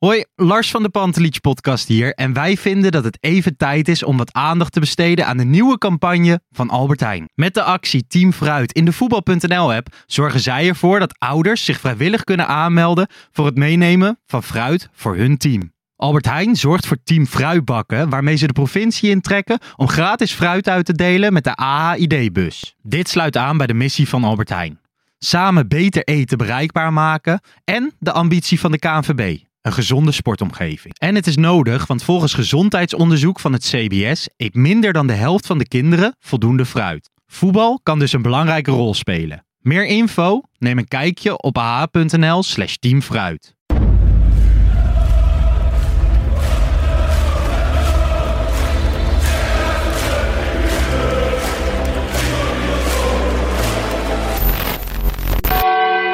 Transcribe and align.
Hoi, 0.00 0.24
Lars 0.34 0.70
van 0.70 0.82
de 0.82 0.88
Pantelich 0.88 1.40
podcast 1.40 1.88
hier. 1.88 2.14
En 2.14 2.32
wij 2.32 2.56
vinden 2.56 2.92
dat 2.92 3.04
het 3.04 3.18
even 3.20 3.56
tijd 3.56 3.88
is 3.88 4.02
om 4.02 4.16
wat 4.16 4.32
aandacht 4.32 4.72
te 4.72 4.80
besteden 4.80 5.26
aan 5.26 5.36
de 5.36 5.44
nieuwe 5.44 5.78
campagne 5.78 6.40
van 6.50 6.70
Albert 6.70 7.00
Heijn. 7.00 7.30
Met 7.34 7.54
de 7.54 7.62
actie 7.62 8.06
Team 8.06 8.32
Fruit 8.32 8.72
in 8.72 8.84
de 8.84 8.92
voetbal.nl 8.92 9.72
app 9.72 9.94
zorgen 10.06 10.40
zij 10.40 10.68
ervoor 10.68 10.98
dat 10.98 11.18
ouders 11.18 11.64
zich 11.64 11.80
vrijwillig 11.80 12.24
kunnen 12.24 12.46
aanmelden 12.46 13.08
voor 13.32 13.46
het 13.46 13.56
meenemen 13.56 14.18
van 14.26 14.42
fruit 14.42 14.88
voor 14.92 15.16
hun 15.16 15.36
team. 15.36 15.72
Albert 15.96 16.26
Heijn 16.26 16.56
zorgt 16.56 16.86
voor 16.86 16.98
Team 17.04 17.26
Fruitbakken, 17.26 18.08
waarmee 18.08 18.36
ze 18.36 18.46
de 18.46 18.52
provincie 18.52 19.10
intrekken 19.10 19.58
om 19.76 19.88
gratis 19.88 20.32
fruit 20.32 20.68
uit 20.68 20.84
te 20.84 20.94
delen 20.94 21.32
met 21.32 21.44
de 21.44 21.54
AHID-bus. 21.54 22.74
Dit 22.82 23.08
sluit 23.08 23.36
aan 23.36 23.56
bij 23.56 23.66
de 23.66 23.74
missie 23.74 24.08
van 24.08 24.24
Albert 24.24 24.48
Heijn. 24.48 24.80
Samen 25.18 25.68
beter 25.68 26.04
eten 26.04 26.38
bereikbaar 26.38 26.92
maken 26.92 27.40
en 27.64 27.92
de 27.98 28.12
ambitie 28.12 28.60
van 28.60 28.70
de 28.70 28.78
KNVB. 28.78 29.49
Een 29.62 29.72
gezonde 29.72 30.12
sportomgeving. 30.12 30.94
En 30.98 31.14
het 31.14 31.26
is 31.26 31.36
nodig, 31.36 31.86
want 31.86 32.02
volgens 32.02 32.34
gezondheidsonderzoek 32.34 33.40
van 33.40 33.52
het 33.52 33.62
CBS 33.62 34.28
eet 34.36 34.54
minder 34.54 34.92
dan 34.92 35.06
de 35.06 35.12
helft 35.12 35.46
van 35.46 35.58
de 35.58 35.68
kinderen 35.68 36.16
voldoende 36.18 36.66
fruit. 36.66 37.10
Voetbal 37.26 37.80
kan 37.82 37.98
dus 37.98 38.12
een 38.12 38.22
belangrijke 38.22 38.70
rol 38.70 38.94
spelen. 38.94 39.44
Meer 39.58 39.86
info? 39.86 40.40
Neem 40.58 40.78
een 40.78 40.88
kijkje 40.88 41.42
op 41.42 41.58
ah.nl 41.58 42.42
slash 42.42 42.74
teamfruit. 42.74 43.54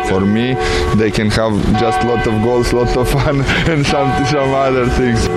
For 0.06 0.20
me, 0.20 0.54
they 0.96 1.10
can 1.10 1.30
have 1.30 1.80
just 1.80 2.02
lot 2.04 2.26
of 2.26 2.42
goals, 2.42 2.72
lot 2.72 2.96
of 2.96 3.08
fun, 3.08 3.42
and 3.70 3.84
some 3.86 4.24
some 4.26 4.54
other 4.54 4.86
things. 4.86 5.28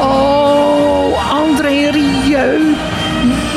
Oh, 0.00 1.14
André 1.30 1.90
Rieu. 1.90 2.74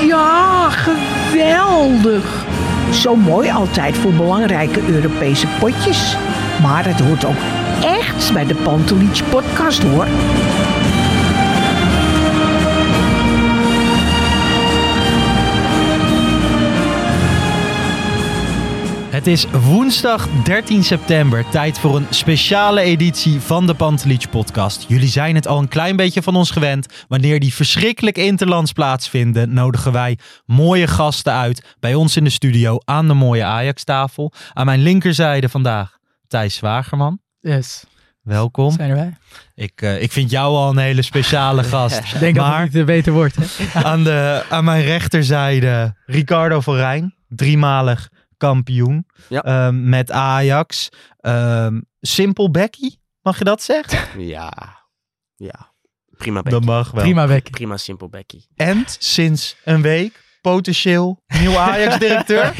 Ja, 0.08 0.70
geweldig. 0.70 2.46
Zo 2.92 3.16
mooi 3.16 3.52
altijd 3.52 3.98
voor 3.98 4.12
belangrijke 4.14 4.80
Europese 4.88 5.48
potjes. 5.60 6.18
Maar 6.62 6.86
het 6.86 7.00
hoort 7.00 7.26
ook 7.26 7.42
echt 7.84 8.34
bij 8.34 8.46
de 8.46 8.56
Pantelich 8.56 9.30
podcast 9.30 9.84
hoor. 9.84 10.08
Het 19.16 19.28
is 19.28 19.46
woensdag 19.46 20.28
13 20.44 20.84
september, 20.84 21.50
tijd 21.50 21.80
voor 21.80 21.96
een 21.96 22.06
speciale 22.10 22.82
editie 22.82 23.40
van 23.40 23.68
de 23.68 23.74
Pantelich 23.74 24.30
podcast. 24.30 24.86
Jullie 24.88 25.08
zijn 25.08 25.36
het 25.36 25.48
al 25.48 25.60
een 25.60 25.68
klein 25.68 25.96
beetje 25.96 26.22
van 26.22 26.36
ons 26.36 26.52
gewend. 26.52 27.06
Wanneer 27.08 27.40
die 27.40 27.54
verschrikkelijke 27.54 28.24
interlands 28.24 28.72
plaatsvinden, 28.72 29.54
nodigen 29.54 29.92
wij 29.92 30.18
mooie 30.46 30.88
gasten 30.88 31.34
uit 31.34 31.76
bij 31.80 31.94
ons 31.94 32.18
in 32.18 32.24
de 32.24 32.30
studio 32.30 32.78
aan 32.86 33.08
de 33.08 33.14
mooie 33.14 33.44
Ajax-tafel. 33.44 34.34
Aan 34.54 34.66
mijn 34.66 34.82
linkerzijde 34.82 35.50
vandaag 35.50 35.98
Thijs 36.28 36.56
Zwagerman. 36.56 37.20
Yes, 37.40 37.84
Welkom. 38.22 38.72
zijn 38.72 38.90
erbij. 38.90 39.18
Ik, 39.54 39.82
eh, 39.82 40.02
ik 40.02 40.12
vind 40.12 40.30
jou 40.30 40.56
al 40.56 40.70
een 40.70 40.78
hele 40.78 41.02
speciale 41.02 41.64
gast. 41.74 41.98
Ik 42.14 42.20
denk 42.20 42.36
dat 42.36 42.48
maar 42.48 42.62
het 42.62 42.74
niet 42.74 42.82
eh, 42.82 42.88
beter 42.88 43.14
wordt. 43.14 43.36
Hè? 43.36 43.80
aan, 43.84 44.04
de, 44.04 44.46
aan 44.50 44.64
mijn 44.64 44.84
rechterzijde 44.84 45.96
Ricardo 46.06 46.60
van 46.60 46.76
Rijn, 46.76 47.16
driemalig 47.28 48.10
kampioen 48.38 49.06
Ja. 49.30 49.42
ehm, 49.44 49.90
met 49.90 50.12
Ajax. 50.12 50.90
Ehm 51.20 51.82
simpel 52.02 52.52
Becky, 52.52 52.96
mag 53.22 53.38
je 53.38 53.44
dat 53.44 53.62
zeggen? 53.64 54.00
Ja. 54.28 54.84
Ja. 55.36 55.74
Prima 56.18 56.42
Dat 56.42 56.52
Becky. 56.52 56.66
mag 56.66 56.92
wel. 56.92 57.04
Prima 57.04 57.28
Becky. 57.28 57.50
Prima 57.52 57.78
simpel 57.78 58.10
Becky. 58.10 58.42
En 58.56 58.84
sinds 58.88 59.56
een 59.64 59.82
week 59.82 60.24
potentieel 60.52 61.20
nieuw 61.42 61.58
Ajax-directeur. 61.58 62.54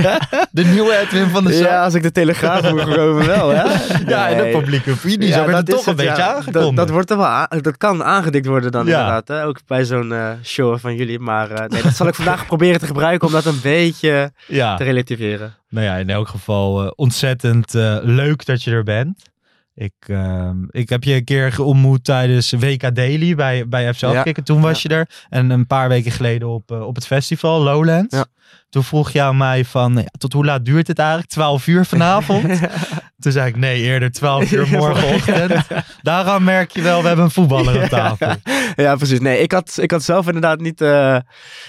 de 0.52 0.64
nieuwe 0.64 0.98
Edwin 0.98 1.30
van 1.30 1.44
der 1.44 1.54
Sar. 1.54 1.64
Ja, 1.64 1.84
als 1.84 1.94
ik 1.94 2.04
de 2.04 2.12
telegraaf 2.12 2.72
moet 2.72 2.82
geloven 2.82 3.26
wel, 3.26 3.50
hè? 3.50 3.64
Ja, 4.14 4.30
en 4.30 4.44
de 4.44 4.58
publieke 4.58 4.92
opinie. 4.92 5.32
Zo 5.32 5.40
Ja, 5.40 5.46
werd 5.46 5.66
dat 5.66 5.76
toch 5.76 5.86
een 5.86 5.96
beetje 5.96 6.22
ja. 6.22 6.28
aangekondigd. 6.36 6.66
Dat, 6.66 6.76
dat, 6.76 6.90
wordt 6.90 7.10
er 7.10 7.18
wel 7.18 7.48
dat 7.62 7.78
kan 7.78 8.04
aangedikt 8.04 8.46
worden 8.46 8.72
dan 8.72 8.86
Ja. 8.86 8.92
inderdaad. 8.92 9.28
Hè? 9.28 9.46
Ook 9.46 9.60
bij 9.68 9.86
zo'n 9.86 10.14
eh, 10.14 10.32
show 10.44 10.80
van 10.80 10.96
jullie. 10.96 11.20
Maar 11.20 11.52
eh, 11.52 11.68
nee, 11.68 11.82
dat 11.82 11.96
zal 11.96 12.08
ik 12.08 12.16
vandaag 12.16 12.46
proberen 12.54 12.80
te 12.80 12.86
gebruiken 12.86 13.28
om 13.28 13.34
dat 13.34 13.46
een 13.46 13.60
beetje 13.62 14.32
ja. 14.48 14.76
te 14.76 14.84
relativeren. 14.84 15.56
Nou 15.70 15.86
ja, 15.86 15.96
in 15.96 16.10
elk 16.10 16.28
geval 16.28 16.84
eh, 16.84 16.92
ontzettend 16.96 17.74
leuk 18.04 18.46
dat 18.46 18.64
je 18.64 18.72
er 18.72 18.84
bent. 18.84 19.34
Ik, 19.76 19.94
ehm, 20.00 20.58
ik 20.70 20.90
heb 20.90 21.04
je 21.04 21.14
een 21.14 21.24
keer 21.24 21.64
ontmoet 21.64 22.04
tijdens 22.04 22.52
WK 22.52 22.96
Daily 22.96 23.36
bij, 23.36 23.68
bij 23.68 23.94
FC 23.94 24.04
Afkikken. 24.04 24.44
Toen 24.44 24.62
was 24.62 24.82
je 24.82 24.90
er. 24.90 25.10
En 25.30 25.50
een 25.50 25.68
paar 25.68 25.90
weken 25.90 26.12
geleden 26.12 26.48
op, 26.48 26.72
eh, 26.72 26.82
op 26.82 26.96
het 26.96 27.06
festival 27.06 27.62
Lowlands. 27.62 28.16
Ja. 28.16 28.26
Toen 28.70 28.84
vroeg 28.84 29.12
je 29.12 29.22
aan 29.22 29.38
mij 29.38 29.66
van, 29.66 29.94
ja, 29.96 30.06
tot 30.18 30.34
hoe 30.34 30.46
laat 30.46 30.66
duurt 30.66 30.88
het 30.88 31.00
eigenlijk? 31.00 31.30
12 31.30 31.68
uur 31.68 31.86
vanavond? 31.86 32.60
Toen 33.20 33.32
zei 33.32 33.48
ik, 33.50 33.56
nee, 33.56 33.82
eerder 33.82 34.12
12 34.12 34.52
uur 34.52 34.68
morgenochtend. 34.70 35.68
Daaraan 36.02 36.44
merk 36.44 36.72
je 36.72 36.82
wel, 36.82 37.02
we 37.02 37.08
hebben 37.08 37.26
een 37.26 37.32
voetballer 37.32 37.82
aan 37.82 37.90
tafel. 37.90 38.36
Ja, 38.76 38.96
precies. 38.96 39.20
Nee, 39.20 39.40
ik 39.40 39.52
had, 39.52 39.78
ik 39.82 39.92
had 39.92 40.04
zelf 40.04 40.26
inderdaad 40.26 40.60
niet 40.60 40.82
eh, 40.82 41.18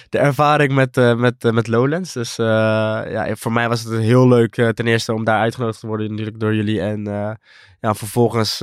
de 0.09 0.19
ervaring 0.19 0.73
met, 0.73 0.97
eh, 0.97 1.15
met, 1.15 1.45
eh, 1.45 1.53
met 1.53 1.67
Lowlands. 1.67 2.13
Dus 2.13 2.37
ja, 2.37 3.27
voor 3.37 3.53
mij 3.53 3.69
was 3.69 3.83
het 3.83 3.99
heel 3.99 4.29
leuk 4.29 4.55
ten 4.55 4.87
eerste 4.87 5.13
om 5.13 5.25
daar 5.25 5.41
uitgenodigd 5.41 5.81
te 5.81 5.87
worden 5.87 6.11
natuurlijk 6.11 6.41
door 6.41 6.55
jullie. 6.55 6.81
En 6.81 7.05
ja, 7.81 7.95
vervolgens 7.95 8.59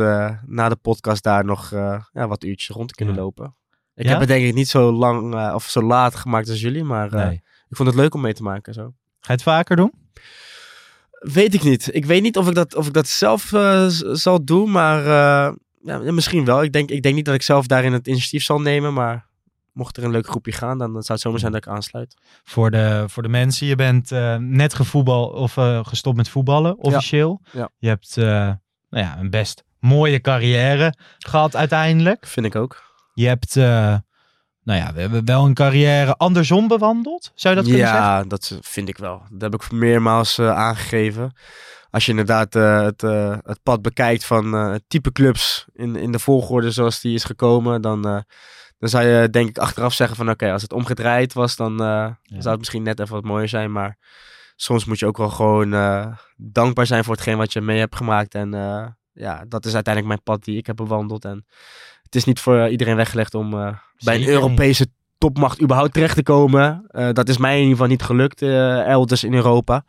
na 0.45 0.69
de 0.69 0.75
podcast 0.81 1.23
daar 1.23 1.45
nog 1.45 1.69
ja, 2.13 2.28
wat 2.28 2.44
uurtjes 2.44 2.75
rond 2.75 2.88
te 2.88 2.95
kunnen 2.95 3.16
Ja. 3.16 3.22
lopen. 3.22 3.56
Ik 3.95 4.03
Ja? 4.06 4.09
heb 4.09 4.19
het 4.19 4.28
denk 4.28 4.45
ik 4.45 4.53
niet 4.53 4.69
zo 4.69 4.91
lang 4.91 5.51
of 5.53 5.63
zo 5.69 5.81
laat 5.81 6.16
gemaakt 6.16 6.50
als 6.50 6.62
jullie, 6.62 6.83
maar 6.83 7.16
Nee. 7.16 7.41
Ik 7.73 7.79
vond 7.79 7.89
het 7.89 7.97
leuk 7.97 8.13
om 8.13 8.22
mee 8.22 8.34
te 8.34 8.44
maken. 8.44 8.73
Zo. 8.73 8.81
Ga 8.81 8.94
je 9.19 9.34
het 9.34 9.44
vaker 9.44 9.75
doen? 9.75 9.94
Weet 11.11 11.53
ik 11.53 11.63
niet. 11.63 11.95
Ik 11.95 12.06
weet 12.06 12.22
niet 12.22 12.38
of 12.38 12.47
ik 12.47 12.56
dat, 12.56 12.75
of 12.75 12.88
ik 12.88 12.94
dat 12.94 13.07
zelf 13.07 13.53
eh, 13.53 13.85
zal 14.11 14.45
doen, 14.45 14.72
maar 14.72 15.00
eh, 15.00 15.53
ja, 15.81 16.12
misschien 16.12 16.45
wel. 16.45 16.63
Ik 16.63 16.73
denk, 16.73 16.89
ik 16.89 17.01
denk 17.01 17.16
niet 17.16 17.25
dat 17.25 17.33
ik 17.33 17.41
zelf 17.41 17.67
daarin 17.67 17.94
het 17.94 18.07
initiatief 18.07 18.44
zal 18.44 18.62
nemen, 18.62 18.94
maar 18.94 19.25
mocht 19.72 19.97
er 19.97 20.03
een 20.03 20.12
leuk 20.12 20.28
groepje 20.28 20.51
gaan, 20.51 20.78
dan, 20.78 20.94
dan 20.94 21.01
zou 21.01 21.13
het 21.13 21.22
zomaar 21.22 21.39
zijn 21.39 21.51
dat 21.51 21.66
ik 21.66 21.72
aansluit. 21.72 22.16
Voor 22.44 22.72
de, 22.72 23.03
voor 23.07 23.23
de 23.23 23.29
mensen, 23.29 23.67
je 23.67 23.75
bent 23.75 24.12
eh, 24.12 24.35
net 24.35 24.73
gevoetbal, 24.73 25.28
of, 25.28 25.53
gestopt 25.88 26.17
met 26.17 26.29
voetballen, 26.29 26.78
officieel. 26.78 27.41
Ja. 27.51 27.69
Je 27.78 27.88
hebt 27.88 28.16
nou 28.16 28.57
ja, 28.89 29.17
een 29.19 29.29
best 29.29 29.63
mooie 29.79 30.22
carrière 30.22 30.94
gehad 31.17 31.56
uiteindelijk. 31.56 32.28
Vind 32.28 32.45
ik 32.45 32.56
ook. 32.56 32.83
Je 33.13 33.28
hebt, 33.28 33.53
nou 34.63 34.79
ja, 34.79 34.94
we 34.94 35.01
hebben 35.01 35.25
wel 35.25 35.46
een 35.46 35.53
carrière 35.53 36.18
andersom 36.18 36.68
bewandeld. 36.68 37.31
Zou 37.35 37.56
je 37.56 37.62
dat 37.62 37.69
kunnen 37.69 37.88
zeggen? 37.88 38.07
ja, 38.07 38.24
dat 38.24 38.59
vind 38.62 38.90
ik 38.90 38.97
wel. 38.97 39.22
Dat 39.29 39.51
heb 39.51 39.62
ik 39.62 39.72
meermaals 39.72 40.38
eh, 40.38 40.56
aangegeven. 40.56 41.35
Als 41.90 42.06
je 42.06 42.12
inderdaad 42.12 42.56
eh, 42.56 42.81
het, 42.81 43.03
eh, 43.03 43.38
het 43.44 43.59
pad 43.63 43.81
bekijkt 43.81 44.25
van 44.25 44.79
type 44.88 45.12
clubs 45.12 45.66
in, 45.74 45.96
in 45.96 46.12
de 46.12 46.19
volgorde 46.19 46.72
zoals 46.72 47.01
die 47.01 47.13
is 47.13 47.24
gekomen, 47.24 47.81
dan, 47.81 48.01
dan 48.79 48.90
zou 48.90 49.06
je 49.06 49.29
denk 49.29 49.50
ik 49.50 49.57
achteraf 49.57 49.94
zeggen 49.94 50.16
van 50.16 50.29
oké, 50.29 50.51
als 50.51 50.62
het 50.62 50.74
omgedraaid 50.74 51.34
was, 51.34 51.56
dan 51.56 51.78
zou 52.28 52.50
het 52.50 52.59
misschien 52.59 52.84
net 52.84 53.00
even 53.00 53.13
wat 53.13 53.24
mooier 53.24 53.50
zijn. 53.50 53.72
Maar 53.72 53.98
soms 54.56 54.86
moet 54.86 55.00
je 55.00 55.06
ook 55.06 55.18
wel 55.18 55.30
gewoon 55.30 55.69
dankbaar 56.38 56.86
zijn 56.86 57.04
voor 57.04 57.13
hetgeen 57.13 57.38
wat 57.38 57.54
je 57.54 57.62
mee 57.62 57.80
hebt 57.80 57.95
gemaakt. 57.95 58.36
En 58.36 58.51
ja, 59.13 59.45
dat 59.48 59.66
is 59.66 59.74
uiteindelijk 59.74 60.13
mijn 60.13 60.38
pad 60.38 60.44
die 60.44 60.57
ik 60.57 60.66
heb 60.66 60.75
bewandeld. 60.75 61.25
En 61.25 61.45
het 62.13 62.21
is 62.21 62.27
niet 62.27 62.39
voor 62.39 62.69
iedereen 62.69 62.95
weggelegd 62.95 63.36
om 63.36 63.54
eh, 63.54 63.68
bij 64.04 64.15
een. 64.15 64.27
Europese 64.27 64.88
topmacht 65.18 65.62
überhaupt 65.62 65.94
terecht 65.94 66.15
te 66.15 66.24
komen. 66.24 66.86
Eh, 66.88 67.10
dat 67.12 67.30
is 67.30 67.38
mij 67.38 67.54
in 67.54 67.60
ieder 67.60 67.71
geval 67.71 67.88
niet 67.88 68.01
gelukt 68.04 68.42
eh, 68.42 68.88
elders 68.88 69.24
in 69.24 69.33
Europa. 69.33 69.83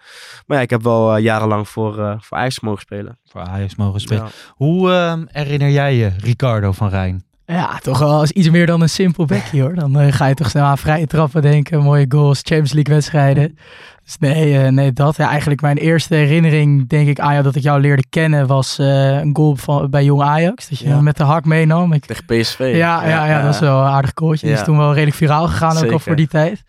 Maar 0.47 0.57
ja, 0.57 0.63
ik 0.63 0.71
heb 0.71 0.83
wel 0.83 1.17
eh, 1.17 1.23
jarenlang 1.23 1.69
voor, 1.69 1.99
eh 1.99 2.15
voor 2.19 2.39
Ajax 2.39 2.61
mogen 2.61 2.81
spelen. 2.81 3.19
Voor 3.25 3.41
Ajax 3.41 3.77
mogen 3.77 4.01
spelen. 4.01 4.25
Ja. 4.25 4.31
Hoe 4.55 4.93
eh, 4.93 5.19
herinner 5.27 5.71
jij 5.71 5.97
je 5.97 6.13
Ricardo 6.19 6.73
van 6.73 6.89
Rijn? 6.89 7.25
Ja, 7.47 7.79
toch 7.79 7.99
wel 7.99 8.13
als 8.13 8.31
iets 8.31 8.51
meer 8.51 8.67
dan 8.67 8.81
een 8.81 8.89
simpel 8.89 9.25
Becky 9.25 9.61
hoor. 9.61 9.75
Dan 9.75 9.99
eh, 9.99 10.13
ga 10.13 10.27
je 10.27 10.35
toch 10.35 10.51
snel 10.51 10.65
aan 10.65 10.79
vrije 10.79 11.07
trappen 11.07 11.43
denken. 11.43 11.83
Mooie 11.83 12.07
goals, 12.09 12.39
Champions 12.39 12.73
League 12.73 12.95
wedstrijden. 12.95 13.59
Dus 14.05 14.19
nee, 14.19 14.59
eh, 14.59 14.71
nee 14.71 14.93
dat. 14.93 15.17
Ja, 15.17 15.29
eigenlijk 15.29 15.61
mijn 15.61 15.77
eerste 15.77 16.15
herinnering, 16.15 16.89
denk 16.89 17.09
ik, 17.09 17.17
jou 17.17 17.43
dat 17.43 17.55
ik 17.55 17.63
jou 17.63 17.81
leerde 17.81 18.05
kennen, 18.11 18.47
was 18.47 18.79
eh, 18.79 19.17
een 19.19 19.37
goal 19.37 19.57
van, 19.57 19.91
bij 19.91 20.05
Jong 20.05 20.23
Ajax. 20.23 20.69
Dat 20.69 20.79
je 20.79 20.89
Ja. 20.89 20.95
hem 20.95 21.05
met 21.05 21.17
de 21.17 21.25
hak 21.25 21.45
meenam. 21.45 21.93
Ik, 21.93 22.05
Tegen 22.07 22.25
PSV. 22.25 22.59
ja, 22.77 23.09
ja, 23.09 23.27
ja, 23.27 23.43
dat 23.43 23.55
is 23.55 23.61
wel 23.61 23.81
een 23.81 23.87
aardig 23.91 24.13
koortje. 24.15 24.47
Die 24.47 24.57
is 24.57 24.65
toen 24.65 24.77
wel 24.77 24.93
redelijk 24.93 25.17
viraal 25.17 25.47
gegaan, 25.47 25.85
ook 25.85 25.91
al 25.93 25.99
voor 25.99 26.17
die 26.17 26.29
tijd. 26.29 26.63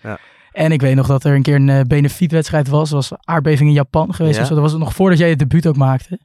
En 0.52 0.72
ik 0.72 0.82
weet 0.82 0.96
nog 0.96 1.08
dat 1.08 1.24
er 1.24 1.36
een 1.36 1.42
keer 1.42 1.56
een 1.56 1.70
eh, 1.70 1.82
benefietwedstrijd 1.88 2.68
was. 2.68 2.90
Er 2.90 2.96
was 2.96 3.12
aardbeving 3.24 3.70
in 3.70 3.76
Japan 3.76 4.14
geweest. 4.14 4.40
Of 4.40 4.46
zo. 4.48 4.54
Dat 4.54 4.64
was 4.64 4.74
nog 4.78 4.94
voordat 4.94 5.20
jij 5.20 5.30
het 5.30 5.40
debuut 5.40 5.68
ook 5.68 5.76
maakte, 5.78 6.20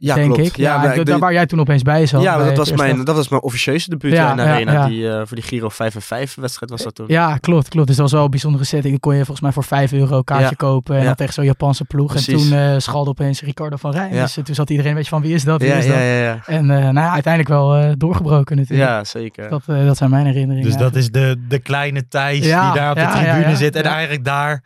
Ja, 0.00 0.14
denk 0.14 0.32
klopt. 0.34 0.48
ik. 0.48 0.56
Ja, 0.56 0.94
de- 0.94 1.02
daar 1.04 1.18
waar 1.18 1.32
jij 1.32 1.46
toen 1.46 1.60
opeens 1.60 1.82
bij 1.82 2.06
zat. 2.06 2.22
ja, 2.22 2.36
bij 2.36 2.46
dat 2.46 2.56
was, 2.56 2.72
mijn, 2.72 3.04
dat 3.04 3.16
was 3.16 3.28
mijn 3.28 3.42
officieuze 3.42 3.90
debuut 3.90 4.12
Ja, 4.12 4.30
in 4.30 4.36
de 4.36 4.42
ja, 4.42 4.48
arena. 4.52 4.72
ja. 4.72 4.86
Die, 4.86 5.08
eh, 5.10 5.16
voor 5.24 5.36
die 5.36 5.42
Giro 5.44 5.68
5 5.68 5.94
en 5.94 6.02
5 6.02 6.34
wedstrijd 6.34 6.70
was 6.70 6.82
dat 6.82 6.94
toen. 6.94 7.04
Ja, 7.08 7.36
klopt, 7.36 7.68
klopt. 7.68 7.86
Dus 7.86 7.96
dat 7.96 8.04
was 8.04 8.14
wel 8.14 8.24
een 8.24 8.30
bijzondere 8.30 8.64
setting. 8.64 8.90
Dan 8.90 9.00
kon 9.00 9.12
je 9.12 9.18
volgens 9.18 9.40
mij 9.40 9.52
voor 9.52 9.64
5 9.64 9.92
euro 9.92 10.16
een 10.16 10.24
kaartje 10.24 10.46
Ja. 10.48 10.54
kopen. 10.56 10.94
En 10.94 11.00
Ja. 11.00 11.06
dan 11.06 11.14
tegen 11.14 11.32
zo'n 11.34 11.44
Japanse 11.44 11.84
ploeg. 11.84 12.14
En 12.16 12.24
toen 12.24 12.52
eh 12.52 12.74
schalde 12.78 13.10
opeens 13.10 13.42
Ricardo 13.42 13.76
van 13.76 13.90
Rijn. 13.92 14.14
Ja. 14.14 14.22
Dus 14.22 14.36
eh, 14.36 14.44
toen 14.44 14.54
zat 14.54 14.70
iedereen 14.70 14.90
een 14.90 14.96
beetje 14.96 15.10
van 15.12 15.22
wie 15.22 15.34
is 15.34 15.44
dat, 15.44 15.60
wie 15.60 15.70
ja, 15.70 15.76
is 15.76 15.84
ja, 15.84 15.90
dat. 15.90 16.00
ja, 16.00 16.04
ja. 16.18 16.38
En 16.46 16.70
eh, 16.70 16.78
nou 16.82 16.94
ja, 16.94 17.12
uiteindelijk 17.12 17.48
wel 17.54 17.76
eh, 17.76 17.90
doorgebroken 17.96 18.56
natuurlijk. 18.56 18.88
Ja, 18.88 19.04
zeker. 19.04 19.48
Dat, 19.50 19.62
eh, 19.66 19.86
dat 19.86 19.96
zijn 19.96 20.10
mijn 20.10 20.26
herinneringen. 20.26 20.70
Dus 20.70 20.78
dat 20.80 20.94
is 20.94 21.10
de, 21.10 21.44
de 21.48 21.58
kleine 21.58 22.08
Thijs 22.08 22.44
Ja, 22.46 22.64
die 22.72 22.80
daar 22.80 22.90
op 22.90 22.96
de 22.96 23.02
ja, 23.02 23.08
ja, 23.20 23.22
tribune 23.32 23.50
ja, 23.50 23.54
zit. 23.56 23.76
En 23.76 23.82
ja. 23.82 23.90
eigenlijk 23.92 24.24
daar 24.24 24.62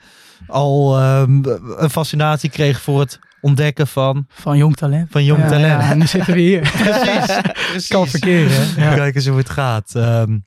al 0.46 0.98
ehm, 0.98 1.40
een 1.76 1.90
fascinatie 1.90 2.50
kreeg 2.50 2.80
voor 2.80 3.00
het 3.00 3.18
ontdekken 3.42 3.86
van, 3.86 4.26
Van 4.28 4.56
jong 4.56 4.76
talent. 4.76 5.08
van 5.10 5.24
jong 5.24 5.42
Ja, 5.42 5.48
talent. 5.48 5.82
ja, 5.82 5.90
en 5.90 5.98
nu 5.98 6.06
zitten 6.06 6.34
we 6.34 6.40
hier. 6.40 6.60
Precies, 6.82 7.40
precies. 7.42 7.86
kan 7.88 8.06
verkeren. 8.08 8.50
hè? 8.74 8.84
Ja. 8.90 8.94
Kijk 8.94 9.14
eens 9.14 9.26
hoe 9.26 9.36
het 9.38 9.50
gaat. 9.50 9.94
Ehm, 9.94 10.38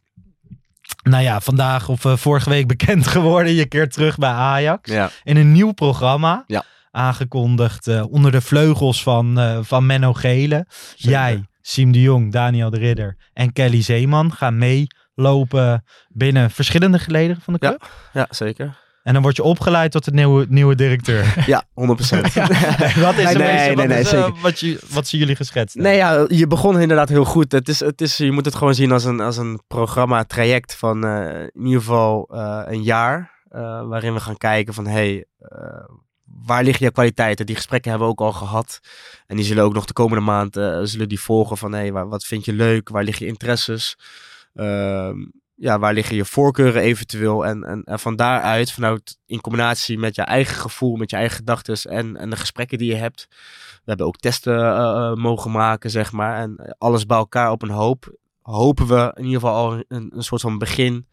nou 1.04 1.24
ja, 1.24 1.40
vandaag 1.40 1.90
of 1.90 2.06
eh, 2.06 2.16
vorige 2.18 2.50
week 2.50 2.68
bekend 2.68 3.08
geworden. 3.08 3.54
Je 3.54 3.66
keert 3.66 3.92
terug 3.94 4.18
bij 4.18 4.30
Ajax. 4.30 4.92
Ja. 4.92 5.10
In 5.24 5.38
een 5.38 5.52
nieuw 5.52 5.72
programma. 5.72 6.44
Ja. 6.48 6.64
Aangekondigd 6.92 7.88
eh, 7.88 8.12
onder 8.12 8.32
de 8.32 8.42
vleugels 8.42 9.04
van, 9.04 9.40
eh, 9.40 9.60
van 9.62 9.86
Menno 9.86 10.14
Gele. 10.14 10.66
Jij, 10.96 11.44
Siem 11.62 11.92
de 11.92 12.02
Jong, 12.02 12.32
Daniel 12.32 12.70
de 12.70 12.78
Ridder 12.78 13.18
en 13.34 13.54
Kelly 13.54 13.82
Zeeman 13.82 14.34
gaan 14.34 14.58
meelopen 14.58 15.84
binnen 16.10 16.52
verschillende 16.52 17.00
gelederen 17.00 17.42
van 17.42 17.54
de 17.54 17.60
Ja. 17.62 17.70
club. 17.70 17.90
ja, 18.14 18.28
zeker. 18.30 18.78
En 19.06 19.14
dan 19.14 19.22
word 19.22 19.36
je 19.36 19.44
opgeleid 19.44 19.92
tot 19.92 20.06
de 20.06 20.12
nieuwe, 20.12 20.46
nieuwe 20.50 20.76
directeur. 20.76 21.34
Ja, 21.46 21.64
100 21.74 21.98
procent. 21.98 22.34
wat 22.34 23.18
is, 23.18 23.24
Nee, 23.24 23.34
een 23.34 23.38
nee, 23.38 23.38
beetje- 23.38 23.66
nee, 23.66 23.76
wat, 23.76 23.88
nee, 23.88 24.00
is, 24.00 24.12
eh, 24.14 24.42
wat, 24.42 24.60
je, 24.60 24.80
wat 24.90 25.08
ze 25.08 25.18
jullie 25.18 25.36
geschetst 25.36 25.74
hebben? 25.74 25.92
Nee, 25.92 26.00
ja, 26.02 26.26
je 26.28 26.48
begon 26.48 26.80
inderdaad 26.80 27.10
heel 27.10 27.26
goed. 27.26 27.52
Het 27.52 27.68
is, 27.70 27.80
het 27.80 28.02
is, 28.02 28.18
je 28.18 28.32
moet 28.32 28.46
het 28.46 28.56
gewoon 28.56 28.76
zien 28.76 28.92
als 28.92 29.04
een, 29.04 29.20
als 29.20 29.38
een 29.38 29.62
programma-traject 29.68 30.76
van 30.76 31.06
eh, 31.06 31.42
in 31.42 31.66
ieder 31.66 31.80
geval 31.80 32.30
eh, 32.34 32.62
een 32.66 32.84
jaar. 32.84 33.42
eh, 33.50 33.88
waarin 33.88 34.14
we 34.14 34.20
gaan 34.20 34.38
kijken 34.38 34.74
van, 34.74 34.88
hey, 34.88 35.26
eh, 35.40 35.84
waar 36.46 36.64
liggen 36.64 36.86
je 36.86 36.92
kwaliteiten? 36.92 37.46
Die 37.46 37.56
gesprekken 37.56 37.90
hebben 37.90 38.08
we 38.08 38.14
ook 38.14 38.28
al 38.28 38.34
gehad. 38.34 38.80
En 39.28 39.36
die 39.36 39.46
zullen 39.46 39.64
ook 39.64 39.74
nog 39.74 39.86
de 39.86 39.94
komende 39.94 40.24
maand 40.24 40.58
eh, 40.58 40.80
zullen 40.84 41.10
die 41.10 41.20
volgen 41.20 41.58
van, 41.58 41.74
hey, 41.74 41.92
wat 41.92 42.26
vind 42.26 42.46
je 42.46 42.54
leuk? 42.54 42.90
Waar 42.90 43.04
liggen 43.04 43.26
je 43.26 43.32
interesses? 43.32 43.98
Ja, 45.56 45.80
waar 45.80 45.94
liggen 45.94 46.16
je 46.16 46.26
voorkeuren 46.26 46.82
eventueel? 46.82 47.46
En, 47.46 47.64
en, 47.64 48.00
van 48.00 48.16
daaruit, 48.16 48.72
vanuit 48.72 49.18
in 49.26 49.42
combinatie 49.42 49.98
met 49.98 50.16
je 50.16 50.22
eigen 50.22 50.56
gevoel, 50.56 50.96
met 50.96 51.10
je 51.10 51.16
eigen 51.16 51.36
gedachten 51.36 51.92
en, 51.92 52.18
en 52.18 52.30
de 52.30 52.36
gesprekken 52.36 52.78
die 52.78 52.90
je 52.90 52.96
hebt. 52.96 53.28
We 53.30 53.92
hebben 53.92 54.06
ook 54.06 54.18
testen 54.18 54.58
eh, 54.58 54.78
eh, 54.78 55.14
mogen 55.14 55.52
maken, 55.52 55.90
zeg 55.90 56.12
maar. 56.12 56.38
En 56.38 56.76
alles 56.78 57.06
bij 57.06 57.18
elkaar 57.18 57.52
op 57.52 57.62
een 57.62 57.70
hoop. 57.70 58.18
Hopen 58.42 58.88
we 58.88 59.12
in 59.16 59.24
ieder 59.24 59.40
geval 59.40 59.56
al 59.56 59.84
een, 59.88 60.12
een 60.16 60.24
soort 60.24 60.42
van 60.42 60.58
begin, 60.58 61.08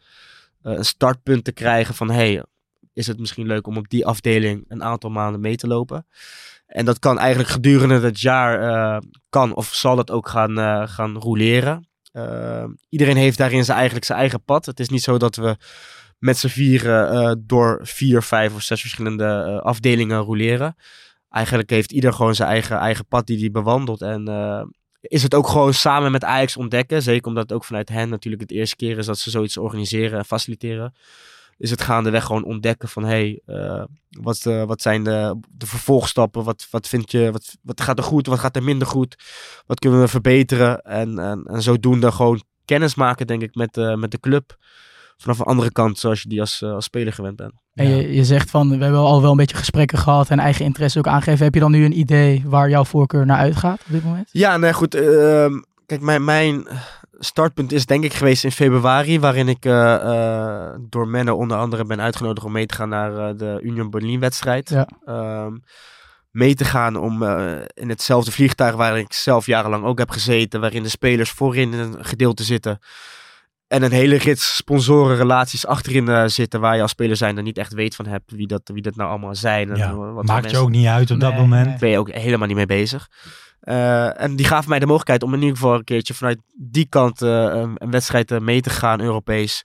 eh, 0.62 0.72
een 0.72 0.84
startpunt 0.84 1.44
te 1.44 1.52
krijgen 1.52 1.94
van 1.94 2.10
hey, 2.10 2.44
is 2.92 3.06
het 3.06 3.18
misschien 3.18 3.46
leuk 3.46 3.66
om 3.66 3.76
op 3.76 3.88
die 3.88 4.06
afdeling 4.06 4.64
een 4.68 4.82
aantal 4.82 5.10
maanden 5.10 5.40
mee 5.40 5.56
te 5.56 5.66
lopen? 5.66 6.06
En 6.66 6.84
dat 6.84 6.98
kan 6.98 7.18
eigenlijk 7.18 7.50
gedurende 7.50 8.00
het 8.00 8.20
jaar, 8.20 8.60
eh, 8.60 9.00
kan 9.28 9.54
of 9.54 9.66
zal 9.66 9.96
dat 9.96 10.10
ook 10.10 10.28
gaan, 10.28 10.58
eh, 10.58 10.82
gaan 10.88 11.16
roleren. 11.16 11.88
Eh, 12.12 12.64
iedereen 12.88 13.16
heeft 13.16 13.38
daarin 13.38 13.64
zijn, 13.64 13.76
eigenlijk 13.76 14.06
zijn 14.06 14.18
eigen 14.18 14.44
pad. 14.44 14.66
Het 14.66 14.80
is 14.80 14.88
niet 14.88 15.02
zo 15.02 15.18
dat 15.18 15.36
we 15.36 15.56
met 16.22 16.38
z'n 16.38 16.48
vieren 16.48 17.10
eh, 17.10 17.32
door 17.38 17.80
vier, 17.82 18.22
vijf 18.22 18.54
of 18.54 18.62
zes 18.62 18.80
verschillende 18.80 19.24
eh, 19.24 19.58
afdelingen 19.58 20.20
roleren. 20.20 20.76
Eigenlijk 21.30 21.70
heeft 21.70 21.92
ieder 21.92 22.12
gewoon 22.12 22.34
zijn 22.34 22.48
eigen, 22.48 22.76
eigen 22.76 23.06
pad 23.06 23.26
die 23.26 23.38
hij 23.38 23.50
bewandelt. 23.50 24.02
En 24.02 24.28
eh, 24.28 24.62
is 25.00 25.22
het 25.22 25.34
ook 25.34 25.48
gewoon 25.48 25.74
samen 25.74 26.12
met 26.12 26.24
Ajax 26.24 26.56
ontdekken. 26.56 27.02
Zeker 27.02 27.26
omdat 27.26 27.42
het 27.42 27.52
ook 27.52 27.64
vanuit 27.64 27.88
hen 27.88 28.08
natuurlijk 28.08 28.42
het 28.42 28.50
eerste 28.50 28.76
keer 28.76 28.98
is 28.98 29.06
dat 29.06 29.18
ze 29.18 29.30
zoiets 29.30 29.56
organiseren 29.56 30.18
en 30.18 30.24
faciliteren. 30.24 30.94
Is 31.58 31.70
het 31.70 31.82
gaandeweg 31.82 32.24
gewoon 32.24 32.44
ontdekken 32.44 32.88
van 32.88 33.04
hey, 33.04 33.40
eh, 33.46 33.84
wat, 34.10 34.46
eh, 34.46 34.64
wat 34.64 34.82
zijn 34.82 35.04
de, 35.04 35.38
de 35.50 35.66
vervolgstappen? 35.66 36.44
Wat, 36.44 36.66
wat 36.70 36.88
vind 36.88 37.10
je, 37.10 37.32
wat, 37.32 37.56
wat 37.62 37.80
gaat 37.80 37.98
er 37.98 38.04
goed, 38.04 38.26
wat 38.26 38.38
gaat 38.38 38.56
er 38.56 38.62
minder 38.62 38.86
goed? 38.86 39.16
Wat 39.66 39.78
kunnen 39.78 40.00
we 40.00 40.08
verbeteren? 40.08 40.80
En, 40.82 41.18
en, 41.18 41.42
en 41.44 41.62
zodoende 41.62 42.12
gewoon 42.12 42.42
kennis 42.64 42.94
maken, 42.94 43.26
denk 43.26 43.42
ik, 43.42 43.54
met, 43.54 43.74
de 43.74 43.96
met 43.98 44.10
de 44.10 44.20
club. 44.20 44.56
Vanaf 45.16 45.38
een 45.38 45.44
andere 45.44 45.72
kant, 45.72 45.98
zoals 45.98 46.22
je 46.22 46.28
die 46.28 46.40
als, 46.40 46.62
eh, 46.62 46.72
als 46.72 46.84
speler 46.84 47.12
gewend 47.12 47.36
bent. 47.36 47.52
En 47.74 47.88
Ja. 47.88 47.96
je, 47.96 48.14
je 48.14 48.24
zegt 48.24 48.50
van, 48.50 48.68
we 48.78 48.82
hebben 48.82 49.00
al 49.00 49.22
wel 49.22 49.30
een 49.30 49.36
beetje 49.36 49.56
gesprekken 49.56 49.98
gehad 49.98 50.30
en 50.30 50.38
eigen 50.38 50.64
interesse 50.64 50.98
ook 50.98 51.06
aangegeven. 51.06 51.44
Heb 51.44 51.54
je 51.54 51.60
dan 51.60 51.70
nu 51.70 51.84
een 51.84 51.98
idee 51.98 52.42
waar 52.46 52.68
jouw 52.70 52.84
voorkeur 52.84 53.26
naar 53.26 53.38
uitgaat 53.38 53.80
op 53.86 53.92
dit 53.92 54.04
moment? 54.04 54.28
Ja, 54.32 54.56
nee, 54.56 54.72
goed. 54.72 54.94
ehm, 54.94 55.52
kijk, 55.86 56.00
mijn, 56.00 56.24
mijn 56.24 56.66
startpunt 57.18 57.72
is 57.72 57.86
denk 57.86 58.04
ik 58.04 58.12
geweest 58.12 58.44
in 58.44 58.52
februari, 58.52 59.20
waarin 59.20 59.48
ik 59.48 59.64
eh, 59.64 59.94
eh, 59.94 60.74
door 60.80 61.08
Menno 61.08 61.36
onder 61.36 61.56
andere 61.56 61.84
ben 61.84 62.00
uitgenodigd 62.00 62.46
om 62.46 62.52
mee 62.52 62.66
te 62.66 62.74
gaan 62.74 62.88
naar 62.88 63.16
eh, 63.16 63.36
de 63.36 63.58
Union 63.62 63.90
Berlin 63.90 64.20
wedstrijd. 64.20 64.68
Ja. 64.68 64.88
Ehm, 65.04 65.52
mee 66.30 66.54
te 66.54 66.64
gaan 66.64 66.96
om 66.96 67.22
eh, 67.22 67.52
in 67.74 67.88
hetzelfde 67.88 68.32
vliegtuig 68.32 68.74
waar 68.74 68.98
ik 68.98 69.12
zelf 69.12 69.46
jarenlang 69.46 69.84
ook 69.84 69.98
heb 69.98 70.10
gezeten, 70.10 70.60
waarin 70.60 70.82
de 70.82 70.88
spelers 70.88 71.30
voorin 71.30 71.72
in 71.72 71.78
een 71.78 72.04
gedeelte 72.04 72.42
zitten. 72.44 72.78
En 73.66 73.82
een 73.82 73.92
hele 73.92 74.16
rits 74.16 74.56
sponsorenrelaties 74.56 75.66
achterin 75.66 76.08
eh, 76.08 76.24
zitten 76.26 76.60
waar 76.60 76.76
je 76.76 76.82
als 76.82 76.90
speler 76.90 77.16
zijn 77.16 77.36
er 77.36 77.42
niet 77.42 77.58
echt 77.58 77.72
weet 77.72 77.94
van 77.94 78.06
hebt 78.06 78.30
wie 78.30 78.46
dat, 78.46 78.70
wie 78.72 78.82
dat 78.82 78.96
nou 78.96 79.10
allemaal 79.10 79.34
zijn. 79.34 79.70
En 79.70 79.76
Ja, 79.76 79.94
wat 79.94 80.24
Maakt 80.26 80.50
je 80.50 80.56
ook 80.58 80.70
niet 80.70 80.86
uit 80.86 81.10
op 81.10 81.20
dat 81.20 81.34
moment. 81.34 81.66
nee. 81.66 81.78
ben 81.78 81.88
je 81.88 81.98
ook 81.98 82.10
helemaal 82.10 82.46
niet 82.46 82.56
mee 82.56 82.66
bezig. 82.66 83.08
Eh, 83.62 84.20
en 84.20 84.36
die 84.36 84.46
gaven 84.46 84.68
mij 84.68 84.78
de 84.78 84.86
mogelijkheid 84.86 85.22
om 85.22 85.34
in 85.34 85.40
ieder 85.40 85.56
geval 85.56 85.74
een 85.74 85.84
keertje 85.84 86.14
vanuit 86.14 86.38
die 86.56 86.86
kant 86.88 87.22
eh, 87.22 87.64
een, 87.74 87.90
wedstrijd 87.90 88.30
eh, 88.30 88.38
mee 88.38 88.60
te 88.60 88.70
gaan, 88.70 89.00
Europees. 89.00 89.64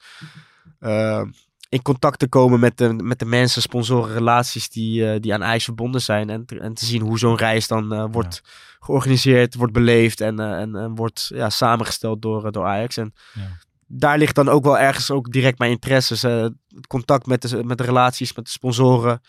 In 1.69 1.81
contact 1.81 2.19
te 2.19 2.27
komen 2.27 2.59
met 2.59 2.77
de, 2.77 2.93
met 2.93 3.19
de 3.19 3.25
mensen, 3.25 3.61
sponsoren, 3.61 4.13
relaties 4.13 4.69
die, 4.69 5.19
die 5.19 5.33
aan 5.33 5.41
IJs 5.41 5.63
verbonden 5.63 6.01
zijn. 6.01 6.29
En 6.29 6.45
te, 6.45 6.59
en 6.59 6.73
te 6.73 6.85
zien 6.85 7.01
hoe 7.01 7.19
zo'n 7.19 7.37
reis 7.37 7.67
dan 7.67 8.11
wordt 8.11 8.41
georganiseerd, 8.79 9.55
wordt 9.55 9.73
beleefd 9.73 10.21
en, 10.21 10.39
en, 10.39 10.75
en 10.75 10.95
wordt 10.95 11.31
ja, 11.33 11.49
samengesteld 11.49 12.21
door, 12.21 12.51
door 12.51 12.65
Ajax. 12.65 12.97
En 12.97 13.13
Ja. 13.33 13.41
daar 13.87 14.17
ligt 14.17 14.35
dan 14.35 14.49
ook 14.49 14.63
wel 14.63 14.79
ergens 14.79 15.11
ook 15.11 15.31
direct 15.31 15.59
mijn 15.59 15.71
interesses. 15.71 16.23
eh, 16.23 16.41
het 16.75 16.87
contact 16.87 17.25
met 17.25 17.41
de, 17.41 17.63
met 17.63 17.77
de 17.77 17.83
relaties, 17.83 18.33
met 18.33 18.45
de 18.45 18.51
sponsoren, 18.51 19.21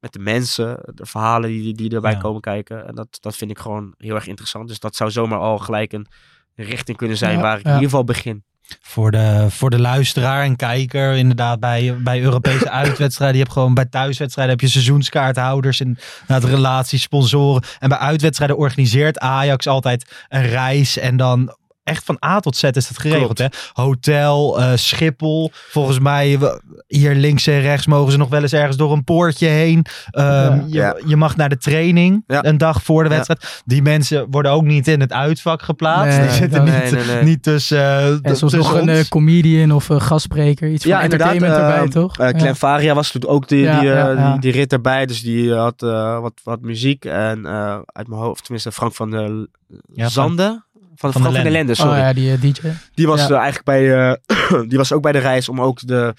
met 0.00 0.12
de 0.12 0.18
mensen, 0.18 0.80
de 0.94 1.06
verhalen 1.06 1.50
die, 1.50 1.74
die 1.74 1.90
erbij 1.94 2.12
Ja. 2.12 2.18
komen 2.18 2.40
kijken. 2.40 2.86
En 2.86 2.94
dat, 2.94 3.18
dat 3.20 3.36
vind 3.36 3.50
ik 3.50 3.58
gewoon 3.58 3.94
heel 3.98 4.14
erg 4.14 4.26
interessant. 4.26 4.68
Dus 4.68 4.78
dat 4.78 4.96
zou 4.96 5.10
zomaar 5.10 5.38
al 5.38 5.58
gelijk 5.58 5.92
een 5.92 6.06
richting 6.54 6.96
kunnen 6.96 7.16
zijn 7.16 7.36
Ja, 7.36 7.40
waar 7.42 7.58
ik 7.58 7.64
ja. 7.64 7.68
in 7.68 7.74
ieder 7.74 7.90
geval 7.90 8.04
begin. 8.04 8.44
Voor 8.80 9.10
de, 9.10 9.46
voor 9.48 9.70
de 9.70 9.78
luisteraar 9.80 10.44
en 10.44 10.56
kijker, 10.56 11.16
inderdaad, 11.16 11.60
bij, 11.60 11.96
bij 12.02 12.22
Europese 12.22 12.70
uitwedstrijden. 12.82 13.36
Je 13.36 13.42
hebt 13.42 13.54
gewoon 13.54 13.74
bij 13.74 13.84
thuiswedstrijden 13.86 14.52
heb 14.54 14.64
je 14.64 14.68
seizoenskaarthouders 14.72 15.80
en 15.80 15.98
inderdaad 16.20 16.50
relaties, 16.50 17.02
sponsoren. 17.02 17.62
En 17.78 17.88
bij 17.88 17.98
uitwedstrijden 17.98 18.56
organiseert 18.56 19.18
Ajax 19.18 19.66
altijd 19.66 20.24
een 20.28 20.46
reis. 20.46 20.98
En 20.98 21.16
dan 21.16 21.56
echt 21.90 22.04
van 22.04 22.16
A 22.24 22.40
tot 22.40 22.56
Z 22.56 22.62
is 22.62 22.88
het 22.88 22.98
geregeld. 22.98 23.38
Hè? 23.38 23.46
Hotel, 23.72 24.60
eh, 24.60 24.72
Schiphol. 24.74 25.50
Volgens 25.52 25.98
mij 25.98 26.38
we- 26.38 26.62
hier 26.86 27.14
links 27.14 27.46
en 27.46 27.60
rechts 27.60 27.86
mogen 27.86 28.12
ze 28.12 28.18
nog 28.18 28.28
wel 28.28 28.42
eens 28.42 28.52
ergens 28.52 28.76
door 28.76 28.92
een 28.92 29.04
poortje 29.04 29.46
heen. 29.46 29.84
Ehm, 30.10 30.26
Ja. 30.26 30.62
je, 30.66 30.74
Ja. 30.74 30.96
je 31.06 31.16
mag 31.16 31.36
naar 31.36 31.48
de 31.48 31.58
training 31.58 32.24
Ja. 32.26 32.44
een 32.44 32.58
dag 32.58 32.82
voor 32.82 33.02
de 33.02 33.08
Ja. 33.08 33.14
wedstrijd. 33.14 33.62
Die 33.64 33.82
mensen 33.82 34.26
worden 34.30 34.52
ook 34.52 34.62
niet 34.64 34.88
in 34.88 35.00
het 35.00 35.12
uitvak 35.12 35.62
geplaatst. 35.62 36.18
Nee, 36.18 36.26
die 36.26 36.36
zitten 36.36 36.64
nee, 36.64 36.82
niet, 36.82 36.92
nee, 36.92 37.04
nee. 37.14 37.22
niet 37.22 37.42
tussen, 37.42 37.78
En 37.78 38.20
zoals 38.22 38.38
tussen 38.38 38.58
nog 38.58 38.72
een 38.74 38.80
ons. 38.80 38.90
eh, 38.98 39.04
comedian 39.08 39.72
of 39.72 39.88
een 39.88 40.00
gastspreker, 40.00 40.68
iets 40.70 40.84
van 40.84 40.92
entertainment 40.92 41.52
erbij, 41.56 41.88
toch? 41.88 42.18
eh, 42.18 42.28
Clem 42.28 42.44
Ja. 42.44 42.54
Faria 42.54 42.94
was 42.94 43.10
toen 43.10 43.26
ook 43.26 43.48
die, 43.48 43.60
Ja, 43.62 43.80
die, 43.80 43.88
ja, 43.88 44.10
ja. 44.10 44.30
Die, 44.30 44.40
die 44.40 44.52
rit 44.52 44.72
erbij. 44.72 45.06
Dus 45.06 45.20
die 45.22 45.52
had 45.54 45.82
eh, 45.82 46.20
wat, 46.20 46.40
wat 46.44 46.60
muziek. 46.60 47.04
En 47.04 47.46
eh, 47.46 47.78
uit 47.86 48.08
mijn 48.08 48.20
hoofd, 48.20 48.42
tenminste 48.42 48.72
Frank 48.72 48.94
van 48.94 49.10
der 49.10 49.46
Ja, 49.92 50.08
Zande. 50.08 50.62
Van, 51.00 51.12
Van 51.12 51.22
van 51.22 51.32
der 51.32 51.42
Lende. 51.42 51.58
Lende, 51.58 51.74
sorry. 51.74 51.92
Oh 51.92 51.98
ja, 51.98 52.12
die 52.12 52.32
eh, 52.32 52.40
DJ. 52.40 52.60
Die 52.94 53.06
was 53.06 53.20
Ja. 53.20 53.26
eh, 53.28 53.34
eigenlijk 53.34 53.64
bij, 53.64 54.08
eh, 54.10 54.60
die 54.68 54.78
was 54.78 54.92
ook 54.92 55.02
bij 55.02 55.12
de 55.12 55.18
reis 55.18 55.48
om 55.48 55.60
ook 55.60 55.86
de, 55.86 56.14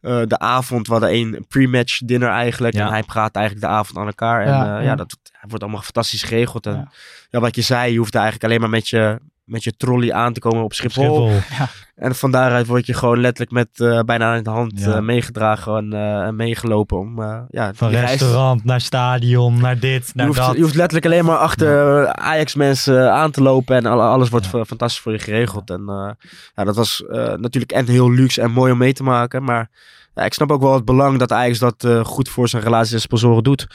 eh, 0.00 0.20
de 0.26 0.38
avond. 0.38 0.86
We 0.86 0.92
hadden 0.92 1.10
één 1.10 1.44
pre-match 1.48 1.98
dinner 1.98 2.28
eigenlijk. 2.28 2.74
Ja. 2.74 2.86
En 2.86 2.92
hij 2.92 3.02
praat 3.02 3.34
eigenlijk 3.34 3.66
de 3.66 3.72
avond 3.72 3.98
aan 3.98 4.06
elkaar. 4.06 4.42
En 4.42 4.48
Ja, 4.52 4.64
ja, 4.64 4.76
ja. 4.76 4.80
ja. 4.80 4.94
dat 4.94 5.16
wordt 5.48 5.62
allemaal 5.62 5.82
fantastisch 5.82 6.22
geregeld. 6.22 6.66
En 6.66 6.72
Ja. 6.74 6.90
ja. 7.30 7.40
wat 7.40 7.54
je 7.56 7.62
zei, 7.62 7.92
je 7.92 7.98
hoeft 7.98 8.14
eigenlijk 8.14 8.44
alleen 8.44 8.60
maar 8.60 8.70
met 8.70 8.88
je, 8.88 9.18
met 9.50 9.64
je 9.64 9.72
trolley 9.76 10.12
aan 10.12 10.32
te 10.32 10.40
komen 10.40 10.62
op 10.64 10.72
Schiphol. 10.72 11.28
Schiphol. 11.30 11.68
En 11.94 12.14
van 12.14 12.30
daaruit 12.30 12.66
word 12.66 12.86
je 12.86 12.94
gewoon 12.94 13.20
letterlijk 13.20 13.50
met 13.50 13.68
eh, 13.80 14.00
bijna 14.00 14.34
aan 14.36 14.42
de 14.42 14.50
hand 14.50 14.72
Ja. 14.80 14.94
eh, 14.94 15.00
meegedragen 15.00 15.76
en, 15.76 15.92
eh, 15.92 16.20
en 16.26 16.36
meegelopen 16.36 16.98
om 16.98 17.22
eh, 17.22 17.40
ja, 17.48 17.70
Van 17.74 17.90
reis- 17.90 18.10
restaurant 18.10 18.64
naar 18.64 18.80
stadion, 18.80 19.60
naar 19.60 19.78
dit, 19.78 20.06
Je 20.06 20.12
naar 20.14 20.26
hoeft, 20.26 20.38
dat. 20.38 20.56
je 20.56 20.62
hoeft 20.62 20.74
letterlijk 20.74 21.06
alleen 21.06 21.24
maar 21.24 21.36
achter 21.36 22.06
Ajax-mensen 22.44 23.12
aan 23.12 23.30
te 23.30 23.42
lopen 23.42 23.76
en 23.76 23.86
alle- 23.86 24.02
alles 24.02 24.28
wordt 24.28 24.46
fa- 24.46 24.64
fantastisch 24.64 25.00
voor 25.02 25.12
je 25.12 25.18
geregeld. 25.18 25.70
En 25.70 25.84
eh, 25.88 26.10
ja, 26.54 26.64
dat 26.64 26.76
was 26.76 27.04
eh, 27.06 27.34
natuurlijk 27.34 27.72
en 27.72 27.86
heel 27.86 28.10
luxe 28.12 28.40
en 28.42 28.50
mooi 28.50 28.72
om 28.72 28.78
mee 28.78 28.92
te 28.92 29.02
maken, 29.02 29.44
maar 29.44 29.70
ja, 30.14 30.22
ik 30.24 30.32
snap 30.34 30.50
ook 30.52 30.62
wel 30.62 30.74
het 30.74 30.84
belang 30.84 31.18
dat 31.18 31.32
Ajax 31.32 31.58
dat 31.58 31.84
eh, 31.84 32.04
goed 32.04 32.28
voor 32.28 32.48
zijn 32.48 32.62
relaties 32.62 32.92
en 32.94 33.00
sponsoren 33.00 33.42
doet. 33.42 33.66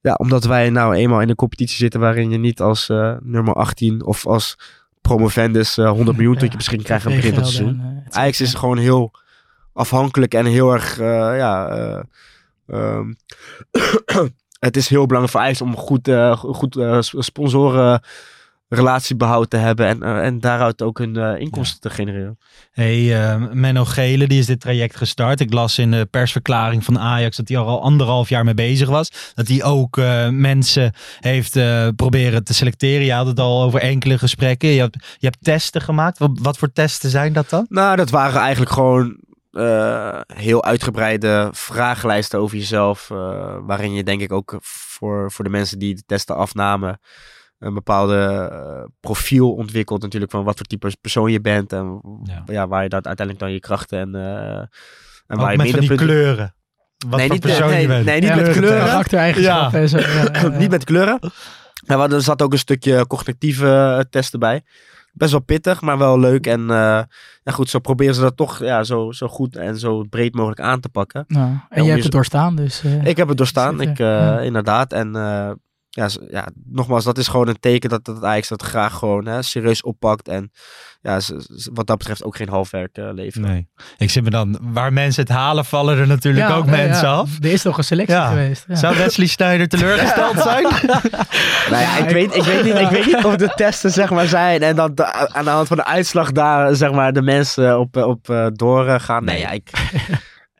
Ja, 0.00 0.14
omdat 0.14 0.44
wij 0.44 0.70
nou 0.70 0.94
eenmaal 0.94 1.20
in 1.20 1.28
een 1.28 1.34
competitie 1.34 1.76
zitten 1.76 2.00
waarin 2.00 2.30
je 2.30 2.38
niet 2.38 2.60
als 2.60 2.88
eh, 2.88 3.12
nummer 3.22 3.54
18 3.54 4.04
of 4.04 4.26
als 4.26 4.56
promovendus 5.00 5.78
eh 5.78 5.90
100 5.90 6.16
miljoen 6.16 6.36
tot 6.36 6.50
je 6.50 6.56
beschikking 6.56 6.86
krijgt 6.86 7.06
aan 7.06 7.12
het 7.12 7.20
begin 7.20 7.34
van 7.34 7.44
het 7.44 7.52
seizoen. 7.52 7.80
Eh, 8.08 8.18
Ajax 8.18 8.40
is 8.40 8.54
gewoon 8.54 8.78
heel 8.78 9.10
afhankelijk 9.72 10.34
en 10.34 10.46
heel 10.46 10.72
erg, 10.72 10.98
eh, 10.98 11.06
ja, 11.36 11.68
eh, 11.68 12.00
ehm, 12.66 13.12
het 14.66 14.76
is 14.76 14.88
heel 14.88 15.06
belangrijk 15.06 15.30
voor 15.30 15.40
Ajax 15.40 15.60
om 15.60 15.76
goed, 15.76 16.08
eh, 16.08 16.36
goed 16.36 16.76
eh, 16.76 16.98
sponsoren 17.00 18.02
relatiebehoud 18.72 19.50
te 19.50 19.56
hebben 19.56 19.86
en, 19.86 20.02
eh, 20.02 20.24
en 20.24 20.40
daaruit 20.40 20.82
ook 20.82 20.98
hun 20.98 21.16
eh, 21.16 21.40
inkomsten 21.40 21.80
te 21.80 21.90
genereren. 21.90 22.38
Hey, 22.72 23.22
eh, 23.22 23.42
Menno 23.52 23.84
Gele, 23.84 24.26
die 24.26 24.38
is 24.38 24.46
dit 24.46 24.60
traject 24.60 24.96
gestart. 24.96 25.40
Ik 25.40 25.52
las 25.52 25.78
in 25.78 25.90
de 25.90 26.08
persverklaring 26.10 26.84
van 26.84 26.98
Ajax 26.98 27.36
dat 27.36 27.48
hij 27.48 27.58
al 27.58 27.82
anderhalf 27.82 28.28
jaar 28.28 28.44
mee 28.44 28.54
bezig 28.54 28.88
was. 28.88 29.32
Dat 29.34 29.48
hij 29.48 29.64
ook 29.64 29.96
mensen 30.30 30.92
heeft 31.20 31.52
proberen 31.96 32.44
te 32.44 32.54
selecteren. 32.54 33.04
Je 33.04 33.12
had 33.12 33.26
het 33.26 33.40
al 33.40 33.62
over 33.62 33.80
enkele 33.80 34.18
gesprekken. 34.18 34.68
Je 34.68 34.80
hebt, 34.80 34.96
je 35.18 35.26
hebt 35.26 35.44
testen 35.44 35.80
gemaakt. 35.80 36.18
Wat, 36.18 36.30
wat 36.42 36.58
voor 36.58 36.72
testen 36.72 37.10
zijn 37.10 37.32
dat 37.32 37.48
dan? 37.48 37.66
Nou, 37.68 37.96
dat 37.96 38.10
waren 38.10 38.40
eigenlijk 38.40 38.72
gewoon 38.72 39.18
heel 40.34 40.64
uitgebreide 40.64 41.48
vragenlijsten 41.52 42.38
over 42.38 42.56
jezelf. 42.56 43.08
waarin 43.62 43.92
je 43.92 44.04
denk 44.04 44.20
ik 44.20 44.32
ook 44.32 44.58
voor, 44.62 45.32
voor 45.32 45.44
de 45.44 45.50
mensen 45.50 45.78
die 45.78 45.94
de 45.94 46.02
testen 46.06 46.36
afnamen. 46.36 47.00
Een 47.60 47.74
bepaalde 47.74 48.48
eh, 48.52 48.84
profiel 49.00 49.52
ontwikkelt 49.54 50.02
natuurlijk 50.02 50.30
van 50.32 50.44
wat 50.44 50.56
voor 50.56 50.66
type 50.66 50.92
persoon 51.00 51.32
je 51.32 51.40
bent. 51.40 51.72
En 51.72 52.00
Ja. 52.22 52.42
ja. 52.46 52.68
waar 52.68 52.82
je 52.82 52.88
dat 52.88 53.06
uiteindelijk 53.06 53.38
dan 53.46 53.52
je 53.54 53.60
krachten 53.60 53.98
en, 53.98 54.14
eh 54.14 54.56
en 55.26 55.36
Ook 55.36 55.40
waar 55.40 55.50
je 55.52 55.56
met 55.58 55.70
van 55.70 55.80
die 55.80 55.94
kleuren. 55.94 56.54
Wat 57.08 57.18
Nee, 57.18 57.26
voor 57.26 57.34
niet, 57.36 57.44
persoon 57.44 57.70
nee, 57.70 57.80
je 57.80 57.86
bent. 57.86 58.04
nee, 58.04 58.20
niet 58.20 58.28
Ja, 58.28 58.36
met 58.36 58.50
kleuren. 58.52 58.84
Karaktereigenschappen 58.86 59.80
en 59.80 59.88
zo. 59.88 59.98
ja, 59.98 60.06
ja, 60.22 60.28
ja. 60.40 60.48
niet 60.48 60.70
met 60.70 60.84
kleuren. 60.84 61.18
Ja, 61.86 61.96
maar 61.96 62.12
er 62.12 62.22
zat 62.22 62.42
ook 62.42 62.52
een 62.52 62.58
stukje 62.58 63.06
cognitieve 63.06 63.66
eh, 63.98 63.98
testen 64.10 64.38
bij. 64.40 64.62
Best 65.12 65.30
wel 65.30 65.40
pittig, 65.40 65.80
maar 65.80 65.98
wel 65.98 66.18
leuk. 66.20 66.46
En 66.46 66.60
eh, 66.60 67.02
ja, 67.42 67.52
goed, 67.52 67.70
zo 67.70 67.78
proberen 67.78 68.14
ze 68.14 68.20
dat 68.20 68.36
toch 68.36 68.58
ja, 68.58 68.84
zo, 68.84 69.12
zo 69.12 69.28
goed 69.28 69.56
en 69.56 69.78
zo 69.78 70.02
breed 70.02 70.34
mogelijk 70.34 70.60
aan 70.60 70.80
te 70.80 70.88
pakken. 70.88 71.24
Nou, 71.28 71.48
en 71.68 71.82
je 71.82 71.88
hebt 71.88 71.96
je- 71.96 72.02
het 72.02 72.12
doorstaan, 72.12 72.56
dus... 72.56 72.82
eh, 72.84 73.04
Ik 73.04 73.16
heb 73.16 73.28
het 73.28 73.36
doorstaan, 73.36 73.80
ik, 73.80 73.98
eh, 73.98 74.06
ja. 74.06 74.40
inderdaad. 74.40 74.92
En 74.92 75.16
eh, 75.16 75.50
ja, 75.90 76.08
ja, 76.30 76.48
nogmaals, 76.64 77.04
dat 77.04 77.18
is 77.18 77.28
gewoon 77.28 77.48
een 77.48 77.60
teken 77.60 77.90
dat, 77.90 78.04
dat 78.04 78.24
Ajax 78.24 78.48
dat 78.48 78.62
graag 78.62 78.94
gewoon 78.94 79.26
hè, 79.26 79.42
serieus 79.42 79.82
oppakt. 79.82 80.28
En 80.28 80.50
ja, 81.00 81.20
wat 81.72 81.86
dat 81.86 81.98
betreft 81.98 82.24
ook 82.24 82.36
geen 82.36 82.48
halfwerk 82.48 82.96
eh 82.96 83.08
leveren. 83.12 83.48
Nee. 83.48 83.68
Ik 83.96 84.10
zit 84.10 84.24
me 84.24 84.30
dan, 84.30 84.58
waar 84.60 84.92
mensen 84.92 85.22
het 85.22 85.32
halen, 85.32 85.64
vallen 85.64 85.98
er 85.98 86.06
natuurlijk 86.06 86.48
ja, 86.48 86.54
ook 86.56 86.66
nee, 86.66 86.86
mensen 86.86 87.08
ja. 87.08 87.14
af. 87.14 87.30
Er 87.40 87.52
is 87.52 87.62
toch 87.62 87.78
een 87.78 87.84
selectie 87.84 88.16
Ja. 88.16 88.28
geweest. 88.28 88.64
Ja. 88.68 88.74
Zou 88.74 88.96
Wesley 88.96 89.26
Sneijder 89.26 89.68
teleurgesteld 89.68 90.38
zijn? 90.40 90.66
Nou 91.70 91.82
ja, 91.82 91.96
ik, 91.96 92.10
weet, 92.10 92.36
ik, 92.36 92.42
weet 92.42 92.64
niet, 92.64 92.78
ik 92.78 92.88
weet 92.88 93.06
niet 93.06 93.24
of 93.24 93.36
de 93.36 93.52
testen 93.54 93.90
zeg 93.90 94.10
maar 94.10 94.26
zijn 94.26 94.62
en 94.62 94.76
dan 94.76 94.94
de- 94.94 95.12
aan 95.12 95.44
de 95.44 95.50
hand 95.50 95.68
van 95.68 95.76
de 95.76 95.84
uitslag 95.84 96.32
daar 96.32 96.74
zeg 96.74 96.92
maar 96.92 97.12
de 97.12 97.22
mensen 97.22 97.78
op, 97.78 97.96
eh, 97.96 98.06
op 98.06 98.28
eh, 98.30 98.46
doorgaan. 98.52 99.24
Nee, 99.24 99.38
ja, 99.38 99.50
ik, 99.50 99.70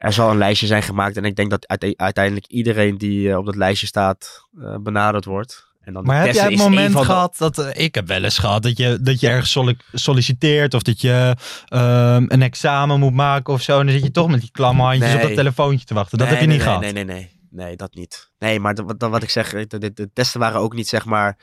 er 0.00 0.12
zal 0.12 0.30
een 0.30 0.38
lijstje 0.38 0.66
zijn 0.66 0.82
gemaakt 0.82 1.16
en 1.16 1.24
ik 1.24 1.36
denk 1.36 1.50
dat 1.50 1.68
uite- 1.68 1.94
uiteindelijk 1.96 2.46
iedereen 2.46 2.98
die 2.98 3.30
eh, 3.30 3.36
op 3.38 3.44
dat 3.46 3.56
lijstje 3.56 3.86
staat 3.86 4.46
eh, 4.62 4.76
benaderd 4.80 5.24
wordt. 5.24 5.68
En 5.80 5.92
dan 5.92 6.04
Maar 6.04 6.24
heb 6.24 6.34
jij 6.34 6.44
het 6.44 6.56
moment 6.56 6.96
gehad 6.96 7.34
dat 7.38 7.58
eh, 7.58 7.84
ik 7.84 7.94
heb 7.94 8.06
wel 8.06 8.24
eens 8.24 8.38
gehad 8.38 8.62
dat 8.62 8.76
je, 8.76 8.98
dat 9.02 9.20
je 9.20 9.28
ergens 9.28 9.50
solli- 9.50 9.76
solliciteert 9.92 10.74
of 10.74 10.82
dat 10.82 11.00
je 11.00 11.36
ehm, 11.68 12.24
een 12.28 12.42
examen 12.42 12.98
moet 12.98 13.14
maken 13.14 13.52
of 13.52 13.62
zo. 13.62 13.78
En 13.78 13.84
dan 13.86 13.94
zit 13.94 14.04
je 14.04 14.10
toch 14.10 14.28
met 14.30 14.40
die 14.40 14.50
klamme 14.50 14.82
handjes 14.82 15.08
op 15.12 15.16
Nee. 15.18 15.26
dat 15.26 15.36
telefoontje 15.36 15.86
te 15.86 15.94
wachten. 15.94 16.18
Dat 16.18 16.26
Nee, 16.28 16.36
heb 16.36 16.44
je 16.44 16.50
nee, 16.50 16.56
niet 16.58 16.66
nee, 16.66 16.76
gehad. 16.76 16.94
Nee, 16.94 17.04
nee, 17.04 17.14
nee. 17.16 17.38
Nee, 17.66 17.76
dat 17.76 17.94
niet. 17.94 18.30
Nee, 18.38 18.60
maar 18.60 18.74
wat, 18.74 18.94
wat 19.10 19.22
ik 19.22 19.30
zeg, 19.30 19.50
de, 19.66 19.78
de, 19.78 19.92
de 19.92 20.10
testen 20.12 20.40
waren 20.40 20.60
ook 20.60 20.74
niet 20.74 20.88
zeg 20.88 21.04
maar 21.04 21.38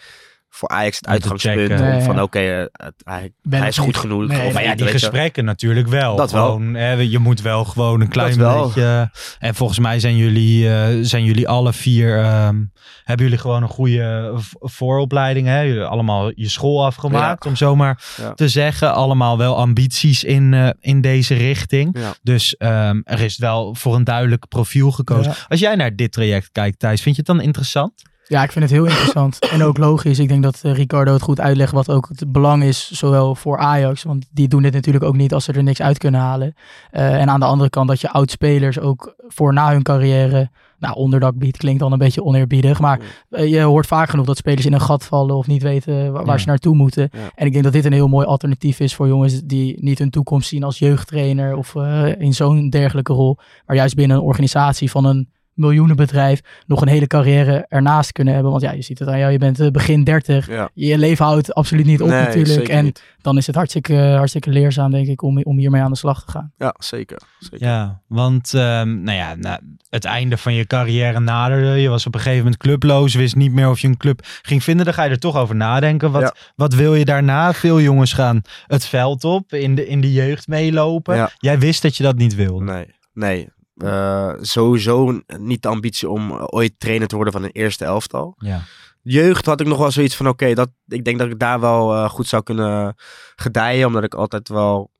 voor 0.50 0.70
Ajax 0.70 0.96
het 0.98 1.08
uitgangspunt. 1.08 1.56
checken. 1.60 1.80
om 1.86 1.92
Nee, 1.92 2.02
van 2.02 2.16
ja. 2.16 2.22
oké, 2.24 2.40
eh, 2.40 2.60
het- 2.86 2.94
hij, 3.04 3.68
is 3.68 3.78
goed 3.78 3.86
niet. 3.88 3.98
genoeg. 3.98 4.28
Nee, 4.28 4.48
of 4.48 4.54
Maar 4.54 4.64
ja, 4.64 4.76
die 4.76 4.86
je. 4.86 4.92
gesprekken 4.92 5.46
natuurlijk 5.46 5.88
wel. 5.88 6.16
Dat 6.16 6.32
wel. 6.32 6.46
Gewoon, 6.46 6.74
hè, 6.74 6.92
je 6.92 7.20
moet 7.20 7.42
wel 7.42 7.66
gewoon 7.66 8.02
een 8.02 8.08
klein 8.08 8.38
beetje. 8.38 9.12
En 9.40 9.56
volgens 9.56 9.80
mij 9.80 10.00
zijn 10.00 10.16
jullie, 10.18 10.70
eh, 10.74 10.88
zijn 11.02 11.24
jullie 11.24 11.48
alle 11.48 11.74
vier. 11.74 12.20
ehm, 12.20 12.64
hebben 13.04 13.26
jullie 13.26 13.42
gewoon 13.42 13.62
een 13.64 13.70
goede 13.70 14.32
v- 14.36 14.52
vooropleiding? 14.60 15.48
Hè? 15.48 15.62
Jullie 15.62 15.84
allemaal 15.84 16.32
je 16.36 16.50
school 16.50 16.86
afgemaakt, 16.86 17.46
om 17.46 17.56
zomaar 17.56 18.02
Ja. 18.18 18.34
te 18.34 18.48
zeggen. 18.50 18.94
Allemaal 18.94 19.38
wel 19.38 19.58
ambities 19.58 20.24
in, 20.24 20.54
eh, 20.54 20.70
in 20.80 21.02
deze 21.02 21.34
richting. 21.34 21.98
Ja. 22.00 22.14
Dus 22.24 22.58
ehm, 22.58 23.02
er 23.04 23.20
is 23.22 23.38
wel 23.38 23.76
voor 23.76 23.96
een 23.96 24.04
duidelijk 24.04 24.48
profiel 24.48 24.92
gekozen. 24.92 25.32
Ja. 25.32 25.38
Als 25.48 25.60
jij 25.60 25.76
naar 25.76 25.96
dit 25.96 26.12
traject 26.12 26.50
kijkt, 26.52 26.80
Thijs, 26.80 27.02
vind 27.02 27.16
je 27.16 27.22
het 27.26 27.36
dan 27.38 27.46
interessant? 27.46 27.94
Ja, 28.28 28.44
ik 28.44 28.52
vind 28.52 28.64
het 28.66 28.74
heel 28.74 28.86
interessant. 28.86 29.40
en 29.54 29.64
ook 29.64 29.78
logisch. 29.78 30.20
Ik 30.20 30.28
denk 30.28 30.44
dat 30.44 30.60
eh, 30.64 30.74
Ricardo 30.74 31.14
het 31.14 31.22
goed 31.22 31.40
uitlegt 31.40 31.72
wat 31.72 31.90
ook 31.90 32.08
het 32.10 32.32
belang 32.32 32.64
is, 32.64 32.92
zowel 32.92 33.36
voor 33.36 33.58
Ajax. 33.58 34.04
Want 34.04 34.26
die 34.32 34.48
doen 34.48 34.62
dit 34.62 34.74
natuurlijk 34.74 35.06
ook 35.06 35.16
niet 35.16 35.34
als 35.34 35.44
ze 35.44 35.54
er 35.54 35.64
niks 35.64 35.82
uit 35.82 35.98
kunnen 35.98 36.22
halen. 36.22 36.54
Eh, 36.92 37.22
en 37.22 37.30
aan 37.30 37.40
de 37.40 37.46
andere 37.46 37.70
kant 37.70 37.88
dat 37.88 38.02
je 38.02 38.10
oud-spelers 38.10 38.80
ook 38.80 39.16
voor 39.28 39.54
na 39.54 39.72
hun 39.72 39.84
carrière... 39.84 40.50
Nou, 40.80 40.96
onderdak 40.96 41.38
biedt 41.38 41.58
klinkt 41.58 41.80
dan 41.80 41.92
een 41.92 41.98
beetje 41.98 42.24
oneerbiedig. 42.24 42.80
Maar 42.80 43.00
eh, 43.30 43.50
je 43.50 43.62
hoort 43.62 43.88
vaak 43.88 44.10
genoeg 44.10 44.26
dat 44.26 44.38
spelers 44.38 44.66
in 44.66 44.74
een 44.74 44.82
gat 44.82 45.06
vallen 45.06 45.36
of 45.36 45.48
niet 45.48 45.64
weten 45.64 46.12
waar, 46.12 46.26
Ja. 46.26 46.38
ze 46.38 46.48
naartoe 46.48 46.76
moeten. 46.76 47.10
Ja. 47.12 47.20
En 47.36 47.46
ik 47.46 47.52
denk 47.52 47.64
dat 47.64 47.74
dit 47.74 47.86
een 47.86 47.94
heel 47.94 48.08
mooi 48.08 48.26
alternatief 48.26 48.80
is 48.80 48.96
voor 48.96 49.08
jongens 49.08 49.42
die 49.44 49.84
niet 49.84 50.00
hun 50.00 50.10
toekomst 50.10 50.50
zien 50.50 50.64
als 50.64 50.80
jeugdtrainer 50.80 51.56
of 51.56 51.76
in 52.18 52.34
zo'n 52.34 52.70
dergelijke 52.70 53.14
rol. 53.14 53.38
Maar 53.66 53.76
juist 53.76 53.96
binnen 53.96 54.18
een 54.18 54.24
organisatie 54.24 54.92
van 54.92 55.06
een 55.06 55.30
miljoenenbedrijf 55.58 56.42
nog 56.66 56.82
een 56.82 56.88
hele 56.88 57.08
carrière 57.08 57.66
ernaast 57.70 58.12
kunnen 58.12 58.34
hebben. 58.34 58.52
Want 58.52 58.64
ja, 58.64 58.72
je 58.72 58.82
ziet 58.82 59.00
het 59.00 59.08
aan 59.08 59.20
jou, 59.20 59.32
je 59.32 59.38
bent 59.38 59.60
eh, 59.60 59.70
begin 59.72 60.04
30. 60.04 60.48
Ja. 60.50 60.70
Je 60.74 60.98
leven 60.98 61.26
houdt 61.26 61.54
absoluut 61.54 61.86
niet 61.86 62.02
op 62.02 62.08
Nee, 62.10 62.26
natuurlijk. 62.26 62.68
En 62.68 62.84
niet. 62.84 63.04
dan 63.22 63.38
is 63.38 63.48
het 63.48 63.56
hartstikke, 63.56 63.96
hartstikke 63.96 64.50
leerzaam, 64.50 64.92
denk 64.92 65.08
ik, 65.08 65.22
om, 65.22 65.42
om 65.44 65.58
hiermee 65.58 65.82
aan 65.82 65.92
de 65.92 65.98
slag 65.98 66.26
te 66.26 66.32
gaan. 66.32 66.52
Ja, 66.58 66.76
zeker. 66.80 67.22
zeker. 67.40 67.68
Ja, 67.68 68.02
want 68.08 68.54
ehm, 68.54 69.02
nou 69.04 69.18
ja, 69.18 69.36
na 69.36 69.60
het 69.90 70.06
einde 70.06 70.38
van 70.38 70.54
je 70.54 70.66
carrière 70.66 71.20
naderde. 71.20 71.82
Je 71.82 71.90
was 71.90 72.06
op 72.06 72.14
een 72.14 72.20
gegeven 72.20 72.44
moment 72.44 72.62
clubloos, 72.62 73.16
wist 73.16 73.36
niet 73.36 73.52
meer 73.52 73.70
of 73.70 73.80
je 73.80 73.88
een 73.88 73.98
club 73.98 74.20
ging 74.42 74.64
vinden. 74.64 74.86
Dan 74.86 74.94
ga 74.94 75.04
je 75.04 75.10
er 75.10 75.20
toch 75.20 75.36
over 75.36 75.56
nadenken. 75.56 76.12
Wat, 76.12 76.22
Ja. 76.22 76.34
wat 76.56 76.74
wil 76.74 76.96
je 76.96 77.06
daarna? 77.06 77.54
Veel 77.54 77.82
jongens 77.82 78.14
gaan 78.14 78.42
het 78.68 78.86
veld 78.86 79.24
op, 79.24 79.54
in 79.54 79.76
de, 79.76 79.88
in 79.88 80.02
de 80.02 80.12
jeugd 80.14 80.48
meelopen. 80.48 81.16
Ja. 81.16 81.30
Jij 81.38 81.60
wist 81.60 81.82
dat 81.82 81.98
je 81.98 82.04
dat 82.04 82.16
niet 82.18 82.36
wilde. 82.36 82.64
Nee, 82.66 82.86
nee. 83.14 83.50
Eh, 83.78 84.34
sowieso 84.42 85.22
niet 85.38 85.62
de 85.62 85.68
ambitie 85.68 86.10
om 86.10 86.32
ooit 86.32 86.74
trainer 86.78 87.08
te 87.08 87.16
worden 87.16 87.34
van 87.34 87.44
een 87.44 87.52
eerste 87.52 87.86
elftal. 87.86 88.36
Ja. 88.38 88.62
Jeugd 89.02 89.46
had 89.46 89.62
ik 89.62 89.68
nog 89.68 89.78
wel 89.78 89.92
zoiets 89.92 90.16
van, 90.16 90.28
oké, 90.28 90.54
dat 90.54 90.70
ik 90.88 91.06
denk 91.06 91.20
dat 91.20 91.28
ik 91.28 91.40
daar 91.40 91.60
wel 91.60 91.94
eh, 91.94 92.10
goed 92.10 92.28
zou 92.28 92.44
kunnen 92.44 92.96
gedijen. 93.36 93.88
Omdat 93.88 94.04
ik 94.04 94.14
altijd 94.14 94.50
wel, 94.50 94.92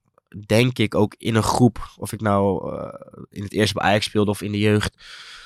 denk 0.46 0.78
ik, 0.78 0.96
ook 0.96 1.16
in 1.18 1.36
een 1.36 1.44
groep, 1.44 1.90
of 1.98 2.12
ik 2.12 2.22
nou 2.22 2.76
eh, 2.76 2.94
in 3.30 3.44
het 3.44 3.54
eerste 3.54 3.74
bij 3.74 3.84
Ajax 3.84 4.06
speelde 4.06 4.32
of 4.32 4.42
in 4.42 4.52
de 4.52 4.60
jeugd, 4.60 4.96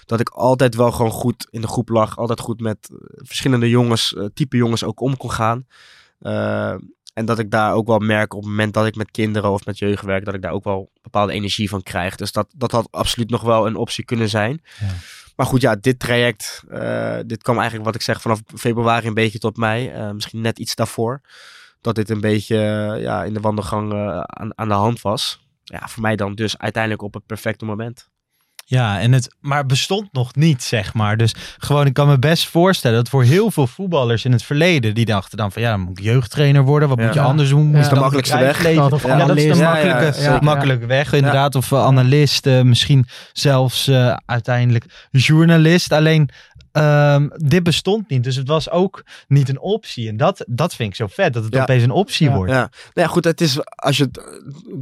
dat 0.06 0.20
ik 0.20 0.30
altijd 0.30 0.76
wel 0.76 0.92
gewoon 0.92 1.12
goed 1.12 1.48
in 1.50 1.62
de 1.62 1.68
groep 1.68 1.90
lag. 1.90 2.18
Altijd 2.18 2.40
goed 2.40 2.62
met 2.62 2.90
eh, 2.92 2.98
verschillende 3.16 3.70
jongens, 3.70 4.14
eh, 4.14 4.26
type 4.34 4.58
jongens 4.58 4.84
ook 4.84 5.00
om 5.00 5.18
kon 5.18 5.32
gaan. 5.32 5.66
En 7.14 7.26
dat 7.26 7.40
ik 7.40 7.52
daar 7.52 7.74
ook 7.74 7.88
wel 7.88 8.00
merk 8.00 8.34
op 8.34 8.42
het 8.42 8.50
moment 8.50 8.74
dat 8.74 8.86
ik 8.86 8.96
met 8.96 9.12
kinderen 9.12 9.52
of 9.52 9.66
met 9.66 9.78
jeugd 9.78 10.04
werk, 10.04 10.26
dat 10.26 10.34
ik 10.34 10.42
daar 10.42 10.52
ook 10.52 10.64
wel 10.64 10.92
bepaalde 11.02 11.34
energie 11.34 11.70
van 11.70 11.84
krijg. 11.84 12.16
Dus 12.16 12.32
dat, 12.32 12.54
dat 12.56 12.72
had 12.72 12.88
absoluut 12.92 13.30
nog 13.30 13.42
wel 13.42 13.68
een 13.68 13.76
optie 13.76 14.06
kunnen 14.06 14.30
zijn. 14.30 14.62
Ja. 14.80 14.88
Maar 15.36 15.46
goed, 15.46 15.62
ja, 15.62 15.76
dit 15.76 16.00
traject, 16.00 16.64
eh, 16.70 17.18
dit 17.26 17.44
kwam 17.44 17.56
eigenlijk 17.56 17.86
wat 17.86 17.96
ik 17.96 18.02
zeg 18.02 18.22
vanaf 18.22 18.42
februari 18.56 19.08
een 19.08 19.14
beetje 19.14 19.40
tot 19.40 19.58
mei. 19.58 19.88
Eh, 19.88 20.12
misschien 20.12 20.42
net 20.42 20.60
iets 20.60 20.76
daarvoor. 20.76 21.22
Dat 21.82 21.96
dit 21.96 22.10
een 22.10 22.22
beetje 22.22 22.58
ja, 23.00 23.24
in 23.24 23.34
de 23.34 23.40
wandelgang 23.40 23.94
eh, 23.94 24.20
aan, 24.20 24.58
aan 24.58 24.68
de 24.68 24.74
hand 24.74 25.02
was. 25.02 25.46
Ja, 25.64 25.88
voor 25.88 26.02
mij 26.02 26.16
dan 26.16 26.36
dus 26.36 26.58
uiteindelijk 26.58 27.04
op 27.04 27.14
het 27.14 27.26
perfecte 27.26 27.66
moment. 27.66 28.10
Ja, 28.66 29.00
en 29.00 29.12
het, 29.12 29.36
maar 29.40 29.58
het 29.58 29.68
bestond 29.68 30.08
nog 30.14 30.36
niet, 30.36 30.64
zeg 30.64 30.94
maar. 30.94 31.18
Dus 31.18 31.36
gewoon, 31.58 31.86
ik 31.86 31.94
kan 31.94 32.08
me 32.08 32.20
best 32.20 32.48
voorstellen 32.48 32.98
dat 32.98 33.10
voor 33.10 33.24
heel 33.24 33.52
veel 33.52 33.68
voetballers 33.68 34.26
in 34.26 34.32
het 34.32 34.44
verleden, 34.44 34.94
die 34.96 35.06
dachten 35.06 35.38
dan 35.38 35.52
van 35.52 35.62
ja, 35.62 35.70
dan 35.70 35.80
moet 35.80 35.98
ik 35.98 36.04
jeugdtrainer 36.04 36.64
worden. 36.64 36.90
Wat 36.90 36.98
Ja. 36.98 37.06
moet 37.06 37.14
je 37.14 37.20
anders 37.22 37.50
doen? 37.50 37.66
Moet 37.66 37.72
Ja. 37.72 37.78
je 37.78 37.84
Is 37.84 37.90
de 37.90 37.96
makkelijkste 38.00 38.38
weg. 38.38 38.58
Of 38.92 39.04
Ja, 39.06 39.26
dat 39.26 39.38
is 39.38 39.58
de 39.58 39.64
makkelijke, 39.64 40.06
Ja, 40.20 40.24
ja, 40.24 40.34
ja. 40.34 40.40
makkelijke 40.42 40.86
weg, 40.86 41.14
inderdaad. 41.14 41.56
Of 41.56 41.74
analist, 41.74 42.46
eh, 42.46 42.62
misschien 42.62 43.06
zelfs 43.34 43.88
eh, 43.88 44.16
uiteindelijk 44.26 44.86
journalist. 45.12 45.92
Alleen, 45.92 46.30
ehm, 46.72 47.28
dit 47.36 47.64
bestond 47.64 48.10
niet. 48.10 48.24
Dus 48.24 48.36
het 48.36 48.48
was 48.48 48.70
ook 48.70 49.04
niet 49.28 49.50
een 49.50 49.60
optie. 49.60 50.08
En 50.10 50.18
dat, 50.18 50.44
dat 50.48 50.76
vind 50.76 50.90
ik 50.90 50.96
zo 50.96 51.08
vet, 51.08 51.34
dat 51.34 51.44
het 51.44 51.54
Ja. 51.54 51.62
opeens 51.62 51.84
een 51.84 51.92
optie 51.92 52.30
Ja. 52.30 52.36
wordt. 52.36 52.52
Ja, 52.52 52.58
nou 52.60 52.70
ja, 52.94 53.08
goed, 53.08 53.24
het 53.24 53.42
is, 53.42 53.66
als 53.66 53.98
je 53.98 54.04
het 54.04 54.22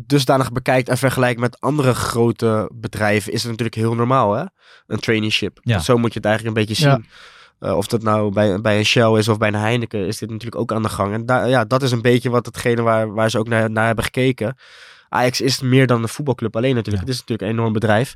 dusdanig 0.07 0.51
bekijkt 0.51 0.89
en 0.89 0.97
vergelijkt 0.97 1.39
met 1.39 1.59
andere 1.59 1.93
grote 1.93 2.69
bedrijven, 2.73 3.31
is 3.33 3.41
het 3.41 3.51
natuurlijk 3.51 3.77
heel 3.77 3.95
normaal, 3.95 4.33
hè? 4.33 4.43
Een 4.87 4.99
traineeship. 4.99 5.59
Ja. 5.61 5.79
Zo 5.79 5.97
moet 5.97 6.13
je 6.13 6.19
het 6.19 6.27
eigenlijk 6.27 6.57
een 6.57 6.65
beetje 6.65 6.83
zien. 6.83 7.05
Eh, 7.59 7.77
of 7.77 7.87
dat 7.87 8.01
nou 8.01 8.31
bij, 8.33 8.61
bij 8.61 8.77
een 8.77 8.85
Shell 8.85 9.17
is 9.17 9.27
of 9.27 9.37
bij 9.37 9.47
een 9.47 9.55
Heineken, 9.55 10.07
is 10.07 10.17
dit 10.17 10.29
natuurlijk 10.29 10.61
ook 10.61 10.71
aan 10.71 10.83
de 10.83 10.89
gang. 10.89 11.13
En 11.13 11.25
daar, 11.25 11.49
ja, 11.49 11.65
dat 11.65 11.81
is 11.81 11.91
een 11.91 12.01
beetje 12.01 12.29
wat 12.29 12.45
hetgene 12.45 12.81
waar, 12.81 13.13
waar 13.13 13.29
ze 13.29 13.39
ook 13.39 13.47
naar, 13.47 13.71
naar 13.71 13.85
hebben 13.85 14.03
gekeken. 14.03 14.57
Ajax 15.09 15.41
is 15.41 15.61
meer 15.61 15.87
dan 15.87 16.01
een 16.01 16.09
voetbalclub 16.09 16.55
alleen 16.55 16.75
natuurlijk. 16.75 17.05
Het 17.05 17.13
is 17.13 17.19
natuurlijk 17.19 17.49
een 17.49 17.57
enorm 17.57 17.73
bedrijf. 17.73 18.15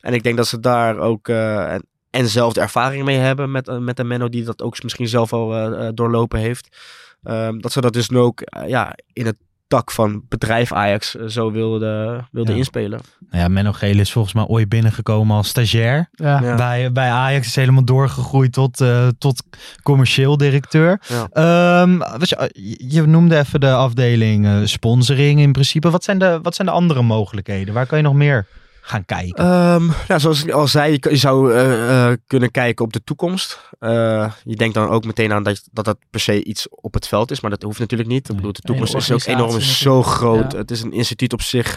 En 0.00 0.14
ik 0.14 0.22
denk 0.22 0.36
dat 0.36 0.46
ze 0.46 0.60
daar 0.60 0.98
ook 0.98 1.28
eh, 1.28 1.72
en, 1.72 1.86
en 2.14 2.28
zelf 2.28 2.52
de 2.52 2.60
ervaring 2.60 3.04
mee 3.04 3.18
hebben 3.18 3.50
met, 3.50 3.68
eh, 3.68 3.78
met 3.78 3.98
een 3.98 4.06
Menno 4.06 4.28
die 4.28 4.44
dat 4.44 4.62
ook 4.62 4.82
misschien 4.82 5.08
zelf 5.08 5.32
al 5.32 5.54
eh, 5.54 5.86
eh, 5.86 5.94
doorlopen 5.94 6.38
heeft. 6.40 6.76
Ehm, 7.22 7.58
dat 7.58 7.72
ze 7.72 7.80
dat 7.80 7.92
dus 7.92 8.08
nu 8.08 8.18
ook 8.18 8.42
ja, 8.66 8.94
in 9.12 9.26
het 9.26 9.36
tak 9.66 9.90
van 9.90 10.22
bedrijf 10.28 10.72
Ajax 10.72 11.10
zo 11.14 11.50
wilde, 11.52 12.24
wilde 12.30 12.50
Ja. 12.52 12.56
inspelen. 12.58 13.00
Nou 13.30 13.42
ja, 13.42 13.48
Menno 13.48 13.72
Gele 13.72 14.00
is 14.00 14.12
volgens 14.12 14.34
mij 14.34 14.44
ooit 14.46 14.68
binnengekomen 14.68 15.36
als 15.36 15.48
stagiair. 15.48 16.08
Ja. 16.12 16.40
Ja. 16.42 16.54
Bij, 16.54 16.92
bij 16.92 17.10
Ajax 17.10 17.46
is 17.46 17.56
helemaal 17.56 17.84
doorgegroeid 17.84 18.52
tot, 18.52 18.80
eh, 18.80 19.08
tot 19.18 19.42
commercieel 19.82 20.36
directeur. 20.36 21.00
Ja. 21.06 21.28
Ehm, 21.32 21.98
was 22.18 22.28
je, 22.28 22.74
je 22.88 23.02
noemde 23.02 23.38
even 23.38 23.60
de 23.60 23.72
afdeling 23.72 24.46
eh, 24.46 24.56
sponsoring 24.64 25.40
in 25.40 25.52
principe. 25.52 25.90
Wat 25.90 26.04
zijn, 26.04 26.18
de, 26.18 26.38
wat 26.42 26.54
zijn 26.54 26.66
de 26.66 26.74
andere 26.74 27.02
mogelijkheden? 27.02 27.74
Waar 27.74 27.86
kan 27.86 27.98
je 27.98 28.04
nog 28.04 28.14
meer 28.14 28.46
gaan 28.86 29.04
kijken? 29.04 29.44
Ehm, 29.44 29.86
nou, 30.08 30.20
zoals 30.20 30.44
ik 30.44 30.50
al 30.50 30.66
zei, 30.66 30.98
je, 31.00 31.16
zou 31.16 31.52
eh, 31.52 32.10
eh, 32.10 32.18
kunnen 32.26 32.50
kijken 32.50 32.84
op 32.84 32.92
de 32.92 33.04
toekomst. 33.04 33.68
Eh, 33.78 34.32
je 34.44 34.56
denkt 34.56 34.74
dan 34.74 34.88
ook 34.88 35.04
meteen 35.04 35.32
aan 35.32 35.42
dat, 35.42 35.68
dat 35.72 35.84
dat 35.84 35.98
per 36.10 36.20
se 36.20 36.44
iets 36.44 36.68
op 36.70 36.94
het 36.94 37.08
veld 37.08 37.30
is, 37.30 37.40
maar 37.40 37.50
dat 37.50 37.62
hoeft 37.62 37.78
natuurlijk 37.78 38.10
niet. 38.10 38.28
Ik 38.28 38.36
bedoel, 38.36 38.52
de 38.52 38.60
toekomst 38.60 38.94
is 38.94 39.12
ook 39.12 39.24
enorm 39.24 39.60
zo 39.60 40.02
groot. 40.02 40.52
Ja. 40.52 40.58
Het 40.58 40.70
is 40.70 40.82
een 40.82 40.92
instituut 40.92 41.32
op 41.32 41.42
zich. 41.42 41.76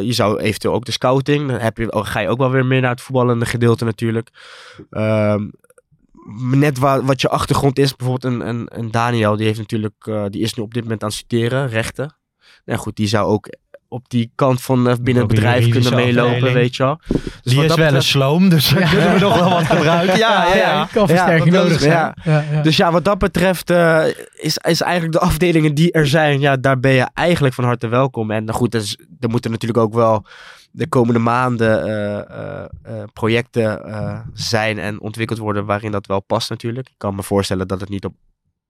Je 0.00 0.12
zou 0.12 0.40
eventueel 0.40 0.74
ook 0.74 0.84
de 0.84 0.92
scouting, 0.92 1.48
dan 1.48 1.58
heb 1.58 1.76
je, 1.76 1.92
oh, 1.92 2.06
ga 2.06 2.20
je 2.20 2.28
ook 2.28 2.38
wel 2.38 2.50
weer 2.50 2.66
meer 2.66 2.80
naar 2.80 2.90
het 2.90 3.00
voetballende 3.00 3.46
gedeelte 3.46 3.84
natuurlijk. 3.84 4.28
Ehm, 4.90 5.48
net 6.50 6.78
wa- 6.78 7.02
wat 7.02 7.20
je 7.20 7.28
achtergrond 7.28 7.78
is, 7.78 7.96
bijvoorbeeld 7.96 8.34
een, 8.34 8.48
een, 8.48 8.66
een 8.70 8.90
Daniel, 8.90 9.36
die 9.36 9.46
heeft 9.46 9.58
natuurlijk, 9.58 10.10
die 10.30 10.42
is 10.42 10.54
nu 10.54 10.62
op 10.62 10.74
dit 10.74 10.82
moment 10.82 11.02
aan 11.02 11.08
het 11.08 11.18
studeren, 11.18 11.68
rechten. 11.68 12.16
Nou 12.64 12.78
goed, 12.78 12.96
die 12.96 13.06
zou 13.06 13.26
ook 13.26 13.48
op 13.92 14.08
die 14.08 14.32
kant 14.34 14.62
van 14.62 14.88
eh, 14.88 14.94
binnen 15.00 15.22
het 15.22 15.34
bedrijf 15.34 15.68
kunnen 15.68 15.94
meelopen, 15.94 16.32
afdeling. 16.32 16.54
weet 16.54 16.76
je 16.76 16.82
wel. 16.82 17.00
Dus 17.42 17.52
Die 17.52 17.64
is 17.64 17.74
wel 17.74 17.94
een 17.94 18.02
sloom, 18.02 18.48
dus 18.48 18.68
daar 18.68 18.88
kunnen 18.90 19.12
we 19.12 19.18
nog 19.18 19.38
wel 19.38 19.50
wat 19.50 19.66
gebruiken. 19.66 20.18
Ja, 20.22 20.46
ja, 20.46 20.56
ja. 20.56 20.88
kan 20.92 21.08
versterking 21.08 21.54
Ja, 21.54 21.62
nodig 21.62 21.80
zijn. 21.80 21.92
ja. 21.92 22.14
Ja, 22.24 22.44
ja. 22.52 22.62
Dus 22.62 22.76
ja, 22.76 22.92
wat 22.92 23.04
dat 23.04 23.18
betreft 23.18 23.70
eh, 23.70 24.04
is, 24.34 24.58
is 24.58 24.80
eigenlijk 24.80 25.12
de 25.12 25.18
afdelingen 25.30 25.74
die 25.74 25.92
er 25.92 26.06
zijn, 26.06 26.40
ja, 26.40 26.56
daar 26.56 26.80
ben 26.80 26.92
je 26.92 27.08
eigenlijk 27.14 27.54
van 27.54 27.64
harte 27.64 27.88
welkom. 27.88 28.30
En 28.30 28.44
nou 28.44 28.58
goed, 28.58 28.70
dus, 28.72 28.98
er 29.20 29.28
moeten 29.28 29.50
natuurlijk 29.50 29.80
ook 29.80 29.94
wel 29.94 30.26
de 30.70 30.88
komende 30.88 31.20
maanden 31.20 31.86
eh, 32.28 33.02
projecten 33.12 33.80
zijn 34.34 34.78
en 34.78 35.00
ontwikkeld 35.00 35.38
worden 35.38 35.64
waarin 35.64 35.90
dat 35.90 36.06
wel 36.06 36.20
past 36.20 36.50
natuurlijk. 36.50 36.88
Ik 36.88 36.94
kan 36.98 37.14
me 37.14 37.22
voorstellen 37.22 37.68
dat 37.68 37.80
het 37.80 37.88
niet 37.88 38.04
op 38.04 38.14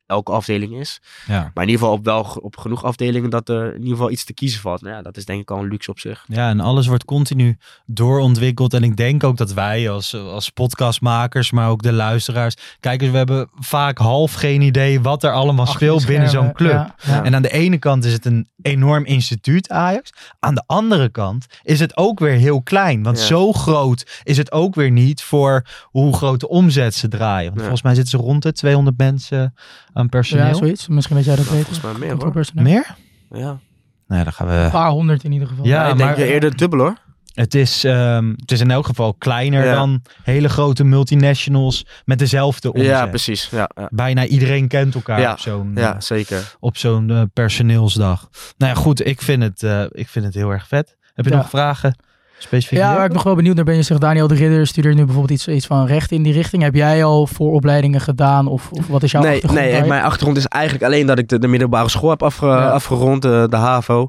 elke 0.07 0.33
afdeling 0.33 0.73
is. 0.81 1.01
Ja. 1.27 1.51
Maar 1.55 1.65
in 1.65 1.71
ieder 1.71 1.79
geval 1.79 1.93
op, 1.93 2.05
wel, 2.05 2.39
op 2.43 2.57
genoeg 2.57 2.85
afdelingen 2.85 3.31
dat 3.31 3.49
er 3.49 3.67
in 3.67 3.79
ieder 3.81 3.91
geval 3.93 4.11
iets 4.11 4.25
te 4.25 4.35
kiezen 4.35 4.61
valt. 4.61 4.81
Nou 4.81 4.95
ja, 4.95 5.03
dat 5.03 5.17
is 5.17 5.25
denk 5.25 5.41
ik 5.41 5.51
al 5.51 5.59
een 5.59 5.69
luxe 5.69 5.91
op 5.91 5.99
zich. 5.99 6.25
Ja, 6.29 6.49
en 6.49 6.61
alles 6.61 6.87
wordt 6.87 7.05
continu 7.05 7.57
doorontwikkeld. 7.87 8.75
En 8.75 8.83
ik 8.83 8.97
denk 8.97 9.25
ook 9.25 9.37
dat 9.37 9.53
wij 9.53 9.91
als, 9.91 10.15
als 10.15 10.51
podcastmakers, 10.51 11.51
maar 11.51 11.69
ook 11.69 11.83
de 11.83 11.93
luisteraars, 11.93 12.55
kijkers, 12.81 13.11
we 13.11 13.17
hebben 13.17 13.49
vaak 13.59 13.99
half 13.99 14.33
geen 14.35 14.61
idee 14.61 15.01
wat 15.01 15.23
er 15.25 15.33
allemaal 15.33 15.67
speelt 15.67 16.07
binnen 16.07 16.29
zo'n 16.29 16.53
club. 16.53 16.71
ja, 16.73 16.95
ja. 17.07 17.25
En 17.25 17.35
aan 17.35 17.43
de 17.43 17.53
ene 17.53 17.79
kant 17.79 18.05
is 18.05 18.13
het 18.13 18.25
een 18.25 18.49
enorm 18.63 19.05
instituut, 19.05 19.69
Ajax. 19.71 20.11
Aan 20.41 20.55
de 20.55 20.63
andere 20.67 21.09
kant 21.09 21.47
is 21.63 21.81
het 21.81 21.97
ook 21.97 22.19
weer 22.19 22.33
heel 22.37 22.63
klein. 22.63 23.03
Want 23.03 23.19
Ja. 23.19 23.25
zo 23.25 23.53
groot 23.53 24.21
is 24.23 24.37
het 24.37 24.53
ook 24.53 24.75
weer 24.75 24.91
niet 24.91 25.23
voor 25.23 25.63
hoe 25.85 26.13
grote 26.15 26.49
omzet 26.49 26.95
ze 26.95 27.09
draaien. 27.09 27.45
Want 27.45 27.55
Ja. 27.55 27.61
volgens 27.61 27.83
mij 27.83 27.95
zitten 27.95 28.19
ze 28.21 28.27
rond 28.27 28.43
de 28.43 28.53
200 28.53 28.99
mensen 28.99 29.55
aan 29.93 30.09
personeel. 30.09 30.47
Ja, 30.47 30.55
zoiets. 30.55 30.89
Misschien 30.89 31.17
dat 31.17 31.25
jij 31.25 31.37
dat 31.37 31.49
weet. 31.49 31.65
volgens 31.65 31.81
mij 31.81 31.93
meer, 31.93 32.17
hoor. 32.17 32.45
Meer? 32.55 32.95
Ja. 33.31 33.59
Nou 34.07 34.19
ja, 34.21 34.25
dan 34.25 34.33
gaan 34.33 34.47
we... 34.47 34.53
Een 34.53 34.71
paar 34.71 34.91
honderd 34.91 35.25
in 35.25 35.33
ieder 35.33 35.49
geval. 35.49 35.65
Ja, 35.67 35.89
ik 35.89 35.97
maar- 35.97 36.15
denk 36.17 36.29
eerder 36.29 36.49
het 36.51 36.59
dubbel 36.59 36.79
hoor. 36.79 36.97
Het 37.33 37.55
is, 37.55 37.85
ehm, 37.85 38.31
het 38.37 38.53
is 38.53 38.61
in 38.61 38.71
elk 38.71 38.87
geval 38.87 39.15
kleiner 39.15 39.65
Ja. 39.65 39.75
dan 39.75 40.03
hele 40.23 40.49
grote 40.49 40.85
multinationals 40.85 41.87
met 42.05 42.19
dezelfde 42.19 42.73
omzet. 42.73 42.89
Ja, 42.89 43.07
precies. 43.07 43.49
Ja, 43.51 43.71
ja. 43.75 43.89
Bijna 43.91 44.27
iedereen 44.27 44.69
kent 44.69 44.95
elkaar 44.95 45.21
Ja, 45.21 45.33
op 45.33 45.39
zo'n 45.39 45.73
ja 45.75 45.95
eh, 45.95 46.01
zeker. 46.01 46.55
op 46.61 46.77
zo'n 46.77 47.11
eh, 47.11 47.23
personeelsdag. 47.33 48.29
Nou 48.59 48.75
ja, 48.75 48.81
goed, 48.81 49.07
ik 49.07 49.23
vind 49.23 49.43
het, 49.43 49.63
eh, 49.63 49.85
ik 49.91 50.09
vind 50.09 50.25
het 50.25 50.35
heel 50.35 50.51
erg 50.51 50.69
vet. 50.69 50.97
Heb 51.15 51.25
je 51.25 51.31
Ja. 51.31 51.37
nog 51.37 51.49
vragen 51.49 51.97
specifiek? 52.43 52.79
Ja, 52.79 52.95
waar 52.95 53.05
ik 53.05 53.13
nog 53.13 53.23
wel 53.23 53.35
benieuwd 53.35 53.55
naar 53.57 53.65
ben, 53.65 53.75
je 53.77 53.83
zegt 53.83 54.01
Daniel 54.01 54.27
de 54.29 54.35
Ridder 54.35 54.67
studeert 54.67 54.95
nu 54.95 55.05
bijvoorbeeld 55.05 55.39
iets, 55.39 55.49
iets 55.49 55.67
van 55.67 55.87
recht 55.87 56.11
in 56.13 56.23
die 56.23 56.33
richting. 56.33 56.63
Heb 56.63 56.75
jij 56.75 57.05
al 57.05 57.27
vooropleidingen 57.27 58.01
gedaan 58.01 58.47
of, 58.47 58.71
of 58.71 58.87
wat 58.87 59.03
is 59.03 59.11
jouw 59.11 59.23
Nee, 59.23 59.33
achtergrond 59.33 59.61
nee 59.61 59.85
mijn 59.85 60.03
achtergrond 60.03 60.37
is 60.37 60.47
eigenlijk 60.47 60.85
alleen 60.85 61.07
dat 61.07 61.19
ik 61.19 61.29
de, 61.29 61.39
de 61.39 61.49
middelbare 61.49 61.89
school 61.89 62.11
heb 62.11 62.23
afge- 62.23 62.47
Ja. 62.47 62.69
afgerond, 62.71 63.23
de, 63.23 63.47
de 63.51 63.57
HAVO. 63.57 64.09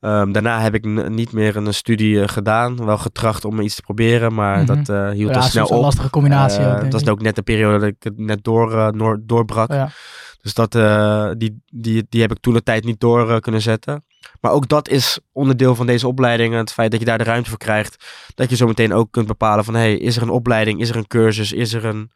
Ehm, 0.00 0.32
daarna 0.32 0.60
heb 0.60 0.74
ik 0.74 0.84
niet 1.08 1.32
meer 1.32 1.56
een 1.56 1.74
studie 1.74 2.22
eh, 2.22 2.28
gedaan. 2.28 2.84
Wel 2.84 2.98
getracht 2.98 3.44
om 3.44 3.60
iets 3.60 3.74
te 3.74 3.82
proberen, 3.82 4.34
maar 4.34 4.56
Mhm. 4.58 4.66
dat 4.66 4.88
eh, 4.88 5.10
hield 5.10 5.30
ja, 5.30 5.36
al 5.36 5.40
soms 5.40 5.50
snel 5.52 5.70
een 5.70 5.76
op. 5.76 5.82
lastige 5.82 6.10
combinatie. 6.10 6.60
Eh, 6.60 6.66
ook, 6.72 6.78
denk 6.80 6.92
dat 6.92 7.00
is 7.00 7.06
ik. 7.06 7.12
ook 7.12 7.22
net 7.22 7.34
de 7.34 7.42
periode 7.42 7.78
dat 7.78 7.88
ik 7.88 7.96
het 7.98 8.18
net 8.18 8.44
door, 8.44 8.78
eh, 8.78 9.12
doorbrak. 9.20 9.72
Ja. 9.72 9.88
Dus 10.42 10.54
dat, 10.54 10.74
eh, 10.74 11.28
die, 11.36 11.62
die, 11.66 12.06
die 12.08 12.20
heb 12.20 12.30
ik 12.30 12.38
toen 12.40 12.54
de 12.54 12.62
tijd 12.62 12.84
niet 12.84 13.00
door 13.00 13.30
eh, 13.30 13.38
kunnen 13.38 13.60
zetten. 13.62 14.04
Maar 14.40 14.52
ook 14.52 14.68
dat 14.68 14.88
is 14.88 15.18
onderdeel 15.32 15.74
van 15.74 15.86
deze 15.86 16.08
opleiding. 16.08 16.54
Het 16.54 16.72
feit 16.72 16.90
dat 16.90 17.00
je 17.00 17.06
daar 17.06 17.18
de 17.18 17.24
ruimte 17.24 17.48
voor 17.50 17.58
krijgt. 17.58 18.04
Dat 18.34 18.50
je 18.50 18.56
zo 18.56 18.66
meteen 18.66 18.92
ook 18.92 19.10
kunt 19.10 19.26
bepalen 19.26 19.64
van... 19.64 19.74
Hey, 19.74 19.96
is 19.96 20.16
er 20.16 20.22
een 20.22 20.30
opleiding? 20.30 20.80
Is 20.80 20.88
er 20.88 20.96
een 20.96 21.06
cursus? 21.06 21.52
Is 21.52 21.72
er 21.72 21.84
een, 21.84 22.10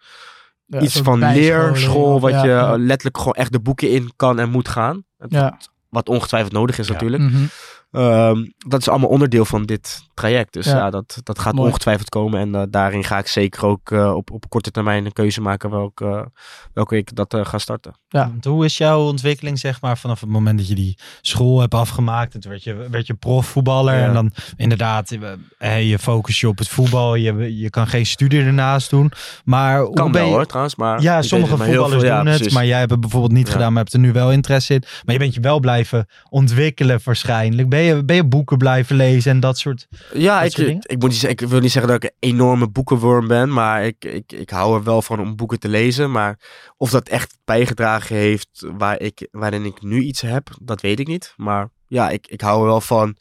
Ja, 0.66 0.80
iets 0.80 1.00
van 1.00 1.18
leerschool... 1.18 2.20
wat 2.20 2.30
ja, 2.30 2.42
je 2.42 2.50
ja. 2.50 2.76
letterlijk 2.76 3.18
gewoon 3.18 3.32
echt 3.34 3.52
de 3.52 3.60
boeken 3.60 3.90
in 3.90 4.12
kan 4.16 4.38
en 4.38 4.50
moet 4.50 4.68
gaan? 4.68 5.04
Ja. 5.28 5.58
Wat 5.88 6.08
ongetwijfeld 6.08 6.52
nodig 6.52 6.78
is 6.78 6.86
Ja. 6.86 6.92
natuurlijk. 6.92 7.22
Mhm. 7.22 7.44
Ehm, 7.90 8.44
dat 8.59 8.81
is 8.81 8.88
allemaal 8.88 9.09
onderdeel 9.09 9.44
van 9.44 9.62
dit 9.64 10.05
traject. 10.14 10.53
Dus 10.53 10.66
Ja. 10.66 10.77
ja, 10.77 10.90
dat, 10.90 11.20
dat 11.22 11.38
gaat 11.38 11.55
Mooi. 11.55 11.68
ongetwijfeld 11.68 12.09
komen. 12.09 12.40
En 12.40 12.55
eh, 12.55 12.62
daarin 12.70 13.05
ga 13.05 13.18
ik 13.18 13.27
zeker 13.27 13.66
ook 13.66 13.90
eh, 13.90 14.14
op, 14.14 14.31
op 14.31 14.49
korte 14.49 14.70
termijn 14.70 15.05
een 15.07 15.12
keuze 15.12 15.40
maken... 15.40 15.70
welke, 15.70 16.31
welke 16.72 16.96
ik 16.96 17.14
dat 17.14 17.35
eh, 17.35 17.44
ga 17.44 17.59
starten. 17.59 17.94
Ja. 18.09 18.33
Hoe 18.42 18.64
is 18.64 18.77
jouw 18.77 19.07
ontwikkeling, 19.07 19.59
zeg 19.59 19.81
maar, 19.81 19.99
vanaf 19.99 20.20
het 20.20 20.29
moment 20.29 20.59
dat 20.59 20.68
je 20.68 20.75
die 20.75 20.99
school 21.20 21.61
hebt 21.61 21.75
afgemaakt? 21.75 22.35
En 22.35 22.40
toen 22.40 22.51
werd 22.51 22.62
je, 22.64 22.75
werd 22.90 23.07
je 23.07 23.14
profvoetballer. 23.14 23.94
Ja. 23.99 24.05
En 24.07 24.12
dan 24.14 24.31
inderdaad, 24.57 25.11
eh, 25.11 25.33
eh, 25.59 25.90
je 25.90 25.99
focus 25.99 26.40
je 26.40 26.49
op 26.49 26.59
het 26.59 26.68
voetbal. 26.68 27.14
Je, 27.14 27.59
je 27.59 27.70
kan 27.70 27.87
geen 27.87 28.07
studie 28.07 28.40
ernaast 28.42 28.90
doen. 28.90 29.12
Maar 29.44 29.81
hoe 29.81 29.94
Kan 29.94 30.12
ben 30.12 30.20
wel 30.20 30.31
je, 30.31 30.37
hoor, 30.37 30.46
trouwens. 30.46 30.77
Maar 30.77 31.01
Ja, 31.03 31.22
sommige 31.22 31.57
voetballers 31.57 31.92
veel- 32.03 32.05
ja, 32.05 32.22
doen 32.22 32.33
het, 32.33 32.53
maar 32.53 32.66
jij 32.66 32.79
hebt 32.79 32.90
het 32.90 33.01
bijvoorbeeld 33.01 33.33
niet 33.33 33.49
gedaan, 33.51 33.72
maar 33.72 33.83
hebt 33.83 33.94
er 33.94 34.01
nu 34.01 34.12
wel 34.12 34.33
interesse 34.33 34.75
in. 34.75 34.83
Maar 35.05 35.14
je 35.14 35.20
bent 35.20 35.35
je 35.35 35.40
wel 35.40 35.61
blijven 35.61 36.07
ontwikkelen 36.29 37.01
waarschijnlijk. 37.05 37.68
Ben 37.76 37.84
je, 37.84 38.04
ben 38.04 38.16
je 38.16 38.24
boeken 38.24 38.58
blijven 38.58 38.96
lezen 38.96 39.30
en 39.30 39.40
dat 39.40 39.58
soort... 39.58 39.86
Ja, 40.12 40.36
Dat 40.36 40.46
ik, 40.46 40.52
soort 40.66 40.90
ik, 40.90 40.98
moet 40.98 41.10
niet 41.10 41.18
zeggen, 41.18 41.44
ik 41.44 41.48
wil 41.50 41.60
niet 41.60 41.70
zeggen 41.72 41.92
dat 41.92 42.02
ik 42.04 42.10
een 42.18 42.28
enorme 42.30 42.68
boekenworm 42.68 43.28
ben, 43.28 43.52
maar 43.52 43.84
ik, 43.84 44.04
ik, 44.04 44.32
ik 44.32 44.50
hou 44.50 44.76
er 44.76 44.84
wel 44.84 45.02
van 45.02 45.20
om 45.20 45.36
boeken 45.36 45.58
te 45.60 45.68
lezen. 45.68 46.10
Maar 46.10 46.38
of 46.76 46.90
dat 46.90 47.08
echt 47.08 47.38
bijgedragen 47.44 48.16
heeft 48.16 48.66
waar 48.76 49.00
ik, 49.00 49.28
waarin 49.30 49.64
ik 49.64 49.82
nu 49.82 50.00
iets 50.02 50.20
heb, 50.20 50.48
dat 50.62 50.80
weet 50.80 51.00
ik 51.00 51.06
niet. 51.06 51.34
Maar 51.36 51.68
ja, 51.86 52.10
ik, 52.10 52.26
ik 52.26 52.40
hou 52.40 52.60
er 52.60 52.66
wel 52.66 52.80
van 52.80 53.16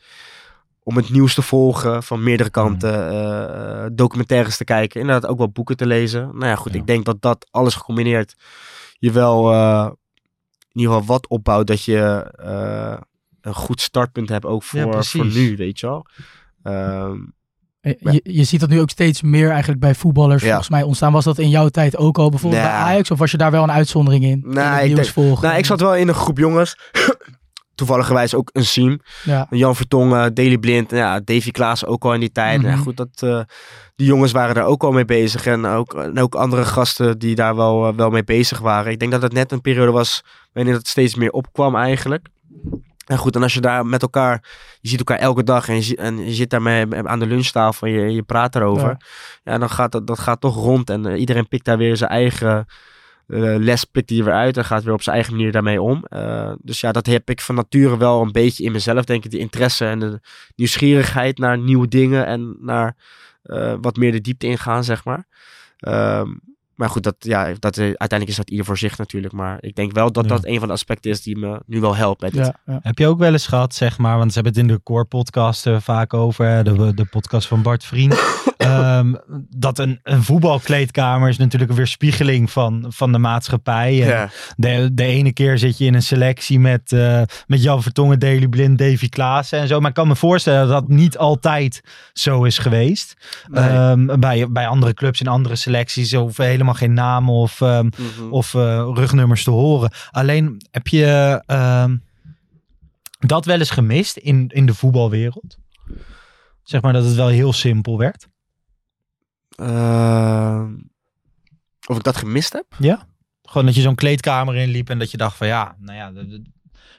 om 0.83 0.95
het 0.95 1.09
nieuws 1.09 1.33
te 1.33 1.41
volgen 1.41 2.03
van 2.03 2.23
meerdere 2.23 2.49
kanten, 2.49 2.93
Hmm. 2.93 3.11
eh, 3.11 3.83
eh, 3.83 3.91
documentaires 3.93 4.57
te 4.57 4.63
kijken, 4.63 4.99
inderdaad 5.01 5.29
ook 5.29 5.37
wel 5.37 5.49
boeken 5.49 5.77
te 5.77 5.85
lezen. 5.85 6.21
Nou 6.33 6.45
ja, 6.45 6.55
goed, 6.55 6.73
Ja. 6.73 6.79
ik 6.79 6.87
denk 6.87 7.05
dat 7.05 7.21
dat 7.21 7.47
alles 7.51 7.75
gecombineerd 7.75 8.35
je 8.97 9.11
wel 9.11 9.51
eh, 9.51 9.89
in 10.71 10.81
ieder 10.81 10.93
geval 10.93 11.07
wat 11.07 11.27
opbouwt 11.27 11.67
dat 11.67 11.83
je 11.83 12.31
eh, 12.35 12.97
een 13.45 13.53
goed 13.53 13.81
startpunt 13.81 14.29
hebt 14.29 14.45
ook 14.45 14.63
voor, 14.63 15.03
voor 15.05 15.25
nu, 15.25 15.55
weet 15.55 15.79
je 15.79 15.87
wel. 15.87 16.05
Ehm, 16.63 17.17
Eh, 17.81 17.93
Je, 17.99 18.19
je 18.23 18.43
ziet 18.43 18.59
dat 18.59 18.69
nu 18.69 18.79
ook 18.81 18.89
steeds 18.89 19.21
meer 19.21 19.49
eigenlijk 19.49 19.79
bij 19.79 19.95
voetballers 19.95 20.41
Ja. 20.41 20.47
volgens 20.47 20.69
mij 20.69 20.83
ontstaan. 20.83 21.11
Was 21.11 21.23
dat 21.23 21.37
in 21.37 21.49
jouw 21.49 21.69
tijd 21.69 21.97
ook 21.97 22.17
al 22.17 22.29
bijvoorbeeld 22.29 22.61
bij 22.61 22.71
Ajax? 22.71 23.11
Of 23.11 23.19
was 23.19 23.31
je 23.31 23.37
daar 23.37 23.51
wel 23.51 23.63
een 23.63 23.71
uitzondering 23.71 24.23
in? 24.23 24.29
in 24.31 24.49
Nee, 24.49 24.63
het 24.63 24.79
ik 24.81 24.85
nieuws 24.85 24.95
denk- 24.99 25.13
volgen? 25.13 25.47
nou, 25.47 25.57
ik 25.57 25.65
zat 25.65 25.79
wel 25.79 25.95
in 25.95 26.07
een 26.07 26.13
groep 26.13 26.37
jongens. 26.37 26.75
Toevalligerwijs 27.75 28.33
ook 28.35 28.49
een 28.53 28.63
team. 28.63 28.99
Ja. 29.23 29.47
Jan 29.49 29.75
Vertongen, 29.75 30.33
Daley 30.33 30.57
Blind, 30.57 30.91
ja, 30.91 31.19
Davy 31.19 31.51
Klaas 31.51 31.85
ook 31.85 32.03
al 32.05 32.13
in 32.13 32.19
die 32.19 32.31
tijd. 32.31 32.61
Ja, 32.61 32.75
goed, 32.75 32.97
dat, 32.97 33.09
eh, 33.15 33.39
die 33.95 34.07
jongens 34.07 34.31
waren 34.31 34.55
daar 34.55 34.65
ook 34.65 34.83
al 34.83 34.91
mee 34.91 35.05
bezig. 35.05 35.45
En 35.45 35.65
ook, 35.65 35.93
en 35.93 36.19
ook 36.19 36.35
andere 36.35 36.65
gasten 36.65 37.19
die 37.19 37.35
daar 37.35 37.55
wel, 37.55 37.87
eh, 37.87 37.95
wel 37.95 38.09
mee 38.09 38.23
bezig 38.23 38.59
waren. 38.59 38.91
Ik 38.91 38.99
denk 38.99 39.11
dat 39.11 39.21
het 39.21 39.33
net 39.33 39.51
een 39.51 39.61
periode 39.61 39.91
was 39.91 40.23
waarin 40.53 40.73
het 40.73 40.87
steeds 40.87 41.15
meer 41.15 41.31
opkwam 41.31 41.75
eigenlijk. 41.75 42.27
En 43.05 43.17
goed, 43.17 43.35
en 43.35 43.41
als 43.41 43.53
je 43.53 43.61
daar 43.61 43.85
met 43.85 44.01
elkaar, 44.01 44.43
je 44.81 44.89
ziet 44.89 44.99
elkaar 44.99 45.17
elke 45.17 45.43
dag 45.43 45.67
en 45.69 45.75
je, 45.75 45.81
zi- 45.81 45.93
en 45.93 46.25
je 46.25 46.33
zit 46.33 46.49
daar 46.49 46.61
mee, 46.61 46.95
aan 46.95 47.19
de 47.19 47.25
lunchtafel 47.25 47.87
en 47.87 47.93
je, 47.93 48.13
je 48.13 48.23
praat 48.23 48.55
erover. 48.55 48.87
Ja. 48.87 48.97
Ja, 49.43 49.57
dan 49.57 49.69
gaat 49.69 49.91
dat, 49.91 50.07
dat 50.07 50.19
gaat 50.19 50.41
toch 50.41 50.55
rond 50.55 50.89
en 50.89 51.05
eh, 51.05 51.19
iedereen 51.19 51.47
pikt 51.47 51.65
daar 51.65 51.77
weer 51.77 51.97
zijn 51.97 52.09
eigen 52.09 52.65
eh, 53.27 53.55
les, 53.57 53.83
pikt 53.83 54.09
hij 54.09 54.23
weer 54.23 54.33
uit 54.33 54.57
en 54.57 54.65
gaat 54.65 54.83
weer 54.83 54.93
op 54.93 55.01
zijn 55.01 55.15
eigen 55.15 55.35
manier 55.35 55.51
daarmee 55.51 55.81
om. 55.81 56.05
Eh, 56.09 56.53
dus 56.61 56.79
ja, 56.79 56.91
dat 56.91 57.05
heb 57.05 57.29
ik 57.29 57.41
van 57.41 57.55
nature 57.55 57.97
wel 57.97 58.21
een 58.21 58.31
beetje 58.31 58.63
in 58.63 58.71
mezelf, 58.71 59.05
denk 59.05 59.25
ik, 59.25 59.31
die 59.31 59.39
interesse 59.39 59.85
en 59.85 59.99
de 59.99 60.19
nieuwsgierigheid 60.55 61.37
naar 61.37 61.57
nieuwe 61.57 61.87
dingen 61.87 62.25
en 62.25 62.57
naar 62.59 62.95
wat 63.81 63.95
meer 63.95 64.11
de 64.11 64.21
diepte 64.21 64.47
ingaan, 64.47 64.83
zeg 64.83 65.03
maar. 65.03 65.25
Ehm, 65.79 66.27
maar 66.75 66.89
goed, 66.89 67.03
dat, 67.03 67.15
ja, 67.19 67.53
dat, 67.59 67.77
eh, 67.77 67.83
uiteindelijk 67.85 68.29
is 68.29 68.35
dat 68.35 68.49
ieder 68.49 68.65
voor 68.65 68.77
zich 68.77 68.97
natuurlijk. 68.97 69.33
Maar 69.33 69.57
ik 69.61 69.75
denk 69.75 69.91
wel 69.91 70.11
dat 70.11 70.23
Ja. 70.23 70.29
dat 70.29 70.45
een 70.45 70.59
van 70.59 70.67
de 70.67 70.73
aspecten 70.73 71.11
is 71.11 71.21
die 71.21 71.37
me 71.37 71.61
nu 71.65 71.79
wel 71.81 71.95
helpt 71.95 72.19
bij 72.19 72.29
dit. 72.29 72.45
Ja, 72.45 72.55
ja. 72.65 72.79
Heb 72.81 72.97
je 72.97 73.07
ook 73.07 73.19
wel 73.19 73.31
eens 73.31 73.47
gehad, 73.47 73.75
zeg 73.75 73.97
maar, 73.97 74.17
want 74.17 74.33
ze 74.33 74.39
hebben 74.39 74.53
het 74.61 74.69
in 74.69 74.75
de 74.75 74.83
core 74.83 75.05
podcast 75.05 75.67
eh, 75.67 75.79
vaak 75.79 76.13
over, 76.13 76.45
hè, 76.45 76.63
de, 76.63 76.93
de 76.93 77.05
podcast 77.05 77.47
van 77.47 77.61
Bart 77.61 77.83
Vriend, 77.83 78.13
ehm, 78.65 79.13
dat 79.49 79.79
een, 79.79 79.99
een 80.03 80.23
voetbalkleedkamer 80.23 81.29
is 81.29 81.37
natuurlijk 81.37 81.71
een 81.71 81.77
weerspiegeling 81.77 82.51
van, 82.51 82.85
van 82.87 83.11
de 83.11 83.17
maatschappij. 83.17 84.01
En 84.01 84.07
Ja. 84.07 84.29
de, 84.55 84.89
de 84.93 85.03
ene 85.03 85.33
keer 85.33 85.57
zit 85.57 85.77
je 85.77 85.85
in 85.85 85.93
een 85.93 86.01
selectie 86.03 86.59
met, 86.59 86.91
eh, 86.91 87.21
met 87.47 87.63
Jan 87.63 87.81
Vertongen, 87.81 88.19
Daley 88.19 88.47
Blind, 88.47 88.77
Davy 88.77 89.09
Klaassen 89.09 89.59
en 89.59 89.67
zo. 89.67 89.79
Maar 89.79 89.89
ik 89.89 89.95
kan 89.95 90.07
me 90.07 90.15
voorstellen 90.15 90.67
dat 90.67 90.79
dat 90.81 90.89
niet 90.97 91.17
altijd 91.17 91.81
zo 92.13 92.43
is 92.43 92.57
geweest. 92.57 93.13
Nee. 93.47 93.63
Ehm, 93.63 94.19
bij, 94.19 94.51
bij 94.51 94.67
andere 94.67 94.93
clubs 94.93 95.19
in 95.21 95.27
andere 95.27 95.55
selecties 95.55 96.13
hoeven 96.13 96.45
helemaal 96.45 96.73
geen 96.73 96.93
namen 96.93 97.33
of, 97.33 97.61
ehm, 97.61 97.85
Mhm. 97.85 98.31
of 98.31 98.53
eh, 98.53 98.89
rugnummers 98.93 99.43
te 99.43 99.51
horen. 99.51 99.91
Alleen 100.11 100.61
heb 100.71 100.87
je 100.87 101.03
dat 103.19 103.45
wel 103.45 103.59
eens 103.59 103.69
gemist 103.69 104.17
in, 104.17 104.47
in 104.53 104.65
de 104.65 104.73
voetbalwereld? 104.73 105.57
Zeg 106.63 106.81
maar 106.81 106.93
dat 106.93 107.03
het 107.05 107.15
wel 107.15 107.27
heel 107.27 107.53
simpel 107.53 107.97
werd. 107.97 108.27
Ehm, 109.55 110.73
of 111.87 111.97
ik 111.97 112.03
dat 112.03 112.17
gemist 112.17 112.53
heb? 112.53 112.65
Gewoon 113.43 113.65
dat 113.65 113.75
je 113.75 113.81
zo'n 113.81 113.95
kleedkamer 113.95 114.55
inliep 114.55 114.89
en 114.89 114.99
dat 114.99 115.11
je 115.11 115.17
dacht 115.17 115.37
van 115.37 115.47
ja, 115.47 115.75
nou 115.79 115.97
ja, 115.97 116.11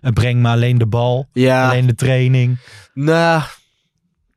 het 0.00 0.14
brengt 0.14 0.42
me 0.42 0.48
alleen 0.48 0.78
de 0.78 0.86
bal, 0.86 1.28
Ja, 1.32 1.68
alleen 1.68 1.86
de 1.86 1.94
training. 1.94 2.58
nou, 2.94 3.42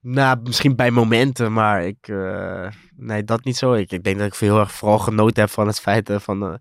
nou, 0.02 0.38
misschien 0.44 0.76
bij 0.76 0.92
momenten, 0.92 1.54
maar 1.54 1.86
ik, 1.86 2.08
eh, 2.08 2.68
nee, 2.96 3.24
dat 3.24 3.44
niet 3.44 3.58
zo. 3.58 3.74
Ik, 3.74 3.92
ik 3.92 4.04
denk 4.04 4.18
dat 4.18 4.28
ik 4.28 4.36
heel 4.36 4.60
erg 4.60 4.72
vooral 4.72 5.00
genoten 5.00 5.42
heb 5.42 5.52
van 5.52 5.68
het 5.68 5.80
feit 5.80 6.10
eh, 6.10 6.20
van, 6.20 6.40
de, 6.40 6.60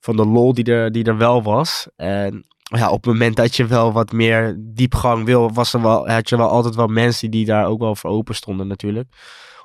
van 0.00 0.16
de 0.16 0.26
lol 0.26 0.54
die 0.54 0.64
er, 0.64 0.92
die 0.92 1.04
er 1.04 1.16
wel 1.16 1.42
was. 1.42 1.86
En 1.96 2.46
ja, 2.62 2.90
op 2.90 3.04
het 3.04 3.12
moment 3.12 3.36
dat 3.36 3.56
je 3.56 3.66
wel 3.66 3.92
wat 3.92 4.12
meer 4.12 4.56
diepgang 4.58 5.24
wil, 5.24 5.52
was 5.52 5.72
er 5.72 5.82
wel, 5.82 6.08
had 6.08 6.28
je 6.28 6.36
wel 6.36 6.48
altijd 6.48 6.74
wel 6.74 6.86
mensen 6.86 7.30
die 7.30 7.44
daar 7.44 7.66
ook 7.66 7.80
wel 7.80 7.96
voor 7.96 8.10
open 8.10 8.34
stonden 8.34 8.66
natuurlijk. 8.66 9.08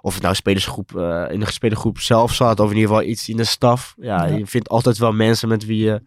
Of 0.07 0.13
het 0.13 0.23
nou 0.23 0.35
spelersgroep, 0.35 0.95
eh, 0.97 1.25
in 1.29 1.39
de 1.39 1.51
spelergroep 1.51 1.99
zelf 1.99 2.33
zat, 2.33 2.59
of 2.59 2.69
in 2.71 2.75
ieder 2.75 2.89
geval 2.89 3.05
iets 3.09 3.29
in 3.29 3.37
de 3.37 3.43
staf. 3.43 3.93
Ja, 3.97 4.25
Ja. 4.25 4.35
je 4.35 4.45
vindt 4.45 4.69
altijd 4.69 4.97
wel 4.97 5.11
mensen 5.13 5.47
met 5.49 5.65
wie 5.65 5.83
je 5.83 6.01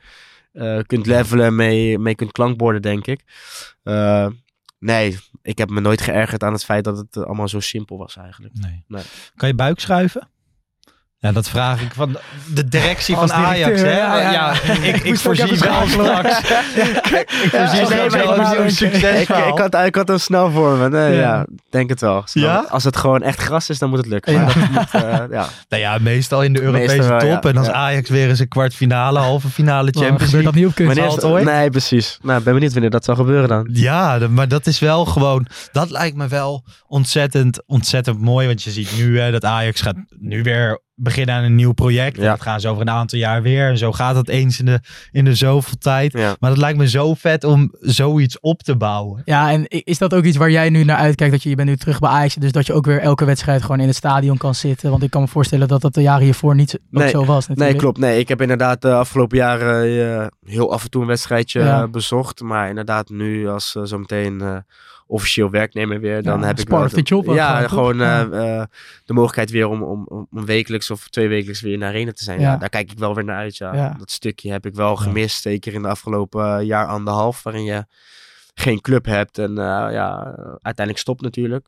eh, 0.52 0.78
kunt 0.86 1.06
levelen, 1.06 1.54
mee, 1.54 1.98
mee 1.98 2.14
kunt 2.14 2.32
klankborden, 2.32 2.82
denk 2.82 3.06
ik. 3.06 3.20
Eh, 3.82 4.26
nee, 4.78 5.18
ik 5.42 5.58
heb 5.58 5.70
me 5.70 5.80
nooit 5.80 6.00
geërgerd 6.00 6.42
aan 6.42 6.52
het 6.52 6.64
feit 6.64 6.84
dat 6.84 6.96
het 6.96 7.16
allemaal 7.16 7.48
zo 7.48 7.60
simpel 7.60 7.98
was 7.98 8.16
eigenlijk. 8.16 8.54
Nee. 8.54 8.84
Nee. 8.88 9.02
Kan 9.36 9.48
je 9.48 9.54
buik 9.54 9.80
schuiven? 9.80 10.28
Ja, 11.22 11.33
dat 11.33 11.48
vraag 11.48 11.80
ik 11.83 11.92
van 11.94 12.16
de 12.54 12.68
directie 12.68 13.14
van 13.16 13.33
Ajax. 13.33 13.80
Hè? 13.80 13.96
ja, 13.96 14.20
Ja, 14.20 14.33
ja. 14.33 14.52
ik, 14.83 14.96
ik 14.96 15.06
ook 15.12 15.16
voorzie 15.16 15.59
wel 15.59 15.87
straks. 15.87 16.38
ik 16.40 17.50
voorzie 17.50 17.87
wel 18.11 18.52
ik 18.52 18.59
een 18.59 18.70
succesverhaal. 18.70 19.48
Ik, 19.48 19.52
ik, 19.52 19.59
had, 19.59 19.87
ik 19.87 19.94
had 19.94 20.09
hem 20.09 20.18
snel 20.18 20.50
voor 20.50 20.76
me. 20.76 20.88
Nee, 20.88 21.12
Ja. 21.14 21.20
ja. 21.20 21.46
denk 21.70 21.90
het 21.90 22.00
wel. 22.00 22.22
Snel. 22.24 22.68
Als 22.68 22.85
het 22.85 22.96
gewoon 22.96 23.22
echt 23.22 23.40
gras 23.40 23.68
is, 23.70 23.78
dan 23.78 23.88
moet 23.88 23.98
het 23.98 24.06
lukken. 24.06 24.33
Ja. 24.33 24.40
Maar 24.44 24.54
dat 24.54 24.70
moet, 24.70 25.02
eh, 25.02 25.18
ja. 25.38 25.46
Nou 25.68 25.83
ja, 25.83 25.98
meestal 26.00 26.42
in 26.42 26.52
de 26.52 26.61
Europese 26.62 26.96
Meestal 26.96 27.18
top. 27.18 27.42
ja. 27.44 27.50
En 27.50 27.56
als 27.56 27.66
Ja. 27.66 27.72
Ajax 27.72 28.09
weer 28.09 28.28
eens 28.28 28.38
een 28.38 28.48
kwartfinale, 28.48 29.18
halve 29.18 29.48
finale 29.48 29.90
Maar 29.94 30.02
Champions 30.04 30.24
gebeurt 30.24 30.44
dat 30.44 30.54
League. 30.54 30.61
niet 30.85 30.88
op 30.88 30.96
kunst? 31.04 31.14
Het 31.14 31.24
ooit? 31.24 31.44
Nee, 31.44 31.70
precies. 31.70 32.18
Nou, 32.22 32.38
ik 32.38 32.44
ben 32.44 32.54
benieuwd 32.54 32.72
wanneer 32.72 32.90
dat 32.90 33.04
zal 33.04 33.14
gebeuren 33.14 33.48
dan. 33.48 33.68
Ja, 33.72 34.18
maar 34.30 34.48
dat 34.48 34.66
is 34.66 34.78
wel 34.78 35.04
gewoon, 35.04 35.46
dat 35.72 35.90
lijkt 35.90 36.16
me 36.16 36.28
wel 36.28 36.64
ontzettend, 36.87 37.62
ontzettend 37.66 38.20
mooi. 38.20 38.46
Want 38.46 38.62
je 38.62 38.70
ziet 38.70 38.96
nu 38.96 39.20
hè, 39.20 39.30
dat 39.30 39.44
Ajax 39.44 39.80
gaat 39.80 39.96
nu 40.18 40.42
weer 40.42 40.80
beginnen 41.00 41.34
aan 41.34 41.44
een 41.44 41.54
nieuw 41.54 41.72
project. 41.72 42.16
Ja. 42.16 42.30
dat 42.30 42.40
gaan 42.42 42.60
ze 42.60 42.68
over 42.68 42.82
een 42.82 42.90
aantal 42.90 43.18
jaar 43.18 43.42
weer. 43.42 43.68
En 43.68 43.78
zo 43.78 43.92
gaat 43.92 44.14
dat 44.14 44.28
eens 44.28 44.58
in 44.58 44.64
de, 44.64 44.80
in 45.10 45.24
de 45.24 45.34
zoveel 45.34 45.76
tijd. 45.78 46.12
Ja. 46.12 46.36
Maar 46.40 46.50
dat 46.50 46.58
lijkt 46.58 46.78
me 46.78 46.88
zo 46.88 47.14
vet 47.14 47.44
om 47.44 47.72
zoiets 47.80 48.40
op 48.40 48.62
te 48.62 48.76
bouwen. 48.76 49.22
Ja, 49.24 49.50
en 49.50 49.66
is 49.68 49.98
dat 49.98 50.14
ook 50.14 50.24
iets 50.24 50.36
waar 50.36 50.50
jij 50.50 50.70
nu 50.70 50.84
naar 50.84 50.96
uitkijkt? 50.96 51.32
Dat 51.32 51.42
je, 51.42 51.48
je 51.48 51.54
bent 51.56 51.68
nu 51.68 51.76
terug 51.76 51.98
bij 51.98 52.10
Ajax, 52.10 52.34
dus 52.34 52.52
dat 52.52 52.66
je 52.66 52.72
ook 52.72 52.86
weer 52.86 53.00
elke 53.00 53.24
wedstrijd 53.24 53.62
gewoon 53.62 53.80
in 53.80 53.86
het 53.86 53.96
stadion 53.96 54.36
kan 54.36 54.54
zitten. 54.54 54.90
Want 54.90 55.02
ik 55.02 55.10
kan 55.10 55.20
me 55.22 55.28
voorstellen 55.28 55.68
dat 55.68 55.80
dat 55.80 55.94
de 55.94 56.02
jaren 56.02 56.24
hiervoor 56.24 56.54
niet 56.54 56.70
zo, 56.70 56.76
Nee. 56.90 57.08
zo 57.08 57.24
was 57.24 57.48
natuurlijk. 57.48 57.70
Nee, 57.70 57.80
klopt. 57.80 57.98
Nee, 57.98 58.18
ik 58.18 58.28
heb 58.28 58.40
inderdaad 58.40 58.82
de 58.82 58.92
afgelopen 58.92 59.36
jaren 59.36 60.20
eh, 60.20 60.26
heel 60.52 60.72
af 60.72 60.84
en 60.84 60.90
toe 60.90 61.02
een 61.02 61.08
wedstrijdje 61.08 61.60
Ja. 61.60 61.82
eh, 61.82 61.88
bezocht. 61.90 62.40
Maar 62.40 62.68
inderdaad 62.68 63.08
nu 63.08 63.48
als 63.48 63.74
eh, 63.76 63.82
zometeen 63.84 64.40
eh, 64.40 64.56
officieel 65.10 65.50
werknemer 65.50 66.00
weer, 66.00 66.22
dan 66.22 66.40
Ja, 66.40 66.46
heb 66.46 66.58
ik 66.58 66.68
wel 66.68 66.88
the 66.88 67.00
job 67.00 67.26
ja, 67.26 67.68
gewoon, 67.68 67.96
Ja. 67.96 68.28
eh, 68.30 68.60
eh, 68.60 68.66
de 69.04 69.12
mogelijkheid 69.12 69.50
weer 69.50 69.68
om, 69.68 69.82
om, 69.82 70.06
om 70.08 70.26
wekelijks 70.44 70.90
of 70.90 71.08
twee 71.08 71.28
wekelijks 71.28 71.60
weer 71.60 71.72
in 71.72 71.78
de 71.78 71.84
arena 71.84 72.12
te 72.12 72.24
zijn. 72.24 72.40
Ja. 72.40 72.56
Daar 72.56 72.68
kijk 72.68 72.90
ik 72.90 72.98
wel 72.98 73.14
weer 73.14 73.24
naar 73.24 73.36
uit. 73.36 73.56
Ja. 73.56 73.94
Dat 73.98 74.10
stukje 74.10 74.50
heb 74.50 74.66
ik 74.66 74.74
wel 74.74 74.96
gemist, 74.96 75.42
zeker 75.42 75.72
in 75.74 75.82
de 75.82 75.88
afgelopen 75.88 76.58
eh, 76.58 76.66
jaar 76.66 76.86
anderhalf, 76.86 77.42
waarin 77.42 77.64
je 77.64 77.86
geen 78.54 78.80
club 78.80 79.04
hebt 79.04 79.38
en 79.38 79.54
ja, 79.54 80.34
uiteindelijk 80.62 80.98
stopt 80.98 81.20
natuurlijk. 81.20 81.66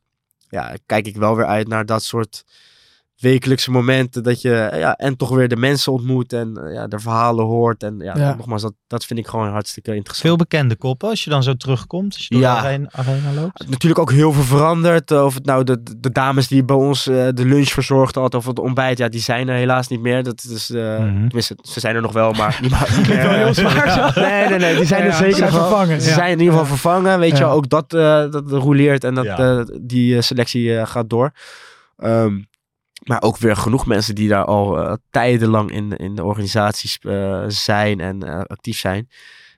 Ja, 0.49 0.75
kijk 0.87 1.07
ik 1.07 1.17
wel 1.17 1.37
weer 1.37 1.47
uit 1.47 1.69
naar 1.69 1.87
dat 1.87 2.03
soort 2.03 2.45
wekelijkse 3.23 3.71
momenten 3.71 4.23
dat 4.23 4.41
je 4.43 4.55
eh, 4.55 4.79
ja, 4.81 4.95
en 4.97 5.17
toch 5.17 5.29
weer 5.31 5.49
de 5.49 5.57
mensen 5.57 5.93
ontmoet 5.93 6.33
en 6.33 6.57
eh, 6.57 6.75
ja, 6.75 6.87
de 6.87 6.99
verhalen 6.99 7.45
hoort. 7.45 7.83
En 7.83 7.99
ja, 7.99 8.17
Ja. 8.17 8.35
nogmaals, 8.35 8.63
dat, 8.63 8.75
dat 8.87 9.05
vind 9.05 9.19
ik 9.19 9.27
gewoon 9.27 9.49
hartstikke 9.51 9.95
interessant. 9.95 10.27
Veel 10.29 10.37
bekende 10.37 10.77
koppen 10.77 11.09
als 11.09 11.25
je 11.25 11.31
dan 11.31 11.43
zo 11.43 11.55
terugkomt. 11.55 12.15
Als 12.15 12.27
je 12.29 12.35
door 12.35 12.43
Ja. 12.43 12.61
de 12.61 12.67
arena, 12.67 12.89
arena 12.93 13.33
loopt. 13.41 13.69
Natuurlijk 13.69 14.01
ook 14.01 14.11
heel 14.13 14.33
veel 14.33 14.43
veranderd. 14.43 15.11
Eh, 15.11 15.25
Of 15.25 15.35
het 15.35 15.45
nou 15.45 15.65
de, 15.65 15.83
de 15.99 16.11
dames 16.13 16.49
die 16.49 16.65
bij 16.65 16.77
ons 16.77 17.05
de 17.05 17.33
lunch 17.35 17.69
verzorgden 17.69 18.21
hadden 18.21 18.41
of 18.41 18.47
het 18.47 18.59
ontbijt, 18.59 18.99
ja, 18.99 19.09
die 19.09 19.21
zijn 19.21 19.49
er 19.49 19.57
helaas 19.57 19.89
niet 19.89 20.01
meer. 20.01 20.23
Dat 20.23 20.45
is, 20.51 20.71
eh, 20.71 20.99
Mhm. 20.99 21.15
tenminste, 21.27 21.57
ze 21.63 21.81
zijn 21.81 21.95
er 21.95 22.03
nog 22.03 22.13
wel, 22.13 22.33
maar 22.33 22.59
niet, 22.63 22.71
maar 22.71 23.01
wel 23.07 23.31
heel 23.31 23.55
zwaar, 23.55 24.13
zo. 24.13 24.21
Nee, 24.21 24.49
nee, 24.49 24.59
nee, 24.59 24.77
die 24.77 24.85
zijn 24.87 25.03
Ja, 25.05 25.09
er 25.09 25.15
zeker 25.15 25.37
zijn 25.37 25.51
nog 25.53 25.61
wel. 25.61 25.69
vervangen, 25.69 26.01
Ze 26.01 26.09
ja. 26.09 26.15
zijn 26.15 26.31
in 26.33 26.39
ieder 26.39 26.53
geval 26.53 26.67
vervangen, 26.67 27.19
weet 27.19 27.39
je. 27.39 27.45
Ook 27.45 27.69
dat, 27.69 27.95
eh 27.95 28.31
dat 28.31 28.51
roleert 28.51 29.05
en 29.05 29.15
dat, 29.15 29.25
Ja. 29.25 29.65
die 29.83 30.23
selectie 30.23 30.87
gaat 30.87 31.11
door. 31.11 31.31
Ehm, 31.97 32.39
maar 33.03 33.23
ook 33.23 33.39
weer 33.39 33.57
genoeg 33.57 33.87
mensen 33.87 34.15
die 34.15 34.29
daar 34.29 34.45
al 34.45 34.79
eh, 34.79 34.95
tijdenlang 35.11 35.71
in, 35.71 35.97
in 35.97 36.15
de 36.15 36.25
organisaties 36.25 36.99
eh, 36.99 37.45
zijn 37.47 38.01
en 38.01 38.23
eh, 38.23 38.41
actief 38.41 38.79
zijn. 38.79 39.09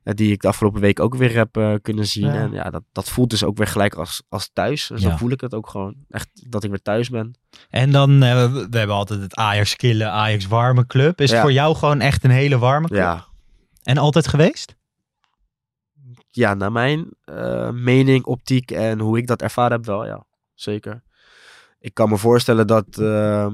die 0.02 0.32
ik 0.32 0.40
de 0.40 0.48
afgelopen 0.48 0.80
week 0.80 1.00
ook 1.00 1.14
weer 1.14 1.36
heb 1.36 1.80
kunnen 1.82 2.06
zien. 2.06 2.26
Ja. 2.26 2.34
En 2.34 2.52
ja, 2.52 2.70
dat, 2.70 2.82
dat 2.92 3.08
voelt 3.08 3.30
dus 3.30 3.44
ook 3.44 3.56
weer 3.56 3.66
gelijk 3.66 3.94
als, 3.94 4.22
als 4.28 4.50
thuis. 4.52 4.86
Zo 4.86 4.94
Ja. 4.96 5.18
voel 5.18 5.30
ik 5.30 5.40
het 5.40 5.54
ook 5.54 5.68
gewoon. 5.68 5.94
Echt 6.08 6.50
dat 6.50 6.64
ik 6.64 6.70
weer 6.70 6.82
thuis 6.82 7.08
ben. 7.08 7.34
En 7.70 7.90
dan, 7.90 8.18
we, 8.20 8.66
we 8.70 8.78
hebben 8.78 8.96
altijd 8.96 9.20
het 9.20 9.34
Ajax 9.34 9.76
killen, 9.76 10.10
Ajax 10.10 10.46
warme 10.46 10.86
club. 10.86 11.20
Is 11.20 11.30
het 11.30 11.40
voor 11.40 11.52
jou 11.52 11.76
gewoon 11.76 12.00
echt 12.00 12.24
een 12.24 12.30
hele 12.30 12.58
warme 12.58 12.86
club? 12.86 12.98
Ja, 13.00 13.24
En 13.82 13.98
altijd 13.98 14.28
geweest? 14.28 14.76
ja 16.30 16.54
naar 16.54 16.72
mijn 16.72 17.08
mening, 17.72 18.24
optiek 18.24 18.70
en 18.70 19.00
hoe 19.00 19.18
ik 19.18 19.26
dat 19.26 19.42
ervaren 19.42 19.72
heb 19.72 19.86
wel, 19.86 20.06
ja. 20.06 20.24
Zeker. 20.54 21.02
Ik 21.84 21.94
kan 21.94 22.08
me 22.08 22.18
voorstellen 22.18 22.66
dat, 22.66 22.98
eh, 22.98 23.52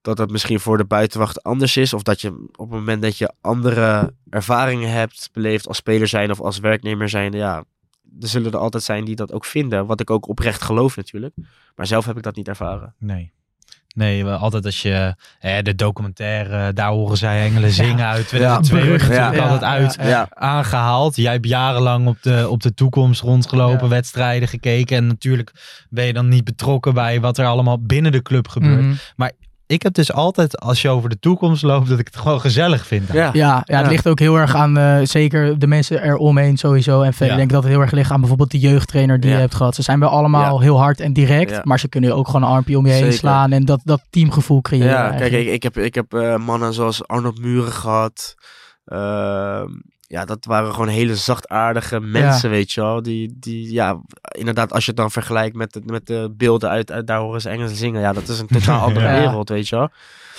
dat 0.00 0.18
het 0.18 0.30
misschien 0.30 0.60
voor 0.60 0.76
de 0.76 0.84
buitenwacht 0.84 1.42
anders 1.42 1.76
is. 1.76 1.92
Of 1.92 2.02
dat 2.02 2.20
je 2.20 2.28
op 2.52 2.70
het 2.70 2.78
moment 2.78 3.02
dat 3.02 3.18
je 3.18 3.32
andere 3.40 4.14
ervaringen 4.30 4.90
hebt 4.90 5.28
beleefd 5.32 5.68
als 5.68 5.76
speler 5.76 6.08
zijn 6.08 6.30
of 6.30 6.40
als 6.40 6.58
werknemer 6.58 7.08
zijn. 7.08 7.32
Ja, 7.32 7.64
er 8.20 8.28
zullen 8.28 8.52
er 8.52 8.58
altijd 8.58 8.82
zijn 8.82 9.04
die 9.04 9.16
dat 9.16 9.32
ook 9.32 9.44
vinden. 9.44 9.86
Wat 9.86 10.00
ik 10.00 10.10
ook 10.10 10.28
oprecht 10.28 10.62
geloof 10.62 10.96
natuurlijk. 10.96 11.34
Maar 11.74 11.86
zelf 11.86 12.04
heb 12.04 12.16
ik 12.16 12.22
dat 12.22 12.36
niet 12.36 12.48
ervaren. 12.48 12.94
Nee. 12.98 13.32
Nee, 13.94 14.24
altijd 14.24 14.64
als 14.64 14.82
je 14.82 15.14
hè, 15.38 15.62
de 15.62 15.74
documentaire, 15.74 16.72
daar 16.72 16.90
horen 16.90 17.16
zij 17.16 17.42
engelen 17.42 17.70
zingen 17.70 18.06
uit 18.06 18.28
2002 18.28 18.88
wordt 18.88 19.04
berucht. 19.04 19.08
natuurlijk 19.08 19.36
Ja. 19.36 19.50
altijd 19.50 19.62
uit 19.62 20.08
Ja, 20.08 20.28
aangehaald. 20.30 21.16
Jij 21.16 21.32
hebt 21.32 21.46
jarenlang 21.46 22.06
op 22.06 22.16
de, 22.22 22.46
op 22.48 22.62
de 22.62 22.74
toekomst 22.74 23.20
rondgelopen, 23.20 23.88
wedstrijden 23.88 24.48
gekeken. 24.48 24.96
En 24.96 25.06
natuurlijk 25.06 25.52
ben 25.90 26.04
je 26.04 26.12
dan 26.12 26.28
niet 26.28 26.44
betrokken 26.44 26.94
bij 26.94 27.20
wat 27.20 27.38
er 27.38 27.46
allemaal 27.46 27.82
binnen 27.82 28.12
de 28.12 28.22
club 28.22 28.48
gebeurt. 28.48 28.80
Mhm. 28.80 29.28
Ik 29.66 29.82
heb 29.82 29.94
dus 29.94 30.12
altijd, 30.12 30.58
als 30.60 30.82
je 30.82 30.88
over 30.88 31.08
de 31.08 31.18
toekomst 31.18 31.62
loopt, 31.62 31.88
dat 31.88 31.98
ik 31.98 32.06
het 32.06 32.16
gewoon 32.16 32.40
gezellig 32.40 32.86
vind. 32.86 33.12
ja. 33.12 33.24
Ja, 33.24 33.30
ja, 33.32 33.56
het 33.58 33.84
Ja. 33.84 33.88
ligt 33.90 34.08
ook 34.08 34.18
heel 34.18 34.36
erg 34.36 34.54
aan 34.54 34.78
eh, 34.78 34.98
zeker 35.02 35.58
de 35.58 35.66
mensen 35.66 36.02
eromheen 36.02 36.56
sowieso. 36.56 37.02
En 37.02 37.12
verder 37.12 37.28
Ja. 37.28 37.36
denk 37.36 37.46
ik 37.48 37.54
dat 37.54 37.62
het 37.62 37.72
heel 37.72 37.80
erg 37.80 37.90
ligt 37.90 38.10
aan 38.10 38.18
bijvoorbeeld 38.20 38.50
de 38.50 38.58
jeugdtrainer 38.58 39.20
die 39.20 39.30
Ja. 39.30 39.36
je 39.36 39.40
hebt 39.42 39.54
gehad. 39.54 39.74
Ze 39.74 39.82
zijn 39.82 40.00
wel 40.00 40.08
allemaal 40.08 40.60
heel 40.60 40.78
hard 40.78 41.00
en 41.00 41.12
direct, 41.12 41.50
Ja. 41.50 41.60
maar 41.64 41.78
ze 41.78 41.88
kunnen 41.88 42.14
ook 42.16 42.26
gewoon 42.26 42.42
een 42.42 42.48
armpje 42.48 42.78
om 42.78 42.86
je 42.86 42.92
heen 42.92 43.12
slaan 43.12 43.52
en 43.52 43.64
dat, 43.64 43.80
dat 43.84 44.00
teamgevoel 44.10 44.60
creëren. 44.60 44.88
Ja, 44.88 45.10
kijk, 45.10 45.32
ik, 45.32 45.46
ik 45.48 45.62
heb, 45.62 45.78
ik 45.78 45.94
heb 45.94 46.12
eh, 46.14 46.36
mannen 46.36 46.72
zoals 46.74 47.06
Arnold 47.06 47.40
Muren 47.40 47.72
gehad. 47.72 48.34
Ehm, 48.84 49.68
ja, 50.12 50.24
dat 50.24 50.44
waren 50.44 50.72
gewoon 50.72 50.88
hele 50.88 51.16
zachtaardige 51.16 52.00
mensen, 52.00 52.50
weet 52.50 52.72
je 52.72 52.80
wel. 52.80 53.02
Die, 53.02 53.34
die, 53.38 53.72
ja, 53.72 54.00
inderdaad, 54.22 54.72
als 54.72 54.84
je 54.84 54.90
het 54.90 55.00
dan 55.00 55.10
vergelijkt 55.10 55.56
met 55.56 55.72
de, 55.72 55.80
met 55.84 56.06
de 56.06 56.32
beelden 56.36 56.68
uit, 56.70 56.90
uit 56.92 57.06
Daar 57.06 57.18
horen 57.18 57.40
ze 57.40 57.48
Engels 57.48 57.76
zingen. 57.78 58.00
Ja, 58.00 58.12
dat 58.12 58.28
is 58.28 58.38
een 58.38 58.46
totaal 58.60 58.80
andere 58.80 59.06
Ja. 59.06 59.18
wereld, 59.18 59.48
weet 59.48 59.68
je 59.68 59.76
wel. 59.76 59.88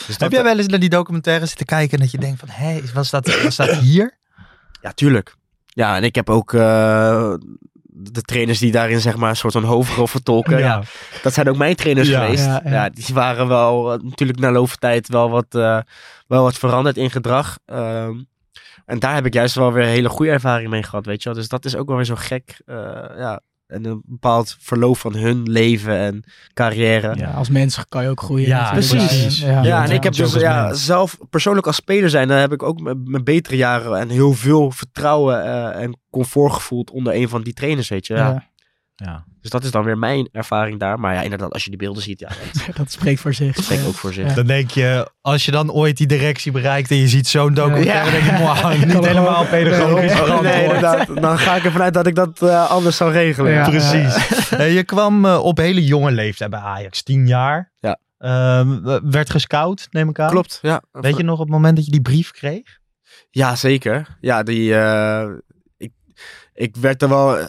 Dus 0.08 0.18
Heb 0.18 0.32
jij 0.32 0.44
wel 0.44 0.58
eens 0.58 0.68
naar 0.68 0.80
die 0.80 0.90
documentaire 0.90 1.46
zitten 1.46 1.66
kijken 1.66 1.94
en 1.98 2.00
dat 2.04 2.12
je 2.12 2.18
denkt 2.18 2.40
van, 2.40 2.50
hé, 2.52 2.82
was, 2.94 3.10
dat, 3.10 3.42
was 3.44 3.56
dat 3.56 3.70
hier? 3.72 4.18
Ja, 4.82 4.92
tuurlijk. 4.92 5.36
Ja, 5.68 5.96
en 5.96 6.04
ik 6.04 6.16
heb 6.16 6.30
ook 6.30 6.54
eh, 6.54 7.34
de 7.86 8.22
trainers 8.22 8.60
die 8.60 8.72
daarin 8.72 9.02
zeg 9.02 9.16
maar 9.18 9.30
een 9.30 9.36
soort 9.36 9.54
van 9.54 9.64
hoofdrol 9.64 10.08
vertolken. 10.08 10.58
Ja. 10.58 10.84
dat 11.24 11.34
zijn 11.34 11.50
ook 11.50 11.58
mijn 11.58 11.76
trainers 11.76 12.08
Ja. 12.08 12.22
geweest. 12.24 12.46
Ja, 12.66 12.90
die 12.90 13.14
waren 13.14 13.48
wel 13.48 13.94
eh, 13.94 14.00
natuurlijk 14.04 14.40
na 14.40 14.52
loop 14.52 14.70
tijd 14.70 15.08
wel 15.08 15.30
wat, 15.30 15.46
eh, 15.50 15.80
wel 16.28 16.44
wat 16.44 16.58
veranderd 16.58 16.98
in 16.98 17.12
gedrag. 17.12 17.58
Ehm, 17.66 18.16
en 18.86 19.00
daar 19.00 19.14
heb 19.14 19.26
ik 19.26 19.34
juist 19.34 19.56
wel 19.56 19.74
weer 19.74 19.86
hele 19.86 20.10
goede 20.10 20.32
ervaring 20.32 20.70
mee 20.70 20.84
gehad, 20.84 21.06
weet 21.06 21.24
je 21.24 21.30
wel. 21.30 21.38
Dus 21.38 21.48
dat 21.48 21.66
is 21.66 21.76
ook 21.76 21.88
wel 21.88 21.96
weer 21.96 22.06
zo 22.06 22.16
gek. 22.18 22.62
eh, 22.66 22.76
ja, 23.18 23.42
en 23.68 23.86
een 23.86 24.02
bepaald 24.06 24.58
verloop 24.60 24.98
van 24.98 25.16
hun 25.16 25.52
leven 25.52 25.98
en 25.98 26.24
carrière. 26.54 27.16
Ja, 27.18 27.32
als 27.32 27.50
mens 27.50 27.86
kan 27.90 28.04
je 28.04 28.10
ook 28.10 28.22
groeien. 28.22 28.48
Ja, 28.48 28.72
precies. 28.72 29.40
Ja, 29.40 29.48
Ja, 29.50 29.64
ja. 29.64 29.84
en 29.84 29.92
ik 29.92 30.04
heb 30.04 30.14
dus 30.14 30.34
ja, 30.34 30.74
zelf 30.74 31.18
persoonlijk 31.30 31.68
als 31.68 31.76
speler 31.76 32.10
zijn, 32.10 32.28
dan 32.28 32.38
heb 32.38 32.52
ik 32.52 32.64
ook 32.64 32.80
mijn 32.82 33.04
mijn 33.04 33.24
betere 33.24 33.56
jaren 33.56 34.00
en 34.00 34.10
heel 34.10 34.34
veel 34.34 34.72
vertrouwen 34.72 35.44
eh, 35.44 35.82
en 35.84 36.00
comfort 36.10 36.54
gevoeld 36.54 36.92
onder 36.92 37.14
een 37.16 37.30
van 37.30 37.42
die 37.44 37.54
trainers, 37.54 37.90
weet 37.90 38.08
je. 38.08 38.14
Ja. 38.14 38.52
Ja. 38.96 39.26
Dus 39.42 39.50
dat 39.52 39.64
is 39.64 39.72
dan 39.72 39.84
weer 39.84 39.98
mijn 39.98 40.30
ervaring 40.32 40.80
daar. 40.80 41.00
Maar 41.00 41.14
ja, 41.14 41.22
inderdaad, 41.22 41.54
als 41.54 41.64
je 41.64 41.70
die 41.70 41.80
beelden 41.80 42.04
ziet, 42.04 42.20
ja, 42.20 42.28
dat 42.66 42.76
dat 42.78 42.92
spreekt 42.92 43.20
voor 43.20 43.34
zich. 43.34 43.56
spreekt 43.64 43.86
ook 43.88 43.94
voor 43.96 44.14
zich. 44.14 44.28
Ja. 44.28 44.34
Dan 44.34 44.46
denk 44.48 44.72
je, 44.72 45.12
als 45.22 45.46
je 45.46 45.52
dan 45.52 45.72
ooit 45.72 45.98
die 45.98 46.08
directie 46.08 46.52
bereikt 46.52 46.92
en 46.92 46.98
je 46.98 47.08
ziet 47.08 47.28
zo'n 47.28 47.54
documentaire, 47.54 48.06
Ja. 48.06 48.12
denk 48.12 48.26
je, 48.26 48.32
"Mwah, 48.32 48.82
niet 48.94 49.06
helemaal 49.06 49.46
pedagogisch 49.46 50.00
Nee, 50.02 50.10
verantwoord. 50.10 50.42
nee, 50.54 50.64
inderdaad. 50.64 51.22
Dan 51.22 51.38
ga 51.40 51.56
ik 51.56 51.64
ervan 51.64 51.82
uit 51.82 51.94
dat 51.94 52.08
ik 52.08 52.16
dat 52.16 52.42
eh, 52.42 52.70
anders 52.70 52.98
zou 52.98 53.12
regelen. 53.12 53.52
Ja. 53.52 53.70
Precies. 53.70 54.16
Je 54.78 54.84
kwam 54.86 55.26
eh, 55.26 55.44
op 55.44 55.58
hele 55.58 55.86
jonge 55.86 56.12
leeftijd 56.12 56.50
bij 56.50 56.60
Ajax, 56.60 57.04
tien 57.04 57.28
jaar. 57.28 57.72
Ja. 57.80 58.00
Ehm, 58.18 59.00
werd 59.12 59.30
gescout, 59.30 59.88
neem 59.92 60.10
ik 60.10 60.20
aan. 60.20 60.30
Klopt, 60.30 60.60
ja. 60.62 60.82
Weet 60.92 61.18
je 61.18 61.24
nog 61.24 61.34
op 61.40 61.46
het 61.46 61.54
moment 61.54 61.76
dat 61.76 61.86
je 61.86 61.92
die 61.92 62.02
brief 62.02 62.32
kreeg? 62.32 62.80
Ja, 63.30 63.56
zeker. 63.56 64.18
Ja, 64.22 64.44
die, 64.44 64.76
eh, 64.76 65.26
ik, 66.54 66.76
werd 66.76 67.02
er 67.02 67.10
wel 67.10 67.38
eh, 67.38 67.46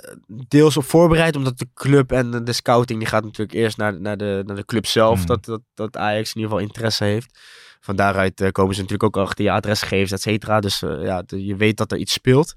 deels 0.48 0.76
op 0.76 0.84
voorbereid, 0.84 1.36
omdat 1.36 1.58
de 1.58 1.68
club 1.74 2.12
en 2.12 2.30
de, 2.30 2.42
de 2.42 2.52
scouting, 2.52 2.98
die 2.98 3.08
gaat 3.08 3.24
natuurlijk 3.24 3.52
eerst 3.58 3.76
naar, 3.76 4.00
naar, 4.00 4.16
de, 4.16 4.42
naar 4.46 4.56
de 4.56 4.64
club 4.64 4.86
zelf, 4.86 5.16
Hmm. 5.18 5.26
dat, 5.26 5.44
dat, 5.44 5.60
dat 5.74 5.96
Ajax 5.96 6.28
in 6.34 6.40
ieder 6.40 6.50
geval 6.50 6.66
interesse 6.68 7.04
heeft. 7.04 7.38
Van 7.80 7.96
daaruit 7.96 8.40
eh, 8.40 8.50
komen 8.50 8.74
ze 8.74 8.80
natuurlijk 8.82 9.16
ook 9.16 9.24
achter 9.26 9.44
je 9.44 9.50
adresgegevens, 9.50 10.12
et 10.12 10.20
cetera. 10.20 10.60
Dus 10.60 10.82
eh, 10.82 11.02
ja, 11.02 11.22
de- 11.22 11.44
je 11.44 11.56
weet 11.56 11.76
dat 11.76 11.92
er 11.92 11.98
iets 11.98 12.12
speelt. 12.12 12.54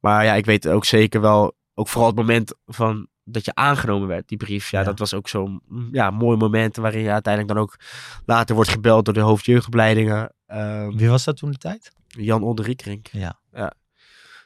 Maar 0.00 0.24
ja, 0.24 0.34
ik 0.34 0.44
weet 0.44 0.68
ook 0.68 0.84
zeker 0.84 1.20
wel, 1.20 1.54
ook 1.74 1.88
vooral 1.88 2.08
het 2.08 2.16
moment 2.18 2.54
van 2.66 3.06
dat 3.24 3.44
je 3.44 3.54
aangenomen 3.54 4.08
werd, 4.08 4.28
die 4.28 4.38
brief. 4.38 4.70
Ja, 4.70 4.78
Ja. 4.78 4.84
dat 4.84 4.98
was 4.98 5.14
ook 5.14 5.28
zo'n 5.28 5.60
mm, 5.68 5.88
ja, 5.92 6.10
mooi 6.10 6.36
moment 6.36 6.76
waarin 6.76 7.02
je 7.02 7.10
uiteindelijk 7.10 7.54
dan 7.54 7.62
ook 7.62 7.76
later 8.26 8.54
wordt 8.54 8.70
gebeld 8.70 9.04
door 9.04 9.14
de 9.14 9.20
hoofdjeugdopleidingen. 9.20 10.34
Ehm, 10.46 10.96
Wie 10.96 11.08
was 11.08 11.24
dat 11.24 11.36
toen 11.36 11.50
de 11.50 11.56
tijd? 11.56 11.92
Jan 12.06 12.42
Olderiekrink. 12.42 13.06
Ja. 13.12 13.38
ja. 13.52 13.72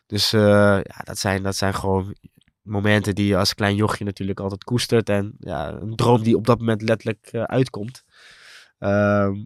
Dus 0.08 0.32
eh, 0.32 0.40
ja, 0.82 1.00
dat 1.04 1.18
zijn, 1.18 1.42
dat 1.42 1.56
zijn 1.56 1.74
gewoon 1.74 2.14
momenten 2.62 3.14
die 3.14 3.26
je 3.26 3.36
als 3.36 3.54
klein 3.54 3.76
jochje 3.76 4.04
natuurlijk 4.04 4.40
altijd 4.40 4.64
koestert. 4.64 5.08
En 5.08 5.36
ja, 5.38 5.72
een 5.72 5.96
droom 5.96 6.22
die 6.22 6.36
op 6.36 6.46
dat 6.46 6.58
moment 6.58 6.82
letterlijk 6.82 7.28
eh, 7.30 7.42
uitkomt. 7.42 8.04
Ehm, 8.78 9.44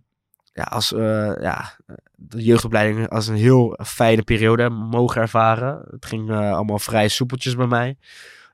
ja, 0.52 0.62
als 0.62 0.92
eh, 0.92 1.32
ja, 1.40 1.76
de 2.14 2.42
jeugdopleiding 2.42 3.08
als 3.08 3.26
een 3.26 3.36
heel 3.36 3.78
fijne 3.84 4.22
periode 4.22 4.68
mogen 4.68 5.20
ervaren. 5.20 5.84
Het 5.90 6.06
ging 6.06 6.30
allemaal 6.30 6.78
vrij 6.78 7.08
soepeltjes 7.08 7.56
bij 7.56 7.66
mij. 7.66 7.96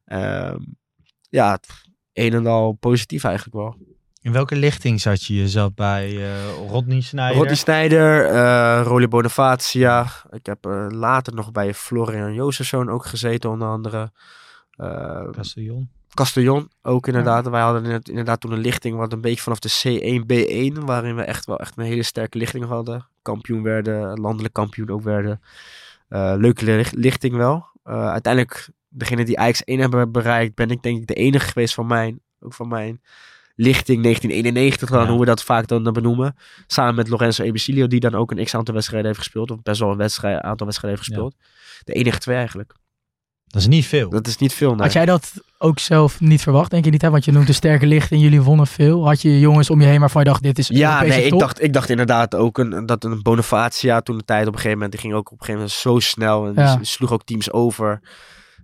Ehm, 0.05 0.61
ja, 1.31 1.59
een 2.13 2.33
en 2.33 2.47
al 2.47 2.73
positief 2.73 3.25
eigenlijk 3.25 3.57
wel. 3.57 3.77
In 4.21 4.33
welke 4.33 4.57
lichting 4.57 5.01
zat 5.01 5.25
je? 5.25 5.35
Je 5.35 5.49
zat 5.49 5.75
bij 5.75 6.17
eh 6.33 6.69
Rodney 6.69 7.01
Snyder. 7.01 7.37
Rodney 7.37 7.55
Snijder, 7.55 8.25
eh 8.27 8.81
Rolly 8.85 9.09
Bonifacia. 9.09 10.07
Ik 10.31 10.47
heb 10.47 10.67
eh, 10.67 10.87
later 10.89 11.35
nog 11.35 11.53
bij 11.53 11.75
Florian 11.75 12.35
Jozefzoon 12.35 12.89
ook 12.91 13.07
gezeten, 13.07 13.51
onder 13.51 13.69
andere. 13.69 14.13
Eh 14.77 15.31
Castellon. 15.31 15.89
Castellon 16.15 16.71
ook 16.83 17.07
inderdaad. 17.07 17.49
Wij 17.49 17.61
hadden 17.61 18.01
inderdaad- 18.03 18.41
toen 18.41 18.53
een 18.53 18.59
lichting 18.59 18.97
wat 18.97 19.13
een 19.13 19.21
beetje 19.21 19.43
vanaf 19.43 19.59
de 19.59 19.71
C1, 19.83 20.27
B1, 20.27 20.85
waarin 20.85 21.17
we 21.17 21.23
echt 21.23 21.47
wel 21.47 21.59
echt 21.59 21.77
een 21.79 21.85
hele 21.85 22.03
sterke 22.03 22.39
lichting 22.39 22.65
hadden. 22.65 23.07
Kampioen 23.23 23.63
werden, 23.63 24.21
landelijk 24.21 24.55
kampioen 24.55 24.91
ook 24.91 25.03
werden. 25.03 25.41
Leuke 26.39 26.65
licht- 26.65 26.95
lichting 26.95 27.35
wel. 27.37 27.67
Uiteindelijk, 27.85 28.69
degene 28.89 29.25
die 29.25 29.39
Ajax 29.39 29.65
1 29.65 29.81
hebben 29.81 30.13
bereikt, 30.13 30.55
ben 30.55 30.71
ik 30.71 30.83
denk 30.83 30.99
ik 31.01 31.07
de 31.07 31.15
enige 31.15 31.47
geweest 31.47 31.75
van 31.75 31.87
mijn, 31.87 32.21
ook 32.41 32.55
van 32.55 32.69
mijn 32.69 33.01
lichting 33.61 34.03
1991 34.03 34.91
dan, 34.91 35.03
Ja. 35.05 35.11
hoe 35.11 35.21
we 35.21 35.27
dat 35.27 35.43
vaak 35.43 35.67
dan 35.67 35.83
benoemen. 35.83 36.37
Samen 36.67 36.95
met 36.95 37.09
Lorenzo 37.09 37.43
Ebesilio, 37.43 37.87
die 37.87 38.01
dan 38.01 38.15
ook 38.15 38.31
een 38.31 38.45
x-aantal 38.45 38.75
wedstrijden 38.75 39.07
heeft 39.09 39.23
gespeeld. 39.23 39.51
Of 39.51 39.63
best 39.63 39.81
wel 39.81 39.91
een 39.91 39.97
wedstrijd, 39.97 40.41
aantal 40.41 40.67
wedstrijden 40.67 41.01
heeft 41.01 41.11
gespeeld. 41.13 41.35
De 41.85 41.93
enige 41.93 42.19
twee 42.19 42.37
eigenlijk. 42.37 42.73
Dat 43.47 43.61
is 43.61 43.69
niet 43.69 43.87
veel. 43.87 44.11
Dat 44.11 44.27
is 44.27 44.37
niet 44.37 44.53
veel, 44.53 44.71
nee. 44.71 44.81
Had 44.81 44.93
jij 44.93 45.05
dat 45.07 45.33
ook 45.59 45.79
zelf 45.79 46.21
niet 46.21 46.43
verwacht, 46.43 46.71
denk 46.71 46.85
je 46.85 46.91
niet? 46.91 47.03
Hè? 47.03 47.11
Want 47.11 47.25
je 47.25 47.33
noemt 47.33 47.47
de 47.47 47.53
sterke 47.53 47.87
licht 47.87 48.11
en 48.11 48.19
jullie 48.19 48.43
wonnen 48.43 48.67
veel. 48.67 49.07
Had 49.07 49.23
je 49.23 49.39
jongens 49.41 49.71
om 49.71 49.81
je 49.81 49.87
heen 49.87 50.01
waarvan 50.01 50.23
je 50.23 50.29
dacht, 50.29 50.43
dit 50.43 50.59
is 50.59 50.69
Ja, 50.69 51.03
nee, 51.03 51.25
ik 51.25 51.39
dacht, 51.39 51.63
ik 51.63 51.73
dacht 51.73 51.89
inderdaad 51.91 52.35
ook 52.35 52.59
een, 52.59 52.87
dat 52.87 53.05
een 53.05 53.23
Bonifacia 53.23 54.01
toen 54.01 54.19
de 54.19 54.25
tijd 54.25 54.41
op 54.43 54.47
een 54.53 54.55
gegeven 54.55 54.73
moment, 54.73 54.93
die 54.93 55.01
ging 55.01 55.15
ook 55.15 55.27
op 55.33 55.41
een 55.41 55.47
gegeven 55.47 55.61
moment 55.61 55.79
zo 55.79 55.99
snel 55.99 56.47
en 56.47 56.53
Ja. 56.55 56.79
sloeg 56.83 57.13
ook 57.13 57.25
teams 57.25 57.53
over. 57.53 58.01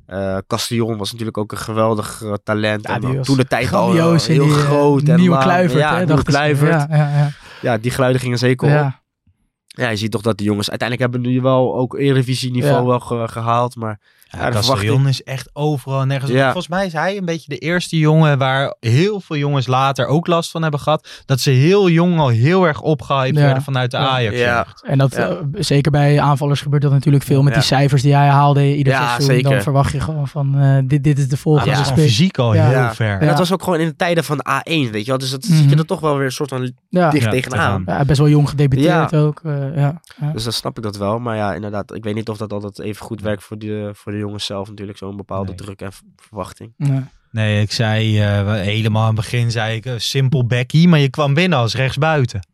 Eh 0.07 0.37
Castillon 0.47 0.97
was 0.97 1.11
natuurlijk 1.11 1.38
ook 1.38 1.53
een 1.53 1.59
geweldig 1.59 2.23
eh, 2.23 2.33
talent. 2.45 2.87
Ja, 2.88 2.95
en 3.01 3.23
toen 3.23 3.37
de 3.37 3.47
tijd 3.47 3.73
al 3.73 3.88
in 3.88 3.95
heel 3.95 4.17
die, 4.17 4.40
eh, 4.40 4.49
groot. 4.53 5.03
en 5.09 5.17
nieuwe. 5.21 5.38
Kluivert, 5.38 5.79
Ja, 5.81 5.90
hè? 5.90 5.97
nieuwe 5.97 6.07
dachten 6.14 6.33
ze. 6.33 6.38
Kluivert. 6.38 6.71
Ja, 6.90 6.97
ja, 6.97 7.09
ja. 7.19 7.31
Ja, 7.62 7.79
die 7.79 7.90
geluiden 7.90 8.21
gingen 8.21 8.38
zeker 8.38 8.69
op. 8.69 8.75
ja. 8.75 9.88
Je 9.88 9.97
ziet 9.97 10.11
toch 10.11 10.23
dat 10.23 10.37
die 10.38 10.47
jongens 10.47 10.71
uiteindelijk 10.71 11.12
hebben 11.12 11.31
nu 11.33 11.40
wel 11.40 11.75
ook 11.77 11.95
Eredivisie 11.99 12.51
niveau 12.51 12.77
Ja. 12.77 12.85
wel 12.85 13.01
ge- 13.01 13.29
gehaald. 13.29 13.77
Maar 13.77 14.01
Ja, 14.38 14.47
de 14.47 14.53
Castellon 14.53 15.09
is 15.09 15.23
echt 15.23 15.51
overal 15.53 16.01
en 16.01 16.09
nergens. 16.09 16.31
Ja. 16.31 16.44
Volgens 16.44 16.68
mij 16.68 16.87
is 16.87 16.92
hij 16.92 17.16
een 17.16 17.25
beetje 17.25 17.49
de 17.49 17.59
eerste 17.59 17.99
jongen 17.99 18.38
waar 18.38 18.75
heel 18.81 19.20
veel 19.20 19.37
jongens 19.37 19.66
later 19.66 20.07
ook 20.07 20.27
last 20.27 20.51
van 20.51 20.62
hebben 20.62 20.81
gehad. 20.81 21.09
Dat 21.27 21.40
ze 21.40 21.51
heel 21.51 21.88
jong 21.88 22.18
al 22.18 22.29
heel 22.29 22.64
erg 22.66 22.81
opgehyped 22.81 23.37
Ja. 23.38 23.44
werden 23.44 23.62
vanuit 23.62 23.90
de 23.90 23.97
Ja. 23.97 24.07
Ajax. 24.09 24.38
Ja. 24.38 24.66
En 24.83 24.99
dat, 24.99 25.14
Ja. 25.14 25.29
eh, 25.29 25.37
zeker 25.53 25.90
bij 25.90 26.20
aanvallers 26.20 26.61
gebeurt 26.61 26.83
dat 26.83 26.92
natuurlijk 26.92 27.25
veel 27.25 27.42
met 27.42 27.53
Ja. 27.53 27.59
die 27.59 27.68
cijfers 27.68 28.03
die 28.03 28.14
hij 28.14 28.29
haalde 28.29 28.77
ieder 28.77 28.92
Ja, 28.92 29.07
seizoen. 29.09 29.27
zeker. 29.35 29.51
Dan 29.51 29.62
verwacht 29.62 29.92
je 29.92 30.01
gewoon 30.01 30.29
van, 30.29 30.59
eh, 30.59 30.79
dit, 30.85 31.05
dit 31.05 31.18
is 31.18 31.29
de 31.29 31.37
volgende 31.37 31.70
Ja, 31.70 31.77
van 31.77 31.85
spits. 31.85 32.03
fysiek 32.03 32.38
al 32.38 32.55
Ja. 32.55 32.62
heel 32.64 32.73
Ja. 32.79 32.94
ver. 32.94 33.20
en 33.20 33.27
dat 33.27 33.38
was 33.38 33.53
ook 33.53 33.62
gewoon 33.62 33.81
in 33.81 33.87
de 33.87 33.97
tijden 33.97 34.25
van 34.25 34.38
A1, 34.49 34.90
weet 34.90 35.05
je 35.05 35.09
wel. 35.11 35.18
Dus 35.18 35.31
dat 35.31 35.44
zit 35.44 35.59
je 35.59 35.64
Mhm. 35.64 35.79
er 35.79 35.87
toch 35.87 36.01
wel 36.01 36.16
weer 36.16 36.25
een 36.27 36.33
soort 36.33 36.49
van 36.49 36.73
Ja. 36.88 37.11
dicht 37.11 37.25
Ja, 37.25 37.31
tegenaan. 37.31 37.83
Ja, 37.87 38.05
best 38.05 38.18
wel 38.18 38.29
jong 38.29 38.49
gedebuteerd 38.49 39.14
ook. 39.16 39.40
eh, 39.44 39.77
ja. 39.77 40.01
Ja. 40.20 40.31
Dus 40.33 40.44
dan 40.44 40.53
snap 40.53 40.77
ik 40.77 40.83
dat 40.83 40.97
wel. 40.97 41.18
Maar 41.18 41.37
ja, 41.37 41.55
inderdaad, 41.55 41.94
ik 41.94 42.05
weet 42.05 42.14
niet 42.14 42.29
of 42.29 42.37
dat 42.37 42.53
altijd 42.53 42.79
even 42.81 43.05
goed 43.07 43.20
werkt 43.20 43.42
voor 43.42 43.59
de, 43.59 43.90
voor 43.94 44.12
de 44.12 44.18
jongens 44.25 44.45
zelf 44.47 44.69
natuurlijk. 44.69 44.99
Zo'n 44.99 45.17
bepaalde 45.17 45.49
Nee. 45.49 45.57
druk 45.57 45.81
en 45.81 45.91
verwachting. 46.17 46.73
Ja. 46.77 47.09
Nee, 47.31 47.61
ik 47.63 47.73
zei 47.73 48.21
eh, 48.21 48.53
helemaal 48.53 49.01
aan 49.03 49.07
het 49.07 49.17
begin 49.17 49.51
zei 49.51 49.77
ik 49.77 49.87
eh, 49.87 49.95
simpel 49.97 50.47
Becky, 50.47 50.87
maar 50.87 50.99
je 50.99 51.11
kwam 51.11 51.35
binnen 51.35 51.59
als 51.59 51.75
rechtsbuiten. 51.75 52.47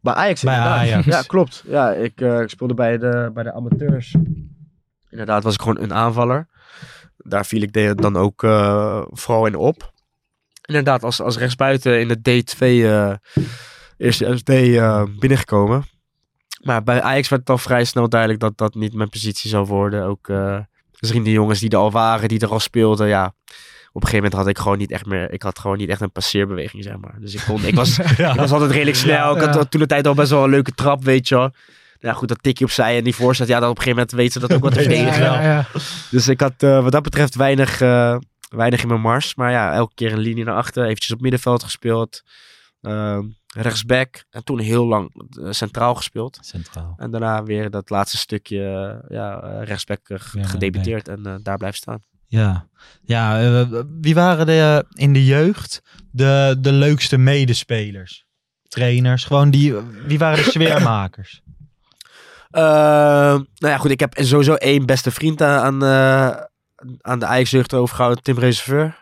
Bij 0.00 0.14
Ajax 0.14 0.42
Bij 0.42 0.54
inderdaad. 0.54 0.78
Ajax. 0.80 1.04
Ja, 1.06 1.22
klopt. 1.22 1.64
Ja, 1.66 1.90
ik, 1.92 2.20
eh, 2.20 2.40
ik 2.40 2.48
speelde 2.48 2.74
bij 2.74 2.98
de, 2.98 3.30
bij 3.34 3.42
de 3.42 3.52
amateurs. 3.52 4.14
Inderdaad 5.10 5.42
was 5.42 5.54
ik 5.54 5.60
gewoon 5.60 5.80
een 5.80 5.94
aanvaller. 5.94 6.48
Daar 7.16 7.46
viel 7.46 7.62
ik 7.62 7.72
de- 7.72 7.94
dan 7.94 8.16
ook 8.16 8.42
eh, 8.42 9.02
vooral 9.10 9.46
in 9.46 9.56
op. 9.56 9.92
Inderdaad, 10.66 11.02
als, 11.04 11.20
als 11.20 11.36
rechtsbuiten 11.38 12.00
in 12.00 12.08
de 12.08 12.18
D2 12.18 12.58
eh 12.58 13.12
eerste 13.96 14.36
SD 14.36 14.48
eh, 14.50 15.02
binnengekomen. 15.18 15.84
Maar 16.62 16.82
bij 16.82 17.02
Ajax 17.02 17.28
werd 17.28 17.40
het 17.40 17.50
al 17.50 17.58
vrij 17.58 17.84
snel 17.84 18.08
duidelijk 18.08 18.40
dat 18.40 18.58
dat 18.58 18.74
niet 18.74 18.94
mijn 18.94 19.08
positie 19.08 19.50
zou 19.50 19.66
worden. 19.66 20.04
Ook 20.04 20.28
eh 20.28 20.58
misschien 21.02 21.22
de 21.24 21.30
jongens 21.30 21.60
die 21.60 21.70
er 21.70 21.76
al 21.76 21.90
waren, 21.90 22.28
die 22.28 22.40
er 22.40 22.48
al 22.50 22.60
speelden, 22.60 23.08
ja. 23.08 23.24
Op 23.94 24.02
een 24.02 24.08
gegeven 24.08 24.24
moment 24.30 24.32
had 24.34 24.46
ik 24.56 24.58
gewoon 24.62 24.78
niet 24.78 24.90
echt 24.90 25.06
meer, 25.06 25.32
ik 25.32 25.42
had 25.42 25.58
gewoon 25.58 25.76
niet 25.76 25.88
echt 25.88 26.00
een 26.00 26.12
passeerbeweging, 26.12 26.84
zeg 26.84 26.96
maar. 26.96 27.14
Dus 27.20 27.34
ik 27.34 27.42
kon, 27.46 27.64
ik 27.64 27.74
was, 27.74 27.98
ik 28.32 28.34
was 28.34 28.52
altijd 28.52 28.70
redelijk 28.70 28.96
snel. 28.96 29.36
Ik 29.36 29.42
had 29.42 29.54
Ja. 29.54 29.64
toen 29.64 29.80
de 29.80 29.86
tijd 29.86 30.06
al 30.06 30.14
best 30.14 30.30
wel 30.30 30.44
een 30.44 30.50
leuke 30.50 30.72
trap, 30.74 31.04
weet 31.04 31.28
je 31.28 31.34
wel. 31.34 31.50
Ja, 31.98 32.12
goed, 32.12 32.28
dat 32.28 32.42
tikje 32.42 32.64
opzij 32.64 32.96
en 32.98 33.04
die 33.04 33.14
voorzet, 33.14 33.48
ja, 33.48 33.60
dan 33.60 33.70
op 33.70 33.76
een 33.76 33.82
gegeven 33.82 33.98
moment 34.08 34.16
weten 34.16 34.32
ze 34.40 34.46
dat 34.46 34.56
ook 34.56 34.62
wat 34.62 34.72
te 34.74 34.80
verdedigen. 34.88 35.22
Ja, 35.22 35.42
ja, 35.42 35.66
Dus 36.10 36.28
ik 36.28 36.40
had 36.40 36.52
eh, 36.62 36.82
wat 36.82 36.92
dat 36.92 37.02
betreft 37.02 37.34
weinig, 37.34 37.80
eh, 37.80 38.16
weinig 38.48 38.82
in 38.82 38.88
mijn 38.88 39.00
mars. 39.00 39.34
Maar 39.34 39.50
ja, 39.50 39.72
elke 39.72 39.94
keer 39.94 40.12
een 40.12 40.18
linie 40.18 40.44
naar 40.44 40.54
achter. 40.56 40.84
Eventjes 40.84 41.12
op 41.12 41.20
middenveld 41.20 41.62
gespeeld. 41.62 42.22
Ehm, 42.80 43.22
rechtsback. 43.54 44.24
En 44.30 44.44
toen 44.44 44.58
heel 44.58 44.86
lang 44.86 45.26
eh, 45.40 45.50
centraal 45.50 45.94
gespeeld. 45.94 46.38
Centraal. 46.40 46.94
En 46.96 47.10
daarna 47.10 47.42
weer 47.42 47.70
dat 47.70 47.90
laatste 47.90 48.16
stukje 48.16 48.64
eh, 48.64 49.16
ja, 49.16 49.42
eh, 49.42 49.66
rechtsback 49.66 50.00
Ja, 50.08 50.44
gedebuteerd. 50.46 51.08
En 51.08 51.40
daar 51.42 51.56
blijven 51.56 51.78
staan. 51.78 52.00
Ja, 52.26 52.66
ja 53.02 53.66
wie 54.00 54.14
waren 54.14 54.46
de, 54.46 54.86
in 54.94 55.12
de 55.12 55.24
jeugd 55.24 55.82
de, 56.10 56.56
de 56.60 56.72
leukste 56.72 57.18
medespelers? 57.18 58.26
Trainers, 58.68 59.24
gewoon 59.24 59.50
die, 59.50 59.74
wie 60.06 60.18
waren 60.18 60.44
de 60.44 60.50
sfeermakers? 60.50 61.42
Nou 62.50 63.46
ja, 63.58 63.76
goed. 63.76 63.90
Ik 63.90 64.00
heb 64.00 64.14
sowieso 64.16 64.54
één 64.54 64.86
beste 64.86 65.10
vriend 65.10 65.42
aan, 65.42 65.84
aan, 65.84 66.48
aan 67.00 67.18
de 67.18 67.26
Ajax-jeugd 67.26 67.74
overgehouden. 67.74 68.22
Tim 68.22 68.38
Reserveur. 68.38 69.01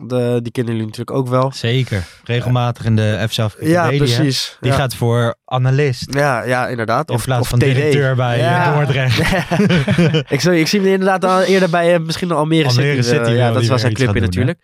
De, 0.00 0.38
die 0.42 0.52
kennen 0.52 0.72
jullie 0.72 0.88
natuurlijk 0.88 1.16
ook 1.18 1.28
wel. 1.28 1.52
Zeker. 1.54 2.04
Regelmatig 2.24 2.84
in 2.84 2.96
de 2.96 3.26
FC 3.30 3.36
Ja, 3.60 3.88
precies. 3.88 4.56
Die 4.60 4.70
ja. 4.70 4.76
gaat 4.76 4.94
voor 4.94 5.34
analist. 5.44 6.14
Ja, 6.14 6.42
ja, 6.42 6.68
inderdaad. 6.68 7.08
In 7.08 7.14
Of, 7.14 7.24
plaats 7.24 7.40
of 7.40 7.48
van 7.48 7.58
TD. 7.58 7.64
directeur 7.64 8.16
bij 8.16 8.34
eh, 8.34 8.40
Ja. 8.40 8.74
Dordrecht. 8.76 9.18
ik, 10.32 10.40
zie, 10.40 10.58
ik 10.60 10.66
zie 10.66 10.80
hem 10.80 10.88
inderdaad 10.88 11.24
al 11.24 11.40
eerder 11.42 11.70
bij 11.70 11.94
eh, 11.94 12.00
misschien 12.00 12.28
de 12.28 12.34
Almere, 12.34 12.68
Almere 12.68 13.02
City. 13.02 13.16
eh, 13.16 13.24
City 13.24 13.30
ja, 13.36 13.52
dat 13.52 13.66
weer 13.66 13.78
zijn 13.78 13.92
clubje 13.94 14.14
hè? 14.14 14.20
natuurlijk. 14.20 14.58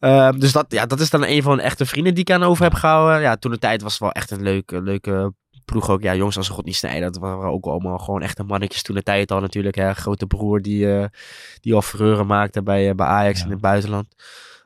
Ehm, 0.00 0.38
dus 0.38 0.52
dat, 0.52 0.64
ja, 0.68 0.86
dat 0.86 1.00
is 1.00 1.10
dan 1.10 1.24
een 1.26 1.42
van 1.42 1.56
de 1.56 1.62
echte 1.62 1.86
vrienden 1.86 2.14
die 2.14 2.24
ik 2.24 2.30
aan 2.34 2.42
over 2.42 2.62
heb 2.64 2.74
gehouden. 2.74 3.20
Ja, 3.20 3.36
toen 3.36 3.50
de 3.50 3.58
tijd 3.58 3.82
was 3.82 3.92
het 3.92 4.00
wel 4.00 4.12
echt 4.12 4.30
een 4.30 4.42
leuke, 4.42 4.82
leuke 4.82 5.32
ploeg 5.64 5.90
ook. 5.90 6.02
Ja, 6.02 6.14
jongens 6.14 6.36
als 6.36 6.48
een 6.48 6.54
god 6.54 6.64
niet 6.64 6.76
snijden. 6.76 7.12
Dat 7.12 7.20
waren 7.22 7.50
ook 7.50 7.64
allemaal 7.66 7.98
gewoon 7.98 8.22
echte 8.22 8.42
mannetjes 8.42 8.82
toen 8.82 8.94
de 8.94 9.02
tijd 9.02 9.30
al 9.30 9.40
natuurlijk. 9.40 9.74
Hè. 9.74 9.94
Grote 9.94 10.26
broer 10.26 10.60
die, 10.62 10.92
eh, 10.96 11.04
die 11.60 11.74
al 11.74 11.82
verreuren 11.82 12.26
maakte 12.26 12.62
bij, 12.62 12.94
bij 12.94 13.06
Ajax 13.06 13.38
Ja. 13.38 13.44
in 13.44 13.50
het 13.50 13.60
buitenland. 13.60 14.06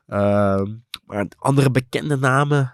Ehm, 0.07 0.73
maar 1.05 1.25
andere 1.37 1.71
bekende 1.71 2.17
namen. 2.17 2.73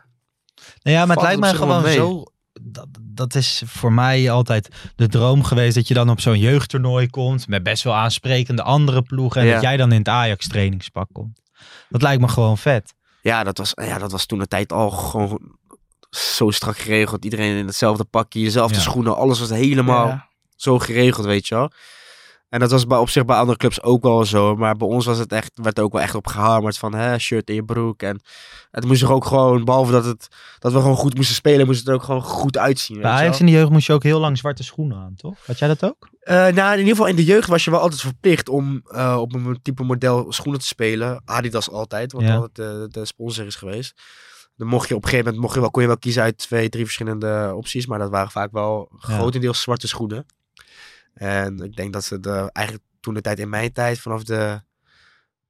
Nou 0.82 0.98
ja, 0.98 1.06
maar 1.06 1.16
het 1.16 1.26
lijkt 1.26 1.40
mij 1.40 1.54
gewoon 1.54 1.88
zo. 1.88 2.24
Dat, 2.62 2.88
dat 3.02 3.36
is 3.36 3.64
voor 3.66 3.94
mij 3.94 4.32
altijd 4.32 4.70
de 4.96 5.08
droom 5.08 5.44
geweest 5.44 5.76
dat 5.76 5.88
je 5.88 5.94
dan 5.94 6.10
op 6.10 6.20
zo'n 6.22 6.40
jeugdtoernooi 6.40 7.10
komt 7.10 7.48
met 7.48 7.64
best 7.64 7.84
wel 7.84 7.94
aansprekende 7.96 8.64
andere 8.64 9.02
ploegen 9.02 9.42
en 9.42 9.48
Ja. 9.48 9.54
dat 9.54 9.62
jij 9.62 9.78
dan 9.78 9.92
in 9.92 9.98
het 9.98 10.08
Ajax 10.08 10.48
trainingspak 10.48 11.08
komt. 11.12 11.42
Dat 11.90 12.02
lijkt 12.02 12.22
me 12.22 12.28
gewoon 12.28 12.58
vet. 12.58 12.94
Ja, 13.22 13.44
dat 13.44 13.58
was, 13.58 13.72
ja, 13.76 13.98
dat 13.98 14.12
was 14.12 14.26
toen 14.26 14.40
de 14.40 14.48
tijd 14.48 14.72
al 14.74 14.90
gewoon 14.92 15.56
zo 16.10 16.52
strak 16.52 16.78
geregeld. 16.78 17.24
Iedereen 17.24 17.58
in 17.58 17.66
hetzelfde 17.66 18.04
pakje, 18.04 18.44
dezelfde 18.44 18.76
Ja. 18.76 18.82
schoenen. 18.82 19.16
Alles 19.18 19.40
was 19.40 19.50
helemaal 19.50 20.08
Ja. 20.08 20.28
zo 20.56 20.80
geregeld, 20.80 21.26
weet 21.26 21.48
je 21.48 21.56
wel. 21.56 21.72
En 22.54 22.60
dat 22.60 22.72
was 22.72 22.88
bij, 22.88 22.98
op 22.98 23.10
zich 23.10 23.26
bij 23.26 23.36
andere 23.38 23.58
clubs 23.58 23.82
ook 23.84 24.04
wel 24.04 24.26
zo. 24.26 24.56
Maar 24.56 24.76
bij 24.76 24.88
ons 24.88 25.06
was 25.06 25.18
het 25.18 25.32
echt, 25.32 25.52
werd 25.54 25.78
er 25.78 25.84
ook 25.84 25.92
wel 25.92 26.02
echt 26.02 26.16
op 26.16 26.28
gehamerd 26.28 26.78
van 26.78 26.94
hè, 26.96 27.18
shirt 27.20 27.50
in 27.50 27.56
je 27.56 27.64
broek. 27.64 28.02
En 28.02 28.22
het 28.72 28.86
moest 28.86 29.02
er 29.02 29.12
ook 29.12 29.26
gewoon, 29.26 29.66
behalve 29.66 29.92
dat, 29.92 30.06
het, 30.06 30.28
dat 30.60 30.72
we 30.74 30.80
gewoon 30.80 30.96
goed 30.96 31.16
moesten 31.16 31.36
spelen, 31.36 31.66
moest 31.66 31.80
het 31.80 31.88
er 31.88 31.94
ook 31.94 32.04
gewoon 32.04 32.22
goed 32.22 32.58
uitzien. 32.58 33.02
Bij 33.02 33.12
Ajax 33.12 33.40
in 33.40 33.46
de 33.46 33.52
jeugd 33.52 33.70
moest 33.70 33.88
je 33.88 33.94
ook 33.94 34.04
heel 34.04 34.20
lang 34.20 34.38
zwarte 34.38 34.64
schoenen 34.64 34.98
aan, 34.98 35.14
toch? 35.16 35.36
Had 35.46 35.60
jij 35.60 35.68
dat 35.68 35.84
ook? 35.86 36.10
Eh, 36.20 36.36
nou, 36.36 36.72
in 36.74 36.78
ieder 36.80 36.90
geval 36.96 37.08
in 37.08 37.16
de 37.16 37.24
jeugd 37.24 37.48
was 37.48 37.64
je 37.64 37.72
wel 37.72 37.80
altijd 37.80 38.02
verplicht 38.02 38.50
om 38.50 38.82
eh, 38.86 39.18
op 39.20 39.34
een 39.34 39.60
type 39.62 39.84
model 39.84 40.32
schoenen 40.32 40.60
te 40.62 40.68
spelen. 40.68 41.22
Adidas 41.26 41.70
altijd, 41.70 42.12
wat 42.12 42.22
Ja. 42.22 42.36
altijd 42.36 42.56
de, 42.56 42.88
de 43.00 43.06
sponsor 43.06 43.46
is 43.46 43.56
geweest. 43.56 44.02
Dan 44.56 44.68
mocht 44.68 44.88
je 44.88 44.96
op 44.96 45.04
een 45.04 45.10
gegeven 45.10 45.26
moment 45.26 45.44
mocht 45.44 45.56
je 45.56 45.62
wel, 45.62 45.72
kon 45.72 45.82
je 45.82 45.88
wel 45.88 45.98
kiezen 45.98 46.24
uit 46.24 46.38
twee, 46.38 46.70
drie 46.70 46.84
verschillende 46.84 47.54
opties. 47.56 47.86
Maar 47.88 48.00
dat 48.00 48.10
waren 48.10 48.32
vaak 48.32 48.52
wel 48.52 48.90
Ja. 48.92 48.98
grotendeels 49.16 49.62
zwarte 49.62 49.88
schoenen. 49.88 50.26
En 51.14 51.60
ik 51.60 51.76
denk 51.76 51.94
dat 51.94 52.04
ze 52.04 52.20
de, 52.20 52.50
eigenlijk 52.52 52.86
toen 53.00 53.14
de 53.14 53.22
tijd 53.22 53.40
in 53.40 53.50
mijn 53.50 53.72
tijd, 53.74 54.00
vanaf 54.00 54.24
de 54.24 54.62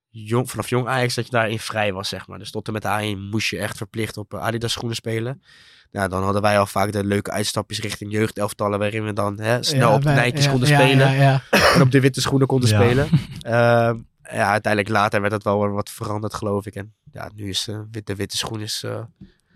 jong, 0.09 0.49
vanaf 0.49 0.69
jong 0.69 0.87
Ajax, 0.87 1.15
dat 1.15 1.25
je 1.25 1.31
daarin 1.31 1.59
vrij 1.59 1.93
was, 1.93 2.09
zeg 2.09 2.27
maar. 2.27 2.39
Dus 2.39 2.51
tot 2.51 2.67
en 2.67 2.73
met 2.73 2.81
de 2.81 3.15
A1 3.15 3.29
moest 3.31 3.49
je 3.49 3.57
echt 3.59 3.77
verplicht 3.77 4.17
op 4.17 4.33
eh, 4.33 4.39
Adidas 4.41 4.71
schoenen 4.71 4.95
spelen. 4.95 5.43
Ja, 5.91 6.07
dan 6.07 6.23
hadden 6.23 6.41
wij 6.41 6.59
al 6.59 6.65
vaak 6.65 6.91
de 6.91 7.03
leuke 7.03 7.31
uitstapjes 7.31 7.79
richting 7.79 8.11
jeugdelftallen, 8.11 8.79
waarin 8.79 9.05
we 9.05 9.13
dan 9.13 9.39
hè, 9.39 9.63
snel 9.63 9.89
Ja, 9.89 9.95
op 9.95 10.01
de 10.03 10.09
Nike's 10.09 10.43
ja, 10.43 10.49
konden 10.51 10.69
ja, 10.69 10.79
spelen 10.79 11.11
Ja, 11.11 11.21
ja. 11.21 11.41
en 11.75 11.81
op 11.81 11.91
de 11.91 11.99
witte 11.99 12.21
schoenen 12.21 12.47
konden 12.47 12.69
Ja. 12.69 12.75
spelen. 12.81 13.07
Ehm, 13.41 13.97
ja, 14.37 14.49
uiteindelijk 14.51 14.93
later 14.93 15.19
werd 15.19 15.31
dat 15.33 15.43
wel 15.43 15.69
wat 15.69 15.89
veranderd, 15.89 16.33
geloof 16.33 16.65
ik. 16.65 16.75
En 16.75 16.93
ja, 17.11 17.29
nu 17.35 17.49
is 17.49 17.67
eh, 17.67 17.79
wit- 17.91 18.05
de 18.07 18.15
witte 18.15 18.37
schoen 18.37 18.61
is 18.61 18.83
eh, 18.85 19.03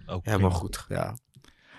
Ook 0.06 0.26
helemaal 0.26 0.52
goed. 0.52 0.86
Ja. 0.90 1.16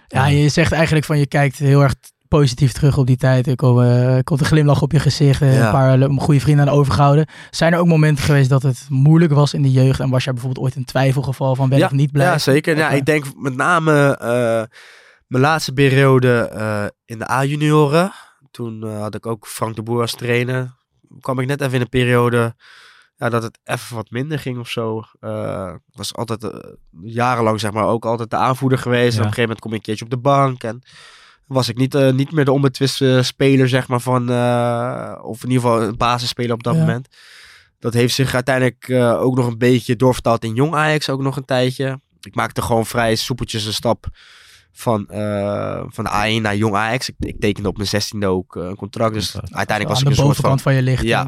Ja, 0.09 0.27
je 0.27 0.49
zegt 0.49 0.73
eigenlijk 0.73 1.07
van 1.07 1.19
je 1.19 1.27
kijkt 1.27 1.59
heel 1.59 1.83
erg 1.83 1.95
positief 2.29 2.73
terug 2.73 2.97
op 2.99 3.07
die 3.07 3.17
tijd. 3.17 3.47
Er 3.47 3.57
komt, 3.57 3.81
eh, 3.81 4.19
komt 4.25 4.41
een 4.41 4.47
glimlach 4.47 4.83
op 4.83 4.93
je 4.93 5.01
gezicht. 5.01 5.43
eh, 5.43 5.57
Ja. 5.59 5.67
Een 5.67 5.73
paar 5.73 5.99
le- 5.99 6.15
goede 6.19 6.41
vrienden 6.41 6.69
aan 6.69 6.75
overgehouden. 6.75 7.27
Zijn 7.51 7.73
er 7.73 7.79
ook 7.79 7.87
momenten 7.87 8.25
geweest 8.25 8.49
dat 8.49 8.63
het 8.63 8.87
moeilijk 8.89 9.33
was 9.33 9.55
in 9.55 9.63
de 9.63 9.71
jeugd? 9.71 10.01
En 10.01 10.11
was 10.11 10.25
jij 10.25 10.33
bijvoorbeeld 10.33 10.65
ooit 10.65 10.77
een 10.77 10.85
twijfelgeval 10.85 11.55
van 11.55 11.69
ben 11.69 11.79
ja, 11.79 11.87
ik 11.87 11.93
niet 11.93 12.13
blij? 12.13 12.27
Ja, 12.27 12.39
zeker. 12.39 12.77
Ja, 12.77 12.91
ik 12.91 13.05
denk 13.05 13.25
met 13.37 13.57
name 13.57 14.17
eh, 14.17 14.63
mijn 15.27 15.43
laatste 15.43 15.73
periode 15.73 16.39
eh, 16.39 16.85
in 17.05 17.19
de 17.19 17.31
A-junioren. 17.31 18.13
Toen 18.51 18.83
eh, 18.87 19.01
had 19.01 19.15
ik 19.15 19.27
ook 19.27 19.47
Frank 19.47 19.77
de 19.77 19.83
Boer 19.83 20.01
als 20.01 20.15
trainer. 20.15 20.75
kwam 21.21 21.39
ik 21.39 21.47
net 21.47 21.61
even 21.61 21.75
in 21.75 21.81
een 21.81 21.89
periode 21.89 22.55
ja, 23.17 23.29
dat 23.29 23.43
het 23.43 23.59
even 23.65 23.97
wat 23.97 24.11
minder 24.11 24.39
ging 24.39 24.59
of 24.59 24.69
zo. 24.69 25.03
Eh, 25.21 25.73
Ik 25.89 25.97
was 25.97 26.15
altijd 26.15 26.45
eh, 26.45 26.51
jarenlang 27.03 27.61
zeg 27.61 27.73
maar 27.73 27.87
ook 27.87 28.05
altijd 28.05 28.31
de 28.31 28.37
aanvoerder 28.37 28.79
geweest. 28.79 29.13
Ja. 29.17 29.19
En 29.19 29.19
op 29.19 29.27
een 29.27 29.35
gegeven 29.35 29.43
moment 29.43 29.61
kom 29.61 29.71
ik 29.71 29.77
een 29.77 29.83
keertje 29.85 30.05
op 30.05 30.11
de 30.11 30.17
bank. 30.19 30.63
En 30.63 30.83
was 31.49 31.69
ik 31.69 31.77
niet, 31.77 31.95
eh, 31.95 32.13
niet 32.13 32.33
meer 32.33 32.45
de 32.45 32.53
onbetwiste 32.53 33.21
speler 33.23 33.69
zeg 33.69 33.89
maar 33.89 34.01
van... 34.01 34.31
eh, 34.31 35.15
of 35.23 35.43
in 35.45 35.51
ieder 35.51 35.63
geval 35.65 35.83
een 35.83 35.97
basisspeler 35.97 36.53
op 36.53 36.63
dat 36.63 36.75
Ja. 36.75 36.81
moment. 36.81 37.09
Dat 37.79 37.95
heeft 37.95 38.15
zich 38.15 38.35
uiteindelijk 38.35 38.89
eh, 38.89 39.21
ook 39.21 39.37
nog 39.37 39.47
een 39.47 39.59
beetje 39.59 39.97
doorvertaald 39.97 40.45
in 40.45 40.55
jong 40.55 40.75
Ajax 40.75 41.09
ook 41.09 41.21
nog 41.23 41.37
een 41.37 41.45
tijdje. 41.45 42.01
Ik 42.21 42.35
maakte 42.35 42.63
gewoon 42.63 42.87
vrij 42.87 43.15
soepeltjes 43.15 43.65
een 43.65 43.73
stap 43.73 44.07
van, 44.73 45.05
van 45.89 46.05
de 46.05 46.11
A1 46.39 46.43
naar 46.43 46.57
jong 46.57 46.75
Ajax. 46.75 47.09
Ik, 47.09 47.15
ik 47.19 47.41
tekende 47.41 47.69
op 47.69 47.77
mijn 47.77 47.89
16e 47.89 48.27
ook 48.27 48.55
een 48.55 48.77
contract. 48.77 49.15
Dus 49.15 49.35
uiteindelijk 49.41 49.89
was 49.89 50.01
ik 50.01 50.07
een 50.09 50.15
soort 50.15 50.17
van... 50.17 50.27
bovenkant 50.27 50.63
van 50.63 50.75
je 50.75 50.83
lichting. 50.83 51.11
Ja. 51.11 51.27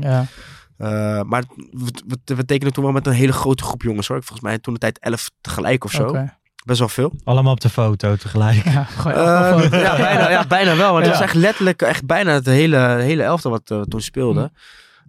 Ja. 0.78 1.22
maar 1.24 1.44
we, 1.70 2.18
we, 2.24 2.34
we 2.34 2.44
tekenen 2.44 2.72
toen 2.72 2.84
wel 2.84 2.92
met 2.92 3.06
een 3.06 3.12
hele 3.12 3.32
grote 3.32 3.62
groep 3.64 3.82
jongens 3.82 4.08
hoor. 4.08 4.16
Volgens 4.22 4.40
mij 4.40 4.58
toen 4.58 4.74
de 4.74 4.80
tijd 4.80 4.98
11 4.98 5.30
tegelijk 5.40 5.84
of 5.84 5.90
zo. 5.90 6.28
Best 6.64 6.78
wel 6.78 6.88
veel. 6.88 7.12
Allemaal 7.24 7.52
op 7.52 7.60
de 7.60 7.68
foto 7.68 8.16
tegelijk. 8.16 8.64
Ja, 8.64 8.86
Eh, 9.04 9.12
elke 9.12 9.62
foto. 9.62 9.76
ja, 9.76 9.96
bijna, 9.96 10.30
ja, 10.30 10.46
bijna 10.46 10.76
wel. 10.76 10.92
Want 10.92 11.04
het 11.04 11.14
Ja. 11.14 11.20
was 11.20 11.28
echt 11.28 11.34
letterlijk 11.34 11.82
echt 11.82 12.06
bijna 12.06 12.32
het 12.32 12.46
hele, 12.46 12.76
hele 12.78 13.22
elftal 13.22 13.50
wat 13.50 13.70
eh, 13.70 13.80
toen 13.80 14.00
speelde. 14.00 14.50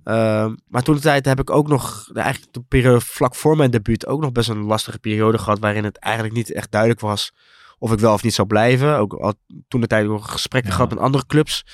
Ehm, 0.03 0.55
maar 0.67 0.81
toen 0.81 0.95
de 0.95 1.01
tijd 1.01 1.25
heb 1.25 1.39
ik 1.39 1.49
ook 1.49 1.67
nog, 1.67 2.09
de, 2.13 2.19
eigenlijk 2.19 2.53
de 2.53 2.61
periode 2.67 3.01
vlak 3.01 3.35
voor 3.35 3.57
mijn 3.57 3.71
debuut, 3.71 4.07
ook 4.07 4.21
nog 4.21 4.31
best 4.31 4.49
een 4.49 4.63
lastige 4.65 4.99
periode 4.99 5.37
gehad. 5.37 5.59
Waarin 5.59 5.83
het 5.83 5.97
eigenlijk 5.97 6.35
niet 6.35 6.51
echt 6.53 6.71
duidelijk 6.71 7.01
was 7.01 7.31
of 7.79 7.91
ik 7.91 7.99
wel 7.99 8.13
of 8.13 8.23
niet 8.23 8.33
zou 8.33 8.47
blijven. 8.47 8.97
Ook 8.97 9.13
al 9.13 9.33
toen 9.67 9.81
de 9.81 9.87
tijd 9.87 10.07
nog 10.07 10.31
gesprekken 10.31 10.69
Ja. 10.71 10.75
gehad 10.75 10.93
met 10.93 11.03
andere 11.03 11.25
clubs. 11.27 11.65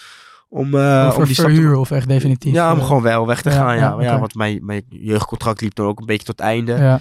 Om, 0.49 0.73
eh 0.75 1.05
Over 1.07 1.19
om 1.19 1.25
die 1.25 1.35
te 1.35 1.41
verhuur 1.41 1.75
of 1.75 1.91
echt 1.91 2.07
definitief? 2.07 2.53
Ja, 2.53 2.71
om 2.73 2.79
eh, 2.79 2.85
gewoon 2.85 3.01
wel 3.01 3.27
weg 3.27 3.41
te 3.41 3.49
ja, 3.49 3.55
gaan. 3.55 3.77
Ja, 3.77 3.95
ja, 3.99 4.19
want 4.19 4.35
mijn, 4.35 4.65
mijn 4.65 4.83
jeugdcontract 4.89 5.61
liep 5.61 5.73
toen 5.73 5.87
ook 5.87 5.99
een 5.99 6.05
beetje 6.05 6.25
tot 6.25 6.37
het 6.39 6.47
einde. 6.47 6.99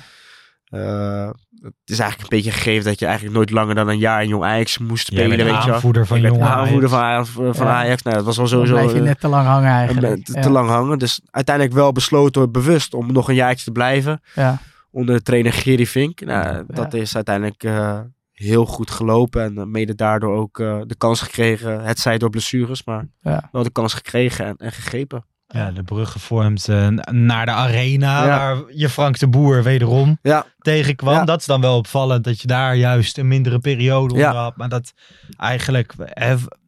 Ja. 0.69 0.79
Eh, 1.27 1.31
het 1.63 1.75
is 1.85 1.99
eigenlijk 1.99 2.31
een 2.33 2.37
beetje 2.37 2.53
gegeven 2.53 2.85
dat 2.85 2.99
je 2.99 3.05
eigenlijk 3.07 3.37
nooit 3.37 3.51
langer 3.51 3.75
dan 3.75 3.89
een 3.89 3.99
jaar 3.99 4.23
in 4.23 4.29
Jong 4.29 4.45
Ajax 4.45 4.79
moest 4.79 5.07
spelen. 5.07 5.29
bent 5.29 5.43
weet 5.43 5.61
je 5.61 5.67
wel. 5.67 5.75
aanvoerder 5.75 6.07
van 6.07 6.21
ben 6.21 6.33
jonge 6.33 6.45
aanvoerder 6.45 6.89
van, 6.89 6.99
Ajax. 6.99 7.29
Ajax- 7.39 7.57
van 7.59 7.67
Ja. 7.67 7.73
Ajax. 7.73 8.03
Nou, 8.03 8.17
dat 8.17 8.25
was 8.25 8.37
wel 8.37 8.47
Dan 8.47 8.55
sowieso 8.55 8.75
blijf 8.75 8.93
je 8.93 8.99
eh, 8.99 9.05
net 9.05 9.21
te 9.21 9.29
lang 9.29 9.47
hangen 9.47 9.69
een- 9.71 9.77
eigenlijk. 9.77 10.25
te, 10.25 10.33
Ja. 10.35 10.41
te 10.41 10.51
lang 10.51 10.69
hangen. 10.69 10.99
Dus 10.99 11.21
uiteindelijk 11.31 11.75
wel 11.77 11.93
besloten, 11.93 12.53
bewust, 12.53 12.95
om 12.95 13.13
nog 13.13 13.29
een 13.29 13.35
jaartje 13.35 13.65
te 13.65 13.73
blijven. 13.73 14.21
Ja. 14.35 14.59
Onder 14.91 15.23
trainer 15.23 15.53
Gerry 15.53 15.87
Vink. 15.87 16.21
Nou, 16.21 16.65
dat 16.67 16.95
is 16.95 17.15
uiteindelijk 17.15 17.63
eh, 17.65 18.01
heel 18.33 18.67
goed 18.67 18.91
gelopen. 18.91 19.43
En 19.43 19.59
eh, 19.59 19.65
mede 19.65 19.95
daardoor 19.95 20.37
ook 20.37 20.59
eh, 20.61 20.81
de 20.87 20.97
kans 20.97 21.21
gekregen. 21.21 21.85
Het 21.85 21.99
zij 21.99 22.19
door 22.19 22.31
blessures, 22.31 22.85
maar 22.85 23.07
Ja. 23.21 23.49
wel 23.53 23.63
de 23.63 23.71
kans 23.73 23.95
gekregen 23.95 24.47
en, 24.47 24.55
en 24.57 24.73
gegrepen. 24.73 25.25
Ja, 25.49 25.71
de 25.71 25.83
brug 25.83 26.13
gevormd 26.13 26.69
eh, 26.69 26.89
naar 27.11 27.47
de 27.47 27.53
arena, 27.53 28.25
Ja. 28.25 28.29
waar 28.29 28.63
je 28.75 28.89
Frank 28.89 29.19
de 29.19 29.29
Boer 29.29 29.63
wederom 29.63 30.19
Ja, 30.23 30.47
tegenkwam. 30.59 31.15
Ja. 31.15 31.25
Dat 31.25 31.41
is 31.41 31.47
dan 31.47 31.61
wel 31.61 31.77
opvallend, 31.77 32.25
dat 32.25 32.41
je 32.41 32.47
daar 32.47 32.77
juist 32.77 33.19
een 33.19 33.29
mindere 33.29 33.59
periode 33.59 34.15
onder 34.15 34.35
had. 34.35 34.57
Maar 34.57 34.69
dat 34.69 34.93
eigenlijk, 35.37 35.95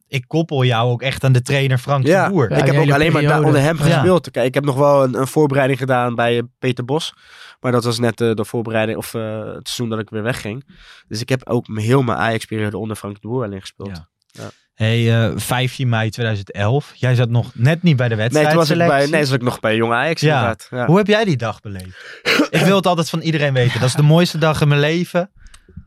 ik 0.07 0.23
koppel 0.27 0.63
jou 0.63 0.91
ook 0.91 1.01
echt 1.01 1.23
aan 1.23 1.31
de 1.31 1.41
trainer 1.41 1.77
Frank 1.77 2.05
ja. 2.05 2.25
de 2.25 2.31
Boer. 2.31 2.49
Ja, 2.51 2.57
ik 2.57 2.65
heb 2.65 2.75
ook 2.75 2.91
alleen 2.91 3.11
maar 3.11 3.43
onder 3.43 3.61
hem 3.61 3.77
Ja. 3.77 3.83
gespeeld. 3.83 4.31
Kijk, 4.31 4.45
ik 4.47 4.53
heb 4.53 4.63
nog 4.65 4.75
wel 4.75 5.03
een, 5.03 5.19
een 5.19 5.27
voorbereiding 5.27 5.79
gedaan 5.79 6.15
bij 6.15 6.37
eh, 6.37 6.43
Peter 6.59 6.85
Bos. 6.85 7.13
Maar 7.59 7.71
dat 7.71 7.83
was 7.83 7.99
net 7.99 8.21
eh, 8.21 8.33
de 8.33 8.45
voorbereiding, 8.45 8.97
of 8.97 9.13
eh, 9.13 9.39
het 9.39 9.67
seizoen 9.67 9.89
dat 9.89 9.99
ik 9.99 10.09
weer 10.09 10.23
wegging. 10.23 10.65
Dus 11.07 11.21
ik 11.21 11.29
heb 11.29 11.49
ook 11.49 11.65
heel 11.73 12.01
mijn 12.01 12.17
Ajax-periode 12.17 12.77
onder 12.77 12.95
Frank 12.95 13.21
de 13.21 13.27
Boer 13.27 13.43
alleen 13.43 13.59
gespeeld. 13.61 14.01
Ja. 14.31 14.49
Hey, 14.79 15.23
eh, 15.25 15.31
15 15.35 15.89
mei 15.89 16.09
2011. 16.09 16.91
Jij 16.95 17.15
zat 17.15 17.29
nog 17.29 17.51
net 17.53 17.83
niet 17.83 17.95
bij 17.95 18.07
de 18.07 18.15
Nee, 18.15 18.23
wedstrijd. 18.23 18.49
toen 18.49 18.57
was 18.59 18.69
ik 18.69 18.77
bij, 18.87 19.05
nee, 19.07 19.25
zat 19.25 19.35
ik 19.35 19.41
nog 19.41 19.59
bij 19.59 19.75
Jong 19.75 19.93
Ajax 19.93 20.21
Ja. 20.21 20.33
inderdaad. 20.33 20.67
Ja. 20.71 20.85
Hoe 20.85 20.97
heb 20.97 21.07
jij 21.07 21.23
die 21.23 21.37
dag 21.37 21.61
beleefd? 21.61 22.19
ik 22.49 22.61
wil 22.61 22.75
het 22.75 22.85
altijd 22.87 23.09
van 23.09 23.19
iedereen 23.21 23.53
weten. 23.53 23.79
Dat 23.79 23.89
is 23.89 23.95
de 23.95 24.01
mooiste 24.01 24.37
dag 24.37 24.61
in 24.61 24.67
mijn 24.67 24.79
leven. 24.79 25.31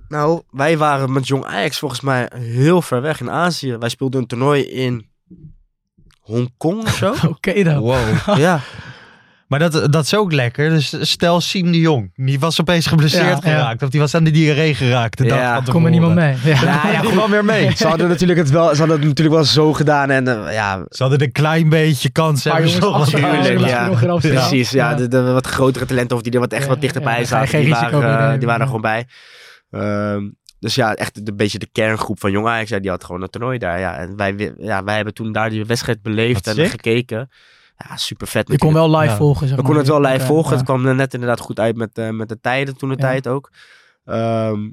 Nou, 0.08 0.42
wij 0.50 0.76
waren 0.78 1.12
met 1.12 1.26
Jong 1.26 1.44
Ajax 1.44 1.78
volgens 1.78 2.00
mij 2.00 2.30
heel 2.34 2.82
ver 2.82 3.00
weg 3.02 3.20
in 3.20 3.30
Azië. 3.30 3.76
Wij 3.76 3.88
speelden 3.88 4.20
een 4.20 4.26
toernooi 4.26 4.62
in 4.62 5.06
Hongkong 6.20 6.82
of 6.82 6.94
zo. 6.94 7.14
Oké 7.28 7.62
dan. 7.62 7.78
Wow. 7.78 8.36
ja, 8.38 8.60
Maar 9.52 9.70
dat, 9.70 9.92
dat 9.92 10.04
is 10.04 10.14
ook 10.14 10.32
lekker. 10.32 10.68
Dus 10.70 10.94
stel 11.10 11.40
Siem 11.40 11.72
de 11.72 11.80
Jong. 11.80 12.10
Die 12.14 12.38
was 12.40 12.60
opeens 12.60 12.86
geblesseerd 12.86 13.24
Ja, 13.44 13.50
ja. 13.50 13.56
geraakt. 13.56 13.82
Of 13.82 13.88
die 13.88 14.00
was 14.00 14.14
aan 14.14 14.24
de 14.24 14.30
diarree 14.30 14.74
geraakt. 14.74 15.18
De 15.18 15.24
dag 15.24 15.38
Ja. 15.38 15.62
van 15.62 15.72
Kom 15.74 15.84
er 15.84 15.90
niemand 15.90 16.14
mee. 16.14 16.34
Ja. 16.44 16.60
Ja, 16.62 16.90
ja, 16.90 16.98
gewoon 17.00 17.30
weer 17.30 17.44
mee. 17.44 17.76
ze 17.76 17.86
hadden, 17.86 18.08
natuurlijk 18.08 18.38
het 18.38 18.50
wel, 18.50 18.68
ze 18.70 18.78
hadden 18.78 18.96
het 18.98 19.06
natuurlijk 19.06 19.36
wel 19.36 19.44
zo 19.44 19.72
gedaan. 19.72 20.10
En 20.10 20.46
eh, 20.46 20.54
ja, 20.54 20.84
Ze 20.88 21.02
hadden 21.02 21.22
een 21.22 21.32
klein 21.32 21.68
beetje 21.68 22.10
kans. 22.10 22.44
Maar 22.44 22.62
hebben 22.62 22.70
jongens, 22.80 23.10
ja. 23.62 24.16
Precies, 24.18 24.70
ja. 24.70 24.90
Ja. 24.90 24.96
De, 24.96 25.08
de 25.08 25.22
wat 25.22 25.46
grotere 25.46 25.84
talenten 25.86 26.16
of 26.16 26.22
die 26.22 26.32
er 26.32 26.40
wat 26.40 26.52
echt 26.52 26.62
Ja, 26.62 26.68
wat 26.68 26.80
dichterbij 26.80 27.18
ja, 27.18 27.24
zaten, 27.24 27.48
geen 27.48 27.64
die 27.64 27.70
waren, 27.72 27.92
eh, 28.02 28.38
die 28.38 28.46
waren 28.46 28.48
er 28.48 28.58
ja. 28.58 28.64
gewoon 28.64 28.80
bij. 28.80 29.06
Ehm, 29.70 30.28
dus 30.58 30.74
ja, 30.74 30.94
echt 30.94 31.28
een 31.28 31.36
beetje 31.36 31.58
de 31.58 31.68
kerngroep 31.72 32.20
van 32.20 32.30
Jong 32.30 32.46
Ajax, 32.46 32.68
ja, 32.70 32.78
die 32.78 32.90
had 32.90 33.04
gewoon 33.04 33.22
een 33.22 33.30
toernooi 33.30 33.58
daar. 33.58 33.78
Ja. 33.78 33.96
En 33.96 34.16
wij, 34.16 34.36
wi- 34.36 34.52
ja, 34.58 34.84
wij 34.84 34.94
hebben 34.96 35.14
toen 35.14 35.32
daar 35.32 35.50
die 35.50 35.64
wedstrijd 35.64 36.02
beleefd 36.02 36.46
Wat 36.46 36.56
en 36.56 36.62
sick. 36.62 36.70
gekeken. 36.70 37.28
Ja, 37.88 37.96
super 37.96 38.26
vet 38.26 38.48
Je 38.48 38.58
kon 38.58 38.72
wel 38.72 38.90
live 38.96 39.10
Ja. 39.10 39.16
volgen, 39.16 39.46
zeg 39.48 39.56
we 39.56 39.62
konden 39.62 39.82
het 39.82 39.90
wel 39.92 40.00
live 40.00 40.24
volgen. 40.26 40.50
ja. 40.50 40.56
Het 40.56 40.64
kwam 40.64 40.86
er 40.86 40.94
net 40.94 41.14
inderdaad 41.14 41.40
goed 41.40 41.58
uit 41.60 41.76
met, 41.76 41.98
eh, 41.98 42.10
met 42.10 42.28
de 42.28 42.40
tijden 42.40 42.76
toen 42.76 42.88
de 42.88 42.94
Ja. 42.98 43.02
tijd 43.02 43.28
ook. 43.28 43.50
Ehm, 44.04 44.70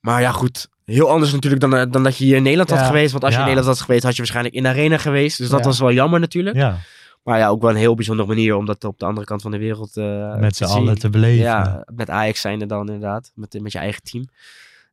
maar 0.00 0.20
ja, 0.20 0.30
goed. 0.30 0.68
Heel 0.84 1.10
anders 1.10 1.32
natuurlijk 1.32 1.62
dan, 1.62 1.76
eh, 1.76 1.84
dan 1.90 2.02
dat 2.02 2.16
je 2.16 2.24
hier 2.24 2.36
in 2.36 2.42
Nederland 2.42 2.70
had 2.70 2.86
geweest. 2.86 3.12
Want 3.12 3.24
als 3.24 3.32
je 3.32 3.38
in 3.40 3.46
Nederland 3.46 3.74
had 3.76 3.84
geweest, 3.84 4.02
had 4.02 4.12
je 4.12 4.18
waarschijnlijk 4.18 4.54
in 4.54 4.62
de 4.62 4.68
arena 4.68 4.98
geweest. 4.98 5.38
Dus 5.38 5.48
dat 5.48 5.58
Ja. 5.60 5.64
was 5.66 5.78
wel 5.78 5.92
jammer 5.92 6.20
natuurlijk. 6.20 6.56
Ja, 6.56 6.76
Maar 7.22 7.38
ja, 7.38 7.48
ook 7.48 7.60
wel 7.60 7.70
een 7.70 7.76
heel 7.76 7.94
bijzondere 7.94 8.28
manier 8.28 8.54
om 8.56 8.66
dat 8.66 8.84
op 8.84 8.98
de 8.98 9.04
andere 9.04 9.26
kant 9.26 9.42
van 9.42 9.50
de 9.50 9.58
wereld 9.58 9.96
eh 9.96 10.36
met 10.36 10.56
z'n 10.56 10.64
allen 10.64 10.98
te 10.98 11.10
beleven. 11.10 11.44
Ja, 11.44 11.84
met 11.94 12.10
Ajax 12.10 12.40
zijnde 12.40 12.66
dan 12.66 12.80
inderdaad. 12.86 13.32
Met, 13.34 13.58
met 13.62 13.72
je 13.72 13.78
eigen 13.78 14.02
team. 14.02 14.24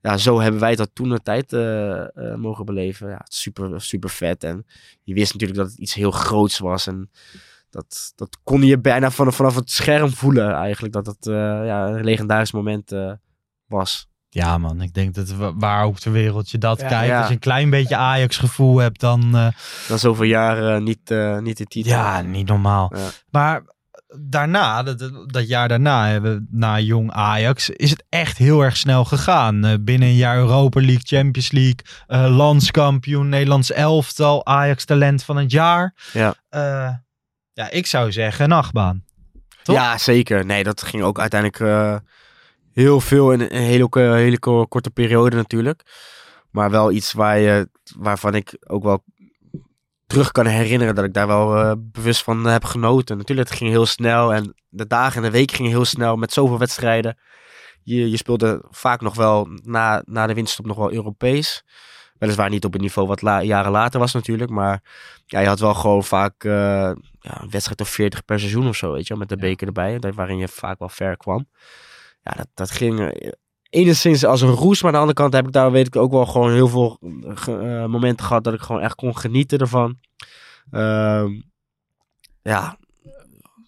Ja, 0.03 0.17
zo 0.17 0.39
hebben 0.41 0.59
wij 0.61 0.75
dat 0.75 0.89
toen 0.93 1.09
de 1.09 1.19
tijd 1.21 1.53
eh, 1.53 1.99
eh, 2.01 2.35
mogen 2.35 2.65
beleven. 2.65 3.09
Ja, 3.09 3.21
super, 3.23 3.81
super 3.81 4.09
vet. 4.09 4.43
En 4.43 4.65
je 5.03 5.13
wist 5.13 5.33
natuurlijk 5.33 5.59
dat 5.59 5.69
het 5.69 5.79
iets 5.79 5.93
heel 5.93 6.11
groots 6.11 6.59
was. 6.59 6.87
En 6.87 7.09
dat, 7.69 8.11
dat 8.15 8.37
kon 8.43 8.61
je 8.63 8.79
bijna 8.79 9.11
vanaf, 9.11 9.35
vanaf 9.35 9.55
het 9.55 9.71
scherm 9.71 10.09
voelen 10.09 10.53
eigenlijk. 10.53 10.93
Dat 10.93 11.05
het 11.05 11.27
eh, 11.27 11.33
ja, 11.65 11.87
een 11.87 12.03
legendarisch 12.03 12.51
moment 12.51 12.91
eh, 12.91 13.11
was. 13.67 14.07
Ja, 14.29 14.57
man. 14.57 14.81
Ik 14.81 14.93
denk 14.93 15.13
dat 15.13 15.29
wa- 15.29 15.55
waar 15.55 15.85
ook 15.85 15.99
ter 15.99 16.11
wereld 16.11 16.49
je 16.49 16.57
dat 16.57 16.79
Ja. 16.81 16.87
kijkt. 16.87 17.07
Ja. 17.07 17.17
Als 17.19 17.27
je 17.27 17.33
een 17.33 17.39
klein 17.39 17.69
beetje 17.69 17.95
Ajax-gevoel 17.95 18.77
hebt, 18.77 18.99
dan... 18.99 19.21
eh, 19.35 19.47
Na 19.89 19.97
zoveel 19.97 20.25
jaren 20.25 20.83
niet, 20.83 21.11
eh, 21.11 21.39
niet 21.39 21.57
de 21.57 21.65
titel. 21.65 21.91
ja, 21.91 22.21
niet 22.21 22.47
normaal. 22.47 22.91
Ja. 22.95 23.09
Maar 23.29 23.63
daarna, 24.19 24.83
dat, 24.83 25.11
dat 25.25 25.47
jaar 25.47 25.67
daarna, 25.67 26.19
na 26.49 26.79
jong 26.79 27.11
Ajax, 27.11 27.69
is 27.69 27.89
het 27.89 28.03
echt 28.09 28.37
heel 28.37 28.61
erg 28.61 28.77
snel 28.77 29.05
gegaan. 29.05 29.65
Eh, 29.65 29.73
binnen 29.79 30.07
een 30.07 30.15
jaar 30.15 30.37
Europa 30.37 30.79
League, 30.79 31.03
Champions 31.03 31.51
League, 31.51 31.79
eh, 32.07 32.35
landskampioen, 32.35 33.29
Nederlands 33.29 33.71
elftal, 33.71 34.45
Ajax 34.45 34.85
talent 34.85 35.23
van 35.23 35.37
het 35.37 35.51
jaar. 35.51 35.93
Ja. 36.13 36.35
Eh, 36.49 36.89
ja, 37.53 37.69
ik 37.69 37.85
zou 37.85 38.11
zeggen 38.11 38.45
een 38.45 38.51
achtbaan. 38.51 39.03
Toch? 39.63 39.75
Ja, 39.75 39.97
zeker. 39.97 40.45
Nee, 40.45 40.63
dat 40.63 40.81
ging 40.81 41.03
ook 41.03 41.19
uiteindelijk 41.19 41.91
heel 42.73 42.99
veel 42.99 43.31
in 43.31 43.41
een 43.41 43.51
hele, 43.51 43.87
hele 43.99 44.39
ko- 44.39 44.65
korte 44.65 44.89
periode 44.89 45.35
natuurlijk. 45.35 45.81
Maar 46.51 46.69
wel 46.71 46.91
iets 46.91 47.13
waar 47.13 47.39
je, 47.39 47.69
waarvan 47.97 48.35
ik 48.35 48.57
ook 48.67 48.83
wel 48.83 49.03
terug 50.07 50.31
kan 50.31 50.45
herinneren 50.45 50.95
dat 50.95 51.05
ik 51.05 51.13
daar 51.13 51.27
wel 51.27 51.57
eh, 51.57 51.71
bewust 51.77 52.23
van 52.23 52.45
heb 52.45 52.63
genoten. 52.63 53.17
Natuurlijk, 53.17 53.49
het 53.49 53.57
ging 53.57 53.69
heel 53.69 53.85
snel 53.85 54.33
en 54.33 54.55
de 54.69 54.87
dagen 54.87 55.15
en 55.15 55.31
de 55.31 55.37
week 55.37 55.51
gingen 55.51 55.71
heel 55.71 55.85
snel 55.85 56.15
met 56.15 56.33
zoveel 56.33 56.57
wedstrijden. 56.59 57.17
Je, 57.83 58.09
je 58.09 58.17
speelde 58.17 58.65
vaak 58.69 59.01
nog 59.01 59.15
wel 59.15 59.47
na, 59.63 60.03
na 60.05 60.27
de 60.27 60.33
winststop 60.33 60.65
nog 60.65 60.77
wel 60.77 60.93
Europees. 60.93 61.63
Weliswaar 62.17 62.49
niet 62.49 62.65
op 62.65 62.73
het 62.73 62.81
niveau 62.81 63.07
wat 63.07 63.21
la- 63.21 63.41
jaren 63.41 63.71
later 63.71 63.99
was 63.99 64.13
natuurlijk. 64.13 64.49
Maar 64.51 64.81
ja, 65.25 65.39
je 65.39 65.47
had 65.47 65.59
wel 65.59 65.73
gewoon 65.73 66.03
vaak 66.03 66.43
eh, 66.43 66.51
ja, 67.19 67.41
een 67.41 67.49
wedstrijd 67.49 67.81
of 67.81 67.89
40 67.89 68.25
per 68.25 68.39
seizoen 68.39 68.67
of 68.67 68.75
zo, 68.75 68.91
weet 68.91 69.07
je 69.07 69.15
met 69.15 69.29
de 69.29 69.37
beker 69.37 69.67
erbij. 69.67 69.99
Waarin 69.99 70.37
je 70.37 70.47
vaak 70.47 70.79
wel 70.79 70.89
ver 70.89 71.17
kwam. 71.17 71.47
Ja, 72.23 72.31
dat, 72.31 72.47
dat 72.53 72.71
ging 72.71 72.99
eh, 72.99 73.31
enigszins 73.73 74.25
als 74.25 74.41
een 74.41 74.49
roes. 74.49 74.81
Maar 74.81 74.91
aan 74.91 74.93
de 74.93 74.99
andere 74.99 75.19
kant 75.19 75.33
heb 75.33 75.45
ik 75.45 75.51
daar, 75.51 75.71
weet 75.71 75.87
ik, 75.87 75.95
ook 75.95 76.11
wel 76.11 76.25
gewoon 76.25 76.51
heel 76.51 76.67
veel 76.67 76.99
eh, 77.47 77.85
momenten 77.85 78.25
gehad 78.25 78.43
dat 78.43 78.53
ik 78.53 78.61
gewoon 78.61 78.81
echt 78.81 78.95
kon 78.95 79.17
genieten 79.17 79.59
ervan. 79.59 79.97
Ehm, 80.71 81.29
ja, 82.41 82.77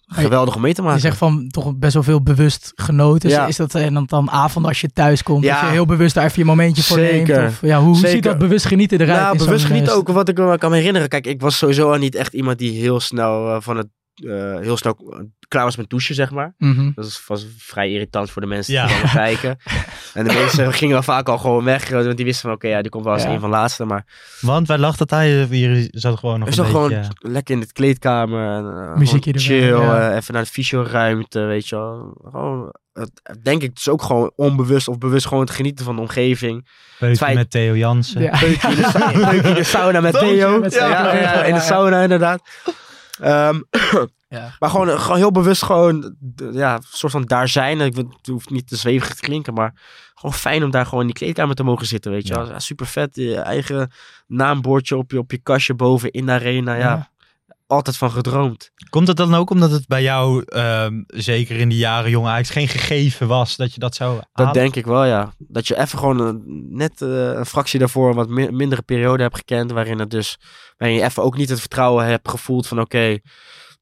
geweldig 0.06 0.54
om 0.54 0.60
mee 0.60 0.74
te 0.74 0.82
maken. 0.82 0.96
Je 0.96 1.02
zegt 1.02 1.16
van 1.16 1.48
toch 1.48 1.76
best 1.76 1.94
wel 1.94 2.02
veel 2.02 2.22
bewust 2.22 2.72
genoten. 2.74 3.30
Ja. 3.30 3.46
Is 3.46 3.56
dat 3.56 3.74
en 3.74 3.94
dan, 3.94 4.04
dan 4.06 4.30
avond 4.30 4.66
als 4.66 4.80
je 4.80 4.88
thuis 4.88 5.22
komt, 5.22 5.44
Ja. 5.44 5.54
dat 5.54 5.68
je 5.68 5.74
heel 5.74 5.86
bewust 5.86 6.14
daar 6.14 6.24
even 6.24 6.38
je 6.38 6.44
momentje 6.44 6.82
voor 6.82 6.98
Zeker. 6.98 7.40
neemt? 7.40 7.52
Of, 7.52 7.60
ja, 7.60 7.80
hoe, 7.80 7.94
Zeker. 7.94 8.10
ziet 8.10 8.22
dat 8.22 8.38
bewust 8.38 8.66
genieten 8.66 9.00
eruit? 9.00 9.20
Nou, 9.20 9.38
in 9.38 9.44
bewust 9.44 9.64
genieten 9.64 9.92
eh, 9.92 9.98
ook 9.98 10.08
wat 10.08 10.28
ik 10.28 10.38
me 10.38 10.58
kan 10.58 10.72
herinneren. 10.72 11.08
Kijk, 11.08 11.26
ik 11.26 11.40
was 11.40 11.58
sowieso 11.58 11.92
al 11.92 11.98
niet 11.98 12.14
echt 12.14 12.32
iemand 12.32 12.58
die 12.58 12.80
heel 12.80 13.00
snel 13.00 13.48
eh, 13.54 13.60
van 13.60 13.76
het 13.76 13.88
eh, 14.24 14.58
heel 14.60 14.76
snel 14.76 15.24
klaar 15.48 15.64
was 15.64 15.76
met 15.76 15.90
douchen, 15.90 16.14
zeg 16.14 16.30
maar. 16.30 16.54
mhm. 16.58 16.90
Dat 16.94 17.22
was 17.26 17.46
vrij 17.58 17.90
irritant 17.90 18.30
voor 18.30 18.42
de 18.42 18.48
mensen 18.48 18.72
Ja. 18.74 18.86
die 18.86 18.94
kwamen 18.96 19.10
kijken. 19.14 19.58
En 20.14 20.24
de 20.28 20.32
mensen 20.34 20.72
gingen 20.72 20.94
wel 20.94 21.02
vaak 21.02 21.28
al 21.28 21.38
gewoon 21.38 21.64
weg. 21.64 21.88
Want 21.88 22.16
die 22.16 22.24
wisten 22.24 22.42
van, 22.42 22.52
oké, 22.52 22.68
ja, 22.68 22.82
die 22.82 22.90
komt 22.90 23.04
wel 23.04 23.12
als 23.12 23.22
Ja. 23.22 23.28
een 23.30 23.40
van 23.40 23.50
de 23.50 23.56
laatste. 23.56 23.84
Maar 23.84 24.04
Want 24.40 24.68
wij 24.68 24.78
lachten 24.78 25.06
dat 25.06 25.18
hij 25.18 25.44
hier 25.50 25.88
zat 25.90 26.18
gewoon 26.18 26.38
nog 26.38 26.48
een 26.48 26.54
zat 26.54 26.66
gewoon 26.66 26.88
beetje... 26.88 27.10
lekker 27.18 27.54
in 27.54 27.60
de 27.60 27.72
kleedkamer. 27.72 28.56
En, 28.56 28.88
eh, 28.90 28.96
Muziekje 28.96 29.32
erbij, 29.32 29.44
chill. 29.46 29.68
ja. 29.68 30.10
eh, 30.10 30.16
even 30.16 30.34
naar 30.34 30.42
de 30.42 30.50
fysioruimte, 30.50 31.40
weet 31.40 31.68
je 31.68 31.76
wel. 31.76 32.20
Gewoon, 32.30 32.74
het- 32.92 33.38
denk 33.42 33.62
ik, 33.62 33.74
dus 33.74 33.88
ook 33.88 34.02
gewoon 34.02 34.32
onbewust 34.36 34.88
of 34.88 34.98
bewust 34.98 35.26
gewoon 35.26 35.42
het 35.44 35.52
genieten 35.52 35.84
van 35.84 35.94
de 35.94 36.00
omgeving. 36.02 36.68
Peutje 36.98 37.16
feit- 37.24 37.36
met 37.36 37.50
Theo 37.50 37.76
Jansen. 37.76 38.22
Ja. 38.22 38.38
Peukje 38.38 38.68
in 38.68 38.76
de, 38.76 39.38
peukje 39.42 39.62
sauna 39.64 40.00
met 40.00 40.18
Theo. 40.18 40.60
met 40.60 40.72
Ja, 40.74 40.78
Theo. 40.78 40.88
ja, 41.18 41.20
ja, 41.20 41.44
in 41.44 41.54
de 41.54 41.60
sauna 41.60 42.02
inderdaad. 42.02 42.42
Ehm, 43.20 43.60
Ja. 44.28 44.56
maar 44.58 44.70
gewoon, 44.70 45.00
gewoon 45.00 45.16
heel 45.16 45.30
bewust 45.30 45.62
gewoon, 45.62 46.16
ja, 46.52 46.74
een 46.74 46.82
soort 46.90 47.12
van 47.12 47.22
daar 47.24 47.48
zijn. 47.48 47.80
Ik 47.80 47.96
het 47.96 48.26
hoeft 48.26 48.50
niet 48.50 48.68
te 48.68 48.76
zwevig 48.76 49.14
te 49.14 49.20
klinken, 49.20 49.54
maar 49.54 49.72
gewoon 50.14 50.34
fijn 50.34 50.64
om 50.64 50.70
daar 50.70 50.84
gewoon 50.84 51.00
in 51.00 51.06
die 51.06 51.16
kleedkamer 51.16 51.54
te 51.54 51.62
mogen 51.62 51.86
zitten, 51.86 52.10
weet 52.10 52.26
je 52.26 52.34
Ja. 52.34 52.40
wel. 52.40 52.48
Ja, 52.50 52.58
super 52.58 52.86
vet, 52.86 53.16
je 53.16 53.36
eigen 53.40 53.90
naambordje 54.26 54.96
op 54.96 55.10
je, 55.10 55.18
op 55.18 55.30
je 55.30 55.38
kastje 55.38 55.74
boven 55.74 56.10
in 56.10 56.26
de 56.26 56.32
arena, 56.32 56.74
ja. 56.74 57.10
Altijd 57.66 57.96
van 57.96 58.10
gedroomd. 58.10 58.70
Komt 58.90 59.08
het 59.08 59.16
dan 59.16 59.34
ook 59.34 59.50
omdat 59.50 59.70
het 59.70 59.86
bij 59.86 60.02
jou, 60.02 60.42
ehm, 60.46 61.02
zeker 61.06 61.56
in 61.56 61.68
die 61.68 61.78
jaren 61.78 62.10
jong 62.10 62.26
Ajax, 62.26 62.50
geen 62.50 62.68
gegeven 62.68 63.26
was 63.28 63.56
dat 63.56 63.74
je 63.74 63.80
dat 63.80 63.94
zou 63.94 64.20
Dat 64.32 64.54
denk 64.54 64.76
ik 64.76 64.84
wel, 64.86 65.04
ja. 65.04 65.32
Dat 65.38 65.66
je 65.68 65.78
even 65.78 65.98
gewoon 65.98 66.20
een- 66.20 66.66
net 66.70 67.02
eh, 67.02 67.08
een 67.32 67.46
fractie 67.46 67.78
daarvoor 67.78 68.08
een 68.08 68.14
wat 68.14 68.28
mi- 68.28 68.50
mindere 68.50 68.82
periode 68.82 69.22
hebt 69.22 69.36
gekend. 69.36 69.70
Waarin, 69.70 69.98
het 69.98 70.10
dus, 70.10 70.38
waarin 70.76 70.96
je 70.98 71.04
even 71.04 71.22
ook 71.22 71.36
niet 71.36 71.48
het 71.48 71.60
vertrouwen 71.60 72.06
hebt 72.06 72.28
gevoeld 72.28 72.66
van 72.66 72.80
oké, 72.80 73.18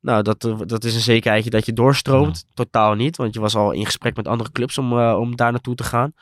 nou 0.00 0.22
dat, 0.22 0.44
eh, 0.44 0.58
dat 0.66 0.84
is 0.84 0.94
een 0.94 1.00
zekerheidje 1.00 1.50
dat 1.50 1.66
je 1.66 1.72
doorstroomt. 1.72 2.44
Totaal 2.54 2.94
niet, 2.94 3.16
want 3.16 3.34
je 3.34 3.40
was 3.40 3.56
al 3.56 3.70
in 3.72 3.84
gesprek 3.84 4.16
met 4.16 4.28
andere 4.28 4.52
clubs 4.52 4.78
om, 4.78 4.98
eh, 4.98 5.16
om 5.18 5.36
daar 5.36 5.52
naartoe 5.52 5.74
te 5.74 5.84
gaan. 5.84 6.12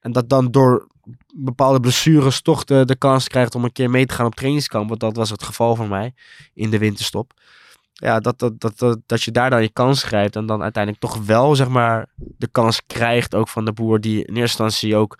En 0.00 0.12
dat 0.12 0.28
dan 0.28 0.50
door 0.50 0.88
bepaalde 1.34 1.80
blessures 1.80 2.40
toch 2.42 2.64
de, 2.64 2.84
de 2.84 2.96
kans 2.96 3.28
krijgt 3.28 3.54
om 3.54 3.64
een 3.64 3.72
keer 3.72 3.90
mee 3.90 4.06
te 4.06 4.14
gaan 4.14 4.26
op 4.26 4.34
trainingskamp. 4.34 4.88
Want 4.88 5.00
dat 5.00 5.16
was 5.16 5.30
het 5.30 5.42
geval 5.42 5.76
voor 5.76 5.88
mij 5.88 6.14
in 6.54 6.70
de 6.70 6.78
winterstop. 6.78 7.32
Ja, 7.92 8.20
dat, 8.20 8.38
dat, 8.38 8.60
dat, 8.60 8.78
dat, 8.78 8.98
dat 9.06 9.22
je 9.22 9.30
daar 9.30 9.50
dan 9.50 9.62
je 9.62 9.68
kans 9.72 10.02
grijpt 10.02 10.36
en 10.36 10.46
dan 10.46 10.62
uiteindelijk 10.62 11.02
toch 11.02 11.16
wel 11.24 11.54
zeg 11.54 11.68
maar 11.68 12.06
de 12.16 12.48
kans 12.48 12.82
krijgt 12.86 13.34
ook 13.34 13.48
van 13.48 13.64
de 13.64 13.72
boer 13.72 14.00
die 14.00 14.16
in 14.24 14.36
eerste 14.36 14.62
instantie 14.62 14.96
ook 14.96 15.18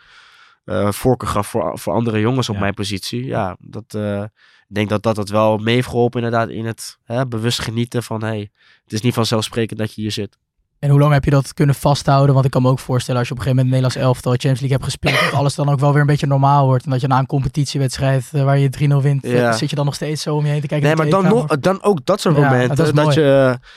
eh 0.65 0.93
voorkeur 0.93 1.29
gaf 1.29 1.47
voor, 1.47 1.79
voor 1.79 1.93
andere 1.93 2.21
jongens 2.21 2.49
op 2.49 2.55
Ja. 2.55 2.61
mijn 2.61 2.75
positie. 2.75 3.25
Ja, 3.25 3.57
dat, 3.61 3.95
eh, 3.95 4.23
ik 4.69 4.75
denk 4.75 4.89
dat 4.89 5.03
dat 5.03 5.17
het 5.17 5.29
wel 5.29 5.59
mee 5.59 5.75
heeft 5.75 5.89
geholpen 5.89 6.23
inderdaad 6.23 6.49
in 6.49 6.67
het 6.67 6.99
hè, 7.05 7.27
bewust 7.27 7.61
genieten 7.61 8.03
van 8.03 8.23
hey, 8.23 8.51
het 8.85 8.93
is 8.93 9.01
niet 9.01 9.15
vanzelfsprekend 9.15 9.79
dat 9.79 9.95
je 9.95 10.01
hier 10.01 10.13
zit. 10.13 10.39
En 10.79 10.91
hoe 10.91 11.01
lang 11.01 11.13
heb 11.13 11.25
je 11.25 11.31
dat 11.31 11.55
kunnen 11.55 11.75
vasthouden? 11.75 12.35
Want 12.35 12.47
ik 12.47 12.51
kan 12.51 12.63
me 12.63 12.69
ook 12.69 12.79
voorstellen 12.79 13.19
als 13.21 13.29
je 13.29 13.35
op 13.35 13.41
een 13.41 13.47
gegeven 13.47 13.67
moment 13.67 13.85
Nederlands 13.85 14.15
elftal 14.15 14.33
Champions 14.33 14.61
League 14.61 14.77
hebt 14.79 14.91
gespeeld, 14.93 15.31
dat 15.31 15.41
alles 15.41 15.55
dan 15.55 15.69
ook 15.69 15.81
wel 15.81 15.93
weer 15.93 16.01
een 16.01 16.07
beetje 16.07 16.27
normaal 16.27 16.67
wordt. 16.67 16.85
En 16.85 16.91
dat 16.91 17.01
je 17.01 17.07
na 17.07 17.19
een 17.19 17.27
competitiewedstrijd 17.27 18.29
eh, 18.33 18.45
waar 18.45 18.59
je 18.59 18.71
3-0 18.71 19.03
wint, 19.03 19.25
eh, 19.25 19.33
Ja. 19.35 19.53
zit 19.53 19.71
je 19.71 19.77
dan 19.77 19.85
nog 19.85 19.95
steeds 19.95 20.23
zo 20.23 20.35
om 20.37 20.45
je 20.45 20.51
heen 20.51 20.61
te 20.61 20.67
kijken. 20.67 20.87
Nee, 20.87 20.97
maar 20.97 21.09
dan, 21.09 21.25
nog, 21.25 21.47
dan 21.47 21.83
ook 21.83 22.05
dat 22.05 22.21
soort 22.21 22.37
Ja, 22.37 22.43
momenten. 22.43 22.77
dat 22.77 22.95
dat 22.95 23.15
je 23.15 23.59
eh, 23.61 23.69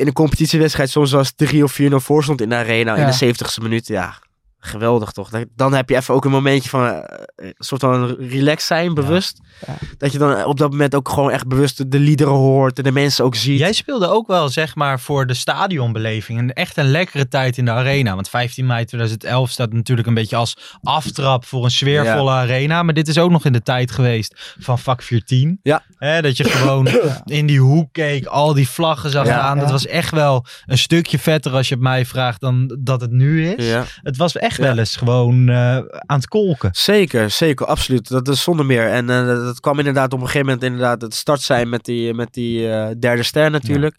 in 0.00 0.06
een 0.06 0.12
competitiewedstrijd 0.12 0.90
soms 0.90 1.10
was 1.12 1.32
3 1.36 1.64
of 1.64 1.72
4-0 1.80 1.84
voor 2.00 2.22
stond 2.22 2.40
in 2.40 2.48
de 2.48 2.54
arena 2.54 2.96
in 2.96 3.06
de 3.06 3.34
70ste 3.34 3.62
minuut. 3.62 3.86
Ja, 3.86 4.14
geweldig 4.58 5.10
toch? 5.12 5.30
Dan 5.56 5.74
heb 5.74 5.88
je 5.88 5.96
even 5.96 6.14
ook 6.14 6.24
een 6.24 6.30
momentje 6.30 6.68
van 6.68 6.86
eh, 6.86 6.98
een 7.36 7.54
soort 7.58 7.80
van 7.80 8.16
relax 8.18 8.66
zijn, 8.66 8.94
bewust. 8.94 9.40
Ja. 9.66 9.74
Dat 9.98 10.12
je 10.12 10.18
dan 10.18 10.44
op 10.44 10.58
dat 10.58 10.70
moment 10.70 10.94
ook 10.94 11.08
gewoon 11.08 11.30
echt 11.30 11.46
bewust 11.46 11.76
de- 11.76 11.88
de 11.88 11.98
liederen 11.98 12.32
hoort 12.32 12.78
en 12.78 12.84
de 12.84 12.92
mensen 12.92 13.24
ook 13.24 13.34
ziet. 13.34 13.58
Jij 13.58 13.72
speelde 13.72 14.08
ook 14.08 14.26
wel, 14.26 14.48
zeg 14.48 14.74
maar, 14.74 15.00
voor 15.00 15.26
de 15.26 15.34
stadionbeleving. 15.34 16.38
En 16.38 16.52
echt 16.52 16.76
een 16.76 16.90
lekkere 16.90 17.28
tijd 17.28 17.58
in 17.58 17.64
de 17.64 17.70
arena. 17.70 18.14
Want 18.14 18.28
15 18.28 18.66
mei 18.66 18.84
2011 18.84 19.50
staat 19.50 19.72
natuurlijk 19.72 20.08
een 20.08 20.14
beetje 20.14 20.36
als 20.36 20.56
aftrap 20.82 21.44
voor 21.44 21.64
een 21.64 21.70
sfeervolle 21.70 22.30
arena. 22.30 22.82
Maar 22.82 22.94
dit 22.94 23.08
is 23.08 23.18
ook 23.18 23.30
nog 23.30 23.44
in 23.44 23.52
de 23.52 23.62
tijd 23.62 23.90
geweest 23.90 24.54
van 24.58 24.78
vak 24.78 25.02
14. 25.02 25.58
Ja. 25.62 25.82
Hè, 25.98 26.22
dat 26.22 26.36
je 26.36 26.44
gewoon 26.44 26.88
in 27.24 27.46
die 27.46 27.60
hoek 27.60 27.92
keek, 27.92 28.26
al 28.26 28.54
die 28.54 28.68
vlaggen 28.68 29.10
zag 29.10 29.26
Ja. 29.26 29.32
staan. 29.38 29.56
Dat 29.58 29.66
Ja. 29.66 29.72
was 29.72 29.86
echt 29.86 30.10
wel 30.10 30.44
een 30.66 30.78
stukje 30.78 31.18
vetter 31.18 31.52
als 31.52 31.68
je 31.68 31.74
het 31.74 31.82
mij 31.82 32.04
vraagt 32.06 32.40
dan 32.40 32.76
dat 32.80 33.00
het 33.00 33.10
nu 33.10 33.48
is. 33.50 33.66
Ja. 33.68 33.84
Het 34.02 34.16
was 34.16 34.36
echt 34.36 34.45
Ja. 34.54 34.62
wel 34.62 34.78
eens 34.78 34.96
gewoon 34.96 35.48
eh, 35.48 35.76
aan 35.76 36.16
het 36.16 36.28
kolken. 36.28 36.70
Zeker, 36.72 37.30
zeker, 37.30 37.66
absoluut. 37.66 38.08
Dat 38.08 38.28
is 38.28 38.42
zonder 38.42 38.66
meer. 38.66 38.90
En 38.90 39.10
eh, 39.10 39.26
dat 39.26 39.60
kwam 39.60 39.78
inderdaad 39.78 40.12
op 40.12 40.20
een 40.20 40.26
gegeven 40.26 40.46
moment 40.46 40.64
inderdaad 40.64 41.02
het 41.02 41.14
start 41.14 41.40
zijn 41.40 41.68
met 41.68 41.84
die, 41.84 42.14
met 42.14 42.32
die 42.32 42.70
eh, 42.70 42.94
derde 42.98 43.22
ster 43.22 43.50
natuurlijk. 43.50 43.96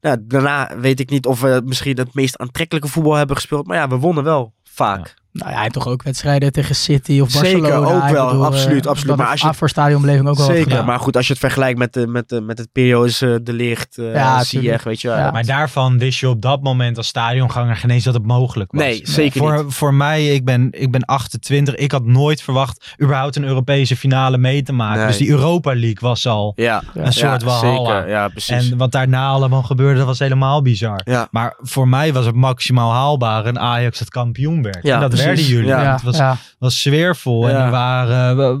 Nou, 0.00 0.18
daarna 0.20 0.78
weet 0.78 1.00
ik 1.00 1.10
niet 1.10 1.26
of 1.26 1.40
we 1.40 1.62
misschien 1.64 1.96
het 1.96 2.14
meest 2.14 2.38
aantrekkelijke 2.38 2.88
voetbal 2.88 3.14
hebben 3.14 3.36
gespeeld. 3.36 3.66
Maar 3.66 3.76
ja, 3.76 3.88
we 3.88 3.96
wonnen 3.96 4.24
wel 4.24 4.54
vaak. 4.62 5.14
Nou 5.34 5.50
ja, 5.50 5.64
en 5.64 5.72
toch 5.72 5.86
ook 5.88 6.02
wedstrijden 6.02 6.52
tegen 6.52 6.74
City 6.74 7.20
of 7.20 7.30
Zeker, 7.30 7.60
Barcelona. 7.60 7.86
ook 8.04 8.08
wel, 8.12 8.26
bedoel, 8.26 8.40
eh, 8.40 8.46
absoluut, 8.46 8.86
absoluut. 8.86 9.16
Maar 9.16 9.26
als 9.26 9.40
je- 9.40 9.54
voor 9.54 9.68
stadionbeleving 9.68 10.28
ook 10.28 10.36
wel 10.36 10.46
Zeker, 10.46 10.84
maar 10.84 10.98
goed, 10.98 11.16
als 11.16 11.26
je 11.26 11.32
het 11.32 11.40
vergelijkt 11.42 11.78
met 11.78 11.92
de, 11.92 12.06
met 12.06 12.28
de, 12.28 12.40
met 12.40 12.58
het 12.58 12.72
periodes 12.72 13.20
eh, 13.20 13.34
De 13.42 13.52
Licht, 13.52 13.98
eh 13.98 14.14
Ja, 14.14 14.42
tuurlijk. 14.42 14.82
weet 14.82 15.00
je 15.00 15.08
wel. 15.08 15.16
Ja. 15.16 15.30
Maar 15.30 15.44
daarvan 15.44 15.98
wist 15.98 16.18
je 16.20 16.28
op 16.28 16.42
dat 16.42 16.62
moment 16.62 16.96
als 16.96 17.06
stadionganger 17.06 17.76
geen 17.76 17.90
eens 17.90 18.04
dat 18.04 18.14
het 18.14 18.26
mogelijk 18.26 18.72
was. 18.72 18.80
Nee, 18.82 19.00
zeker 19.04 19.38
voor, 19.40 19.64
niet. 19.64 19.74
Voor 19.74 19.94
mij, 19.94 20.26
ik 20.34 20.44
ben, 20.44 20.68
ik 20.70 20.90
ben 20.90 21.04
28. 21.04 21.74
Ik 21.74 21.92
had 21.92 22.04
nooit 22.04 22.42
verwacht 22.42 22.94
überhaupt 23.02 23.36
een 23.36 23.44
Europese 23.44 23.96
finale 23.96 24.38
mee 24.38 24.62
te 24.62 24.72
maken. 24.72 24.98
Nee. 24.98 25.06
Dus 25.06 25.16
die 25.16 25.28
Europa 25.30 25.70
League 25.74 25.98
was 26.00 26.26
al 26.26 26.52
Ja, 26.56 26.82
een 26.94 27.12
soort 27.12 27.40
ja, 27.40 27.46
walhalla. 27.46 27.94
Zeker, 27.96 28.08
ja, 28.10 28.28
precies. 28.28 28.70
En 28.70 28.76
wat 28.76 28.92
daarna 28.92 29.28
allemaal 29.28 29.62
gebeurde, 29.62 29.98
dat 29.98 30.06
was 30.06 30.18
helemaal 30.18 30.62
bizar. 30.62 31.00
ja. 31.04 31.28
Maar 31.30 31.54
voor 31.60 31.88
mij 31.88 32.12
was 32.12 32.26
het 32.26 32.34
maximaal 32.34 32.92
haalbaar 32.92 33.44
en 33.44 33.58
Ajax 33.58 33.98
het 33.98 34.08
kampioen 34.10 34.62
werd. 34.62 34.78
Ja, 34.82 34.94
en 34.94 35.00
dat 35.00 35.08
precies. 35.08 35.22
Werden 35.24 35.44
jullie. 35.44 35.66
Ja. 35.68 35.92
Het 35.92 36.02
was, 36.02 36.16
ja. 36.16 36.36
was 36.58 36.80
sfeervol. 36.80 37.48
En 37.48 37.56
er 37.56 37.70
waren 37.70 38.38
eh, 38.38 38.56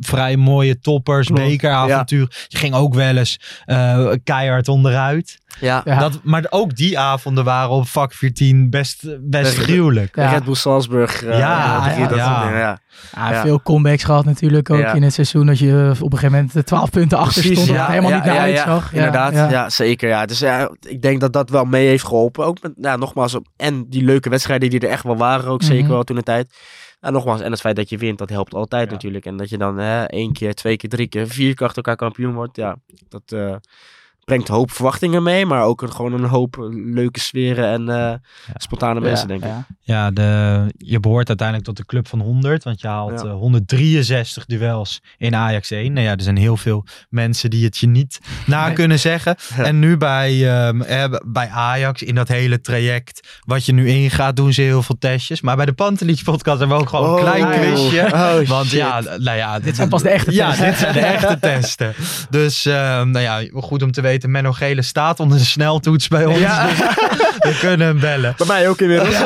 vrij 0.00 0.36
mooie 0.36 0.80
toppers, 0.80 1.26
Klopt. 1.26 1.42
bekeravontuur. 1.48 2.44
Je 2.48 2.56
ging 2.58 2.74
ook 2.74 2.94
wel 2.94 3.16
eens 3.16 3.40
eh, 3.64 4.10
keihard 4.24 4.68
onderuit. 4.68 5.38
Ja. 5.60 5.80
Ja. 5.84 5.98
Dat, 5.98 6.20
maar 6.22 6.46
ook 6.50 6.76
die 6.76 6.98
avonden 6.98 7.44
waren 7.44 7.70
op 7.70 7.88
vak 7.88 8.12
14 8.14 8.70
best, 8.70 9.04
best 9.20 9.56
Red- 9.56 9.64
gruwelijk. 9.66 10.16
Ja. 10.16 10.30
Red 10.30 10.44
Bull 10.44 10.54
Salzburg. 10.54 11.22
eh, 11.24 11.38
Ja, 11.38 11.86
ja, 11.96 12.06
dat 12.08 12.18
ja. 12.18 12.26
soort 12.34 12.42
dingen, 12.46 12.58
ja. 12.58 12.78
Ja, 13.14 13.32
Ja. 13.32 13.42
Veel 13.42 13.62
comebacks 13.62 14.04
gehad 14.04 14.24
natuurlijk 14.24 14.70
ook 14.70 14.78
Ja. 14.78 14.92
in 14.92 15.02
het 15.02 15.12
seizoen. 15.14 15.46
Dat 15.46 15.58
je 15.58 15.90
op 16.00 16.12
een 16.12 16.18
gegeven 16.18 16.30
moment 16.32 16.52
de 16.52 16.64
12 16.64 16.90
punten 16.90 17.18
achter 17.18 17.42
Precies, 17.42 17.62
stond. 17.64 17.86
helemaal 17.86 18.10
ja, 18.10 18.16
niet 18.16 18.24
naar 18.24 18.38
uitzag. 18.38 18.90
Ja, 18.92 18.96
Inderdaad, 18.96 19.32
ja. 19.32 19.50
ja. 19.50 19.70
zeker. 19.70 20.08
Ja. 20.08 20.26
Dus 20.26 20.38
ja, 20.38 20.70
ik 20.80 21.02
denk 21.02 21.20
dat 21.20 21.32
dat 21.32 21.50
wel 21.50 21.64
mee 21.64 21.86
heeft 21.86 22.04
geholpen. 22.04 22.44
Ook 22.44 22.62
met, 22.62 22.72
ja, 22.76 22.96
nogmaals, 22.96 23.34
op, 23.34 23.46
en 23.56 23.86
die 23.88 24.04
leuke 24.04 24.28
wedstrijden 24.28 24.70
die 24.70 24.80
er 24.80 24.88
echt 24.88 25.02
wel 25.04 25.16
waren, 25.16 25.50
ook 25.50 25.62
zeker 25.62 25.82
Mhm. 25.84 25.92
wel 25.92 26.02
toen 26.04 26.16
de 26.16 26.22
tijd. 26.22 26.54
Ja, 27.00 27.10
nogmaals, 27.10 27.40
en 27.40 27.50
het 27.50 27.60
feit 27.60 27.76
dat 27.76 27.88
je 27.88 27.98
wint, 27.98 28.18
dat 28.18 28.28
helpt 28.30 28.54
altijd 28.54 28.86
Ja. 28.86 28.92
natuurlijk. 28.92 29.24
En 29.26 29.36
dat 29.36 29.48
je 29.48 29.58
dan 29.58 29.78
hè, 29.78 30.04
één 30.04 30.32
keer, 30.32 30.54
twee 30.54 30.76
keer, 30.76 30.90
drie 30.90 31.06
keer, 31.08 31.28
vier 31.28 31.54
keer 31.54 31.66
achter 31.66 31.82
elkaar 31.82 31.96
kampioen 32.08 32.34
wordt, 32.34 32.56
ja, 32.56 32.76
dat 33.08 33.22
eh, 33.26 33.54
brengt 34.30 34.48
een 34.48 34.54
hoop 34.54 34.70
verwachtingen 34.70 35.22
mee, 35.22 35.46
maar 35.46 35.62
ook 35.64 35.82
een, 35.82 35.92
gewoon 35.92 36.12
een 36.12 36.24
hoop 36.24 36.56
leuke 36.72 37.20
sferen 37.20 37.66
en 37.68 37.88
eh, 37.88 38.14
spontane 38.56 39.00
mensen, 39.00 39.28
denk 39.28 39.42
ik. 39.44 39.48
Ja. 39.48 39.66
Ja, 39.82 40.10
de, 40.10 40.64
je 40.76 41.00
behoort 41.00 41.28
uiteindelijk 41.28 41.66
tot 41.66 41.76
de 41.76 41.84
club 41.86 42.08
van 42.08 42.20
100. 42.20 42.64
Want 42.64 42.80
je 42.80 42.86
haalt 42.88 43.20
Ja. 43.22 43.26
eh, 43.28 43.32
163 43.34 44.44
duels 44.46 45.02
in 45.18 45.34
Ajax 45.34 45.70
1. 45.70 45.92
Nou 45.92 46.06
ja, 46.06 46.12
er 46.12 46.22
zijn 46.22 46.36
heel 46.36 46.56
veel 46.56 46.84
mensen 47.08 47.50
die 47.50 47.64
het 47.64 47.78
je 47.78 47.86
niet 47.86 48.20
na 48.46 48.66
Nee. 48.66 48.74
kunnen 48.74 48.98
zeggen. 48.98 49.36
En 49.70 49.78
nu 49.78 49.96
bij, 49.96 50.48
eh, 50.68 51.04
bij 51.26 51.48
Ajax, 51.48 52.02
in 52.02 52.14
dat 52.14 52.28
hele 52.28 52.60
traject 52.60 53.40
wat 53.44 53.64
je 53.66 53.72
nu 53.72 53.88
ingaat, 53.88 54.36
doen 54.36 54.52
ze 54.52 54.62
heel 54.62 54.82
veel 54.82 54.96
testjes. 54.98 55.40
Maar 55.40 55.56
bij 55.56 55.66
de 55.66 55.72
Pantelich 55.72 56.22
podcast 56.22 56.58
hebben 56.58 56.76
we 56.76 56.82
ook 56.82 56.88
gewoon 56.88 57.14
een 57.14 57.20
klein 57.24 57.44
Oh. 57.44 57.50
quizje. 57.50 58.06
Oh, 58.12 58.48
Want 58.48 58.70
ja, 58.70 59.00
nou 59.00 59.36
ja, 59.36 59.58
dit 59.58 59.76
zijn 59.76 59.88
pas 59.88 60.02
de 60.02 60.08
echte 60.08 60.32
Ja, 60.32 60.48
testen. 60.48 60.66
dit 60.66 60.76
zijn 60.78 60.92
de 60.92 61.00
echte 61.00 61.38
testen. 61.48 61.94
Dus 62.30 62.66
ehm, 62.66 63.10
nou 63.10 63.18
ja, 63.24 63.42
goed 63.60 63.82
om 63.82 63.92
te 63.92 64.00
weten, 64.00 64.19
Menno 64.28 64.52
Gele 64.52 64.82
staat 64.82 65.20
onder 65.20 65.38
de 65.38 65.44
sneltoets 65.44 66.08
bij 66.08 66.24
ons. 66.26 66.38
Ja. 66.38 66.66
Dus 66.66 66.78
we 67.52 67.56
kunnen 67.60 67.86
hem 67.86 68.00
bellen. 68.00 68.34
Bij 68.36 68.46
mij 68.46 68.68
ook 68.68 68.80
inmiddels. 68.80 69.16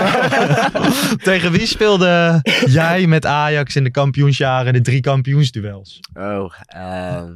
Tegen 1.22 1.52
wie 1.52 1.66
speelde 1.66 2.40
jij 2.66 3.06
met 3.06 3.26
Ajax 3.26 3.76
in 3.76 3.84
de 3.84 3.90
kampioensjaren 3.90 4.72
de 4.72 4.80
drie 4.80 5.00
kampioensduels? 5.00 6.00
Oh, 6.14 6.52
ehm. 6.66 7.32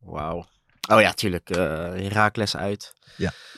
Wauw. 0.00 0.46
Oh 0.90 1.00
ja, 1.00 1.12
tuurlijk. 1.12 1.50
eh 1.50 1.58
Herakles 1.92 2.56
uit. 2.56 2.96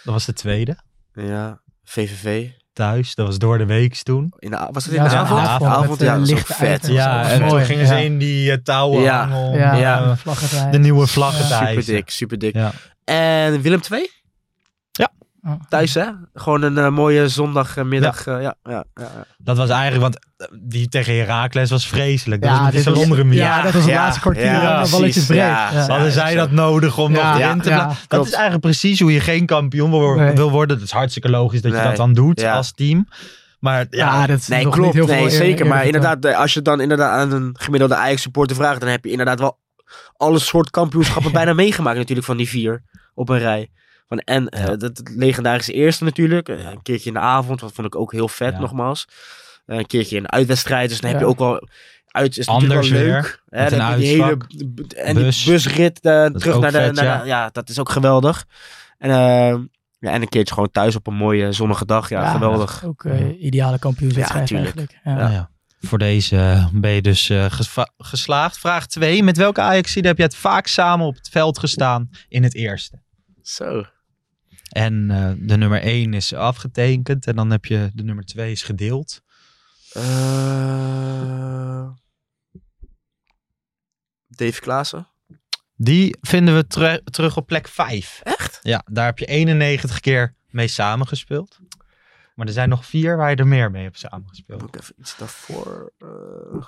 Dat 0.04 0.14
was 0.14 0.24
de 0.26 0.32
tweede. 0.32 0.78
Ja. 1.14 1.60
VVV. 1.84 2.48
Thuis, 2.80 3.14
dat 3.14 3.26
was 3.26 3.38
door 3.38 3.58
de 3.58 3.66
week 3.66 3.94
toen. 4.02 4.32
In 4.38 4.50
de, 4.50 4.68
was 4.72 4.84
het 4.84 4.94
in 4.94 5.02
Ja, 5.02 5.08
de 5.08 5.14
avond? 5.16 5.40
avond 5.40 5.70
avond, 5.70 6.00
ja, 6.00 6.16
lichte 6.16 6.54
vet. 6.54 6.86
Ja, 6.86 7.30
en 7.30 7.48
toen 7.48 7.60
gingen 7.60 7.86
ze 7.86 7.94
ja. 7.94 8.00
in 8.00 8.18
die 8.18 8.62
touwen 8.62 9.02
Ja. 9.02 9.18
hangen 9.28 9.48
om 9.48 9.54
Ja, 9.58 9.74
ja. 9.74 10.16
vlaggetij. 10.16 10.70
de 10.70 10.78
nieuwe 10.78 11.06
vlaggen 11.06 11.48
Ja. 11.48 11.66
Super 11.66 11.84
dik, 11.84 12.10
super 12.10 12.38
dik. 12.38 12.54
Ja. 12.54 12.72
En 13.04 13.60
Willem 13.60 13.80
II? 13.92 14.10
Oh. 15.42 15.52
Thuis 15.68 15.94
hè? 15.94 16.04
Gewoon 16.34 16.62
een 16.62 16.78
eh, 16.78 16.88
mooie 16.88 17.28
zondagmiddag. 17.28 18.24
Ja. 18.24 18.38
ja, 18.38 18.54
ja, 18.64 18.84
ja, 18.94 19.02
ja. 19.16 19.24
Dat 19.38 19.56
was 19.56 19.68
eigenlijk, 19.70 20.02
want 20.02 20.18
eh, 20.36 20.46
die 20.60 20.88
tegen 20.88 21.14
Herakles 21.16 21.70
was 21.70 21.86
vreselijk. 21.86 22.42
Dat 22.42 22.50
Ja, 22.50 22.62
was 22.62 22.72
dit 22.72 22.84
was- 22.84 22.94
Salonderen 22.94 23.32
Ja, 23.32 23.62
dat 23.62 23.72
was 23.72 23.82
het 23.82 23.90
Ja, 23.90 24.02
laatste 24.02 24.20
kwartier. 24.20 24.44
ja, 24.44 24.62
Ja, 24.62 24.74
precies, 24.76 24.92
balletjes 24.98 25.26
breed. 25.26 25.38
ja. 25.38 25.70
Ja. 25.72 25.86
Hadden 25.88 26.12
zij 26.12 26.34
dat 26.34 26.50
nodig 26.50 26.98
om 26.98 27.14
Ja, 27.14 27.30
nog 27.30 27.38
ja, 27.40 27.46
erin 27.46 27.60
te 27.60 27.68
blijven? 27.68 27.96
Dat 28.08 28.26
is 28.26 28.32
eigenlijk 28.32 28.62
precies 28.62 29.00
hoe 29.00 29.12
je 29.12 29.20
geen 29.20 29.46
kampioen 29.46 29.90
wil, 29.90 30.14
Nee. 30.14 30.34
wil 30.34 30.50
worden. 30.50 30.76
Het 30.76 30.84
is 30.84 30.92
hartstikke 30.92 31.30
logisch 31.30 31.62
dat 31.62 31.72
je 31.72 31.82
dat 31.82 31.96
dan 31.96 32.12
doet 32.12 32.40
Ja. 32.40 32.54
als 32.54 32.72
team. 32.72 33.08
Maar 33.58 33.86
ja, 33.90 34.06
Ja, 34.20 34.26
dat 34.26 34.38
is 34.38 34.48
Nee, 34.48 34.64
nog 34.64 34.72
klopt. 34.74 34.86
niet 34.86 34.96
heel 34.96 35.06
veel 35.06 35.14
nee, 35.14 35.24
eer- 35.24 35.30
zeker. 35.30 35.66
Maar 35.66 35.84
inderdaad, 35.86 36.24
eh, 36.24 36.38
als 36.38 36.54
je 36.54 36.62
dan 36.62 36.80
inderdaad 36.80 37.10
aan 37.12 37.32
een 37.32 37.56
gemiddelde 37.58 37.94
Ajax 37.94 38.22
supporter 38.22 38.56
vraagt, 38.56 38.80
dan 38.80 38.88
heb 38.88 39.04
je 39.04 39.10
inderdaad 39.10 39.40
wel 39.40 39.58
alle 40.16 40.38
soort 40.38 40.70
kampioenschappen 40.70 41.32
bijna 41.40 41.52
meegemaakt 41.52 41.96
natuurlijk 41.96 42.26
van 42.26 42.36
die 42.36 42.48
vier 42.48 42.82
op 43.14 43.28
een 43.28 43.38
rij. 43.38 43.70
Van, 44.10 44.18
en 44.18 44.48
eh, 44.48 44.60
Ja. 44.60 44.76
dat 44.76 44.96
het 44.98 45.12
legendarische 45.16 45.72
eerste 45.72 46.04
natuurlijk. 46.04 46.48
Eh, 46.48 46.58
een 46.70 46.82
keertje 46.82 47.08
in 47.08 47.14
de 47.14 47.20
avond, 47.20 47.60
wat 47.60 47.72
vond 47.72 47.86
ik 47.86 47.94
ook 47.96 48.12
heel 48.12 48.28
vet 48.28 48.52
Ja. 48.52 48.58
nogmaals. 48.60 49.06
Eh, 49.66 49.78
een 49.78 49.86
keertje 49.86 50.16
in 50.16 50.30
uitwedstrijd, 50.32 50.88
dus 50.88 51.00
dan 51.00 51.10
heb 51.10 51.20
je 51.20 51.26
ook 51.26 51.38
wel... 51.38 51.68
Uit 52.10 52.38
is 52.38 52.46
Anders 52.46 52.72
natuurlijk 52.74 52.94
wel 52.94 53.12
weer, 53.12 53.12
leuk. 53.22 53.42
Hè, 53.48 53.70
dan 53.70 53.80
heb 53.80 53.98
je 53.98 54.04
die 54.04 54.22
hele 54.22 54.36
en 54.96 55.14
bus. 55.14 55.42
die 55.44 55.52
busrit 55.52 56.00
eh, 56.00 56.24
terug 56.26 56.58
naar 56.60 56.72
de, 56.72 56.78
vet, 56.78 56.94
naar 56.94 57.04
ja. 57.04 57.20
de- 57.20 57.26
ja, 57.26 57.48
dat 57.52 57.68
is 57.68 57.78
ook 57.78 57.88
geweldig. 57.88 58.44
En, 58.98 59.08
ja, 59.98 60.10
en 60.10 60.22
een 60.22 60.28
keertje 60.28 60.54
gewoon 60.54 60.70
thuis 60.70 60.96
op 60.96 61.06
een 61.06 61.14
mooie 61.14 61.52
zonnige 61.52 61.84
dag. 61.86 62.08
Ja, 62.08 62.30
geweldig. 62.30 62.84
Ook 62.84 63.04
ideale 63.38 63.78
kampioenswedstrijd 63.78 64.48
Ja, 64.48 64.56
tuurlijk. 64.56 64.76
eigenlijk. 64.76 65.00
Ja. 65.04 65.14
Nou 65.14 65.32
ja, 65.32 65.50
voor 65.80 65.98
deze 65.98 66.68
ben 66.72 66.90
je 66.90 67.02
dus 67.02 67.30
eh, 67.30 67.46
geslaagd. 67.98 68.58
Vraag 68.58 68.86
2. 68.86 69.22
Met 69.22 69.36
welke 69.36 69.60
ajax 69.60 69.94
heb 69.94 70.16
je 70.16 70.22
het 70.22 70.36
vaak 70.36 70.66
samen 70.66 71.06
op 71.06 71.14
het 71.14 71.28
veld 71.28 71.58
gestaan 71.58 72.10
in 72.28 72.42
het 72.42 72.54
eerste? 72.54 73.02
Zo. 73.42 73.84
En 74.70 75.10
eh, 75.10 75.32
de 75.38 75.56
nummer 75.56 75.82
1 75.82 76.14
is 76.14 76.34
afgetekend. 76.34 77.26
En 77.26 77.36
dan 77.36 77.50
heb 77.50 77.64
je 77.64 77.90
de 77.94 78.02
nummer 78.02 78.24
2 78.24 78.50
is 78.50 78.62
gedeeld. 78.62 79.22
Eh, 79.92 80.02
Dave 84.28 84.60
Klaassen. 84.60 85.08
Die 85.76 86.16
vinden 86.20 86.54
we 86.54 86.66
teru- 86.66 87.00
terug 87.04 87.36
op 87.36 87.46
plek 87.46 87.68
5. 87.68 88.20
Echt? 88.22 88.58
Ja, 88.62 88.82
daar 88.90 89.04
heb 89.06 89.18
je 89.18 89.24
91 89.26 90.00
keer 90.00 90.34
mee 90.48 90.68
samengespeeld. 90.68 91.58
Maar 92.34 92.46
er 92.46 92.52
zijn 92.52 92.68
nog 92.68 92.86
vier 92.86 93.16
waar 93.16 93.30
je 93.30 93.36
er 93.36 93.46
meer 93.46 93.70
mee 93.70 93.82
hebt 93.82 93.98
samengespeeld. 93.98 94.60
Moet 94.60 94.74
ik 94.74 94.80
even 94.80 94.94
iets 94.98 95.16
daarvoor. 95.16 95.92
eh 95.98 96.66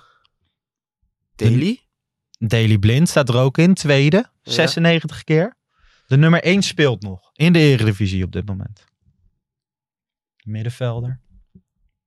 Daily? 1.36 1.80
Daily 2.38 2.78
Blind 2.78 3.08
staat 3.08 3.28
er 3.28 3.36
ook 3.36 3.58
in, 3.58 3.74
tweede. 3.74 4.30
96 4.42 5.24
keer. 5.24 5.56
De 6.12 6.18
nummer 6.18 6.42
1 6.42 6.62
speelt 6.62 7.02
nog 7.02 7.30
in 7.32 7.52
de 7.52 7.58
Eredivisie 7.58 8.24
op 8.24 8.32
dit 8.32 8.46
moment. 8.46 8.84
Middenvelder. 10.44 11.20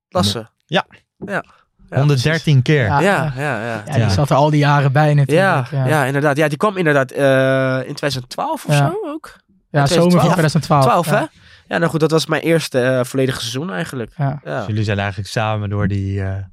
Lassen. 0.10 0.50
Ja. 0.66 0.86
Ja. 1.18 1.44
113 1.90 2.62
keer. 2.62 2.86
Ja. 2.86 3.00
Ja, 3.00 3.34
ja, 3.36 3.66
ja. 3.66 3.84
Ja, 3.86 3.94
die 3.94 4.10
zat 4.10 4.30
er 4.30 4.36
al 4.36 4.50
die 4.50 4.60
jaren 4.60 4.92
bij 4.92 5.14
natuurlijk. 5.14 5.70
Ja, 5.70 5.86
ja. 5.88 6.06
inderdaad. 6.06 6.38
Ja, 6.38 6.48
die 6.48 6.58
kwam 6.58 6.78
inderdaad 6.78 7.12
eh, 7.12 7.88
in 7.88 7.94
2012 7.96 8.66
of 8.66 8.72
Ja. 8.72 8.78
zo 8.88 9.12
ook. 9.14 9.36
Ja, 9.70 9.86
zomer 9.88 10.12
van 10.12 10.32
2012. 10.32 10.84
2012. 10.84 11.06
12, 11.06 11.10
hè? 11.10 11.26
Ja, 11.74 11.78
nou 11.78 11.92
goed, 11.92 12.00
dat 12.00 12.12
was 12.12 12.26
mijn 12.26 12.42
eerste 12.42 12.80
eh, 12.82 13.04
volledige 13.04 13.40
seizoen 13.40 13.72
eigenlijk. 13.72 14.14
Ja. 14.18 14.42
Ja. 14.44 14.58
Dus 14.58 14.68
jullie 14.68 14.84
zijn 14.84 15.00
eigenlijk 15.00 15.30
samen 15.30 15.70
door 15.70 15.88
die 15.88 16.22
eh, 16.24 16.44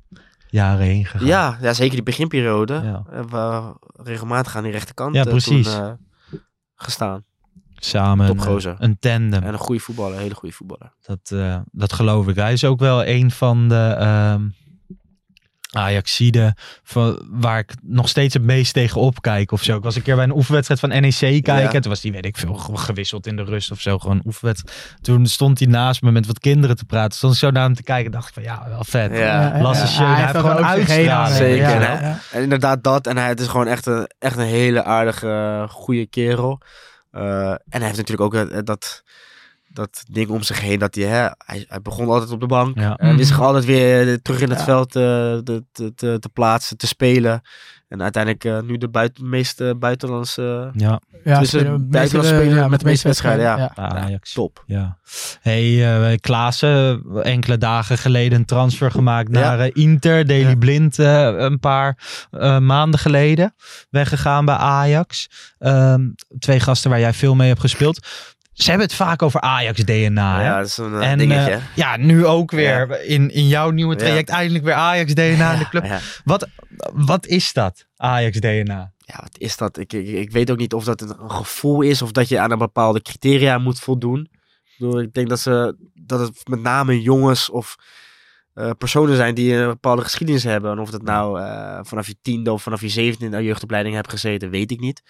jaren 0.48 0.84
heen 0.84 1.04
gegaan. 1.06 1.26
Ja, 1.26 1.58
ja, 1.60 1.72
zeker 1.72 1.94
die 1.94 2.02
beginperiode. 2.02 2.74
Ja. 2.74 3.02
Hebben 3.10 3.30
we 3.30 3.74
regelmatig 4.02 4.56
aan 4.56 4.62
die 4.62 4.72
rechterkant 4.72 5.14
Ja, 5.14 5.24
precies. 5.24 5.72
toen, 5.72 5.82
eh, 5.82 5.92
gestaan. 6.74 7.24
Samen 7.84 8.28
een, 8.28 8.36
Topgozer. 8.36 8.74
een 8.78 8.98
tandem. 8.98 9.42
En 9.42 9.52
een 9.52 9.58
goede 9.58 9.80
voetballer, 9.80 10.14
een 10.16 10.22
hele 10.22 10.34
goede 10.34 10.54
voetballer. 10.54 10.92
Dat, 11.02 11.30
eh, 11.40 11.56
dat 11.72 11.92
geloof 11.92 12.28
ik. 12.28 12.36
Hij 12.36 12.52
is 12.52 12.64
ook 12.64 12.80
wel 12.80 13.06
een 13.06 13.30
van 13.30 13.68
de 13.68 13.94
ehm 13.98 14.40
Ajaxide 15.74 16.54
van 16.82 17.26
waar 17.30 17.58
ik 17.58 17.72
nog 17.82 18.08
steeds 18.08 18.34
het 18.34 18.42
meest 18.42 18.72
tegen 18.72 19.00
opkijk 19.00 19.52
of 19.52 19.62
zo. 19.62 19.76
Ik 19.76 19.82
was 19.82 19.96
een 19.96 20.02
keer 20.02 20.14
bij 20.14 20.24
een 20.24 20.34
oefenwedstrijd 20.34 20.80
van 20.80 20.88
NEC 20.88 21.14
kijken. 21.18 21.54
Ja. 21.56 21.72
En 21.72 21.80
toen 21.80 21.90
was 21.90 22.00
die, 22.00 22.12
weet 22.12 22.24
ik 22.26 22.36
veel, 22.36 22.54
ge- 22.54 22.76
gewisseld 22.76 23.26
in 23.26 23.36
de 23.36 23.44
rust 23.44 23.70
of 23.70 23.80
zo. 23.80 23.98
Gewoon 23.98 24.22
oefenwedstrijd. 24.24 24.96
Toen 25.00 25.26
stond 25.26 25.58
hij 25.58 25.68
naast 25.68 26.02
me 26.02 26.10
met 26.12 26.26
wat 26.26 26.38
kinderen 26.38 26.76
te 26.76 26.84
praten. 26.84 27.16
Stond 27.16 27.32
ik 27.32 27.38
zo 27.38 27.50
naar 27.50 27.62
hem 27.62 27.74
te 27.74 27.82
kijken. 27.82 28.10
dacht 28.12 28.28
ik 28.28 28.34
van, 28.34 28.42
ja, 28.42 28.64
wel 28.68 28.84
vet. 28.84 29.16
Ja. 29.16 29.58
Lasse 29.60 29.86
Schöne, 29.86 30.14
hij 30.14 30.22
heeft 30.22 30.36
gewoon 30.36 30.64
uitstraling. 30.64 31.36
Zeker, 31.36 31.68
Ja, 31.68 31.78
hè? 31.80 32.06
ja. 32.08 32.18
En 32.32 32.42
inderdaad 32.42 32.82
dat. 32.84 33.06
En 33.06 33.16
hij 33.16 33.28
het 33.28 33.40
is 33.40 33.46
gewoon 33.46 33.66
echt 33.66 33.86
een, 33.86 34.10
echt 34.18 34.36
een 34.36 34.46
hele 34.46 34.84
aardige, 34.84 35.64
goede 35.68 36.06
kerel. 36.06 36.60
Eh, 37.12 37.50
en 37.50 37.80
hij 37.80 37.84
heeft 37.84 37.96
natuurlijk 37.96 38.34
ook 38.34 38.34
eh, 38.34 38.58
dat, 38.64 39.02
dat 39.72 40.02
ding 40.10 40.28
om 40.30 40.42
zich 40.42 40.60
heen. 40.60 40.78
Dat 40.78 40.94
hij, 40.94 41.04
hè, 41.04 41.28
hij, 41.46 41.64
hij 41.68 41.80
begon 41.82 42.08
altijd 42.08 42.30
op 42.30 42.40
de 42.40 42.46
bank. 42.46 42.78
Ja. 42.78 42.96
En 42.96 43.16
wist 43.16 43.28
zich 43.28 43.36
Mhm. 43.36 43.46
altijd 43.46 43.64
weer 43.64 44.08
eh, 44.08 44.14
terug 44.14 44.40
in 44.40 44.50
het 44.50 44.58
Ja. 44.58 44.64
veld 44.64 44.96
eh, 44.96 45.02
te, 45.02 45.64
te, 45.72 46.18
te, 46.18 46.28
plaatsen, 46.32 46.76
te 46.76 46.86
spelen. 46.86 47.42
En 47.88 48.02
uiteindelijk 48.02 48.44
eh, 48.44 48.60
nu 48.60 48.76
de 48.78 48.88
buiten, 48.88 49.28
meeste 49.28 49.74
buitenlandse... 49.78 50.70
Ja, 50.74 51.00
Ja, 51.24 51.38
Dus, 51.38 51.48
spelen 51.48 51.88
buitenlandse 51.90 52.44
ja, 52.44 52.68
met 52.68 52.80
de 52.80 52.86
meeste 52.86 53.06
wedstrijden, 53.06 53.44
ja. 53.44 53.56
ja. 53.56 53.88
Ajax. 53.88 54.32
top. 54.32 54.62
Ja. 54.66 54.98
Hey, 55.40 55.96
eh 56.10 56.16
Klaassen, 56.20 57.02
enkele 57.22 57.58
dagen 57.58 57.98
geleden 57.98 58.38
een 58.38 58.44
transfer 58.44 58.90
gemaakt 58.90 59.28
Ja. 59.34 59.40
naar 59.56 59.70
Inter. 59.72 60.32
Ja. 60.32 60.56
Blind 60.56 60.98
eh, 60.98 61.22
een 61.36 61.58
paar 61.58 61.98
eh, 62.30 62.58
maanden 62.58 63.00
geleden 63.00 63.54
weggegaan 63.90 64.44
bij 64.44 64.54
Ajax. 64.54 65.28
Ehm, 65.58 66.08
twee 66.38 66.60
gasten 66.60 66.90
waar 66.90 67.00
jij 67.00 67.12
veel 67.12 67.34
mee 67.34 67.48
hebt 67.48 67.60
gespeeld. 67.60 68.06
Ze 68.52 68.68
hebben 68.70 68.86
het 68.86 68.96
vaak 68.96 69.22
over 69.22 69.40
Ajax-DNA. 69.40 70.42
ja, 70.42 70.56
dat 70.58 70.66
is 70.66 70.76
een 70.76 71.00
eh, 71.00 71.10
en 71.10 71.18
dingetje. 71.18 71.52
eh, 71.52 71.62
ja, 71.74 71.96
nu 71.96 72.26
ook 72.26 72.50
weer 72.50 73.04
in, 73.04 73.30
in 73.30 73.48
jouw 73.48 73.70
nieuwe 73.70 73.96
traject 73.96 74.28
eindelijk 74.28 74.64
weer 74.64 74.74
Ajax-DNA 74.74 75.52
in 75.52 75.58
de 75.58 75.68
club. 75.68 76.00
Wat, 76.24 76.48
wat 76.92 77.26
is 77.26 77.52
dat, 77.52 77.86
Ajax-DNA? 77.96 78.92
ja, 79.04 79.18
wat 79.20 79.38
is 79.38 79.56
dat? 79.56 79.78
Ik, 79.78 79.92
ik, 79.92 80.08
ik 80.08 80.30
weet 80.30 80.50
ook 80.50 80.58
niet 80.58 80.74
of 80.74 80.84
dat 80.84 81.00
een, 81.00 81.30
gevoel 81.30 81.80
is 81.80 82.02
of 82.02 82.12
dat 82.12 82.28
je 82.28 82.38
aan 82.38 82.50
een 82.50 82.58
bepaalde 82.58 83.02
criteria 83.02 83.58
moet 83.58 83.80
voldoen. 83.80 84.20
Ik, 84.64 84.74
bedoel, 84.78 85.00
ik 85.00 85.12
denk 85.14 85.28
dat, 85.28 85.40
ze, 85.40 85.76
dat 85.94 86.20
het 86.20 86.48
met 86.48 86.60
name 86.60 87.02
jongens 87.02 87.50
of 87.50 87.76
eh, 88.54 88.70
personen 88.78 89.16
zijn 89.16 89.34
die 89.34 89.54
een 89.54 89.66
bepaalde 89.68 90.02
geschiedenis 90.02 90.44
hebben. 90.44 90.70
En 90.70 90.78
of 90.78 90.90
dat 90.90 91.02
nou 91.02 91.40
vanaf 91.86 92.06
je 92.06 92.16
tiende 92.22 92.52
of 92.52 92.62
vanaf 92.62 92.80
je 92.80 92.88
zevende 92.88 93.24
in 93.24 93.30
de 93.30 93.42
jeugdopleiding 93.44 93.94
hebt 93.94 94.10
gezeten, 94.10 94.50
weet 94.50 94.70
ik 94.70 94.80
niet. 94.80 95.02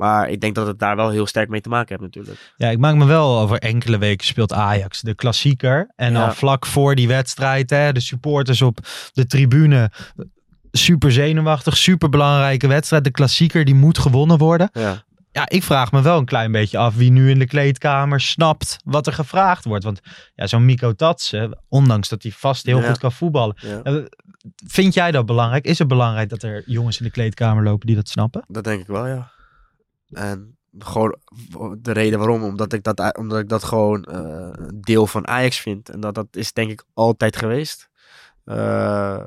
Maar 0.00 0.28
ik 0.28 0.40
denk 0.40 0.54
dat 0.54 0.66
het 0.66 0.78
daar 0.78 0.96
wel 0.96 1.10
heel 1.10 1.26
sterk 1.26 1.48
mee 1.48 1.60
te 1.60 1.68
maken 1.68 1.88
heeft 1.88 2.00
natuurlijk. 2.00 2.52
Ja, 2.56 2.68
ik 2.68 2.78
maak 2.78 2.94
me 2.94 3.04
wel 3.04 3.38
over 3.40 3.58
enkele 3.58 3.98
weken 3.98 4.26
speelt 4.26 4.52
Ajax 4.52 5.00
de 5.00 5.14
klassieker. 5.14 5.92
En 5.96 6.12
Ja. 6.12 6.24
al 6.26 6.32
vlak 6.34 6.66
voor 6.66 6.94
die 6.94 7.08
wedstrijd, 7.08 7.70
hè, 7.70 7.92
de 7.92 8.00
supporters 8.00 8.62
op 8.62 8.78
de 9.12 9.26
tribune. 9.26 9.90
Super 10.72 11.12
zenuwachtig, 11.12 11.76
super 11.76 12.08
belangrijke 12.08 12.66
wedstrijd. 12.66 13.04
De 13.04 13.10
klassieker 13.10 13.64
die 13.64 13.74
moet 13.74 13.98
gewonnen 13.98 14.38
worden. 14.38 14.70
Ja, 14.72 15.02
Ja, 15.32 15.48
ik 15.48 15.62
vraag 15.62 15.92
me 15.92 16.02
wel 16.02 16.18
een 16.18 16.24
klein 16.24 16.52
beetje 16.52 16.78
af 16.78 16.94
wie 16.94 17.10
nu 17.10 17.30
in 17.30 17.38
de 17.38 17.46
kleedkamer 17.46 18.20
snapt 18.20 18.76
wat 18.84 19.06
er 19.06 19.12
gevraagd 19.12 19.64
wordt. 19.64 19.84
Want 19.84 20.00
ja, 20.34 20.46
zo'n 20.46 20.64
Miko 20.64 20.92
Tatsen, 20.92 21.58
ondanks 21.68 22.08
dat 22.08 22.22
hij 22.22 22.32
vast 22.32 22.66
heel 22.66 22.80
Ja. 22.80 22.86
goed 22.88 22.98
kan 22.98 23.12
voetballen. 23.12 23.54
ja, 23.56 23.82
eh, 23.82 23.94
Vind 24.66 24.94
jij 24.94 25.10
dat 25.10 25.26
belangrijk? 25.26 25.64
Is 25.64 25.78
het 25.78 25.88
belangrijk 25.88 26.28
dat 26.28 26.42
er 26.42 26.62
jongens 26.66 26.98
in 26.98 27.04
de 27.04 27.10
kleedkamer 27.10 27.62
lopen 27.64 27.86
die 27.86 27.96
dat 27.96 28.08
snappen? 28.08 28.44
dat 28.48 28.64
denk 28.64 28.80
ik 28.80 28.86
wel, 28.86 29.06
ja. 29.06 29.30
En 30.12 30.58
gewoon 30.78 31.18
de 31.78 31.92
reden 31.92 32.18
waarom, 32.18 32.42
omdat 32.42 32.72
ik 32.72 32.82
dat, 32.82 33.16
omdat 33.16 33.38
ik 33.38 33.48
dat 33.48 33.64
gewoon 33.64 34.04
een 34.08 34.80
deel 34.80 35.06
van 35.06 35.26
Ajax 35.26 35.60
vind. 35.60 35.88
En 35.88 36.00
dat, 36.00 36.14
dat 36.14 36.26
is 36.30 36.52
denk 36.52 36.70
ik 36.70 36.84
altijd 36.94 37.36
geweest. 37.36 37.88
Eh, 38.44 39.24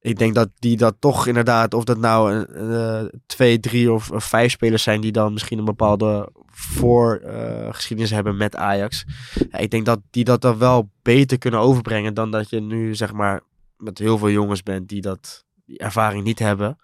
ik 0.00 0.18
denk 0.18 0.34
dat 0.34 0.48
die 0.58 0.76
dat 0.76 0.96
toch 0.98 1.26
inderdaad, 1.26 1.74
of 1.74 1.84
dat 1.84 1.98
nou 1.98 2.44
eh, 2.44 3.04
twee, 3.26 3.60
drie 3.60 3.92
of, 3.92 4.10
of 4.10 4.24
vijf 4.24 4.50
spelers 4.50 4.82
zijn 4.82 5.00
die 5.00 5.12
dan 5.12 5.32
misschien 5.32 5.58
een 5.58 5.64
bepaalde 5.64 6.28
voorgeschiedenis 6.50 8.10
hebben 8.10 8.36
met 8.36 8.56
Ajax. 8.56 9.04
Ja, 9.50 9.58
ik 9.58 9.70
denk 9.70 9.86
dat 9.86 10.00
die 10.10 10.24
dat 10.24 10.40
dan 10.40 10.58
wel 10.58 10.90
beter 11.02 11.38
kunnen 11.38 11.60
overbrengen 11.60 12.14
dan 12.14 12.30
dat 12.30 12.50
je 12.50 12.60
nu 12.60 12.94
zeg 12.94 13.12
maar 13.12 13.40
met 13.76 13.98
heel 13.98 14.18
veel 14.18 14.30
jongens 14.30 14.62
bent 14.62 14.88
die 14.88 15.00
dat 15.00 15.44
die 15.64 15.78
ervaring 15.78 16.24
niet 16.24 16.38
hebben. 16.38 16.78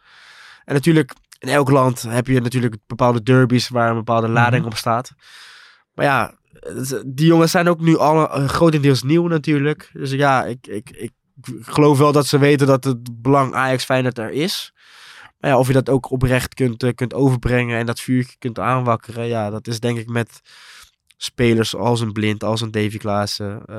En 0.65 0.75
natuurlijk, 0.75 1.15
in 1.43 1.49
elk 1.49 1.71
land 1.71 2.03
heb 2.03 2.27
je 2.27 2.41
natuurlijk 2.41 2.77
bepaalde 2.87 3.23
derbies 3.23 3.69
waar 3.69 3.91
een 3.91 3.97
bepaalde 3.97 4.29
lading 4.29 4.65
op 4.65 4.77
staat. 4.77 5.13
Maar 5.95 6.05
ja, 6.05 6.35
die 7.07 7.27
jongens 7.27 7.51
zijn 7.51 7.69
ook 7.69 7.81
nu 7.81 7.99
alle 7.99 8.29
eh, 8.29 8.49
grotendeels 8.49 9.03
nieuw 9.03 9.27
natuurlijk. 9.27 9.91
Dus 9.93 10.11
ja, 10.11 10.45
ik, 10.45 10.67
ik, 10.67 10.91
ik 10.91 11.13
geloof 11.61 11.99
wel 11.99 12.13
dat 12.13 12.27
ze 12.27 12.39
weten 12.39 12.67
dat 12.67 12.85
het 12.85 13.23
belang 13.23 13.55
Ajax 13.55 13.85
Feyenoord 13.85 14.19
er 14.19 14.31
is. 14.31 14.73
Maar 15.39 15.51
ja, 15.51 15.59
of 15.59 15.67
je 15.67 15.73
dat 15.73 15.89
ook 15.89 16.11
oprecht 16.11 16.55
kunt, 16.55 16.83
eh, 16.83 16.95
kunt 16.95 17.15
overbrengen 17.15 17.79
en 17.79 17.87
dat 17.87 18.01
vuurtje 18.01 18.37
kunt 18.39 18.59
aanwakkeren. 18.59 19.27
Ja, 19.27 19.51
dat 19.51 19.67
is 19.67 19.81
denk 19.81 19.99
ik 19.99 20.09
met 20.09 20.41
spelers 21.25 21.75
als 21.77 22.01
een 22.01 22.13
Blind, 22.13 22.45
als 22.45 22.61
een 22.61 22.71
Davy 22.71 22.97
Klaassen. 22.99 23.63
eh, 23.67 23.77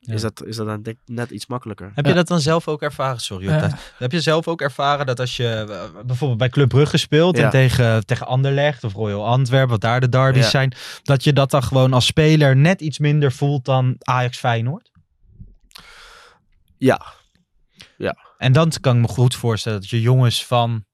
Ja. 0.00 0.12
is, 0.14 0.20
dat, 0.20 0.44
is 0.44 0.56
dat 0.56 0.66
dan 0.66 0.82
denk 0.82 0.96
ik 0.96 1.14
net 1.14 1.30
iets 1.30 1.46
makkelijker. 1.46 1.90
Heb 1.94 2.04
Ja. 2.04 2.10
je 2.10 2.16
dat 2.16 2.28
dan 2.28 2.40
zelf 2.40 2.68
ook 2.68 2.82
ervaren? 2.82 3.20
Sorry, 3.20 3.46
Ja. 3.48 3.78
Heb 3.98 4.12
je 4.12 4.20
zelf 4.20 4.48
ook 4.48 4.60
ervaren 4.60 5.06
dat 5.06 5.20
als 5.20 5.36
je 5.36 5.48
eh, 5.48 6.02
bijvoorbeeld 6.06 6.38
bij 6.38 6.48
Club 6.48 6.68
Brugge 6.68 6.96
speelt 6.96 7.36
Ja. 7.36 7.44
en 7.44 7.50
tegen, 7.50 8.06
tegen 8.06 8.26
Anderlecht 8.26 8.84
of 8.84 8.92
Royal 8.92 9.26
Antwerp, 9.26 9.68
wat 9.68 9.80
daar 9.80 10.00
de 10.00 10.08
derbies 10.08 10.42
Ja. 10.44 10.50
zijn, 10.50 10.74
dat 11.02 11.24
je 11.24 11.32
dat 11.32 11.50
dan 11.50 11.62
gewoon 11.62 11.92
als 11.92 12.06
speler 12.06 12.56
net 12.56 12.80
iets 12.80 12.98
minder 12.98 13.32
voelt 13.32 13.64
dan 13.64 13.94
Ajax 13.98 14.38
Feyenoord? 14.38 14.90
Ja, 16.78 17.00
En 18.38 18.52
dan 18.52 18.72
kan 18.80 18.94
ik 18.96 19.02
me 19.02 19.08
goed 19.08 19.34
voorstellen 19.34 19.80
dat 19.80 19.90
je 19.90 20.00
jongens 20.00 20.46
van 20.46 20.84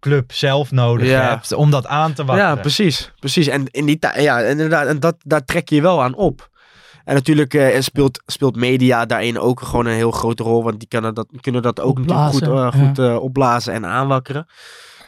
club 0.00 0.32
zelf 0.32 0.70
nodig 0.70 1.08
Ja. 1.08 1.28
hebt 1.28 1.52
om 1.52 1.70
dat 1.70 1.86
aan 1.86 2.12
te 2.12 2.24
wakkeren. 2.24 2.54
Ja, 2.54 2.60
precies. 2.60 3.12
precies. 3.18 3.46
En 3.46 3.66
in 3.70 3.86
die 3.86 3.98
tijd, 3.98 4.22
ja, 4.22 4.38
inderdaad, 4.40 4.86
en 4.86 5.00
dat, 5.00 5.16
daar 5.24 5.44
trek 5.44 5.68
je 5.68 5.74
je 5.74 5.82
wel 5.82 6.02
aan 6.02 6.14
op. 6.14 6.48
En 7.04 7.14
natuurlijk 7.14 7.54
eh, 7.54 7.80
speelt, 7.80 8.22
speelt 8.26 8.56
media 8.56 9.06
daarin 9.06 9.38
ook 9.38 9.60
gewoon 9.62 9.86
een 9.86 9.94
heel 9.94 10.10
grote 10.10 10.42
rol. 10.42 10.62
Want 10.64 10.78
die 10.78 10.88
kunnen 10.88 11.14
dat, 11.14 11.26
kunnen 11.40 11.62
dat 11.62 11.80
ook 11.80 11.98
natuurlijk 11.98 12.28
goed, 12.32 12.42
Opblazen, 12.42 12.80
eh, 12.80 12.86
goed 12.86 12.98
eh, 12.98 13.22
opblazen 13.22 13.72
en 13.72 13.86
aanwakkeren. 13.86 14.46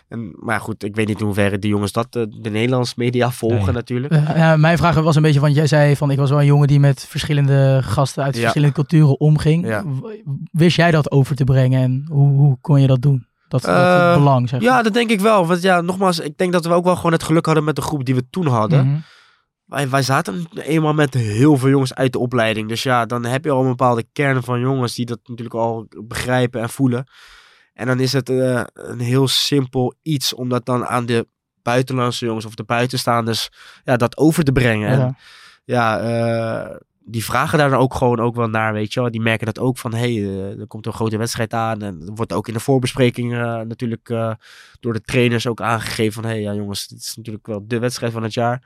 En, 0.09 0.33
maar 0.39 0.61
goed, 0.61 0.85
ik 0.85 0.95
weet 0.97 1.07
niet 1.07 1.19
in 1.21 1.25
hoeverre 1.27 1.59
die 1.59 1.71
jongens 1.71 1.93
dat, 1.93 2.07
eh, 2.17 2.23
de 2.41 2.51
Nederlandse 2.51 2.95
media 2.97 3.31
volgen 3.31 3.65
Nee. 3.65 3.75
natuurlijk. 3.75 4.13
Ja, 4.37 4.57
mijn 4.57 4.79
vraag 4.79 4.95
was 5.01 5.17
een 5.17 5.23
beetje, 5.23 5.41
want 5.41 5.55
jij 5.55 5.67
zei 5.67 5.97
van 5.97 6.11
ik 6.11 6.19
was 6.19 6.31
wel 6.31 6.39
een 6.41 6.47
jongen 6.47 6.69
die 6.69 6.81
met 6.81 7.05
verschillende 7.09 7.81
gasten 7.83 8.23
uit 8.25 8.35
Ja. 8.35 8.41
verschillende 8.41 8.75
culturen 8.75 9.21
omging. 9.21 9.83
Wist 10.53 10.77
jij 10.77 10.91
dat 10.91 11.11
over 11.11 11.37
te 11.37 11.45
brengen 11.45 11.83
en 11.83 12.07
hoe, 12.11 12.29
hoe 12.39 12.59
kon 12.61 12.81
je 12.81 12.87
dat 12.87 13.03
doen? 13.03 13.27
Dat, 13.49 13.63
dat 13.63 13.75
Eh, 13.75 14.15
belang, 14.15 14.49
zeg 14.49 14.61
Ja, 14.61 14.83
dat 14.83 14.93
denk 14.93 15.11
ik 15.11 15.21
wel. 15.21 15.47
Want 15.47 15.63
ja, 15.63 15.81
nogmaals, 15.81 16.19
ik 16.19 16.39
denk 16.39 16.53
dat 16.53 16.65
we 16.65 16.73
ook 16.73 16.85
wel 16.85 16.97
gewoon 16.97 17.13
het 17.13 17.23
geluk 17.23 17.47
hadden 17.47 17.65
met 17.65 17.77
de 17.77 17.83
groep 17.83 18.05
die 18.05 18.15
we 18.15 18.29
toen 18.31 18.47
hadden. 18.47 18.87
Mhm. 18.87 18.99
wij, 19.65 19.89
wij 19.89 20.03
zaten 20.03 20.47
eenmaal 20.55 20.95
met 20.95 21.15
heel 21.15 21.57
veel 21.57 21.69
jongens 21.69 21.95
uit 21.95 22.13
de 22.13 22.19
opleiding. 22.19 22.69
Dus 22.69 22.83
ja, 22.83 23.07
dan 23.07 23.25
heb 23.25 23.45
je 23.45 23.51
al 23.51 23.63
een 23.63 23.69
bepaalde 23.69 24.05
kern 24.13 24.43
van 24.43 24.61
jongens 24.61 24.95
die 24.95 25.07
dat 25.07 25.19
natuurlijk 25.25 25.57
al 25.57 25.89
begrijpen 26.05 26.61
en 26.61 26.69
voelen. 26.69 27.07
En 27.73 27.87
dan 27.87 28.01
is 28.01 28.13
het 28.13 28.29
eh, 28.29 28.63
een 28.75 29.01
heel 29.01 29.29
simpel 29.29 29.95
iets 30.03 30.35
om 30.35 30.49
dat 30.49 30.67
dan 30.67 30.87
aan 30.87 31.07
de 31.07 31.27
buitenlandse 31.63 32.25
jongens 32.25 32.45
of 32.45 32.55
de 32.55 32.65
buitenstaanders 32.65 33.49
ja, 33.85 33.97
dat 33.97 34.17
over 34.17 34.45
te 34.45 34.53
brengen. 34.53 34.89
En 34.89 34.99
Ja. 34.99 35.15
ja, 35.65 35.99
eh, 36.01 36.77
die 37.11 37.25
vragen 37.25 37.59
daar 37.59 37.71
dan 37.71 37.79
ook 37.79 37.95
gewoon 37.95 38.21
ook 38.21 38.35
wel 38.35 38.49
naar, 38.49 38.73
weet 38.73 38.93
je 38.93 39.01
wel. 39.01 39.11
Die 39.11 39.21
merken 39.21 39.47
dat 39.47 39.59
ook 39.59 39.79
van, 39.79 39.95
hé, 39.95 39.99
hey, 39.99 40.29
eh, 40.51 40.61
er 40.61 40.67
komt 40.67 40.87
een 40.87 40.93
grote 40.93 41.17
wedstrijd 41.17 41.53
aan. 41.55 41.83
En 41.83 42.03
er 42.07 42.13
wordt 42.15 42.33
ook 42.33 42.49
in 42.49 42.55
de 42.55 42.61
voorbespreking 42.61 43.33
eh, 43.35 43.61
natuurlijk 43.61 44.09
eh, 44.09 44.33
door 44.81 44.93
de 44.93 45.01
trainers 45.01 45.47
ook 45.47 45.61
aangegeven 45.61 46.13
van, 46.13 46.25
hé, 46.25 46.31
hey, 46.31 46.41
ja 46.41 46.55
jongens, 46.55 46.87
dit 46.87 46.99
is 47.01 47.17
natuurlijk 47.17 47.47
wel 47.47 47.65
de 47.67 47.79
wedstrijd 47.79 48.13
van 48.13 48.23
het 48.23 48.35
jaar. 48.35 48.63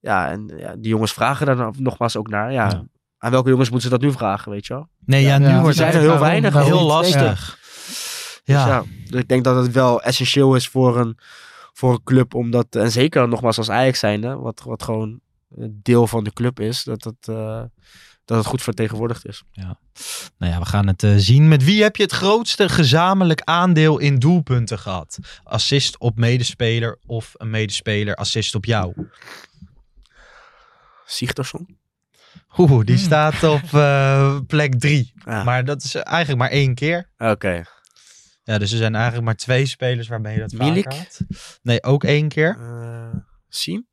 Ja, 0.00 0.30
en 0.30 0.52
ja, 0.56 0.74
die 0.76 0.88
jongens 0.88 1.12
vragen 1.12 1.46
daar 1.46 1.56
dan 1.56 1.74
nogmaals 1.78 2.16
ook 2.16 2.28
naar. 2.28 2.52
Ja, 2.52 2.68
Ja. 2.68 2.84
aan 3.18 3.30
welke 3.30 3.50
jongens 3.50 3.70
moeten 3.70 3.90
ze 3.90 3.98
dat 3.98 4.04
nu 4.04 4.12
vragen, 4.12 4.52
weet 4.52 4.66
je 4.66 4.74
wel? 4.74 4.88
Nee, 5.04 5.22
ja, 5.22 5.28
Ja, 5.28 5.38
nu 5.38 5.44
ja, 5.46 5.52
wordt 5.60 5.66
het 5.66 5.76
zijn 5.76 5.92
er 5.92 6.10
heel 6.10 6.18
weinig. 6.20 6.54
heel 6.64 6.86
lastig. 6.86 7.58
Dus 8.44 8.56
Ja. 8.56 8.82
dus 9.10 9.20
ik 9.20 9.28
denk 9.28 9.44
dat 9.44 9.56
het 9.64 9.72
wel 9.72 10.02
essentieel 10.02 10.54
is 10.54 10.68
voor 10.68 10.98
een, 10.98 11.18
voor 11.72 11.92
een 11.92 12.02
club. 12.04 12.34
Omdat, 12.34 12.66
en 12.70 12.90
zeker 12.90 13.28
nogmaals 13.28 13.58
als 13.58 13.70
Ajax 13.70 13.98
zijnde, 13.98 14.36
wat, 14.36 14.62
wat 14.64 14.82
gewoon 14.82 15.20
deel 15.70 16.06
van 16.06 16.24
de 16.24 16.32
club 16.32 16.60
is, 16.60 16.82
dat 16.84 17.04
het, 17.04 17.28
eh, 17.28 17.62
dat 18.24 18.38
het 18.38 18.46
goed 18.46 18.62
vertegenwoordigd 18.62 19.26
is. 19.26 19.42
Nou 20.38 20.52
ja, 20.52 20.58
we 20.58 20.64
gaan 20.66 20.86
het 20.86 21.02
eh, 21.02 21.14
zien. 21.16 21.48
Met 21.48 21.64
wie 21.64 21.82
heb 21.82 21.96
je 21.96 22.02
het 22.02 22.12
grootste 22.12 22.68
gezamenlijk 22.68 23.40
aandeel 23.44 23.98
in 23.98 24.18
doelpunten 24.18 24.78
gehad? 24.78 25.18
Assist 25.42 25.98
op 25.98 26.18
medespeler 26.18 26.98
of 27.06 27.32
een 27.36 27.50
medespeler 27.50 28.14
assist 28.14 28.54
op 28.54 28.64
jou? 28.64 28.94
Sigtersson? 31.06 31.76
Oeh, 32.58 32.84
die 32.84 32.94
Hmm. 32.96 33.04
staat 33.04 33.42
op 33.42 33.62
eh, 33.72 34.38
plek 34.46 34.78
drie. 34.80 35.12
Ja. 35.24 35.44
Maar 35.44 35.64
dat 35.64 35.82
is 35.84 35.94
eigenlijk 35.94 36.38
maar 36.38 36.50
één 36.50 36.74
keer. 36.74 37.10
Oké. 37.18 37.62
Ja, 38.42 38.58
dus 38.58 38.72
er 38.72 38.78
zijn 38.78 38.94
eigenlijk 38.94 39.24
maar 39.24 39.36
twee 39.36 39.66
spelers 39.66 40.08
waarmee 40.08 40.34
je 40.34 40.40
dat 40.40 40.52
Milik? 40.52 40.84
had. 40.92 41.20
Nee, 41.62 41.82
ook 41.82 42.04
één 42.04 42.28
keer. 42.28 42.56
Eh, 42.60 43.14
Siem? 43.48 43.86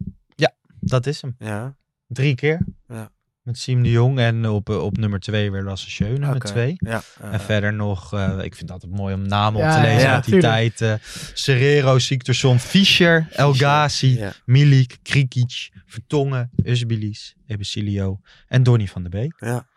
Dat 0.85 1.05
is 1.05 1.21
hem. 1.21 1.35
Ja. 1.39 1.75
Drie 2.07 2.35
keer. 2.35 2.65
Ja. 2.87 3.13
Met 3.41 3.57
Siem 3.57 3.83
de 3.83 3.91
Jong 3.91 4.19
en 4.19 4.47
op, 4.49 4.69
eh, 4.69 4.83
op 4.83 4.97
nummer 4.97 5.19
twee 5.19 5.51
weer 5.51 5.63
Lasse 5.63 5.89
Schöne 5.89 6.31
met 6.33 6.45
twee. 6.45 6.73
Ja. 6.77 7.01
En 7.21 7.39
verder 7.39 7.73
nog, 7.73 8.13
eh, 8.13 8.29
ik 8.37 8.55
vind 8.55 8.59
het 8.59 8.71
altijd 8.71 8.91
mooi 8.91 9.13
om 9.13 9.27
namen 9.27 9.59
op 9.61 9.65
Ja, 9.67 9.75
te 9.75 9.81
lezen 9.81 10.07
ja, 10.07 10.13
uit 10.13 10.23
die 10.25 10.33
tuurlijk. 10.33 10.53
tijd. 10.77 10.81
eh 11.01 11.07
Serrero, 11.33 11.99
Siktersson, 11.99 12.59
Fischer, 12.59 13.27
El 13.31 13.53
Ghazi, 13.53 14.17
ja. 14.17 14.33
Milik, 14.45 14.97
Krikic, 15.03 15.69
Vertongen, 15.85 16.49
Usbilis, 16.63 17.35
Ebesilio 17.47 18.19
en 18.47 18.63
Donny 18.63 18.87
van 18.87 19.01
der 19.01 19.11
Beek. 19.11 19.33
ja. 19.39 19.67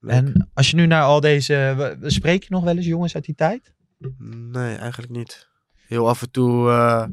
Leuk. 0.00 0.12
En 0.14 0.50
als 0.54 0.70
je 0.70 0.76
nu 0.76 0.86
naar 0.86 1.02
al 1.02 1.20
deze... 1.20 1.96
Spreek 2.02 2.42
je 2.42 2.48
nog 2.50 2.64
wel 2.64 2.76
eens 2.76 2.86
jongens 2.86 3.14
uit 3.14 3.24
die 3.24 3.34
tijd? 3.34 3.72
Nee, 4.18 4.76
eigenlijk 4.76 5.12
niet. 5.12 5.48
Heel 5.86 6.08
af 6.08 6.22
en 6.22 6.30
toe 6.30 6.70
eh, 6.70 7.06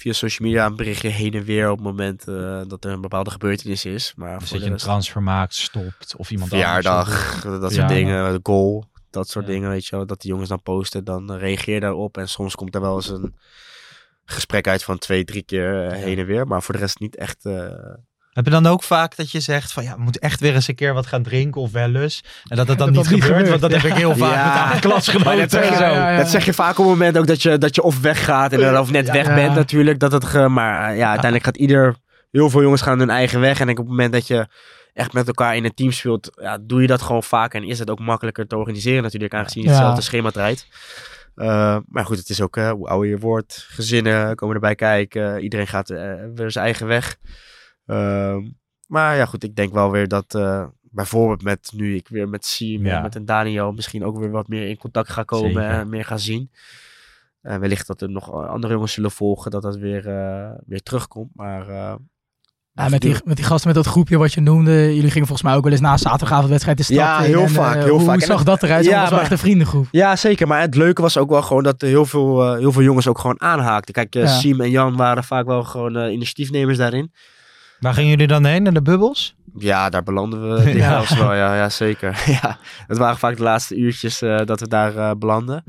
via 0.00 0.12
social 0.12 0.48
media 0.48 0.66
een 0.66 0.76
berichtje 0.76 1.08
heen 1.08 1.32
en 1.34 1.44
weer 1.44 1.70
op 1.70 1.76
het 1.76 1.86
moment 1.86 2.28
eh, 2.28 2.60
dat 2.66 2.84
er 2.84 2.90
een 2.92 3.00
bepaalde 3.00 3.30
gebeurtenis 3.30 3.84
is. 3.84 4.12
Maar 4.16 4.38
Dus 4.38 4.48
voor 4.48 4.56
dat 4.56 4.58
je 4.60 4.64
een 4.66 4.72
rest- 4.72 4.84
transfer 4.84 5.22
maakt, 5.22 5.54
stopt 5.54 6.16
of 6.16 6.30
iemand 6.30 6.52
anders. 6.52 6.70
verjaardag, 6.70 7.40
dat 7.60 7.72
soort 7.72 7.88
dingen, 7.88 8.32
de 8.32 8.40
goal, 8.42 8.84
dat 9.10 9.28
soort 9.28 9.46
Ja. 9.46 9.52
dingen, 9.52 9.70
weet 9.70 9.86
je 9.86 9.96
wel. 9.96 10.06
Dat 10.06 10.20
die 10.20 10.30
jongens 10.30 10.48
dan 10.48 10.62
posten, 10.62 11.04
dan 11.04 11.32
reageer 11.32 11.80
daarop. 11.80 12.16
En 12.18 12.28
soms 12.28 12.54
komt 12.54 12.74
er 12.74 12.80
wel 12.80 12.96
eens 12.96 13.08
een 13.08 13.34
gesprek 14.24 14.68
uit 14.68 14.82
van 14.84 14.98
twee, 14.98 15.24
drie 15.24 15.42
keer 15.42 15.86
eh, 15.86 15.96
heen 16.02 16.18
en 16.18 16.26
weer. 16.26 16.46
Maar 16.46 16.62
voor 16.62 16.74
de 16.74 16.80
rest 16.80 16.98
niet 16.98 17.16
echt... 17.16 17.44
eh, 17.44 17.68
Heb 18.30 18.44
je 18.44 18.50
dan 18.50 18.66
ook 18.66 18.82
vaak 18.82 19.16
dat 19.16 19.30
je 19.30 19.40
zegt 19.40 19.72
van 19.72 19.82
ja, 19.82 19.94
we 19.96 20.02
moeten 20.02 20.20
echt 20.20 20.40
weer 20.40 20.54
eens 20.54 20.68
een 20.68 20.74
keer 20.74 20.94
wat 20.94 21.06
gaan 21.06 21.22
drinken 21.22 21.60
of 21.60 21.70
wel 21.72 21.94
eens. 21.94 22.24
En 22.48 22.56
dat 22.56 22.68
het 22.68 22.78
dan 22.78 22.86
Dat 22.92 22.96
niet 22.96 23.04
dat 23.04 23.12
niet 23.14 23.22
gebeurt, 23.22 23.40
gebeurt, 23.40 23.60
want 23.60 23.72
dat 23.72 23.82
heb 23.82 23.90
ik 23.90 23.96
heel 23.98 24.16
vaak 24.16 24.34
Ja. 24.34 24.62
met 24.62 24.72
Maar 24.72 24.80
klasgenoten 24.80 25.38
dat 25.38 25.50
zeg 25.50 25.62
en 25.64 25.70
je- 25.70 25.76
zo. 25.76 25.82
ja, 25.82 25.90
ja, 25.92 26.10
ja. 26.10 26.16
Dat 26.16 26.28
zeg 26.28 26.44
je 26.44 26.52
vaak 26.52 26.70
op 26.70 26.76
het 26.76 26.86
moment 26.86 27.18
ook 27.18 27.26
dat 27.26 27.42
je, 27.42 27.58
dat 27.58 27.74
je 27.74 27.82
of 27.82 28.00
weggaat 28.00 28.52
en 28.52 28.60
dan 28.60 28.78
of 28.78 28.90
net 28.90 29.10
weg 29.10 29.26
Ja. 29.26 29.34
bent 29.34 29.54
natuurlijk. 29.54 29.98
Dat 29.98 30.12
het 30.12 30.24
ge- 30.24 30.48
maar 30.48 30.90
eh, 30.90 30.96
ja, 30.96 31.04
uiteindelijk 31.08 31.44
gaat 31.44 31.56
ieder, 31.56 31.96
heel 32.30 32.50
veel 32.50 32.62
jongens 32.62 32.82
gaan 32.82 32.98
hun 32.98 33.10
eigen 33.10 33.40
weg. 33.40 33.60
En 33.60 33.68
ik 33.68 33.78
op 33.78 33.84
het 33.84 33.90
moment 33.94 34.12
dat 34.12 34.26
je 34.26 34.46
echt 34.92 35.12
met 35.12 35.26
elkaar 35.26 35.56
in 35.56 35.64
een 35.64 35.74
team 35.74 35.92
speelt, 35.92 36.30
ja, 36.42 36.58
doe 36.60 36.80
je 36.80 36.86
dat 36.86 37.02
gewoon 37.02 37.22
vaak. 37.22 37.54
En 37.54 37.64
is 37.64 37.78
het 37.78 37.90
ook 37.90 37.98
makkelijker 38.00 38.46
te 38.46 38.56
organiseren 38.56 39.02
natuurlijk, 39.02 39.34
aangezien 39.34 39.62
je 39.62 39.68
Ja. 39.68 39.74
hetzelfde 39.74 40.02
schema 40.02 40.30
draait. 40.30 40.66
Eh, 41.34 41.76
maar 41.88 42.04
goed, 42.04 42.18
het 42.18 42.28
is 42.28 42.40
ook 42.40 42.56
eh, 42.56 42.70
hoe 42.70 42.88
ouder 42.88 43.08
je 43.10 43.18
wordt. 43.18 43.66
Gezinnen 43.68 44.34
komen 44.36 44.54
erbij 44.54 44.74
kijken. 44.74 45.40
Iedereen 45.42 45.66
gaat 45.66 45.90
eh, 45.90 46.12
weer 46.34 46.50
zijn 46.50 46.64
eigen 46.64 46.86
weg. 46.86 47.16
Ehm, 47.90 48.40
maar 48.86 49.16
ja, 49.16 49.26
goed, 49.26 49.44
ik 49.44 49.56
denk 49.56 49.72
wel 49.72 49.90
weer 49.90 50.08
dat 50.08 50.34
eh, 50.34 50.64
bijvoorbeeld 50.80 51.42
met 51.42 51.70
nu 51.74 51.94
ik 51.94 52.08
weer 52.08 52.28
met 52.28 52.46
Siem 52.46 52.84
Ja. 52.86 52.96
en 52.96 53.02
met 53.02 53.14
een 53.14 53.24
Daniel 53.24 53.72
misschien 53.72 54.04
ook 54.04 54.18
weer 54.18 54.30
wat 54.30 54.48
meer 54.48 54.68
in 54.68 54.76
contact 54.76 55.10
ga 55.10 55.22
komen 55.22 55.62
Zeker. 55.62 55.70
en 55.78 55.88
meer 55.88 56.04
gaan 56.04 56.18
zien. 56.18 56.50
Eh, 57.40 57.56
wellicht 57.56 57.86
dat 57.86 58.00
er 58.00 58.10
nog 58.10 58.32
andere 58.32 58.72
jongens 58.72 58.92
zullen 58.92 59.10
volgen, 59.10 59.50
dat 59.50 59.62
dat 59.62 59.76
weer, 59.76 60.08
eh, 60.08 60.50
weer 60.66 60.82
terugkomt. 60.82 61.30
Maar 61.34 61.66
Ja, 62.72 62.88
met, 62.88 63.00
die, 63.00 63.16
met 63.24 63.36
die 63.36 63.44
gasten 63.44 63.66
met 63.66 63.76
dat 63.84 63.92
groepje 63.92 64.16
wat 64.18 64.32
je 64.32 64.40
noemde. 64.40 64.72
Jullie 64.94 65.10
gingen 65.10 65.26
volgens 65.26 65.42
mij 65.42 65.54
ook 65.56 65.62
wel 65.62 65.72
eens 65.72 65.80
na 65.80 65.96
zaterdagavondwedstrijd 65.96 66.76
de 66.76 66.82
stad 66.82 66.96
Ja, 66.96 67.20
heel 67.20 67.42
en, 67.42 67.48
vaak, 67.48 67.74
heel 67.74 67.88
hoe, 67.96 68.00
vaak. 68.04 68.20
En 68.20 68.26
zag 68.26 68.42
dat 68.44 68.62
eruit? 68.62 68.84
Ja, 68.84 69.10
maar- 69.10 69.20
echt 69.20 69.30
een 69.30 69.38
vriendengroep. 69.38 69.86
Ja, 69.90 70.16
zeker. 70.16 70.46
Maar 70.46 70.60
het 70.60 70.74
leuke 70.74 71.02
was 71.02 71.16
ook 71.18 71.30
wel 71.30 71.42
gewoon 71.42 71.62
dat 71.62 71.80
heel 71.80 72.04
veel, 72.04 72.54
heel 72.54 72.72
veel 72.72 72.82
jongens 72.82 73.06
ook 73.06 73.18
gewoon 73.18 73.40
aanhaakten. 73.40 73.94
Kijk. 73.94 74.28
Siem 74.28 74.60
en 74.60 74.70
Jan 74.70 74.96
waren 74.96 75.24
vaak 75.24 75.46
wel 75.46 75.62
gewoon 75.64 75.96
initiatiefnemers 76.10 76.78
daarin. 76.78 77.12
Waar 77.80 77.94
gingen 77.94 78.10
jullie 78.10 78.26
dan 78.26 78.44
heen? 78.44 78.62
Naar 78.62 78.72
de 78.72 78.82
bubbels? 78.82 79.34
Ja, 79.54 79.88
daar 79.88 80.02
belanden 80.02 80.54
we 80.54 80.64
dikwijls 80.72 81.16
wel. 81.16 81.34
Ja, 81.34 81.56
ja, 81.56 81.68
zeker. 81.68 82.22
ja, 82.42 82.58
het 82.86 82.98
waren 82.98 83.18
vaak 83.18 83.36
de 83.36 83.42
laatste 83.42 83.76
uurtjes 83.76 84.22
eh, 84.22 84.40
dat 84.44 84.60
we 84.60 84.68
daar 84.68 84.96
eh, 84.96 85.10
belanden. 85.18 85.64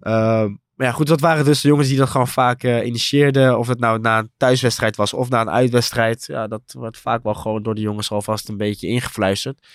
Ehm, 0.00 0.50
maar 0.74 0.86
ja, 0.86 0.92
goed, 0.92 1.06
dat 1.06 1.20
waren 1.20 1.44
dus 1.44 1.60
de 1.60 1.68
jongens 1.68 1.88
die 1.88 1.96
dat 1.96 2.10
gewoon 2.10 2.28
vaak 2.28 2.62
eh, 2.62 2.84
initieerden. 2.84 3.58
Of 3.58 3.68
het 3.68 3.80
nou 3.80 4.00
na 4.00 4.18
een 4.18 4.30
thuiswedstrijd 4.36 4.96
was 4.96 5.12
of 5.12 5.28
na 5.28 5.40
een 5.40 5.50
uitwedstrijd. 5.50 6.24
Ja, 6.26 6.46
dat 6.46 6.62
wordt 6.66 6.98
vaak 6.98 7.22
wel 7.22 7.34
gewoon 7.34 7.62
door 7.62 7.74
de 7.74 7.80
jongens 7.80 8.10
alvast 8.10 8.48
een 8.48 8.56
beetje 8.56 8.86
ingefluisterd. 8.86 9.66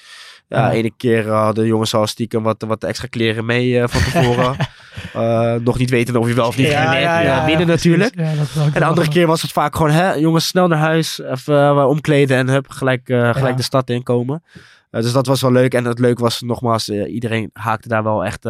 Ja, 0.48 0.58
Ja. 0.68 0.72
ene 0.72 0.92
keer 0.98 1.28
eh, 1.28 1.44
hadden 1.44 1.64
de 1.64 1.70
jongens 1.70 1.94
al 1.94 2.08
stiekem 2.08 2.44
wat, 2.44 2.64
wat 2.68 2.84
extra 2.84 3.08
kleren 3.08 3.46
mee 3.46 3.80
eh, 3.82 3.88
van 3.88 4.02
tevoren. 4.02 4.56
Eh, 5.14 5.54
nog 5.54 5.78
niet 5.78 5.90
weten 5.90 6.16
of 6.16 6.28
je 6.28 6.34
wel 6.34 6.48
of 6.48 6.58
niet 6.58 6.68
Ja, 6.68 6.92
ging. 6.92 7.02
ja, 7.04 7.20
ja, 7.20 7.46
binnen 7.46 7.68
natuurlijk. 7.68 8.16
En 8.16 8.72
de 8.74 8.86
andere 8.86 9.08
keer 9.08 9.28
was 9.28 9.42
het 9.42 9.52
vaak 9.52 9.76
gewoon, 9.76 9.92
hè, 9.92 10.14
jongens, 10.14 10.48
snel 10.48 10.68
naar 10.68 10.78
huis, 10.78 11.22
even 11.22 11.88
omkleden 11.88 12.38
en 12.38 12.50
hup, 12.50 12.70
gelijk, 12.70 13.02
gelijk 13.06 13.58
de 13.58 13.64
stad 13.64 13.90
inkomen. 13.90 14.44
Dus 14.90 15.12
dat 15.12 15.26
was 15.28 15.42
wel 15.42 15.52
leuk. 15.52 15.74
En 15.74 15.86
het 15.86 16.00
leuk 16.00 16.20
was 16.20 16.42
nogmaals, 16.42 16.90
iedereen 16.90 17.50
haakte 17.54 17.88
daar 17.88 18.04
wel 18.04 18.26
echt 18.26 18.46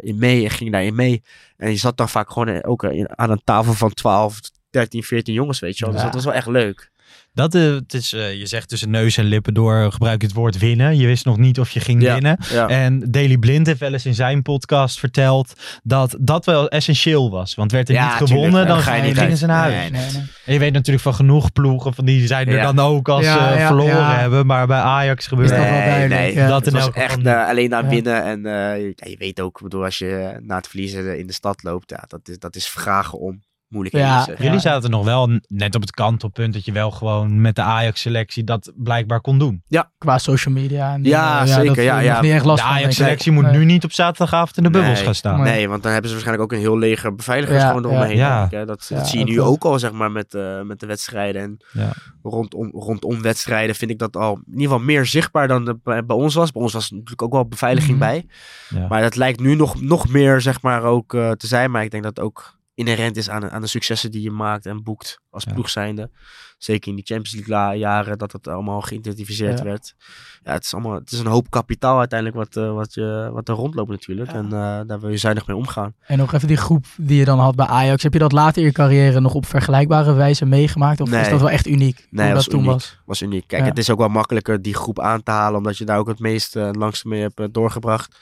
in 0.00 0.18
mee 0.18 0.44
en 0.44 0.50
ging 0.50 0.72
daarin 0.72 0.94
mee. 0.94 1.22
En 1.56 1.70
je 1.70 1.76
zat 1.76 1.96
dan 1.96 2.08
vaak 2.08 2.30
gewoon 2.30 2.64
ook 2.64 2.84
aan 3.06 3.30
een 3.30 3.42
tafel 3.44 3.72
van 3.72 3.94
12, 3.94 4.40
13, 4.70 5.02
14 5.02 5.34
jongens, 5.34 5.58
weet 5.60 5.78
je 5.78 5.84
wel. 5.84 5.94
Dus 5.94 6.02
dat 6.02 6.14
was 6.14 6.24
wel 6.24 6.34
echt 6.34 6.46
leuk. 6.46 6.90
Dat, 7.32 7.54
eh, 7.54 7.62
het 7.62 7.94
is, 7.94 8.12
eh, 8.12 8.38
je 8.38 8.46
zegt 8.46 8.68
tussen 8.68 8.90
neus 8.90 9.16
en 9.16 9.24
lippen 9.24 9.54
door 9.54 9.92
gebruik 9.92 10.20
je 10.20 10.26
het 10.26 10.36
woord 10.36 10.58
winnen. 10.58 10.96
Je 10.96 11.06
wist 11.06 11.24
nog 11.24 11.36
niet 11.36 11.60
of 11.60 11.70
je 11.70 11.80
ging 11.80 12.02
Ja. 12.02 12.12
winnen. 12.12 12.38
Ja. 12.50 12.68
En 12.68 13.10
Daily 13.10 13.36
Blind 13.36 13.66
heeft 13.66 13.80
wel 13.80 13.92
eens 13.92 14.06
in 14.06 14.14
zijn 14.14 14.42
podcast 14.42 14.98
verteld 14.98 15.52
dat 15.82 16.16
dat 16.20 16.44
wel 16.44 16.68
essentieel 16.68 17.30
was. 17.30 17.54
Want 17.54 17.72
werd 17.72 17.88
er 17.88 17.94
Ja, 17.94 18.18
niet 18.20 18.28
gewonnen, 18.28 18.52
dan 18.66 18.66
dan 18.66 18.80
ga 18.82 18.94
je 18.94 19.02
niet 19.02 19.38
ze 19.38 19.46
naar 19.46 19.58
huis. 19.70 19.74
Nee, 19.74 19.90
Nee, 19.90 20.10
nee. 20.12 20.22
En 20.44 20.52
je 20.52 20.58
weet 20.58 20.72
natuurlijk 20.72 21.04
van 21.04 21.14
genoeg 21.14 21.52
ploegen, 21.52 21.94
van 21.94 22.04
die 22.04 22.26
zijn 22.26 22.48
er 22.48 22.54
Ja. 22.56 22.72
dan 22.72 22.78
ook 22.86 23.08
als 23.08 23.24
ze 23.24 23.30
ja, 23.30 23.66
verloren 23.66 23.96
ja. 23.96 24.18
hebben. 24.18 24.46
Maar 24.46 24.66
bij 24.66 24.80
Ajax 24.80 25.26
gebeurt 25.26 25.48
dat 25.48 25.58
dat 25.58 25.68
wel 25.68 25.78
duidelijk, 25.78 26.34
ja. 26.34 26.46
Dat 26.48 26.64
het 26.64 26.66
in 26.66 26.72
was 26.72 26.84
geval 26.84 27.02
echt 27.02 27.26
eh, 27.26 27.48
alleen 27.48 27.70
naar 27.70 27.82
Ja. 27.84 27.88
winnen. 27.88 28.24
En 28.24 28.46
eh, 28.46 28.80
ja, 28.82 29.06
je 29.10 29.16
weet 29.18 29.40
ook, 29.40 29.60
bedoel, 29.62 29.84
als 29.84 29.98
je 29.98 30.10
eh, 30.16 30.40
na 30.42 30.56
het 30.56 30.66
verliezen 30.68 31.18
in 31.18 31.26
de 31.26 31.32
stad 31.32 31.62
loopt, 31.62 31.90
ja, 31.90 32.04
dat, 32.08 32.28
is, 32.28 32.38
dat 32.38 32.56
is 32.56 32.66
vragen 32.68 33.18
om 33.18 33.42
moeilijkheden. 33.68 34.08
Ja. 34.08 34.22
zeg. 34.24 34.42
Jullie 34.42 34.58
zaten 34.58 34.90
nog 34.90 35.04
wel 35.04 35.28
net 35.46 35.74
op 35.74 35.80
het 35.80 35.90
kantelpunt 35.90 36.52
dat 36.54 36.64
je 36.64 36.72
wel 36.72 36.90
gewoon 36.90 37.40
met 37.40 37.56
de 37.56 37.62
Ajax-selectie 37.62 38.44
dat 38.44 38.72
blijkbaar 38.76 39.20
kon 39.20 39.38
doen. 39.38 39.62
Qua 39.98 40.18
social 40.18 40.54
media. 40.54 40.92
En, 40.92 41.04
Ja, 41.04 41.46
zeker, 41.46 41.66
Dat, 41.74 41.84
ja, 41.84 41.98
eh, 41.98 42.04
ja. 42.04 42.20
niet 42.20 42.32
echt 42.32 42.44
last 42.44 42.62
De. 42.62 42.68
Ajax-selectie 42.68 43.32
moet 43.32 43.44
Nee. 43.44 43.52
nu 43.58 43.64
niet 43.64 43.84
op 43.84 43.92
zaterdagavond 43.92 44.56
in 44.56 44.62
de 44.62 44.70
bubbels 44.70 44.94
Nee. 44.94 45.04
gaan 45.04 45.14
staan. 45.14 45.40
Nee. 45.42 45.68
Want 45.68 45.82
dan 45.82 45.92
hebben 45.92 46.10
ze 46.10 46.16
waarschijnlijk 46.16 46.52
ook 46.52 46.58
een 46.58 46.64
heel 46.64 46.78
leger 46.78 47.14
beveiligers 47.14 47.62
Ja, 47.62 47.68
gewoon 47.68 47.84
eromheen. 47.84 48.16
ja. 48.16 48.38
denk 48.40 48.50
hè. 48.50 48.58
Dat, 48.58 48.86
dat 48.88 48.98
Ja, 48.98 49.04
zie 49.04 49.18
je 49.18 49.24
dat 49.24 49.34
nu 49.34 49.40
ook 49.40 49.64
al, 49.64 49.78
zeg 49.78 49.92
maar, 49.92 50.10
met, 50.12 50.34
eh, 50.34 50.60
met 50.62 50.80
de 50.80 50.86
wedstrijden. 50.86 51.42
En 51.42 51.56
Ja. 51.72 51.92
rondom, 52.22 52.70
rondom 52.74 53.22
wedstrijden 53.22 53.74
vind 53.74 53.90
ik 53.90 53.98
dat 53.98 54.16
al 54.16 54.34
in 54.34 54.42
ieder 54.52 54.62
geval 54.62 54.78
meer 54.84 55.06
zichtbaar 55.06 55.48
dan 55.48 55.64
de- 55.64 55.78
bij, 55.84 56.02
ons 56.06 56.34
was. 56.34 56.52
Bij 56.52 56.62
ons 56.62 56.72
was 56.72 56.90
natuurlijk 56.90 57.22
ook 57.22 57.32
wel 57.32 57.46
beveiliging 57.48 57.98
Mhm. 57.98 58.06
bij. 58.08 58.26
Ja. 58.68 58.86
Maar 58.88 59.00
dat 59.02 59.16
lijkt 59.16 59.40
nu 59.40 59.54
nog, 59.54 59.80
nog 59.80 60.08
meer, 60.08 60.40
zeg 60.40 60.62
maar, 60.62 60.82
ook 60.82 61.14
eh, 61.14 61.30
te 61.30 61.46
zijn. 61.46 61.70
Maar 61.70 61.82
ik 61.82 61.90
denk 61.90 62.02
dat 62.02 62.20
ook 62.20 62.56
inherent 62.78 63.16
is 63.16 63.30
aan, 63.30 63.50
aan 63.50 63.60
de 63.60 63.66
successen 63.66 64.10
die 64.10 64.22
je 64.22 64.30
maakt 64.30 64.66
en 64.66 64.82
boekt 64.82 65.18
als 65.30 65.44
Ja. 65.44 65.52
ploeg 65.52 65.70
zijnde. 65.70 66.10
Zeker 66.58 66.88
in 66.88 66.94
die 66.94 67.04
Champions 67.04 67.34
League 67.34 67.54
la- 67.54 67.74
jaren, 67.74 68.18
dat 68.18 68.32
het 68.32 68.48
allemaal 68.48 68.80
geïdentificeerd 68.80 69.58
Ja. 69.58 69.64
werd. 69.64 69.94
Ja, 70.42 70.52
het 70.52 70.64
is, 70.64 70.74
allemaal, 70.74 70.92
het 70.94 71.12
is 71.12 71.18
een 71.18 71.26
hoop 71.26 71.50
kapitaal 71.50 71.98
uiteindelijk 71.98 72.38
wat, 72.38 72.56
eh, 72.64 72.72
wat, 72.72 72.94
je, 72.94 73.30
wat 73.32 73.48
er 73.48 73.54
rondloopt 73.54 73.90
natuurlijk. 73.90 74.30
Ja. 74.30 74.36
En 74.36 74.44
eh, 74.44 74.80
daar 74.86 75.00
wil 75.00 75.10
je 75.10 75.16
zuinig 75.16 75.46
mee 75.46 75.56
omgaan. 75.56 75.94
En 76.00 76.18
nog 76.18 76.32
even 76.32 76.48
die 76.48 76.56
groep 76.56 76.84
die 76.96 77.18
je 77.18 77.24
dan 77.24 77.38
had 77.38 77.54
bij 77.56 77.66
Ajax. 77.66 78.02
Heb 78.02 78.12
je 78.12 78.18
dat 78.18 78.32
later 78.32 78.60
in 78.62 78.68
je 78.68 78.72
carrière 78.74 79.20
nog 79.20 79.34
op 79.34 79.46
vergelijkbare 79.46 80.12
wijze 80.12 80.44
meegemaakt? 80.46 81.00
Of 81.00 81.10
Nee. 81.10 81.20
is 81.20 81.28
dat 81.28 81.40
wel 81.40 81.50
echt 81.50 81.66
uniek? 81.66 81.96
Nee, 81.96 82.06
dat 82.10 82.26
dat 82.26 82.34
was 82.34 82.44
toen 82.46 82.58
uniek. 82.60 82.72
was? 82.72 82.98
was 83.04 83.22
uniek. 83.22 83.46
Kijk, 83.46 83.64
het 83.64 83.78
is 83.78 83.90
ook 83.90 83.98
wel 83.98 84.08
makkelijker 84.08 84.62
die 84.62 84.74
groep 84.74 85.00
aan 85.00 85.22
te 85.22 85.30
halen, 85.30 85.58
omdat 85.58 85.78
je 85.78 85.84
daar 85.84 85.98
ook 85.98 86.08
het 86.08 86.18
meest 86.18 86.56
uh, 86.56 86.68
langste 86.72 87.08
mee 87.08 87.20
hebt 87.20 87.40
eh, 87.40 87.46
doorgebracht. 87.50 88.16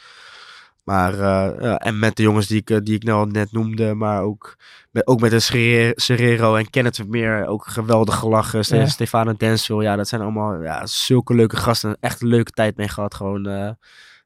Maar, 0.86 1.12
uh, 1.12 1.60
ja, 1.60 1.78
en 1.78 1.98
met 1.98 2.16
de 2.16 2.22
jongens 2.22 2.46
die 2.46 2.60
ik, 2.60 2.70
uh, 2.70 2.78
die 2.82 2.94
ik 2.94 3.02
nou 3.02 3.30
net 3.30 3.52
noemde, 3.52 3.94
maar 3.94 4.22
ook 4.22 4.56
met, 4.90 5.06
ook 5.06 5.20
met 5.20 5.30
de 5.30 5.92
Serrero 5.94 6.54
en 6.54 6.70
Kenneth 6.70 6.96
Vermeer, 6.96 7.46
ook 7.46 7.66
geweldig 7.66 8.14
gelachen. 8.14 8.64
Ste 8.64 8.76
Ja. 8.76 8.86
Stefano 8.86 9.34
Denswil, 9.36 9.80
ja, 9.80 9.96
dat 9.96 10.08
zijn 10.08 10.20
allemaal 10.20 10.62
ja, 10.62 10.86
zulke 10.86 11.34
leuke 11.34 11.56
gasten. 11.56 11.96
Echt 12.00 12.22
een 12.22 12.28
leuke 12.28 12.50
tijd 12.50 12.76
mee 12.76 12.88
gehad, 12.88 13.14
gewoon 13.14 13.48
uh, 13.48 13.70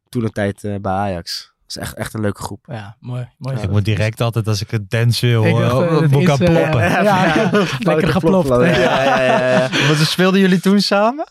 toen 0.09 0.25
een 0.25 0.33
tijd 0.33 0.65
uh, 0.65 0.77
bij 0.81 0.93
Ajax. 0.93 1.53
Dat 1.67 1.69
is 1.69 1.77
echt, 1.77 1.95
echt 1.95 2.15
een 2.15 2.21
leuke 2.21 2.43
groep. 2.43 2.65
Ja, 2.69 2.97
mooi. 3.01 3.29
mooi 3.39 3.57
ik 3.57 3.71
moet 3.71 3.85
direct 3.85 4.21
altijd 4.21 4.49
als 4.49 4.61
ik 4.61 4.71
het 4.71 4.91
dance 4.91 5.27
wil, 5.27 5.45
Ik 5.45 5.57
dacht, 5.57 5.91
uh, 5.91 6.01
uh, 6.01 6.09
boek 6.09 6.21
iets, 6.21 6.31
aan 6.31 6.43
uh, 6.43 6.51
ploppen. 6.51 6.81
ja, 6.81 7.03
ja, 7.03 7.51
lekker 7.79 8.09
geplopt. 8.09 8.49
Ja, 8.49 8.65
ja, 8.65 9.03
ja, 9.03 9.23
ja, 9.23 9.51
ja. 9.51 9.69
Wat 9.89 9.97
speelden 9.97 10.41
jullie 10.41 10.61
toen 10.61 10.81
samen? 10.81 11.27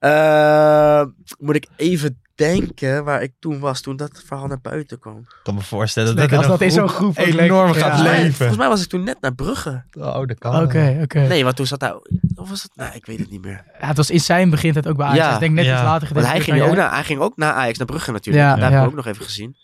Uh, 0.00 1.04
moet 1.38 1.56
ik 1.56 1.66
even 1.76 2.20
denken 2.50 3.04
waar 3.04 3.22
ik 3.22 3.32
toen 3.40 3.58
was, 3.58 3.80
toen 3.80 3.96
dat 3.96 4.22
verhaal 4.26 4.46
naar 4.46 4.60
buiten 4.60 4.98
kwam. 4.98 5.16
Ik 5.18 5.40
kan 5.42 5.54
me 5.54 5.60
voorstellen 5.60 6.16
dat, 6.16 6.28
dat 6.30 6.38
als 6.38 6.46
dat 6.46 6.60
in 6.60 6.70
zo'n 6.70 6.88
groep 6.88 7.18
enorm 7.18 7.72
gaat 7.72 7.96
ja. 7.98 8.02
Leven. 8.02 8.32
Volgens 8.34 8.58
mij 8.58 8.68
was 8.68 8.82
ik 8.82 8.88
toen 8.88 9.04
net 9.04 9.16
naar 9.20 9.34
Brugge. 9.34 9.82
Oh, 9.98 10.26
dat 10.26 10.38
kan. 10.38 10.62
Oké, 10.62 10.98
oké. 11.02 11.20
Nee, 11.20 11.44
want 11.44 11.56
toen 11.56 11.66
zat 11.66 11.80
hij... 11.80 11.94
Of 12.34 12.48
was 12.48 12.62
het... 12.62 12.70
Nee, 12.76 12.88
ik 12.94 13.06
weet 13.06 13.18
het 13.18 13.30
niet 13.30 13.44
meer. 13.44 13.64
Ja, 13.80 13.86
het 13.86 13.96
was 13.96 14.10
in 14.10 14.20
zijn 14.20 14.50
begin 14.50 14.86
ook 14.86 14.96
bij 14.96 15.06
Ajax. 15.06 15.26
Ja. 15.26 15.34
Ik 15.34 15.40
denk 15.40 15.52
net 15.54 15.64
Ja. 15.64 15.72
iets 15.74 15.82
later 15.82 16.08
Want 16.14 16.26
hij 16.26 16.40
gedaan 16.40 16.58
ging, 16.58 16.70
ook 16.70 16.76
naar, 16.76 16.92
hij 16.94 17.04
ging 17.04 17.20
ook 17.20 17.36
naar 17.36 17.52
Ajax, 17.52 17.78
naar 17.78 17.86
Brugge 17.86 18.12
natuurlijk. 18.12 18.44
Ja, 18.44 18.56
Daar 18.56 18.70
ja. 18.70 18.76
heb 18.76 18.84
ik 18.84 18.90
ook 18.90 18.96
nog 19.04 19.06
even 19.06 19.24
gezien. 19.24 19.56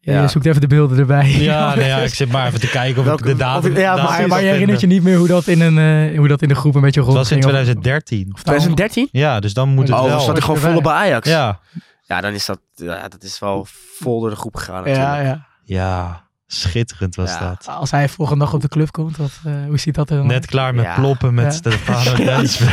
Ja, 0.00 0.12
Ja. 0.14 0.22
Je 0.22 0.28
zoekt 0.28 0.46
even 0.46 0.60
de 0.60 0.66
beelden 0.66 0.98
erbij. 0.98 1.26
Ja, 1.30 1.74
nee, 1.74 1.86
ja, 1.86 1.96
ik 1.98 2.14
zit 2.14 2.30
maar 2.32 2.46
even 2.46 2.60
te 2.60 2.70
kijken 2.70 2.98
of 3.00 3.04
Welke- 3.06 3.22
ik 3.22 3.28
de 3.28 3.36
datum... 3.36 3.76
ja, 3.76 3.96
maar, 3.96 4.28
maar 4.28 4.42
je 4.42 4.46
herinnert 4.48 4.80
je 4.80 4.86
niet 4.86 5.02
meer 5.02 5.16
hoe 5.16 5.26
dat 5.28 5.46
in, 5.46 5.60
een, 5.60 6.10
eh, 6.10 6.18
hoe 6.18 6.28
dat 6.28 6.42
in 6.42 6.48
de 6.48 6.54
groep 6.54 6.74
een 6.74 6.80
beetje 6.80 7.00
Het 7.04 7.12
was 7.12 7.30
in 7.30 7.40
rondging? 7.42 7.64
2013. 7.64 8.18
Of- 8.20 8.26
of 8.38 8.44
nou- 8.44 8.56
2013? 8.58 9.08
Ja, 9.12 9.40
dus 9.40 9.54
dan 9.54 9.68
moet 9.68 9.88
het 9.88 9.98
Oh, 9.98 10.04
wel. 10.04 10.20
zat 10.20 10.36
ik 10.36 10.42
gewoon 10.42 10.60
volop 10.60 10.82
bij 10.82 10.92
Ajax? 10.92 11.28
Ja. 11.28 11.60
Ja, 12.08 12.20
dan 12.20 12.32
is 12.32 12.46
dat... 12.46 12.60
Ja, 12.74 13.08
dat 13.08 13.22
is 13.22 13.38
wel 13.38 13.66
vol 13.98 14.20
door 14.20 14.30
de 14.30 14.36
groep 14.36 14.56
gegaan 14.56 14.84
Ja, 14.84 14.96
natuurlijk. 14.96 15.26
ja. 15.26 15.46
Ja, 15.64 16.22
schitterend 16.46 17.14
was 17.16 17.30
Ja. 17.30 17.48
dat. 17.48 17.66
Als 17.68 17.90
hij 17.90 18.08
volgende 18.08 18.44
dag 18.44 18.54
op 18.54 18.60
de 18.60 18.68
club 18.68 18.90
komt, 18.90 19.16
wat, 19.16 19.30
eh, 19.44 19.52
hoe 19.66 19.78
ziet 19.78 19.94
dat 19.94 20.10
er 20.10 20.16
dan 20.16 20.26
Net 20.26 20.34
uit? 20.36 20.46
klaar 20.46 20.74
met 20.74 20.84
Ja. 20.84 20.94
ploppen 20.94 21.34
met 21.34 21.44
Ja. 21.44 21.50
Stefano 21.50 22.16
Denswil. 22.24 22.68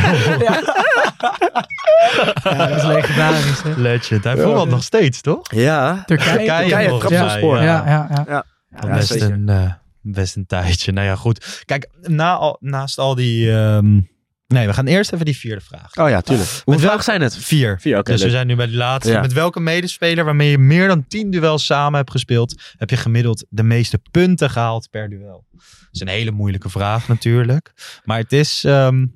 Ja, 2.44 2.66
dat 2.66 2.76
is 2.76 2.82
legendarisch. 2.84 3.62
Hè? 3.62 3.72
Legend. 3.76 4.24
Hij 4.24 4.36
Ja. 4.36 4.42
voetbalt 4.42 4.68
nog 4.68 4.82
steeds, 4.82 5.20
toch? 5.20 5.52
Ja. 5.54 6.02
Turkije. 6.06 6.30
Turkije 6.36 6.88
Turkije, 6.98 7.48
Ja, 7.48 7.60
ja, 7.62 7.84
ja. 7.86 8.24
Ja, 8.28 8.44
ja, 8.80 8.94
best, 8.94 9.10
een, 9.20 9.48
eh, 9.48 9.72
best 10.00 10.36
een 10.36 10.46
tijdje. 10.46 10.92
Nou 10.92 11.06
ja, 11.06 11.16
goed. 11.16 11.62
Kijk, 11.64 11.88
na 12.02 12.34
al, 12.36 12.56
naast 12.60 12.98
al 12.98 13.14
die, 13.14 13.52
ehm, 13.56 14.00
Nee, 14.46 14.66
we 14.66 14.72
gaan 14.72 14.86
eerst 14.86 15.12
even 15.12 15.24
die 15.24 15.36
vierde 15.36 15.60
vraag. 15.60 15.96
Oh 15.96 16.08
ja, 16.08 16.20
tuurlijk. 16.20 16.50
Hoeveel 16.64 16.82
vragen 16.86 17.04
zijn 17.04 17.20
het? 17.20 17.36
Vier. 17.36 17.80
Vier, 17.80 17.98
oké. 17.98 18.12
dus 18.12 18.22
we 18.22 18.30
zijn 18.30 18.46
nu 18.46 18.56
bij 18.56 18.66
de 18.66 18.76
laatste. 18.76 19.12
Ja. 19.12 19.20
Met 19.20 19.32
welke 19.32 19.60
medespeler 19.60 20.24
waarmee 20.24 20.50
je 20.50 20.58
meer 20.58 20.88
dan 20.88 21.06
10 21.06 21.30
duels 21.30 21.64
samen 21.66 21.98
hebt 21.98 22.10
gespeeld, 22.10 22.62
heb 22.76 22.90
je 22.90 22.96
gemiddeld 22.96 23.44
de 23.48 23.62
meeste 23.62 23.98
punten 24.10 24.50
gehaald 24.50 24.90
per 24.90 25.08
duel? 25.08 25.44
Dat 25.52 25.60
is 25.90 26.00
een 26.00 26.08
hele 26.08 26.30
moeilijke 26.30 26.68
vraag 26.68 27.08
natuurlijk. 27.08 27.72
Maar 28.04 28.18
het 28.18 28.32
is 28.32 28.64
ehm, 28.64 29.06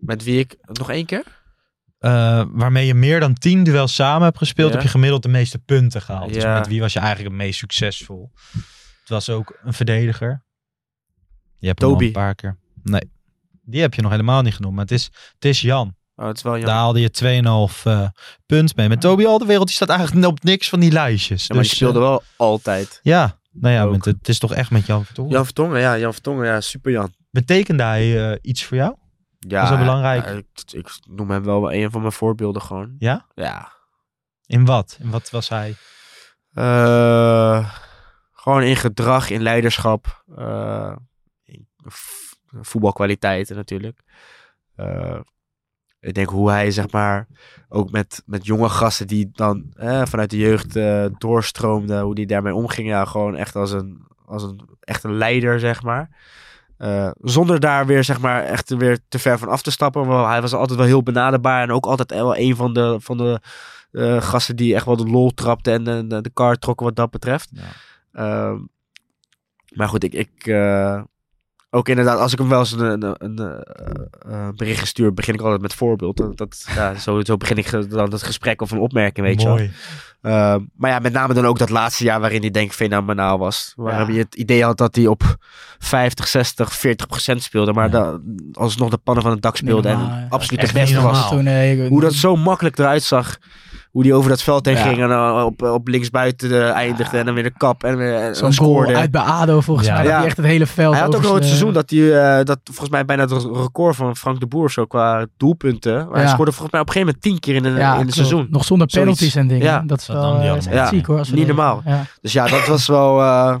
Met 0.00 0.24
wie 0.24 0.38
ik... 0.38 0.56
Nog 0.66 0.90
één 0.90 1.06
keer? 1.06 1.24
eh, 1.98 2.44
waarmee 2.48 2.86
je 2.86 2.94
meer 2.94 3.20
dan 3.20 3.34
10 3.34 3.64
duels 3.64 3.94
samen 3.94 4.22
hebt 4.22 4.38
gespeeld, 4.38 4.68
Ja. 4.68 4.74
heb 4.74 4.84
je 4.84 4.90
gemiddeld 4.90 5.22
de 5.22 5.28
meeste 5.28 5.58
punten 5.58 6.02
gehaald. 6.02 6.32
Dus 6.32 6.42
Ja. 6.42 6.58
met 6.58 6.66
wie 6.68 6.80
was 6.80 6.92
je 6.92 6.98
eigenlijk 6.98 7.28
het 7.28 7.38
meest 7.42 7.58
succesvol? 7.58 8.30
Het 9.00 9.08
was 9.08 9.30
ook 9.30 9.58
een 9.64 9.72
verdediger. 9.72 10.44
Je 11.58 11.66
hebt 11.66 11.80
hem 11.80 11.88
al 11.90 11.94
Toby. 11.94 12.06
een 12.06 12.12
paar 12.12 12.34
keer. 12.34 12.58
Nee, 12.82 13.10
die 13.66 13.80
heb 13.80 13.94
je 13.94 14.02
nog 14.02 14.10
helemaal 14.10 14.42
niet 14.42 14.54
genoemd. 14.54 14.74
Maar 14.74 14.84
het 14.84 14.92
is, 14.92 15.04
het 15.34 15.44
is 15.44 15.60
Jan. 15.60 15.94
Oh, 16.16 16.26
het 16.26 16.36
is 16.36 16.42
wel 16.42 16.52
Daar 16.52 16.60
jammer. 16.60 16.78
haalde 16.80 17.00
je 17.00 17.70
2,5 17.72 17.82
eh 17.84 18.08
punt 18.46 18.76
mee. 18.76 18.88
Met 18.88 19.00
Toby 19.00 19.24
Alderwereld, 19.26 19.66
die 19.66 19.76
staat 19.76 19.88
eigenlijk 19.88 20.26
op 20.26 20.42
niks 20.42 20.68
van 20.68 20.80
die 20.80 20.92
lijstjes. 20.92 21.40
Ja, 21.46 21.54
maar 21.54 21.62
Dus, 21.62 21.68
die 21.68 21.76
speelde 21.76 21.98
eh, 21.98 22.04
wel 22.04 22.22
altijd. 22.36 23.00
ja, 23.02 23.38
nou 23.52 23.74
ja, 23.74 23.84
met, 23.84 24.04
het 24.04 24.28
is 24.28 24.38
toch 24.38 24.52
echt 24.52 24.70
met 24.70 24.86
Jan 24.86 25.04
Vertongen. 25.04 25.32
Jan 25.32 25.44
Vertongen, 25.44 25.80
ja. 25.80 25.98
Jan 25.98 26.12
Vertongen, 26.12 26.46
ja. 26.46 26.60
Super 26.60 26.92
Jan. 26.92 27.14
Betekende 27.30 27.82
hij 27.82 28.30
eh, 28.30 28.38
iets 28.42 28.64
voor 28.64 28.76
jou? 28.76 28.94
Ja, 29.38 29.60
Was 29.60 29.70
dat 29.70 29.78
belangrijk? 29.78 30.24
ja, 30.26 30.32
ik, 30.32 30.46
ik 30.72 30.88
noem 31.08 31.30
hem 31.30 31.44
wel 31.44 31.72
een 31.72 31.90
van 31.90 32.00
mijn 32.00 32.12
voorbeelden 32.12 32.62
gewoon. 32.62 32.94
Ja? 32.98 33.26
Ja. 33.34 33.72
In 34.46 34.64
wat? 34.64 34.98
In 35.02 35.10
wat 35.10 35.30
was 35.30 35.48
hij? 35.48 35.74
Gewoon 38.32 38.62
in 38.62 38.76
gedrag, 38.76 39.30
in 39.30 39.42
leiderschap. 39.42 40.22
in 41.44 41.66
voetbalkwaliteiten 42.60 43.56
natuurlijk. 43.56 44.00
Eh, 44.76 45.20
ik 46.00 46.14
denk 46.14 46.28
hoe 46.28 46.50
hij, 46.50 46.70
zeg 46.70 46.90
maar, 46.90 47.26
ook 47.68 47.90
met, 47.90 48.22
met 48.26 48.46
jonge 48.46 48.68
gasten 48.68 49.06
die 49.06 49.30
dan 49.32 49.72
eh, 49.74 50.02
vanuit 50.06 50.30
de 50.30 50.38
jeugd 50.38 50.76
eh, 50.76 51.06
doorstroomden, 51.18 52.00
hoe 52.00 52.14
die 52.14 52.26
daarmee 52.26 52.54
omging. 52.54 52.88
Ja, 52.88 53.04
gewoon 53.04 53.36
echt 53.36 53.56
als 53.56 53.72
een, 53.72 54.06
als 54.24 54.42
een, 54.42 54.68
echt 54.80 55.04
een 55.04 55.16
leider, 55.16 55.60
zeg 55.60 55.82
maar. 55.82 56.34
Zonder 57.20 57.60
daar 57.60 57.86
weer, 57.86 58.04
zeg 58.04 58.20
maar, 58.20 58.42
echt 58.42 58.74
weer 58.76 58.98
te 59.08 59.18
ver 59.18 59.38
van 59.38 59.48
af 59.48 59.62
te 59.62 59.70
stappen. 59.70 60.06
Want 60.06 60.26
hij 60.26 60.40
was 60.40 60.52
altijd 60.52 60.78
wel 60.78 60.88
heel 60.88 61.02
benaderbaar 61.02 61.62
en 61.62 61.72
ook 61.72 61.86
altijd 61.86 62.10
wel 62.10 62.36
een 62.36 62.56
van 62.56 62.74
de, 62.74 62.96
van 63.00 63.16
de 63.16 63.40
eh, 63.96 64.22
gasten 64.22 64.56
die 64.56 64.74
echt 64.74 64.84
wel 64.84 64.96
de 64.96 65.06
lol 65.06 65.30
trapte 65.30 65.70
en 65.70 65.84
de, 65.84 66.06
de, 66.06 66.20
de 66.20 66.30
kar 66.30 66.56
trokken 66.56 66.86
wat 66.86 66.96
dat 66.96 67.10
betreft. 67.10 67.50
Ja. 67.52 67.62
Ehm, 68.12 68.60
maar 69.74 69.88
goed, 69.88 70.04
ik, 70.04 70.12
ik 70.12 70.46
ook 71.76 71.88
inderdaad, 71.88 72.18
als 72.18 72.32
ik 72.32 72.38
hem 72.38 72.48
wel 72.48 72.58
eens 72.58 72.72
een, 72.72 73.02
een, 73.02 73.14
een, 73.18 73.38
eh, 73.38 74.32
eh, 74.32 74.48
bericht 74.56 74.86
stuur, 74.86 75.14
begin 75.14 75.34
ik 75.34 75.40
altijd 75.40 75.60
met 75.60 75.74
voorbeeld. 75.74 76.16
Dat, 76.16 76.36
dat, 76.36 76.66
ja, 76.74 76.94
zo, 77.04 77.20
zo 77.24 77.36
begin 77.36 77.56
ik 77.56 77.90
dan 77.90 78.10
het 78.10 78.22
gesprek 78.22 78.62
of 78.62 78.70
een 78.70 78.78
opmerking, 78.78 79.26
weet 79.26 79.42
je 79.42 79.46
wel. 79.48 79.58
Ehm, 80.22 80.60
maar 80.76 80.90
ja, 80.90 80.98
met 80.98 81.12
name 81.12 81.34
dan 81.34 81.46
ook 81.46 81.58
dat 81.58 81.70
laatste 81.70 82.04
jaar 82.04 82.20
waarin 82.20 82.40
hij 82.40 82.50
denk 82.50 82.66
ik 82.66 82.72
fenomenaal 82.72 83.38
was. 83.38 83.72
Waar 83.76 84.08
Ja. 84.08 84.12
je 84.14 84.18
het 84.18 84.34
idee 84.34 84.64
had 84.64 84.78
dat 84.78 84.94
hij 84.96 85.06
op 85.06 85.36
50, 85.78 86.28
60, 86.28 86.72
40 86.74 87.06
procent 87.06 87.42
speelde. 87.42 87.72
Maar 87.72 87.84
Ja. 87.84 87.90
da- 87.90 88.18
alsnog 88.52 88.90
de 88.90 88.96
pannen 88.96 89.22
van 89.22 89.32
het 89.32 89.42
dak 89.42 89.56
speelde. 89.56 89.88
normaal, 89.88 90.10
en 90.18 90.26
absoluut 90.30 90.66
de 90.66 90.72
beste 90.72 91.00
was. 91.00 91.28
Toen, 91.28 91.46
eh, 91.46 91.88
Hoe 91.88 92.00
dat 92.00 92.12
zo 92.14 92.36
makkelijk 92.36 92.78
eruit 92.78 93.02
zag. 93.02 93.36
Hoe 93.96 94.04
die 94.04 94.14
over 94.14 94.30
dat 94.30 94.42
veld 94.42 94.66
heen 94.66 94.74
Ja. 94.76 94.82
ging 94.82 94.98
en 95.02 95.10
eh, 95.10 95.42
op, 95.44 95.62
op 95.62 95.88
linksbuiten 95.88 96.50
eh, 96.50 96.70
eindigde. 96.74 97.18
En 97.18 97.24
dan 97.24 97.34
weer 97.34 97.42
de 97.42 97.52
kap 97.56 97.84
en 97.84 97.96
weer 97.96 98.14
en 98.14 98.36
Zo'n 98.36 98.52
scoorde. 98.52 98.86
goal 98.86 99.00
uit 99.00 99.10
bij 99.10 99.20
ADO 99.20 99.60
volgens 99.60 99.86
Ja. 99.86 99.94
mij. 99.94 100.04
Ja. 100.04 100.16
hij 100.16 100.26
echt 100.26 100.36
het 100.36 100.46
hele 100.46 100.66
veld 100.66 100.94
Hij 100.94 101.02
had 101.02 101.16
ook 101.16 101.22
nog 101.22 101.34
het 101.34 101.44
seizoen 101.44 101.72
dat 101.72 101.90
hij, 101.90 102.38
eh, 102.38 102.44
dat 102.44 102.58
volgens 102.64 102.88
mij 102.88 103.04
bijna 103.04 103.22
het 103.22 103.32
record 103.32 103.96
van 103.96 104.16
Frank 104.16 104.40
de 104.40 104.46
Boer 104.46 104.70
zo 104.70 104.84
qua 104.84 105.26
doelpunten. 105.36 106.08
Maar 106.08 106.18
Hij 106.20 106.28
scoorde 106.28 106.50
volgens 106.52 106.72
mij 106.72 106.80
op 106.80 106.86
een 106.86 106.92
gegeven 106.92 107.14
moment 107.22 107.22
tien 107.22 107.38
keer 107.40 107.54
in, 107.54 107.64
een 107.64 107.76
Ja, 107.80 107.94
in 107.94 108.06
een 108.06 108.12
seizoen. 108.12 108.46
Nog 108.50 108.64
zonder 108.64 108.90
Zoiets. 108.90 109.18
penalties 109.18 109.34
en 109.40 109.46
dingen. 109.48 109.64
Ja. 109.64 109.82
Dat 109.86 110.00
is 110.00 110.06
Dat 110.06 110.16
wel 110.16 110.40
eh, 110.40 110.56
is 110.82 110.88
ziek 110.88 111.06
hoor. 111.06 111.18
als 111.18 111.30
Niet 111.30 111.46
normaal. 111.46 111.82
Ja. 111.84 112.02
Dus 112.20 112.32
ja, 112.32 112.46
dat 112.48 112.66
was 112.66 112.86
wel, 112.86 113.20
eh, 113.20 113.56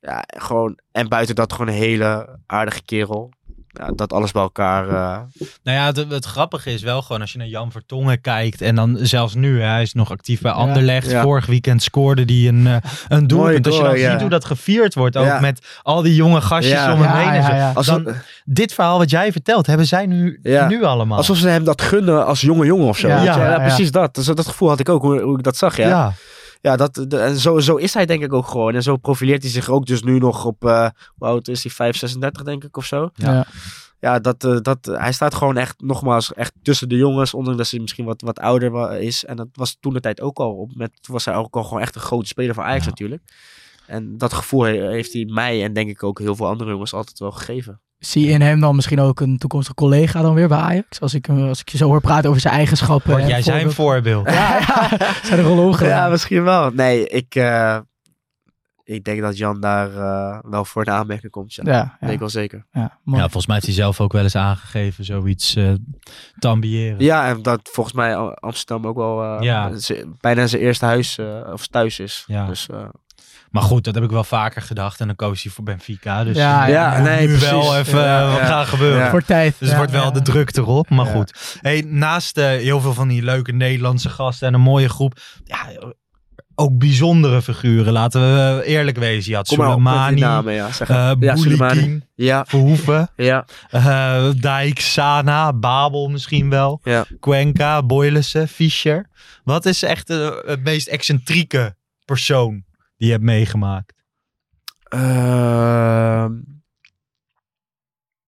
ja, 0.00 0.24
gewoon, 0.26 0.78
en 0.92 1.08
buiten 1.08 1.34
dat 1.34 1.52
gewoon 1.52 1.68
een 1.68 1.74
hele 1.80 2.38
aardige 2.46 2.82
kerel. 2.84 3.30
Ja, 3.72 3.90
dat 3.94 4.12
alles 4.12 4.32
bij 4.32 4.42
elkaar. 4.42 4.88
eh, 4.88 5.18
Nou 5.64 5.76
ja, 5.78 5.86
het, 5.86 5.96
het 6.10 6.24
grappige 6.24 6.72
is 6.72 6.82
wel 6.82 7.02
gewoon 7.02 7.20
als 7.20 7.32
je 7.32 7.38
naar 7.38 7.46
Jan 7.46 7.72
Vertongen 7.72 8.20
kijkt. 8.20 8.60
En 8.60 8.74
dan 8.74 8.98
zelfs 9.00 9.34
nu, 9.34 9.60
hè, 9.60 9.66
hij 9.68 9.82
is 9.82 9.92
nog 9.92 10.10
actief 10.10 10.40
bij 10.40 10.52
Anderlecht. 10.52 11.10
Ja. 11.10 11.22
Vorig 11.22 11.46
weekend 11.46 11.82
scoorde 11.82 12.22
hij 12.22 12.48
een, 12.48 12.66
eh, 12.66 12.76
een 13.08 13.26
doelpunt. 13.26 13.66
Als 13.66 13.76
je 13.76 13.82
dan 13.82 13.96
ziet 13.96 14.20
hoe 14.20 14.30
dat 14.30 14.44
gevierd 14.44 14.94
wordt, 14.94 15.16
ook 15.16 15.24
Ja. 15.24 15.40
met 15.40 15.66
al 15.82 16.02
die 16.02 16.14
jonge 16.14 16.40
gastjes 16.40 16.72
Ja. 16.72 16.92
om 16.92 17.00
hem 17.00 17.10
Ja, 17.12 17.18
heen. 17.30 17.40
en 17.40 17.44
zo. 17.44 17.54
ja. 17.54 17.72
als 17.74 17.86
Dan- 17.86 18.14
dit 18.44 18.74
verhaal 18.74 18.98
wat 18.98 19.10
jij 19.10 19.32
vertelt, 19.32 19.66
hebben 19.66 19.86
zij 19.86 20.06
nu, 20.06 20.38
Ja. 20.42 20.68
nu 20.68 20.84
allemaal. 20.84 21.16
alsof 21.16 21.36
ze 21.36 21.48
hem 21.48 21.64
dat 21.64 21.82
gunnen 21.82 22.26
als 22.26 22.40
jonge 22.40 22.66
jongen 22.66 22.86
of 22.88 22.98
zo. 22.98 23.08
Ja, 23.08 23.14
weet 23.14 23.24
je? 23.24 23.30
ja, 23.30 23.44
ja, 23.46 23.50
ja. 23.50 23.58
precies 23.66 23.90
dat. 23.90 24.14
Dus 24.14 24.26
dat 24.26 24.46
gevoel 24.46 24.68
had 24.68 24.80
ik 24.80 24.88
ook, 24.88 25.02
hoe, 25.02 25.20
hoe 25.20 25.38
ik 25.38 25.44
dat 25.44 25.56
zag. 25.56 25.76
Ja, 25.76 26.12
ja. 26.60 26.76
dat, 26.76 27.04
de- 27.08 27.38
zo, 27.38 27.58
zo 27.58 27.76
is 27.76 27.94
hij 27.94 28.06
denk 28.06 28.22
ik 28.22 28.32
ook 28.32 28.46
gewoon. 28.46 28.74
En 28.74 28.82
zo 28.82 28.96
profileert 28.96 29.42
hij 29.42 29.50
zich 29.50 29.68
ook 29.68 29.86
dus 29.86 30.02
nu 30.02 30.18
nog 30.18 30.44
op, 30.44 30.64
eh 30.64 30.88
hoe 31.16 31.28
oud 31.28 31.48
is 31.48 31.62
hij? 31.62 31.72
5, 31.72 31.96
36 31.96 32.42
denk 32.42 32.64
ik 32.64 32.76
of 32.76 32.84
zo. 32.86 33.10
Ja. 33.14 33.46
Ja. 34.00 34.18
Dat, 34.18 34.44
eh, 34.44 34.56
dat, 34.60 34.78
hij 34.86 35.12
staat 35.12 35.34
gewoon 35.34 35.56
echt, 35.56 35.80
nogmaals, 35.80 36.32
echt 36.34 36.52
tussen 36.62 36.88
de 36.88 36.96
jongens. 36.96 37.34
Ondanks 37.34 37.58
dat 37.58 37.70
hij 37.70 37.80
misschien 37.80 38.04
wat, 38.04 38.20
wat 38.22 38.38
ouder 38.38 38.92
is. 39.00 39.24
En 39.24 39.36
dat 39.36 39.48
was 39.52 39.76
toen 39.80 39.92
de 39.92 40.00
tijd 40.00 40.20
ook 40.20 40.38
al. 40.38 40.52
Op, 40.54 40.74
met, 40.74 40.90
toen 41.02 41.14
was 41.14 41.24
hij 41.24 41.34
ook 41.34 41.56
al 41.56 41.64
gewoon 41.64 41.80
echt 41.82 41.94
een 41.94 42.00
grote 42.00 42.26
speler 42.26 42.54
van 42.54 42.64
Ajax 42.64 42.84
Ja. 42.84 42.90
natuurlijk. 42.90 43.22
En 43.86 44.18
dat 44.18 44.32
gevoel 44.32 44.62
he- 44.62 44.90
heeft 44.90 45.12
hij 45.12 45.24
mij 45.24 45.64
en 45.64 45.72
denk 45.72 45.90
ik 45.90 46.02
ook 46.02 46.18
heel 46.18 46.36
veel 46.36 46.46
andere 46.46 46.70
jongens 46.70 46.92
altijd 46.92 47.18
wel 47.18 47.30
gegeven. 47.30 47.80
Zie 48.00 48.24
je 48.26 48.30
in 48.32 48.40
hem 48.40 48.60
dan 48.60 48.74
misschien 48.74 49.00
ook 49.00 49.20
een 49.20 49.38
toekomstige 49.38 49.74
collega 49.74 50.22
dan 50.22 50.34
weer 50.34 50.48
bij 50.48 50.58
Ajax? 50.58 51.00
Als 51.00 51.14
ik, 51.14 51.26
hem- 51.26 51.48
als 51.48 51.60
ik 51.60 51.68
je 51.68 51.76
zo 51.76 51.86
hoor 51.86 52.00
praten 52.00 52.28
over 52.28 52.40
zijn 52.42 52.54
eigenschappen. 52.54 53.18
En 53.18 53.26
jij 53.28 53.42
zijn 53.42 53.70
voorbeeld-. 53.72 54.30
Ja, 54.30 54.58
ja. 54.58 54.88
Zijn 55.24 55.38
er 55.38 55.44
al 55.44 55.58
omgegaan. 55.64 55.88
Ja, 55.88 56.08
misschien 56.08 56.42
wel. 56.42 56.70
Nee, 56.70 57.08
ik, 57.08 57.34
eh, 57.34 57.78
ik 58.84 59.04
denk 59.04 59.20
dat 59.20 59.36
Jan 59.36 59.60
daar 59.60 59.96
eh, 59.96 60.38
wel 60.50 60.64
voor 60.64 60.84
de 60.84 60.90
aanmerking 60.90 61.32
komt. 61.32 61.54
Ja, 61.54 61.62
Ja, 61.64 61.72
ja. 61.72 61.96
weet 62.00 62.10
ik 62.12 62.18
wel 62.18 62.28
zeker. 62.28 62.66
Ja, 62.72 62.98
mooi. 63.04 63.18
Ja, 63.20 63.24
volgens 63.24 63.46
mij 63.46 63.54
heeft 63.54 63.66
hij 63.66 63.76
zelf 63.76 64.00
ook 64.00 64.12
wel 64.12 64.22
eens 64.22 64.36
aangegeven 64.36 65.04
zoiets 65.04 65.56
eh, 65.56 65.72
te 66.38 66.48
ambiëren. 66.48 67.00
Ja, 67.04 67.28
en 67.28 67.42
dat 67.42 67.60
volgens 67.72 67.94
mij 67.96 68.16
Am- 68.16 68.34
Amsterdam 68.34 68.86
ook 68.90 68.96
wel 68.96 69.22
eh, 69.40 70.02
bijna 70.20 70.46
zijn 70.46 70.62
eerste 70.62 70.84
huis 70.84 71.18
eh, 71.18 71.50
of 71.52 71.66
thuis 71.66 71.98
is. 71.98 72.24
Ja. 72.26 72.46
Dus, 72.46 72.68
eh, 72.68 72.88
Maar 73.50 73.62
goed, 73.62 73.84
dat 73.84 73.94
heb 73.94 74.04
ik 74.04 74.10
wel 74.10 74.24
vaker 74.24 74.62
gedacht. 74.62 75.00
En 75.00 75.06
dan 75.06 75.16
koos 75.16 75.42
hij 75.42 75.52
voor 75.52 75.64
Benfica. 75.64 76.24
Dus 76.24 76.36
Ja, 76.36 76.66
eh, 76.66 76.72
ja, 76.72 76.98
nee, 77.00 77.20
nu 77.26 77.26
precies. 77.26 77.50
wel 77.50 77.76
even 77.78 77.98
Ja, 78.00 78.20
eh, 78.20 78.30
wat 78.32 78.40
ja. 78.40 78.46
gaan 78.46 78.66
gebeuren. 78.66 78.98
Ja. 79.04 79.10
Voor 79.10 79.22
tijd. 79.24 79.54
Dus 79.58 79.68
het 79.68 79.76
wordt 79.76 79.92
wel 79.92 80.04
ja. 80.04 80.10
de 80.10 80.22
druk 80.22 80.56
erop. 80.56 80.88
Maar 80.90 81.06
Ja. 81.06 81.12
goed. 81.12 81.58
Hey, 81.60 81.84
naast 81.86 82.38
eh, 82.38 82.44
heel 82.46 82.80
veel 82.80 82.94
van 82.94 83.08
die 83.08 83.22
leuke 83.22 83.52
Nederlandse 83.52 84.08
gasten 84.08 84.48
en 84.48 84.54
een 84.54 84.60
mooie 84.60 84.88
groep. 84.88 85.18
Ja, 85.44 85.58
ook 86.54 86.78
bijzondere 86.78 87.42
figuren. 87.42 87.92
Laten 87.92 88.20
we 88.20 88.62
eerlijk 88.64 88.96
wezen. 88.98 89.30
Je 89.30 89.36
had 89.36 89.48
Soleimani, 89.48 90.20
namen. 90.20 90.54
Ja, 90.54 90.72
zeg 90.72 90.88
eh 90.88 91.12
ja, 91.20 91.36
Soleimani. 91.36 92.00
Ja, 92.14 92.44
Verhoeven, 92.48 93.08
ja, 93.16 93.44
eh 93.70 94.24
Dijk, 94.40 94.80
Sana, 94.80 95.52
Babel 95.52 96.08
misschien 96.08 96.50
wel. 96.50 96.80
Ja. 96.84 97.04
Cuenca, 97.20 97.82
Boylissen, 97.82 98.48
Fischer. 98.48 99.08
Wat 99.44 99.66
is 99.66 99.82
echt 99.82 100.10
eh, 100.10 100.30
het 100.46 100.64
meest 100.64 100.88
excentrieke 100.88 101.74
persoon 102.04 102.64
die 103.00 103.06
je 103.08 103.12
hebt 103.14 103.24
meegemaakt? 103.24 103.94
Ehm, 104.82 106.32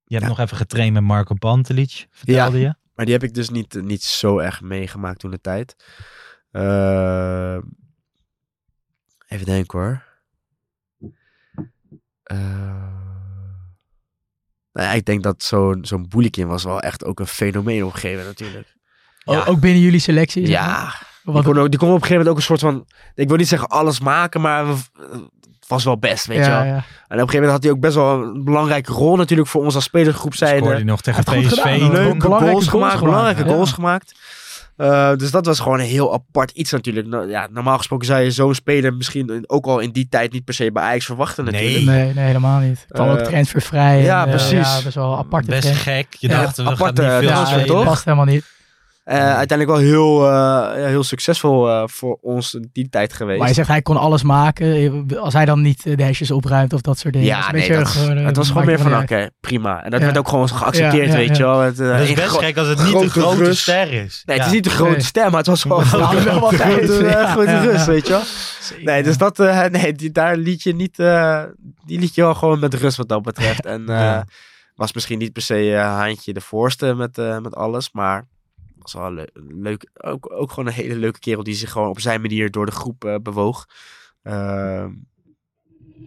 Je 0.04 0.18
hebt 0.18 0.30
Ja. 0.30 0.36
nog 0.36 0.38
even 0.38 0.56
getraind 0.56 0.92
met 0.92 1.02
Marco 1.02 1.34
Pantelic, 1.34 2.06
vertelde 2.10 2.58
je. 2.58 2.74
maar 2.94 3.04
die 3.04 3.14
heb 3.14 3.22
ik 3.22 3.34
dus 3.34 3.50
niet, 3.50 3.74
niet 3.82 4.02
zo 4.02 4.38
erg 4.38 4.60
meegemaakt 4.60 5.18
toen 5.18 5.30
de 5.30 5.40
tijd. 5.40 5.76
Ehm, 6.50 7.60
even 9.26 9.46
denken 9.46 9.78
hoor. 9.78 10.04
Ehm, 12.22 12.90
nou 14.72 14.86
ja, 14.88 14.92
ik 14.92 15.04
denk 15.04 15.22
dat 15.22 15.42
zo'n 15.42 15.84
zo'n 15.84 16.08
Boulikin 16.08 16.46
was 16.46 16.64
wel 16.64 16.80
echt 16.80 17.04
ook 17.04 17.20
een 17.20 17.26
fenomeen 17.26 17.84
op 17.84 17.88
een 17.92 17.94
gegeven 17.94 18.18
moment 18.18 18.38
natuurlijk. 18.40 18.76
O- 19.24 19.44
Ook 19.44 19.60
binnen 19.60 19.82
jullie 19.82 20.00
selectie? 20.00 20.46
zeg 20.46 20.60
maar? 20.60 20.68
Ja, 20.68 20.92
die 21.24 21.42
kon, 21.42 21.58
ook, 21.58 21.70
die 21.70 21.78
kon 21.78 21.88
op 21.88 21.94
een 21.94 22.00
gegeven 22.02 22.08
moment 22.10 22.28
ook 22.28 22.36
een 22.36 22.42
soort 22.42 22.60
van... 22.60 22.86
Ik 23.14 23.28
wil 23.28 23.36
niet 23.36 23.48
zeggen 23.48 23.68
alles 23.68 24.00
maken, 24.00 24.40
maar 24.40 24.66
het 24.66 24.90
was 25.66 25.84
wel 25.84 25.98
best, 25.98 26.26
weet 26.26 26.44
je 26.44 26.50
wel. 26.50 26.62
ja. 26.64 26.74
En 26.74 26.74
op 26.74 26.84
een 27.08 27.18
gegeven 27.18 27.34
moment 27.34 27.52
had 27.52 27.62
hij 27.62 27.72
ook 27.72 27.80
best 27.80 27.94
wel 27.94 28.22
een 28.22 28.44
belangrijke 28.44 28.92
rol 28.92 29.16
natuurlijk 29.16 29.48
voor 29.48 29.64
ons 29.64 29.74
als 29.74 29.84
spelersgroep 29.84 30.34
Scoorde 30.34 30.54
zijnde. 30.54 30.74
hij 30.74 30.82
nog 30.82 31.00
tegen 31.00 31.24
het 31.26 31.46
PSV. 31.46 31.64
Leuke 31.64 32.16
Belangrijke 32.16 32.26
goals 32.26 32.50
goals 32.50 32.68
gemaakt, 32.68 32.92
gemaakt, 32.94 33.00
belangrijke 33.04 33.44
ja. 33.44 33.54
goals 33.54 33.72
gemaakt. 33.72 34.14
Eh, 34.76 35.16
dus 35.16 35.30
dat 35.30 35.46
was 35.46 35.60
gewoon 35.60 35.78
een 35.80 35.86
heel 35.86 36.12
apart 36.12 36.50
iets 36.50 36.70
natuurlijk. 36.72 37.06
Nou, 37.06 37.28
ja, 37.28 37.48
normaal 37.50 37.76
gesproken 37.78 38.06
zou 38.06 38.20
je 38.22 38.30
zo'n 38.30 38.54
speler 38.54 38.94
misschien 38.94 39.44
ook 39.46 39.66
al 39.66 39.78
in 39.78 39.90
die 39.90 40.06
tijd 40.08 40.32
niet 40.32 40.44
per 40.44 40.54
se 40.54 40.72
bij 40.72 40.82
Ajax 40.82 41.04
verwachten 41.04 41.44
Nee. 41.44 41.52
natuurlijk. 41.52 41.86
Nee, 41.86 42.14
nee, 42.14 42.24
helemaal 42.24 42.60
niet. 42.60 42.84
Kwam 42.88 43.08
ook 43.08 43.18
Eh, 43.18 43.24
transfervrij. 43.26 44.02
ja, 44.02 44.20
en, 44.20 44.24
eh, 44.28 44.30
precies. 44.34 44.50
Ja, 44.76 44.82
best 44.82 44.94
wel 44.94 45.16
aparte 45.18 45.50
Best 45.50 45.62
trend. 45.62 45.76
gek. 45.78 46.06
Je 46.18 46.28
Ja, 46.28 46.42
dacht, 46.42 46.56
we 46.56 46.62
aparte 46.64 47.02
gaan 47.02 47.20
niet 47.20 47.28
veel 47.28 47.38
Ja, 47.38 47.44
spelen. 47.46 47.66
toch? 47.66 47.84
past 47.84 48.04
helemaal 48.04 48.26
niet. 48.26 48.44
Eh, 49.04 49.36
uiteindelijk 49.36 49.78
wel 49.78 49.88
heel, 49.88 50.24
eh, 50.26 50.30
ja, 50.80 50.86
heel 50.86 51.02
succesvol 51.02 51.68
eh, 51.70 51.82
voor 51.86 52.18
ons 52.20 52.58
die 52.72 52.88
tijd 52.88 53.12
geweest. 53.12 53.38
Maar 53.38 53.48
je 53.48 53.54
zegt 53.54 53.68
hij 53.68 53.82
kon 53.82 53.96
alles 53.96 54.22
maken. 54.22 55.06
Als 55.20 55.32
hij 55.34 55.44
dan 55.44 55.60
niet 55.60 55.82
de 55.96 56.02
hesjes 56.02 56.30
opruimt 56.30 56.72
of 56.72 56.80
dat 56.80 56.98
soort 56.98 57.12
dingen. 57.12 57.28
ja, 57.28 57.50
nee, 57.52 57.72
dat, 57.72 57.88
gewoon, 57.88 58.16
het 58.16 58.36
was 58.36 58.48
gewoon 58.48 58.66
meer 58.66 58.78
van, 58.78 58.96
oké, 58.98 59.28
prima. 59.40 59.84
En 59.84 59.90
dat 59.90 59.98
Ja. 60.00 60.06
werd 60.06 60.18
ook 60.18 60.28
gewoon 60.28 60.48
geaccepteerd, 60.48 61.06
Ja, 61.06 61.12
ja, 61.12 61.16
weet 61.26 61.36
je 61.36 61.42
wel. 61.42 61.60
Het, 61.60 61.76
Dat 61.76 62.00
is 62.00 62.12
best 62.12 62.38
gek 62.38 62.56
als 62.56 62.68
het 62.68 62.84
niet 62.84 62.98
de 63.00 63.10
grote 63.10 63.44
rust. 63.44 63.60
ster 63.60 63.92
is. 63.92 64.22
Nee, 64.24 64.36
het 64.36 64.44
Ja. 64.44 64.44
is 64.46 64.52
niet 64.52 64.64
de 64.64 64.70
grote 64.70 64.90
Nee. 64.90 65.00
ster, 65.00 65.28
maar 65.30 65.38
het 65.38 65.46
was 65.46 65.62
Ja, 65.62 65.70
een 65.70 66.24
wel 66.24 66.40
wat 66.40 66.54
grote, 66.54 66.56
tijd, 66.56 66.84
grote, 66.90 67.04
ja. 67.04 67.26
grote 67.30 67.50
Ja. 67.50 67.60
rust, 67.62 67.86
weet 67.86 68.06
je 68.06 68.12
wel. 68.12 68.22
Nee, 68.84 69.02
dus 69.02 69.18
dat, 69.18 69.38
eh, 69.40 69.64
nee, 69.64 69.92
die, 69.92 70.10
daar 70.12 70.36
liet 70.36 70.62
je 70.62 70.74
niet, 70.74 70.98
eh, 70.98 71.42
die 71.86 71.98
liet 71.98 72.14
je 72.14 72.22
wel 72.22 72.34
gewoon 72.34 72.58
met 72.58 72.74
rust 72.74 72.96
wat 72.96 73.08
dat 73.08 73.22
betreft. 73.22 73.66
En 73.66 73.88
eh, 73.88 73.96
Ja. 73.98 74.24
was 74.74 74.92
misschien 74.92 75.18
niet 75.18 75.32
per 75.32 75.42
se 75.42 75.74
Haantje 75.76 76.32
de 76.32 76.40
voorste 76.40 76.94
met, 76.94 77.18
eh, 77.18 77.38
met 77.38 77.54
alles, 77.54 77.92
maar 77.92 78.26
was 78.82 78.92
wel 78.92 79.12
le- 79.12 79.30
leuk. 79.34 79.90
Ook, 79.94 80.32
ook 80.32 80.50
gewoon 80.50 80.66
een 80.66 80.72
hele 80.72 80.96
leuke 80.96 81.18
kerel 81.18 81.42
die 81.42 81.54
zich 81.54 81.70
gewoon 81.70 81.88
op 81.88 82.00
zijn 82.00 82.20
manier 82.20 82.50
door 82.50 82.66
de 82.66 82.72
groep 82.72 83.04
eh, 83.04 83.14
bewoog. 83.22 83.68
Ehm, 84.22 84.90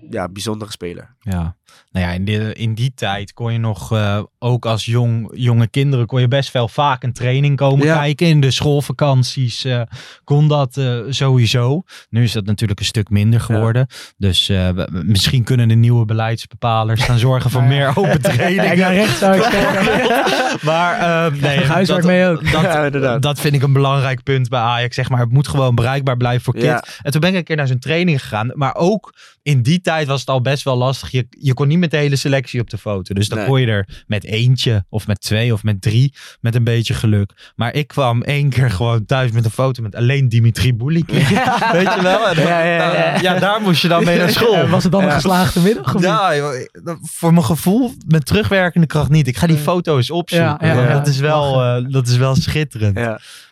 ja, 0.09 0.29
bijzondere 0.29 0.71
speler. 0.71 1.15
Ja, 1.19 1.57
nou 1.91 2.05
ja, 2.05 2.11
in, 2.11 2.25
die 2.25 2.53
in 2.53 2.73
die 2.75 2.93
tijd 2.93 3.33
kon 3.33 3.53
je 3.53 3.59
nog, 3.59 3.91
eh, 3.91 4.23
ook 4.45 4.65
als 4.65 4.85
jong, 4.85 5.31
jonge 5.33 5.67
kinderen, 5.67 6.05
kon 6.05 6.21
je 6.21 6.27
best 6.27 6.51
wel 6.51 6.67
vaak 6.67 7.03
een 7.03 7.13
training 7.13 7.57
komen 7.57 7.85
Ja. 7.85 7.97
kijken. 7.97 8.27
In 8.27 8.41
de 8.41 8.51
schoolvakanties 8.51 9.65
eh, 9.65 9.81
kon 10.23 10.47
dat 10.47 10.77
eh, 10.77 10.97
sowieso. 11.09 11.83
Nu 12.09 12.23
is 12.23 12.31
dat 12.31 12.45
natuurlijk 12.45 12.79
een 12.79 12.85
stuk 12.85 13.09
minder 13.09 13.39
geworden. 13.41 13.87
Dus 14.17 14.49
eh, 14.49 14.69
we- 14.69 14.89
misschien 15.05 15.43
kunnen 15.43 15.67
de 15.67 15.75
nieuwe 15.75 16.05
beleidsbepalers 16.05 17.03
gaan 17.03 17.17
zorgen 17.19 17.49
voor 17.51 17.61
Ja. 17.61 17.67
meer 17.67 17.87
open 17.89 18.03
naar 18.21 18.33
trainingen. 18.33 18.93
rechts 18.93 19.17
zeggen. 19.25 20.65
maar 20.65 21.31
nee, 21.41 21.59
Huiswerk 21.65 22.01
dat, 22.01 22.11
mee 22.11 22.25
ook. 22.27 22.51
Dat, 23.01 23.21
dat 23.21 23.39
vind 23.39 23.55
ik 23.55 23.61
een 23.61 23.73
belangrijk 23.73 24.23
punt 24.23 24.49
bij 24.49 24.59
Ajax. 24.59 24.95
Zeg 24.95 25.09
maar, 25.09 25.19
het 25.19 25.31
moet 25.31 25.47
gewoon 25.47 25.75
bereikbaar 25.75 26.17
blijven 26.17 26.43
voor 26.43 26.53
kids. 26.53 26.99
En 27.01 27.11
toen 27.11 27.21
ben 27.21 27.29
ik 27.29 27.35
een 27.35 27.43
keer 27.43 27.55
naar 27.55 27.67
zo'n 27.67 27.79
training 27.79 28.21
gegaan. 28.21 28.51
Maar 28.53 28.75
ook 28.75 29.13
in 29.41 29.61
die 29.61 29.81
tijd 29.81 30.07
was 30.07 30.19
het 30.19 30.29
al 30.29 30.41
best 30.41 30.63
wel 30.63 30.77
lastig. 30.77 31.11
Je, 31.11 31.27
je 31.29 31.53
kon 31.53 31.67
niet 31.67 31.79
met 31.79 31.91
de 31.91 31.97
hele 31.97 32.15
selectie 32.15 32.61
op 32.61 32.69
de 32.69 32.77
foto. 32.77 33.13
Dus 33.13 33.29
dan 33.29 33.37
Nee. 33.37 33.47
kon 33.47 33.61
je 33.61 33.67
er 33.67 34.03
met 34.07 34.23
eentje 34.35 34.85
of 34.89 35.07
met 35.07 35.21
twee 35.21 35.53
of 35.53 35.63
met 35.63 35.81
drie. 35.81 36.13
Met 36.41 36.55
een 36.55 36.63
beetje 36.63 36.93
geluk. 36.93 37.31
Maar 37.55 37.73
ik 37.73 37.87
kwam 37.87 38.21
één 38.23 38.49
keer 38.49 38.71
gewoon 38.71 39.05
thuis 39.05 39.31
met 39.31 39.45
een 39.45 39.51
foto 39.51 39.81
met 39.81 39.95
alleen 39.95 40.29
Dimitri 40.29 40.73
Bulik. 40.75 41.11
Weet 41.11 41.93
je 41.93 41.99
wel? 42.01 42.35
Dan- 42.35 42.43
Ja, 42.45 42.63
ja, 42.63 42.75
ja. 42.93 43.11
dan- 43.13 43.21
ja, 43.21 43.39
daar 43.39 43.61
moest 43.61 43.81
je 43.81 43.87
dan 43.87 44.03
mee 44.03 44.17
naar 44.17 44.29
school. 44.29 44.67
Was 44.67 44.83
het 44.83 44.91
dan 44.91 45.03
een 45.03 45.11
geslaagde 45.11 45.59
middag? 45.59 46.01
Ja, 46.01 46.33
voor 47.01 47.33
mijn 47.33 47.45
gevoel 47.45 47.93
met 48.07 48.25
terugwerkende 48.25 48.87
kracht 48.87 49.09
niet. 49.09 49.27
Ik 49.27 49.37
ga 49.37 49.47
die 49.47 49.57
foto's 49.57 50.11
opzoeken. 50.11 50.67
Ja, 50.67 50.73
ja, 50.75 50.81
ja. 50.87 50.93
Dat, 50.93 51.07
is 51.07 51.19
wel, 51.19 51.61
eh, 51.63 51.85
dat 51.91 52.07
is 52.07 52.17
wel 52.17 52.35
schitterend. 52.35 52.97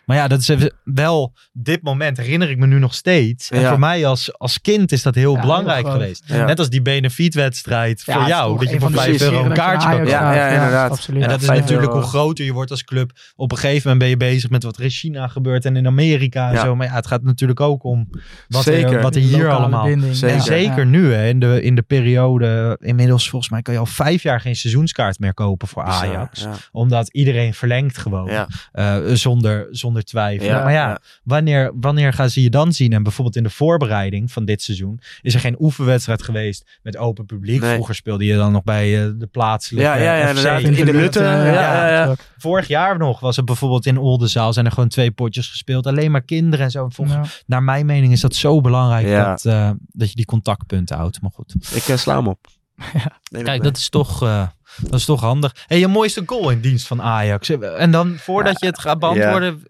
Maar 0.06 0.16
ja, 0.16 0.28
dat 0.28 0.40
is 0.40 0.48
even- 0.48 0.72
wel 0.84 1.32
dit 1.52 1.82
moment 1.82 2.16
herinner 2.16 2.50
ik 2.50 2.58
me 2.58 2.66
nu 2.66 2.78
nog 2.78 2.94
steeds. 2.94 3.50
En 3.50 3.60
Ja. 3.60 3.68
voor 3.68 3.78
mij 3.78 4.06
als, 4.06 4.38
als 4.38 4.60
kind 4.60 4.92
is 4.92 5.02
dat 5.02 5.14
heel 5.14 5.34
Ja, 5.34 5.40
belangrijk 5.40 5.82
heel 5.84 5.92
geweest. 5.92 6.22
Ja. 6.26 6.44
Net 6.44 6.58
als 6.58 6.68
die 6.70 6.82
benefietwedstrijd 6.82 8.02
Ja, 8.06 8.14
voor 8.18 8.26
jou. 8.28 8.58
Dat 8.58 8.68
je 8.68 8.74
een 8.74 8.80
voor 8.80 8.90
van 8.90 8.98
de 8.98 9.04
5 9.04 9.20
euro 9.22 9.44
een 9.44 9.52
kaartje 9.52 9.88
kan. 9.88 10.06
Ja, 10.06 10.34
ja, 10.34 10.48
inderdaad. 10.48 10.90
absoluut. 10.90 11.22
En 11.22 11.28
dat 11.28 11.40
is 11.42 11.46
natuurlijk 11.46 11.80
euro. 11.88 11.92
hoe 12.00 12.02
groter 12.08 12.44
je 12.44 12.52
wordt 12.52 12.70
als 12.70 12.84
club. 12.84 13.10
Op 13.36 13.50
een 13.52 13.56
gegeven 13.58 13.82
moment 13.82 13.98
ben 13.98 14.08
je 14.08 14.16
bezig 14.32 14.50
met 14.50 14.62
wat 14.62 14.76
er 14.76 14.82
in 14.84 14.90
China 14.90 15.28
gebeurt 15.28 15.64
en 15.64 15.76
in 15.76 15.86
Amerika 15.86 16.50
en 16.52 16.58
zo. 16.58 16.76
Maar 16.76 16.86
ja, 16.86 16.92
het 16.94 17.06
gaat 17.06 17.22
natuurlijk 17.22 17.60
ook 17.60 17.84
om 17.84 18.08
wat, 18.48 18.62
Zeker. 18.62 18.92
Er, 18.92 19.02
wat 19.02 19.14
er 19.14 19.20
hier 19.20 19.50
allemaal 19.50 19.84
binding. 19.86 20.16
Zeker. 20.16 20.36
en 20.36 20.42
zeker 20.42 20.78
ja. 20.78 20.84
nu, 20.84 21.12
hè, 21.12 21.28
in, 21.28 21.40
de, 21.40 21.62
in 21.62 21.74
de 21.74 21.82
periode, 21.82 22.76
inmiddels 22.80 23.28
volgens 23.28 23.50
mij 23.50 23.62
kan 23.62 23.74
je 23.74 23.80
al 23.80 23.86
vijf 23.86 24.22
jaar 24.22 24.40
geen 24.40 24.56
seizoenskaart 24.56 25.18
meer 25.18 25.34
kopen 25.34 25.68
voor 25.68 25.82
Ajax. 25.82 26.40
Ja. 26.42 26.50
Omdat 26.72 27.08
iedereen 27.12 27.54
verlengt 27.54 27.98
gewoon, 27.98 28.30
Ja. 28.30 28.48
eh, 28.72 28.96
zonder, 29.12 29.66
zonder 29.94 30.04
twijfel. 30.04 30.46
Ja, 30.46 30.62
maar 30.62 30.72
ja, 30.72 30.88
ja. 30.88 30.98
Wanneer, 31.24 31.72
wanneer 31.80 32.12
gaan 32.12 32.30
ze 32.30 32.42
je 32.42 32.50
dan 32.50 32.72
zien? 32.72 32.92
En 32.92 33.02
bijvoorbeeld 33.02 33.36
in 33.36 33.42
de 33.42 33.50
voorbereiding 33.50 34.32
van 34.32 34.44
dit 34.44 34.62
seizoen 34.62 35.00
is 35.22 35.34
er 35.34 35.40
geen 35.40 35.56
oefenwedstrijd 35.58 36.22
geweest 36.22 36.78
met 36.82 36.96
open 36.96 37.26
publiek. 37.26 37.60
Nee. 37.60 37.72
Vroeger 37.72 37.94
speelde 37.94 38.24
je 38.24 38.36
dan 38.36 38.52
nog 38.52 38.62
bij 38.62 39.04
eh, 39.04 39.10
de 39.16 39.26
plaatselijke 39.26 39.88
Ja, 39.88 39.96
ja, 39.96 40.16
ja, 40.16 40.28
inderdaad. 40.28 40.60
Vindt 40.60 40.78
In 40.78 40.84
de 40.84 40.92
het, 40.92 41.00
Lutte, 41.00 41.18
eh, 41.20 41.54
ja, 41.54 41.88
ja, 41.88 41.88
ja. 41.88 42.14
Vorig 42.38 42.68
jaar 42.68 42.98
nog 42.98 43.20
was 43.20 43.36
het 43.36 43.44
bijvoorbeeld 43.44 43.86
in 43.86 43.98
Oldenzaal 43.98 44.52
zijn 44.52 44.66
er 44.66 44.72
gewoon 44.72 44.88
twee 44.88 45.10
potjes 45.10 45.48
gespeeld. 45.48 45.86
Alleen 45.86 46.10
maar 46.10 46.22
kinderen 46.22 46.64
en 46.64 46.70
zo. 46.70 46.88
Volgens, 46.88 47.16
Ja. 47.16 47.42
Naar 47.46 47.62
mijn 47.62 47.86
mening 47.86 48.12
is 48.12 48.20
dat 48.20 48.34
zo 48.34 48.60
belangrijk 48.60 49.06
Ja. 49.06 49.24
dat, 49.30 49.44
eh, 49.44 49.70
dat 49.92 50.08
je 50.08 50.14
die 50.14 50.24
contactpunten 50.24 50.96
houdt. 50.96 51.20
Maar 51.20 51.30
goed. 51.34 51.54
Ik 51.74 51.88
eh, 51.88 51.96
sla 51.96 52.16
hem 52.16 52.28
op. 52.28 52.46
Ik 53.38 53.44
Kijk, 53.44 53.62
dat 53.62 53.76
is 53.76 53.88
toch, 53.88 54.22
eh, 54.22 54.46
dat 54.80 54.94
is 54.94 55.04
toch 55.04 55.20
handig. 55.20 55.64
Hey, 55.66 55.78
je 55.78 55.88
mooiste 55.88 56.22
goal 56.26 56.50
in 56.50 56.60
dienst 56.60 56.86
van 56.86 57.02
Ajax. 57.02 57.50
En 57.50 57.90
dan 57.90 58.16
voordat 58.18 58.60
je 58.60 58.66
het 58.66 58.78
gaat 58.78 58.98
beantwoorden, 58.98 59.62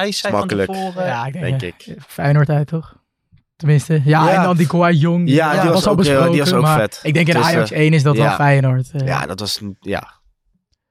Thijs 0.00 0.18
zei 0.18 0.32
van 0.32 0.40
Makkelijk. 0.40 0.72
tevoren. 0.72 1.06
Ja, 1.06 1.26
ik 1.26 1.32
denk, 1.32 1.60
denk 1.60 1.80
ja. 1.80 1.92
ik. 1.92 1.98
Feyenoord 2.06 2.48
uit, 2.48 2.66
toch? 2.66 2.96
Tenminste. 3.56 3.92
Ja, 4.04 4.28
Ja. 4.28 4.34
en 4.36 4.42
dan 4.42 4.56
die 4.56 4.66
Kouai 4.66 4.96
Jong. 4.96 5.28
Ja, 5.30 5.60
die 5.62 5.70
was 5.70 5.86
al 5.86 5.92
ook, 5.92 6.04
eh, 6.04 6.30
die 6.30 6.38
was 6.38 6.52
ook 6.52 6.62
maar 6.62 6.78
vet. 6.78 7.00
Ik 7.02 7.14
denk 7.14 7.28
in 7.28 7.34
Dus, 7.34 7.44
Ajax 7.44 7.70
eh, 7.70 7.78
1 7.80 7.92
is 7.92 8.02
dat 8.02 8.16
wel 8.16 8.24
ja. 8.24 8.34
Feyenoord. 8.34 8.90
eh. 8.92 9.06
Ja, 9.06 9.26
dat 9.26 9.40
was, 9.40 9.60
ja. 9.80 10.10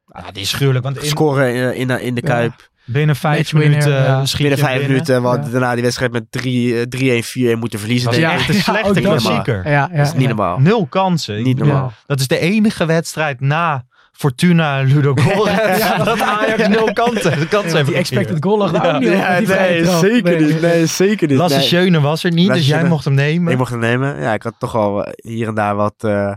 Ja, 0.05 0.31
die 0.31 0.41
is 0.41 0.53
gruwelijk. 0.53 0.83
Want 0.83 0.97
in, 1.03 1.09
Scoren 1.09 1.55
in, 1.75 1.89
in, 1.89 2.01
in 2.01 2.15
de 2.15 2.21
Ja. 2.25 2.27
Kuip. 2.33 2.69
binnen 2.85 3.15
vijf 3.15 3.53
minuten 3.53 3.91
ja. 3.91 4.03
ja. 4.03 4.25
schiet 4.25 4.39
Binnen 4.39 4.57
vijf 4.59 4.71
binnen. 4.77 4.91
minuten. 4.91 5.21
Hadden 5.23 5.45
Ja. 5.45 5.51
daarna 5.51 5.73
die 5.73 5.83
wedstrijd 5.83 6.11
met 6.11 6.25
3, 6.29 6.79
eh, 6.79 6.81
3-1, 6.89 7.23
4-1 7.23 7.59
moeten 7.59 7.79
verliezen. 7.79 8.11
Dat 8.11 8.19
is 8.19 8.25
echt 8.25 8.49
een 8.49 8.55
slechte 8.55 9.01
klassieker. 9.01 9.63
Ja, 9.69 9.71
ja, 9.91 9.97
Dat 9.97 10.05
is 10.07 10.13
niet 10.13 10.21
ja. 10.21 10.27
normaal. 10.27 10.59
Nul 10.59 10.85
kansen. 10.85 11.43
Niet 11.43 11.57
normaal. 11.57 11.85
Ja. 11.85 12.03
Dat 12.05 12.19
is 12.19 12.27
de 12.27 12.39
enige 12.39 12.85
wedstrijd 12.85 13.39
na 13.39 13.85
Fortuna 14.11 14.79
en 14.79 14.85
Ludo 14.85 15.13
Goretz. 15.15 15.87
dat 16.03 16.21
Ajax 16.21 16.67
nul 16.67 16.93
kansen, 16.93 17.47
kansen 17.47 17.75
heeft 17.75 17.87
Die 17.87 17.95
expected 17.97 18.37
goal 18.43 18.57
lag 18.57 18.71
daar 18.71 18.85
Ja. 18.85 18.93
ook 18.95 18.99
niet. 19.01 19.11
Ja, 19.11 19.29
nee, 19.39 19.85
zeker 19.85 20.23
Nee. 20.37 20.45
niet. 20.45 20.61
Nee, 20.61 20.85
zeker 20.85 21.27
niet. 21.27 21.37
Lasse 21.37 21.57
Nee. 21.57 21.65
Schöne 21.67 21.99
was 22.01 22.23
er 22.23 22.31
niet, 22.31 22.47
Lasse 22.47 22.61
dus 22.61 22.71
jij 22.71 22.83
mocht 22.83 23.05
hem 23.05 23.13
nemen. 23.13 23.51
Ik 23.51 23.57
mocht 23.57 23.71
hem 23.71 23.79
nemen. 23.79 24.21
Ja, 24.21 24.33
ik 24.33 24.43
had 24.43 24.53
toch 24.57 24.75
al 24.75 25.03
eh, 25.05 25.13
hier 25.33 25.47
en 25.47 25.53
daar 25.55 25.75
wat 25.75 25.93
eh, 25.97 26.31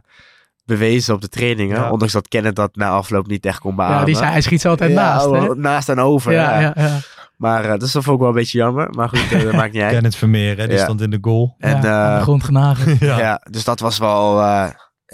bewezen 0.65 1.15
op 1.15 1.21
de 1.21 1.29
trainingen. 1.29 1.77
Ja. 1.77 1.91
Ondanks 1.91 2.13
dat 2.13 2.29
Kenneth 2.29 2.57
dat 2.57 2.77
na 2.77 2.89
afloop 2.89 3.27
niet 3.27 3.47
echt 3.47 3.59
kon 3.59 3.77
beamen. 3.77 3.99
Ja, 3.99 4.05
die 4.05 4.17
zei, 4.17 4.31
hij 4.31 4.41
schiet 4.41 4.61
ze 4.61 4.69
altijd 4.69 4.91
Ja, 4.91 4.97
naast. 4.97 5.31
Hè? 5.31 5.55
naast 5.55 5.89
en 5.89 5.99
over. 6.01 6.33
Ja, 6.33 6.51
Ja, 6.53 6.61
ja, 6.61 6.73
ja. 6.77 6.99
Maar 7.37 7.65
eh, 7.65 7.71
dat 7.71 7.83
is 7.83 7.93
toch 7.93 8.09
ook 8.09 8.19
wel 8.19 8.29
een 8.29 8.35
beetje 8.35 8.59
jammer. 8.59 8.89
Maar 8.91 9.09
goed, 9.09 9.43
dat 9.43 9.53
maakt 9.61 9.73
niet 9.73 9.83
uit. 9.83 9.93
Kenneth 9.93 10.17
Vermeer, 10.17 10.57
hè, 10.57 10.67
die 10.67 10.77
Ja. 10.77 10.83
stond 10.83 11.01
in 11.01 11.11
de 11.11 11.19
goal. 11.21 11.55
En, 11.59 11.71
ja, 11.71 11.75
aan 11.77 11.81
de 12.13 12.17
eh, 12.17 12.23
grond 12.23 12.45
genageld. 12.45 12.99
ja. 12.99 13.41
dus 13.51 13.65
dat 13.65 13.81
was 13.81 13.99
wel 13.99 14.41
eh, 14.41 14.65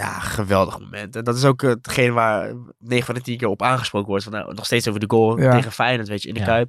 ja, 0.00 0.18
geweldig 0.18 0.78
moment. 0.78 1.16
En 1.16 1.24
dat 1.24 1.36
is 1.36 1.44
ook 1.44 1.62
hetgeen 1.62 2.12
waar 2.12 2.52
9 2.78 3.06
van 3.06 3.14
de 3.14 3.20
10 3.20 3.36
keer 3.36 3.48
op 3.48 3.62
aangesproken 3.62 4.08
wordt. 4.08 4.24
Van, 4.24 4.32
nou, 4.32 4.54
nog 4.54 4.64
steeds 4.64 4.88
over 4.88 5.00
de 5.00 5.06
goal 5.08 5.40
Ja. 5.40 5.50
tegen 5.50 5.72
Feyenoord, 5.72 6.08
weet 6.08 6.22
je, 6.22 6.28
in 6.28 6.34
de 6.34 6.40
Ja. 6.40 6.46
Kuip. 6.46 6.68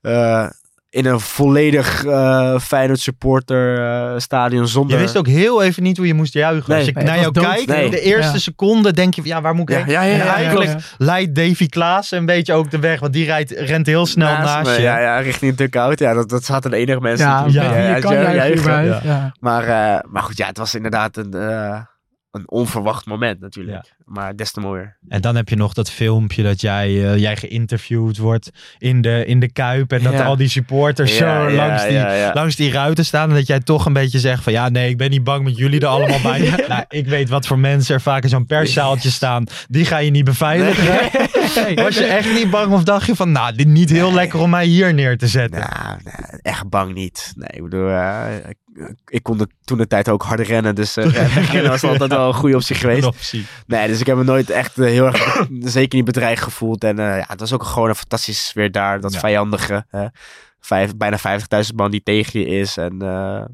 Eh, 0.00 0.46
in 0.90 1.06
een 1.06 1.20
volledig 1.20 2.04
eh 2.04 2.58
Feyenoord 2.58 3.00
supporter 3.00 3.78
eh, 4.12 4.18
stadion 4.18 4.68
zonder... 4.68 4.96
Je 4.96 5.02
wist 5.02 5.16
ook 5.18 5.26
heel 5.26 5.62
even 5.62 5.82
niet 5.82 5.96
hoe 5.96 6.06
je 6.06 6.14
moest 6.14 6.32
juichen. 6.32 6.70
Nee. 6.70 6.78
Als 6.78 6.88
ik 6.88 6.94
Nee, 6.94 7.04
naar 7.04 7.18
jou 7.20 7.32
kijk, 7.32 7.66
Nee. 7.66 7.90
de 7.90 8.00
eerste 8.00 8.32
Ja. 8.32 8.38
seconde 8.38 8.92
denk 8.92 9.14
je 9.14 9.20
van 9.20 9.30
ja, 9.30 9.40
waar 9.40 9.54
moet 9.54 9.70
ik 9.70 9.76
Ja, 9.76 9.82
heen? 9.84 9.92
ja, 9.92 10.02
ja, 10.02 10.10
en 10.12 10.18
ja, 10.18 10.24
ja, 10.24 10.34
eigenlijk 10.34 10.70
ja. 10.70 10.78
leidt 10.98 11.34
Davy 11.34 11.66
Klaas 11.68 12.10
een 12.10 12.26
beetje 12.26 12.52
ook 12.52 12.70
de 12.70 12.78
weg, 12.78 13.00
want 13.00 13.12
die 13.12 13.24
rijdt, 13.24 13.50
rent 13.50 13.86
heel 13.86 14.06
snel 14.06 14.28
naast, 14.38 14.66
me. 14.70 14.74
je. 14.74 14.80
Ja, 14.82 14.98
ja, 14.98 15.18
richting 15.18 15.54
de 15.56 15.68
dugout. 15.68 15.98
Ja, 15.98 16.14
dat, 16.14 16.28
dat 16.28 16.44
zaten 16.44 16.70
de 16.70 16.76
enige 16.76 17.00
mensen 17.00 17.26
Ja, 17.26 17.44
die 17.44 17.52
ja, 17.52 17.62
Ja, 17.78 17.94
je 17.96 18.00
kan 18.02 18.12
juichen 18.14 18.34
juichen. 18.34 18.58
überhaupt, 18.60 19.04
Ja. 19.04 19.10
ja. 19.10 19.32
Maar, 19.40 19.62
eh, 19.62 20.00
maar 20.10 20.22
goed, 20.22 20.36
ja, 20.36 20.46
het 20.46 20.58
was 20.58 20.74
inderdaad 20.74 21.16
een, 21.16 21.34
eh, 21.34 21.80
een 22.36 22.50
onverwacht 22.50 23.06
moment 23.06 23.40
natuurlijk. 23.40 23.96
Maar 24.06 24.36
des 24.36 24.52
te 24.52 24.60
mooier. 24.60 24.96
En 25.08 25.20
dan 25.20 25.36
heb 25.36 25.48
je 25.48 25.56
nog 25.56 25.72
dat 25.72 25.90
filmpje 25.90 26.42
dat 26.42 26.60
jij, 26.60 26.86
eh, 26.86 27.16
jij 27.18 27.36
geïnterviewd 27.36 28.16
wordt 28.18 28.50
in 28.78 29.00
de, 29.00 29.24
in 29.26 29.40
de 29.40 29.52
Kuip. 29.52 29.92
En 29.92 30.02
dat 30.02 30.12
Ja. 30.12 30.24
al 30.24 30.36
die 30.36 30.48
supporters 30.48 31.18
Ja, 31.18 31.42
zo 31.42 31.48
ja, 31.48 31.56
langs, 31.56 31.82
die, 31.86 32.34
langs 32.34 32.56
die 32.56 32.70
ruiten 32.70 33.04
staan. 33.04 33.28
En 33.28 33.34
dat 33.34 33.46
jij 33.46 33.60
toch 33.60 33.86
een 33.86 33.92
beetje 33.92 34.18
zegt 34.18 34.42
van 34.42 34.52
ja, 34.52 34.68
nee, 34.68 34.88
ik 34.88 34.96
ben 34.96 35.10
niet 35.10 35.24
bang 35.24 35.44
met 35.44 35.56
jullie 35.56 35.80
er 35.80 35.86
allemaal 35.86 36.20
bij. 36.22 36.54
Nou, 36.68 36.84
ik 36.88 37.06
weet 37.06 37.28
wat 37.28 37.46
voor 37.46 37.58
mensen 37.58 37.94
er 37.94 38.00
vaak 38.00 38.22
in 38.22 38.28
zo'n 38.28 38.46
perszaaltje 38.46 39.10
staan. 39.10 39.44
Die 39.68 39.84
ga 39.84 39.98
je 39.98 40.10
niet 40.10 40.24
beveiligen. 40.24 40.84
Was 41.84 41.98
je 41.98 42.04
echt 42.04 42.32
niet 42.34 42.50
bang 42.50 42.72
of 42.72 42.82
dacht 42.82 43.06
je 43.06 43.16
van 43.16 43.32
nou, 43.32 43.54
dit 43.56 43.66
niet 43.66 43.90
heel 43.90 44.12
lekker 44.12 44.38
om 44.40 44.50
mij 44.50 44.66
hier 44.66 44.94
neer 44.94 45.18
te 45.18 45.26
zetten? 45.28 45.58
Nou, 45.60 45.98
nee, 46.04 46.40
echt 46.42 46.68
bang 46.68 46.94
niet. 46.94 47.32
Nee, 47.36 47.48
ik 47.52 47.62
bedoel, 47.62 47.88
eh, 47.88 48.24
ik, 49.06 49.22
kon 49.22 49.38
de, 49.38 49.48
toen 49.64 49.78
de 49.78 49.86
tijd 49.86 50.08
ook 50.08 50.22
harder 50.22 50.46
rennen. 50.46 50.74
Dus 50.74 50.96
eh 50.96 51.04
rennen 51.52 51.70
was 51.70 51.82
altijd 51.82 52.10
wel 52.10 52.28
een 52.28 52.34
goede 52.34 52.56
optie 52.56 52.76
geweest. 52.76 53.04
optie. 53.04 53.46
Nee, 53.66 53.88
dus 53.88 53.95
ik 54.00 54.06
heb 54.06 54.16
me 54.16 54.24
nooit 54.24 54.50
echt 54.50 54.78
eh, 54.78 54.84
heel 54.86 55.06
erg, 55.06 55.46
zeker 55.60 55.96
niet 55.96 56.04
bedreigd 56.04 56.42
gevoeld. 56.42 56.84
En 56.84 56.98
eh, 56.98 57.16
ja, 57.18 57.24
het 57.26 57.40
was 57.40 57.52
ook 57.52 57.62
gewoon 57.62 57.88
een 57.88 57.94
fantastische 57.94 58.42
sfeer 58.46 58.70
daar. 58.72 59.00
Dat 59.00 59.12
Ja. 59.12 59.18
vijandige, 59.20 59.84
hè. 59.88 60.06
Vijf, 60.60 60.96
bijna 60.96 61.18
50.000 61.68 61.74
man 61.74 61.90
die 61.90 62.02
tegen 62.02 62.40
je 62.40 62.46
is. 62.46 62.76
En 62.76 63.02
eh, 63.02 63.44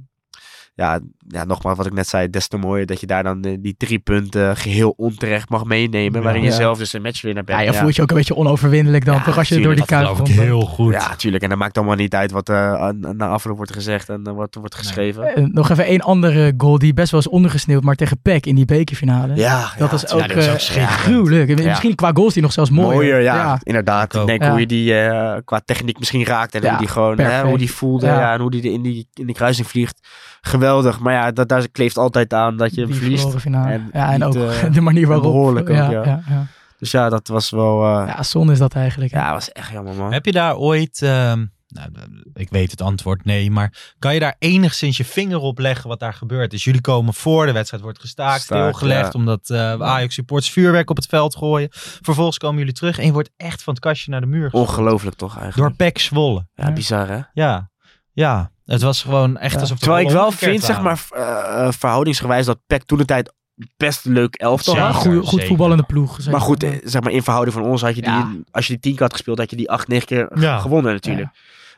ja, 0.74 1.00
ja, 1.28 1.44
nogmaals 1.44 1.76
wat 1.76 1.86
ik 1.86 1.92
net 1.92 2.08
zei, 2.08 2.30
des 2.30 2.48
te 2.48 2.56
mooier 2.56 2.86
dat 2.86 3.00
je 3.00 3.06
daar 3.06 3.22
dan 3.22 3.42
eh, 3.42 3.56
die 3.60 3.74
drie 3.78 3.98
punten 3.98 4.56
geheel 4.56 4.94
onterecht 4.96 5.48
mag 5.48 5.64
meenemen. 5.64 6.22
Waarin 6.22 6.42
je 6.42 6.50
zelf 6.52 6.78
dus 6.78 6.92
een 6.92 7.02
matchwinnaar 7.02 7.44
bent. 7.44 7.58
Ja, 7.58 7.64
je 7.64 7.74
voelt 7.74 7.96
je 7.96 8.02
ook 8.02 8.10
een 8.10 8.16
beetje 8.16 8.36
onoverwinnelijk 8.36 9.04
dan, 9.04 9.14
Ja, 9.14 9.22
toch 9.22 9.38
als 9.38 9.48
je 9.48 9.54
door 9.60 9.68
die 9.74 9.76
Dat 9.76 9.86
kuip 9.86 10.02
geloof 10.02 10.18
ik 10.18 10.24
komt. 10.24 10.38
heel 10.38 10.60
goed. 10.60 10.92
Ja, 10.92 11.16
tuurlijk. 11.16 11.42
En 11.42 11.48
dat 11.48 11.58
maakt 11.58 11.76
allemaal 11.76 11.96
niet 11.96 12.14
uit 12.14 12.30
wat 12.30 12.48
eh, 12.48 12.74
aan- 12.74 13.16
na 13.16 13.26
afloop 13.28 13.56
wordt 13.56 13.72
gezegd 13.72 14.08
en 14.08 14.20
eh, 14.24 14.32
wat 14.34 14.54
er 14.54 14.60
wordt 14.60 14.74
geschreven. 14.74 15.50
Nog 15.52 15.70
even 15.70 15.84
één 15.84 16.00
andere 16.00 16.54
goal 16.56 16.78
die 16.78 16.94
best 16.94 17.10
wel 17.10 17.20
is 17.20 17.28
ondergesneeuwd, 17.28 17.82
maar 17.82 17.94
tegen 17.94 18.20
PEC 18.22 18.46
in 18.46 18.54
die 18.54 18.64
bekerfinale. 18.64 19.34
Ja, 19.34 19.72
dat 19.78 19.90
ja, 19.90 19.96
is 19.96 20.12
ook, 20.12 20.20
eh, 20.20 20.86
gruwelijk. 20.88 21.50
En 21.50 21.64
Misschien 21.64 21.94
qua 21.94 22.10
goals 22.14 22.32
die 22.34 22.42
nog 22.42 22.52
zelfs 22.52 22.70
mooier. 22.70 22.94
Mooier, 22.94 23.20
ja, 23.22 23.58
inderdaad. 23.62 24.14
Ik 24.14 24.26
denk 24.26 24.42
Ja. 24.42 24.50
hoe 24.50 24.60
je 24.60 24.66
die 24.66 24.94
eh, 24.98 25.36
qua 25.44 25.60
techniek 25.64 25.98
misschien 25.98 26.24
raakt 26.24 26.54
en 26.54 26.62
Ja, 26.62 26.68
hoe 26.70 26.78
die 26.78 26.88
gewoon, 26.88 27.18
hè, 27.20 27.42
hoe 27.42 27.58
die 27.58 27.72
voelde 27.72 28.06
Ja. 28.06 28.20
ja. 28.20 28.32
en 28.34 28.40
hoe 28.40 28.50
die 28.50 28.62
in 28.72 28.82
die, 28.82 29.08
in 29.14 29.26
die 29.26 29.34
kruising 29.34 29.66
vliegt. 29.66 30.08
Geweldig. 30.46 30.98
Maar 30.98 31.12
ja, 31.12 31.32
dat, 31.32 31.48
daar 31.48 31.68
kleeft 31.68 31.98
altijd 31.98 32.34
aan 32.34 32.56
dat 32.56 32.74
je 32.74 32.80
hem 32.80 32.90
Die 32.90 32.98
verliest. 32.98 33.20
verloren 33.20 33.42
finale. 33.42 33.72
En 33.72 33.90
ja, 33.92 34.06
en 34.12 34.12
niet, 34.12 34.22
ook 34.36 34.50
eh, 34.50 34.72
de 34.74 34.80
manier 34.80 35.06
waarop. 35.06 35.32
behoorlijk 35.32 35.68
ook, 35.70 35.76
ja, 35.76 35.90
ja. 35.90 36.04
ja, 36.04 36.22
ja. 36.28 36.46
Dus 36.78 36.90
ja, 36.90 37.08
dat 37.08 37.28
was 37.28 37.50
wel, 37.50 37.84
eh, 37.84 37.90
ja, 37.90 38.06
Ja, 38.06 38.22
zonde 38.22 38.52
is 38.52 38.58
dat 38.58 38.74
eigenlijk. 38.74 39.12
hè. 39.12 39.20
dat 39.20 39.30
was 39.30 39.52
echt 39.52 39.70
jammer 39.72 39.94
man. 39.94 40.12
Heb 40.12 40.24
je 40.24 40.32
daar 40.32 40.56
ooit, 40.56 41.02
ehm, 41.02 41.44
nou, 41.68 41.88
ik 42.34 42.50
weet 42.50 42.70
het 42.70 42.80
antwoord 42.80 43.24
nee, 43.24 43.50
maar 43.50 43.94
kan 43.98 44.14
je 44.14 44.20
daar 44.20 44.36
enigszins 44.38 44.96
je 44.96 45.04
vinger 45.04 45.38
op 45.38 45.58
leggen 45.58 45.88
wat 45.88 46.00
daar 46.00 46.14
gebeurt? 46.14 46.50
Dus 46.50 46.64
jullie 46.64 46.80
komen 46.80 47.14
voor, 47.14 47.46
de 47.46 47.52
wedstrijd 47.52 47.82
wordt 47.82 48.00
gestaakt, 48.00 48.42
Staakt, 48.42 48.60
stilgelegd, 48.60 49.12
ja. 49.12 49.18
omdat 49.18 49.50
eh 49.50 49.80
Ajax 49.80 50.14
supporters 50.14 50.52
vuurwerk 50.52 50.90
op 50.90 50.96
het 50.96 51.06
veld 51.06 51.36
gooien. 51.36 51.68
Vervolgens 52.02 52.38
komen 52.38 52.58
jullie 52.58 52.72
terug 52.74 52.98
en 52.98 53.04
je 53.04 53.12
wordt 53.12 53.30
echt 53.36 53.62
van 53.62 53.74
het 53.74 53.82
kastje 53.82 54.10
naar 54.10 54.20
de 54.20 54.26
muur 54.26 54.50
gegooid. 54.50 54.68
Ongelooflijk 54.68 55.16
toch 55.16 55.32
Door 55.34 55.42
eigenlijk. 55.42 55.76
Pek 55.76 55.98
Zwolle. 55.98 56.46
Ja, 56.54 56.72
bizar 56.72 57.08
hè. 57.08 57.20
Ja, 57.32 57.70
ja. 58.12 58.51
Het 58.64 58.82
was 58.82 59.02
gewoon 59.02 59.36
echt 59.38 59.54
Ja. 59.54 59.60
alsof 59.60 59.78
de 59.78 59.84
Terwijl 59.84 60.06
ik 60.06 60.12
wel 60.12 60.30
vind, 60.30 60.62
zeg 60.62 60.80
maar, 60.82 61.02
eh, 61.10 61.66
eh, 61.66 61.72
verhoudingsgewijs 61.72 62.46
dat 62.46 62.58
PEC 62.66 62.82
toen 62.82 62.98
de 62.98 63.04
tijd 63.04 63.32
best 63.76 64.04
leuk 64.04 64.34
elftal. 64.34 64.74
Ja, 64.74 64.86
had. 64.90 64.94
goeie- 64.94 65.20
goed 65.20 65.28
zeker. 65.30 65.46
voetballende 65.46 65.82
ploeg. 65.82 66.14
zeker. 66.16 66.30
Maar 66.32 66.40
goed, 66.40 66.62
eh, 66.62 66.70
zeg 66.84 67.02
maar 67.02 67.12
in 67.12 67.22
verhouding 67.22 67.56
van 67.56 67.64
ons 67.66 67.82
had 67.82 67.94
je 67.94 68.02
die, 68.02 68.10
Ja. 68.10 68.32
als 68.50 68.66
je 68.66 68.72
die 68.72 68.82
10 68.82 68.92
keer 68.92 69.02
had 69.02 69.12
gespeeld, 69.12 69.38
had 69.38 69.50
je 69.50 69.56
die 69.56 69.70
8, 69.70 69.88
9 69.88 70.06
keer 70.06 70.30
Ja. 70.40 70.58
gewonnen 70.58 70.92
natuurlijk. 70.92 71.28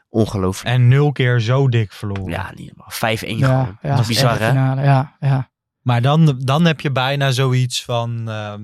Ongelooflijk. 0.09 0.75
En 0.75 0.89
nul 0.89 1.13
keer 1.13 1.41
zo 1.41 1.69
dik 1.69 1.93
verloren. 1.93 2.29
Ja, 2.31 2.51
niet 2.55 2.59
helemaal. 2.69 2.91
5-1 2.91 3.39
ja, 3.39 3.47
gewoon. 3.47 3.79
ja, 3.83 3.89
dat 3.91 3.99
is 4.01 4.07
bizar 4.07 4.39
hè? 4.39 4.49
finale, 4.49 4.83
Ja, 4.83 5.17
ja. 5.21 5.51
Maar 5.83 6.03
dan, 6.03 6.35
dan 6.39 6.65
heb 6.65 6.81
je 6.81 6.91
bijna 6.93 7.31
zoiets 7.31 7.85
van 7.85 8.29
ehm, 8.29 8.63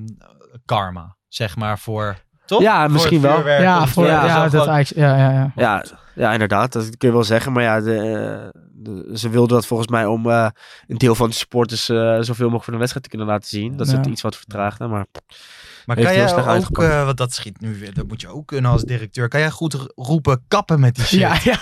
karma, 0.64 1.16
zeg 1.28 1.56
maar, 1.56 1.78
voor... 1.78 2.16
Toch? 2.50 2.62
Ja, 2.62 2.82
Voor 2.82 2.92
misschien 2.92 3.20
wel. 3.20 3.48
Ja, 3.48 3.86
voor, 3.86 4.06
ja, 4.06 4.48
Zo 4.48 4.56
dat 4.58 4.62
gewoon- 4.66 4.84
ja, 4.94 5.16
ja, 5.16 5.30
ja. 5.30 5.52
Ja, 5.56 5.84
ja, 6.14 6.32
inderdaad. 6.32 6.72
Dat 6.72 6.96
kun 6.96 7.08
je 7.08 7.14
wel 7.14 7.24
zeggen. 7.24 7.52
Maar 7.52 7.62
ja, 7.62 7.80
de, 7.80 7.96
eh, 7.96 8.60
de- 8.72 9.10
ze 9.18 9.28
wilden 9.28 9.56
dat 9.56 9.66
volgens 9.66 9.88
mij 9.88 10.06
om 10.06 10.30
eh, 10.30 10.46
een 10.86 10.98
deel 10.98 11.14
van 11.14 11.28
de 11.28 11.34
supporters 11.34 11.88
eh, 11.88 11.96
zoveel 12.20 12.44
mogelijk 12.44 12.64
van 12.64 12.72
de 12.72 12.78
wedstrijd 12.78 13.04
te 13.04 13.08
kunnen 13.10 13.26
laten 13.26 13.48
zien. 13.48 13.76
Dat 13.76 13.86
ze 13.86 13.92
Ja. 13.92 13.98
het 13.98 14.06
iets 14.10 14.22
wat 14.22 14.36
vertraagde. 14.36 14.86
Maar 14.86 15.04
Maar 15.90 15.98
Heeft 15.98 16.10
kan 16.10 16.20
heel 16.26 16.34
jij 16.34 16.44
slecht 16.44 16.70
ook, 16.70 16.84
eh, 16.84 17.04
want 17.04 17.16
dat 17.16 17.32
schiet 17.32 17.60
nu 17.60 17.78
weer, 17.80 17.94
dat 17.94 18.06
moet 18.08 18.20
je 18.20 18.28
ook 18.28 18.46
kunnen 18.46 18.70
als 18.70 18.82
directeur. 18.82 19.28
Kan 19.28 19.40
jij 19.40 19.50
goed 19.50 19.76
roepen, 19.94 20.44
kappen 20.48 20.80
met 20.80 20.94
die 20.94 21.04
shit? 21.04 21.20
Ja, 21.28 21.36
ja, 21.42 21.60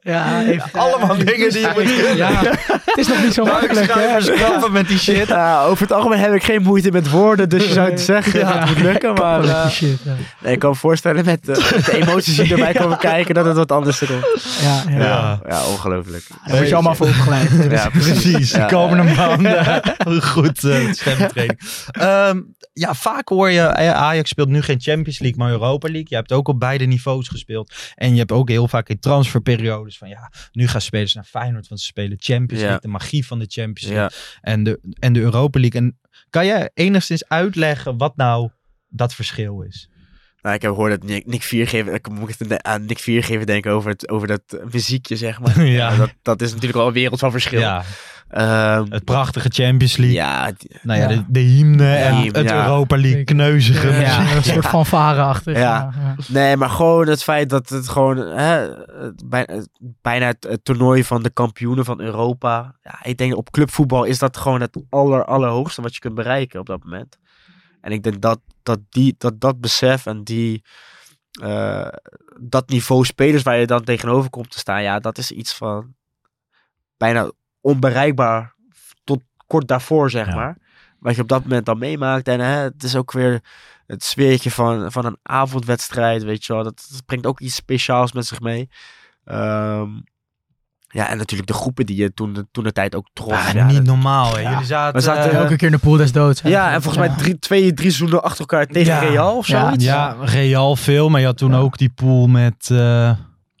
ja, 0.00 0.42
even, 0.42 0.70
Allemaal 0.72 1.16
eh, 1.16 1.26
dingen 1.26 1.50
die 1.50 1.60
je 1.60 1.70
moet 1.74 1.94
kunnen. 1.94 2.16
Ja, 2.16 2.40
het 2.84 2.96
is 2.96 3.08
nog 3.08 3.22
niet 3.22 3.34
zo 3.34 3.44
makkelijk, 3.44 3.92
hè? 3.94 4.34
Kappen 4.34 4.72
met 4.72 4.88
die 4.88 4.98
shit. 4.98 5.28
Ja, 5.28 5.64
over 5.64 5.82
het 5.82 5.92
algemeen 5.92 6.18
heb 6.18 6.32
ik 6.32 6.42
geen 6.42 6.62
moeite 6.62 6.90
met 6.90 7.10
woorden. 7.10 7.48
Dus 7.48 7.66
je 7.66 7.72
zou 7.72 7.90
het 7.90 8.00
zeggen 8.00 8.40
dat 8.40 8.54
het 8.54 8.68
moet 8.68 8.80
lukken. 8.80 9.14
Maar 9.14 9.44
eh, 9.44 9.68
shit, 9.68 9.98
ja. 10.02 10.12
nee, 10.40 10.52
ik 10.52 10.58
kan 10.58 10.70
me 10.70 10.76
voorstellen 10.76 11.24
met, 11.24 11.48
eh, 11.48 11.70
met 11.70 11.84
de 11.84 11.92
emoties 11.92 12.36
die 12.36 12.50
erbij 12.50 12.72
komen 12.82 12.98
kijken 12.98 13.34
dat 13.34 13.44
het 13.44 13.56
wat 13.56 13.72
anders 13.72 14.00
er 14.00 14.06
komt. 14.06 14.44
Ja, 14.62 14.82
ja. 14.88 14.98
Ja, 14.98 15.40
ja 15.48 15.66
ongelooflijk. 15.66 16.24
Daar 16.44 16.56
word 16.56 16.68
je 16.68 16.74
allemaal 16.74 16.94
voor 16.94 17.06
opgeleid. 17.06 17.50
Ja, 17.70 17.88
Precies, 17.88 18.50
de 18.52 18.58
Ja, 18.58 18.66
komende 18.66 19.14
maanden. 19.14 19.82
Goed, 20.22 20.64
uh, 20.64 20.92
stemtraining. 20.92 21.60
Ehm, 21.90 22.40
ja, 22.72 22.94
vaak 22.94 23.30
hoor 23.36 23.50
je, 23.50 23.60
eh, 23.60 23.90
Ajax 23.92 24.28
speelt 24.30 24.48
nu 24.48 24.62
geen 24.62 24.80
Champions 24.80 25.18
League, 25.18 25.38
maar 25.38 25.50
Europa 25.50 25.86
League. 25.88 26.06
Je 26.08 26.14
hebt 26.14 26.32
ook 26.32 26.48
op 26.48 26.60
beide 26.60 26.84
niveaus 26.84 27.28
gespeeld. 27.28 27.74
En 27.94 28.12
je 28.12 28.18
hebt 28.18 28.32
ook 28.32 28.48
heel 28.48 28.68
vaak 28.68 28.88
in 28.88 28.98
transferperiodes 28.98 29.98
van 29.98 30.08
ja, 30.08 30.32
nu 30.52 30.68
gaan 30.68 30.80
spelers 30.80 31.14
naar 31.14 31.24
Feyenoord, 31.24 31.68
want 31.68 31.80
ze 31.80 31.86
spelen 31.86 32.16
Champions 32.20 32.62
Ja. 32.62 32.68
League. 32.68 32.80
De 32.80 32.88
magie 32.88 33.26
van 33.26 33.38
de 33.38 33.46
Champions 33.48 33.82
League 33.92 34.02
Ja. 34.02 34.10
en, 34.40 34.62
de, 34.64 34.80
en 34.98 35.12
de 35.12 35.20
Europa 35.20 35.60
League. 35.60 35.80
En 35.80 35.98
kan 36.30 36.46
jij 36.46 36.70
enigszins 36.74 37.28
uitleggen 37.28 37.96
wat 37.96 38.16
nou 38.16 38.50
dat 38.88 39.14
verschil 39.14 39.62
is? 39.62 39.88
Nou, 40.42 40.54
ik 40.58 40.62
heb 40.62 40.72
gehoord 40.72 40.90
dat 41.00 41.08
Nick, 41.10 41.26
Nick 41.26 41.42
Viergever, 41.42 41.94
ik 41.94 42.08
moet 42.08 42.28
echt 42.28 42.62
aan 42.62 42.84
Nick 42.84 42.98
Viergever 42.98 43.46
denken 43.46 43.72
over, 43.72 43.90
het, 43.90 44.08
over 44.08 44.26
dat 44.28 44.42
muziekje, 44.72 45.16
zeg 45.16 45.40
maar. 45.40 45.64
Ja. 45.76 45.96
dat, 45.96 46.12
dat 46.22 46.40
is 46.42 46.48
natuurlijk 46.50 46.78
wel 46.78 46.86
een 46.86 46.92
wereld 46.92 47.20
van 47.20 47.30
verschil. 47.30 47.60
Ja, 47.60 47.84
Ehm, 48.28 48.84
het 48.88 49.04
prachtige 49.04 49.48
Champions 49.48 49.96
League. 49.96 50.16
ja, 50.16 50.52
Nou 50.82 51.00
ja, 51.00 51.08
Ja. 51.10 51.16
de, 51.16 51.24
de 51.28 51.40
hymne 51.40 51.94
en 51.96 52.14
hymne, 52.16 52.38
het 52.38 52.48
ja. 52.48 52.64
Europa 52.64 52.96
League 52.96 53.24
kneuzige 53.24 53.88
Ja, 53.88 54.20
muziek. 54.20 54.34
een 54.36 54.42
soort 54.42 54.66
van 54.66 54.86
varen 54.86 55.24
achter. 55.24 55.58
Ja. 55.58 55.92
Nee, 56.28 56.56
maar 56.56 56.70
gewoon 56.70 57.08
het 57.08 57.22
feit 57.22 57.50
dat 57.50 57.68
het 57.68 57.88
gewoon 57.88 58.16
hè, 58.16 58.68
bijna 60.02 60.26
het, 60.26 60.46
het 60.48 60.64
toernooi 60.64 61.04
van 61.04 61.22
de 61.22 61.30
kampioenen 61.30 61.84
van 61.84 62.00
Europa. 62.00 62.74
Ja, 62.82 62.98
ik 63.02 63.16
denk 63.18 63.36
op 63.36 63.50
clubvoetbal 63.50 64.04
is 64.04 64.18
dat 64.18 64.36
gewoon 64.36 64.60
het 64.60 64.82
aller, 64.90 65.24
allerhoogste 65.24 65.82
wat 65.82 65.94
je 65.94 66.00
kunt 66.00 66.14
bereiken 66.14 66.60
op 66.60 66.66
dat 66.66 66.84
moment. 66.84 67.18
En 67.80 67.92
ik 67.92 68.02
denk 68.02 68.20
dat 68.20 68.40
dat, 68.62 68.78
die, 68.88 69.14
dat, 69.18 69.40
dat 69.40 69.60
besef 69.60 70.06
en 70.06 70.24
die, 70.24 70.64
eh, 71.42 71.88
dat 72.40 72.68
niveau 72.68 73.04
spelers 73.04 73.42
waar 73.42 73.58
je 73.58 73.66
dan 73.66 73.84
tegenover 73.84 74.30
komt 74.30 74.50
te 74.50 74.58
staan, 74.58 74.82
ja, 74.82 74.98
dat 74.98 75.18
is 75.18 75.30
iets 75.30 75.54
van 75.54 75.94
bijna 76.96 77.30
onbereikbaar 77.66 78.54
tot 79.04 79.22
kort 79.46 79.68
daarvoor, 79.68 80.10
zeg 80.10 80.26
Ja. 80.26 80.34
maar. 80.34 80.56
Wat 80.98 81.14
je 81.14 81.22
op 81.22 81.28
dat 81.28 81.42
moment 81.42 81.66
dan 81.66 81.78
meemaakt. 81.78 82.28
En 82.28 82.40
hè, 82.40 82.56
het 82.62 82.82
is 82.82 82.96
ook 82.96 83.12
weer 83.12 83.40
het 83.86 84.04
sfeertje 84.04 84.50
van, 84.50 84.92
van 84.92 85.04
een 85.04 85.16
avondwedstrijd, 85.22 86.22
weet 86.24 86.44
je 86.44 86.52
wel. 86.52 86.62
Dat, 86.64 86.86
dat 86.90 87.06
brengt 87.06 87.26
ook 87.26 87.40
iets 87.40 87.54
speciaals 87.54 88.12
met 88.12 88.26
zich 88.26 88.40
mee. 88.40 88.68
Ehm, 89.24 89.88
ja, 90.88 91.08
en 91.08 91.16
natuurlijk 91.18 91.48
de 91.48 91.54
groepen 91.54 91.86
die 91.86 91.96
je 91.96 92.14
toen, 92.14 92.32
de- 92.32 92.46
toen 92.50 92.64
de 92.64 92.72
tijd 92.72 92.94
ook 92.94 93.08
trof. 93.12 93.52
Ja, 93.52 93.58
ja, 93.58 93.66
niet 93.66 93.76
dat- 93.76 93.84
normaal. 93.86 94.34
Hè. 94.34 94.40
Ja. 94.40 94.50
Jullie 94.50 94.64
zaten, 94.66 94.94
We 94.94 95.00
zaten 95.00 95.30
eh, 95.30 95.36
Elke 95.38 95.56
keer 95.56 95.66
in 95.66 95.72
de 95.74 95.78
pool 95.80 95.96
des 95.96 96.12
doods. 96.12 96.40
ja, 96.40 96.72
en 96.72 96.82
volgens 96.82 97.06
mij 97.06 97.16
drie, 97.16 97.38
twee, 97.38 97.72
drie 97.74 97.90
seizoenen 97.90 98.22
achter 98.22 98.40
elkaar 98.40 98.66
tegen 98.66 98.92
Ja. 98.92 98.98
Real 98.98 99.36
of 99.36 99.46
Ja. 99.46 99.64
zoiets. 99.66 99.84
Ja, 99.84 100.16
Real 100.20 100.76
veel, 100.76 101.08
maar 101.08 101.20
je 101.20 101.26
had 101.26 101.36
toen 101.38 101.50
Ja. 101.52 101.58
ook 101.58 101.78
die 101.78 101.90
pool 101.90 102.26
met 102.26 102.68
eh, 102.70 103.10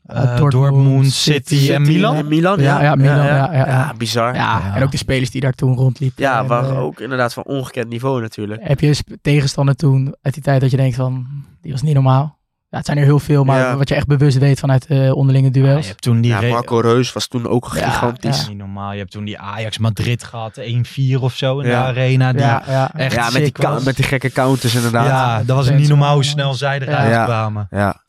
eh, 0.06 0.36
Dortmund, 0.36 0.52
Dortmund, 0.52 1.12
City, 1.12 1.56
City 1.56 1.72
en 1.72 1.82
Milan. 1.82 2.16
En 2.16 2.28
Milan, 2.28 2.60
Ja, 2.60 2.76
ja. 2.78 2.82
ja, 2.82 2.94
Milan, 2.94 3.16
ja, 3.16 3.52
ja, 3.52 3.66
ja. 3.66 3.94
bizar. 3.98 4.34
Ja, 4.34 4.40
Ja, 4.66 4.74
en 4.76 4.82
ook 4.82 4.90
de 4.90 4.96
spelers 4.96 5.30
die 5.30 5.40
daar 5.40 5.52
toen 5.52 5.74
rondliepen. 5.76 6.24
En, 6.24 6.46
waren 6.46 6.70
eh, 6.74 6.82
ook 6.82 7.00
inderdaad 7.00 7.32
van 7.32 7.44
ongekend 7.44 7.88
niveau 7.88 8.20
natuurlijk. 8.20 8.60
Heb 8.64 8.80
je 8.80 8.96
tegenstander 9.22 9.74
toen 9.76 10.14
uit 10.22 10.34
die 10.34 10.42
tijd 10.42 10.60
dat 10.60 10.70
je 10.70 10.76
denkt 10.76 10.96
van, 10.96 11.26
die 11.62 11.72
was 11.72 11.82
niet 11.82 11.94
normaal? 11.94 12.34
Ja, 12.68 12.76
het 12.76 12.86
zijn 12.86 12.98
er 12.98 13.04
heel 13.04 13.18
veel, 13.18 13.44
maar 13.44 13.58
Ja. 13.58 13.76
wat 13.76 13.88
je 13.88 13.94
echt 13.94 14.06
bewust 14.06 14.38
weet 14.38 14.58
vanuit 14.58 14.86
eh, 14.86 15.16
onderlinge 15.16 15.46
Ja, 15.46 15.52
duels. 15.52 15.80
je 15.82 15.88
hebt 15.88 16.02
toen 16.02 16.20
die 16.20 16.30
Ja, 16.30 16.40
Marco 16.40 16.78
Reus 16.78 17.12
was 17.12 17.26
toen 17.28 17.46
ook 17.48 17.70
Ja, 17.74 17.90
gigantisch. 17.90 18.42
ja. 18.42 18.48
niet 18.48 18.56
normaal. 18.58 18.92
Je 18.92 18.98
hebt 18.98 19.10
toen 19.10 19.24
die 19.24 19.38
Ajax 19.38 19.78
Madrid 19.78 20.24
gehad, 20.24 20.58
1-4 20.58 21.20
of 21.20 21.34
zo 21.36 21.58
in 21.60 21.68
Ja. 21.68 21.80
de 21.82 21.86
arena. 21.88 22.32
Die 22.32 22.40
ja, 22.40 22.62
ja. 22.66 22.90
echt 22.94 23.14
Ja, 23.14 23.30
met 23.32 23.54
die, 23.54 23.68
met 23.84 23.96
die 23.96 24.04
gekke 24.04 24.30
counters 24.32 24.74
inderdaad. 24.74 25.06
Ja, 25.06 25.42
dat 25.44 25.56
was 25.56 25.70
niet 25.70 25.88
normaal 25.88 26.14
hoe 26.14 26.24
snel 26.24 26.54
zij 26.54 26.78
eruit 26.80 27.10
Ja. 27.10 27.24
kwamen. 27.24 27.66
ja. 27.70 28.00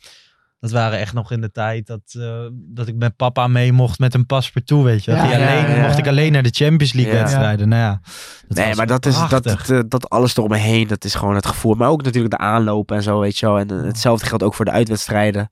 Dat 0.60 0.72
waren 0.72 1.00
echt 1.00 1.14
nog 1.14 1.32
in 1.32 1.42
de 1.42 1.52
tijd 1.52 1.88
dat, 1.88 2.02
eh, 2.20 2.46
dat 2.52 2.88
ik 2.88 2.96
met 2.96 3.16
papa 3.16 3.48
mee 3.48 3.72
mocht 3.72 4.00
met 4.00 4.14
een 4.14 4.26
paspartout, 4.26 4.84
weet 4.84 5.04
je. 5.04 5.12
Ja, 5.12 5.18
Ging 5.20 5.32
ja, 5.32 5.38
alleen, 5.62 5.76
ja. 5.76 5.82
Mocht 5.82 5.98
ik 5.98 6.08
alleen 6.08 6.32
naar 6.32 6.44
de 6.44 6.50
Champions 6.50 6.94
League 6.94 7.14
Ja. 7.14 7.20
wedstrijden. 7.20 7.70
Nou 7.70 7.82
ja, 7.82 8.00
dat 8.48 8.58
nee, 8.58 8.76
maar 8.76 8.88
dat, 8.88 9.06
is, 9.06 9.28
dat, 9.30 9.44
dat, 9.44 9.84
dat 9.92 10.10
alles 10.10 10.38
eromheen, 10.38 10.88
dat 10.88 11.04
is 11.04 11.16
gewoon 11.16 11.36
het 11.36 11.46
gevoel. 11.46 11.74
Maar 11.76 11.90
ook 11.90 12.04
natuurlijk 12.04 12.34
de 12.34 12.40
aanloop 12.40 12.92
en 12.92 13.04
zo, 13.04 13.20
weet 13.20 13.38
je 13.38 13.46
wel. 13.46 13.60
En 13.60 13.70
eh, 13.72 13.82
hetzelfde 13.86 14.26
geldt 14.26 14.44
ook 14.44 14.54
voor 14.54 14.66
de 14.66 14.72
uitwedstrijden. 14.72 15.50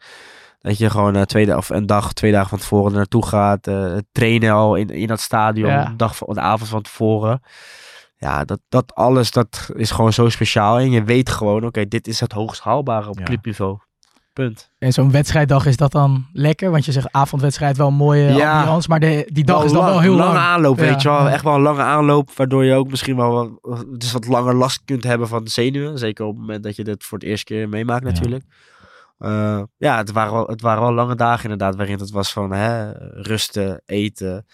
Dat 0.61 0.77
je 0.77 0.89
gewoon 0.89 1.15
eh, 1.15 1.21
twee, 1.21 1.57
of 1.57 1.69
een 1.69 1.85
dag, 1.85 2.13
twee 2.13 2.31
dagen 2.31 2.49
van 2.49 2.59
tevoren 2.59 2.91
er 2.91 2.97
naartoe 2.97 3.25
gaat. 3.25 3.67
eh, 3.67 3.95
trainen 4.11 4.51
al 4.51 4.75
in, 4.75 4.87
in 4.89 5.07
dat 5.07 5.19
stadion, 5.21 5.69
Ja. 5.69 5.87
een 5.87 5.97
dag 5.97 6.15
van, 6.15 6.33
de 6.33 6.39
avond 6.41 6.69
van 6.69 6.81
tevoren. 6.81 7.41
Ja, 8.17 8.45
dat, 8.45 8.59
dat 8.69 8.93
alles, 8.95 9.31
dat 9.31 9.69
is 9.75 9.91
gewoon 9.91 10.13
zo 10.13 10.29
speciaal. 10.29 10.79
En 10.79 10.91
je 10.91 11.03
weet 11.03 11.29
gewoon, 11.29 11.65
oké, 11.65 11.87
dit 11.87 12.07
is 12.07 12.19
het 12.19 12.31
hoogst 12.31 12.61
haalbare 12.61 13.09
op 13.09 13.17
Ja. 13.19 13.23
clubniveau. 13.25 13.77
Punt. 14.35 14.69
En 14.79 14.91
zo'n 14.93 15.11
wedstrijddag 15.11 15.65
is 15.65 15.77
dat 15.77 15.91
dan 15.91 16.25
lekker? 16.33 16.71
Want 16.71 16.85
je 16.85 16.91
zegt 16.91 17.11
avondwedstrijd 17.11 17.77
wel 17.77 17.87
een 17.87 17.93
mooie 17.93 18.33
Ja. 18.33 18.57
ambiance, 18.59 18.89
maar 18.89 18.99
de, 18.99 19.29
die 19.33 19.43
dag 19.43 19.63
is 19.63 19.71
dan 19.71 19.79
lang- 19.81 19.91
wel 19.91 20.01
heel 20.01 20.15
lange 20.15 20.33
lang. 20.33 20.45
aanloop, 20.45 20.77
Ja, 20.77 20.83
weet 20.83 21.01
je 21.01 21.09
wel. 21.09 21.17
ja. 21.25 21.31
Echt 21.31 21.43
wel 21.43 21.55
een 21.55 21.61
lange 21.61 21.81
aanloop, 21.81 22.31
waardoor 22.35 22.63
je 22.65 22.73
ook 22.73 22.89
misschien 22.89 23.15
wel 23.15 23.31
wat, 23.61 23.85
dus 23.99 24.11
wat 24.11 24.27
langer 24.27 24.55
last 24.55 24.81
kunt 24.85 25.03
hebben 25.03 25.27
van 25.27 25.43
de 25.43 25.49
zenuwen. 25.49 25.97
Zeker 25.97 26.25
op 26.25 26.31
het 26.31 26.39
moment 26.41 26.63
dat 26.63 26.75
je 26.75 26.83
dit 26.83 27.03
voor 27.03 27.17
het 27.17 27.27
eerste 27.27 27.45
keer 27.45 27.69
meemaakt 27.69 28.03
Ja. 28.05 28.11
natuurlijk. 28.11 28.43
Eh, 29.17 29.61
ja, 29.77 29.97
het 29.97 30.11
waren, 30.11 30.33
wel, 30.33 30.47
het 30.47 30.61
waren 30.61 30.81
wel 30.81 30.93
lange 30.93 31.15
dagen 31.15 31.43
inderdaad, 31.43 31.75
waarin 31.75 31.99
het 31.99 32.11
was 32.11 32.33
van 32.33 32.51
hè, 32.51 32.91
rusten, 33.21 33.81
eten, 33.85 34.45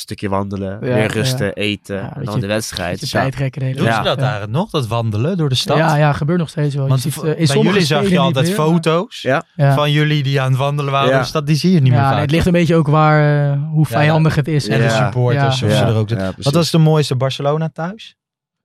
stukje 0.00 0.28
wandelen, 0.28 0.70
Ja, 0.72 0.78
weer 0.78 1.06
rusten, 1.12 1.46
ja. 1.46 1.52
eten 1.52 1.96
Ja, 1.96 2.02
en 2.02 2.12
weet 2.16 2.24
dan 2.26 2.34
je, 2.34 2.40
de 2.40 2.46
wedstrijd. 2.46 2.90
Beetje 2.90 3.00
Dus 3.04 3.10
ja, 3.14 3.20
tijd 3.20 3.34
rekken 3.34 3.60
de 3.60 3.66
hele 3.66 3.78
Doen 3.78 3.86
Ja. 3.88 3.96
ze 3.96 4.02
dat 4.02 4.16
ja. 4.16 4.22
eigenlijk 4.22 4.52
nog? 4.52 4.70
Dat 4.70 4.86
wandelen 4.86 5.36
door 5.36 5.48
de 5.48 5.54
stad? 5.54 5.76
Ja, 5.76 5.96
ja, 5.96 6.12
gebeurt 6.12 6.38
nog 6.38 6.48
steeds 6.48 6.74
wel. 6.74 6.82
Je 6.82 6.88
Want 6.88 7.00
ziet, 7.00 7.12
v- 7.12 7.16
eh, 7.22 7.40
in 7.40 7.46
bij 7.46 7.56
jullie 7.62 7.84
zag 7.84 8.08
je 8.08 8.18
altijd 8.18 8.46
meer, 8.46 8.56
maar- 8.56 8.66
foto's 8.66 9.26
van 9.56 9.92
jullie 9.92 10.22
die 10.22 10.40
aan 10.40 10.48
het 10.50 10.58
wandelen 10.58 10.92
waren 10.92 11.06
Ja. 11.06 11.12
door 11.12 11.22
de 11.22 11.28
stad. 11.28 11.46
Die 11.46 11.56
zie 11.56 11.72
je 11.72 11.80
niet 11.80 11.92
meer 11.92 12.00
nee, 12.00 12.10
vaak. 12.10 12.20
het 12.20 12.30
ligt 12.30 12.46
een 12.46 12.52
beetje 12.52 12.74
ook 12.76 12.88
waar, 12.88 13.50
eh, 13.52 13.58
hoe 13.70 13.86
vijandig 13.86 14.34
het 14.34 14.48
is. 14.48 14.68
En 14.68 14.80
de 14.80 14.88
supporters, 14.90 15.60
Ja. 15.60 15.66
of 15.66 15.72
ze 15.72 15.84
er 15.84 15.94
ook. 15.94 16.08
Wat 16.42 16.54
was 16.54 16.70
de 16.70 16.78
mooiste 16.78 17.16
Barcelona 17.16 17.70
thuis? 17.72 18.16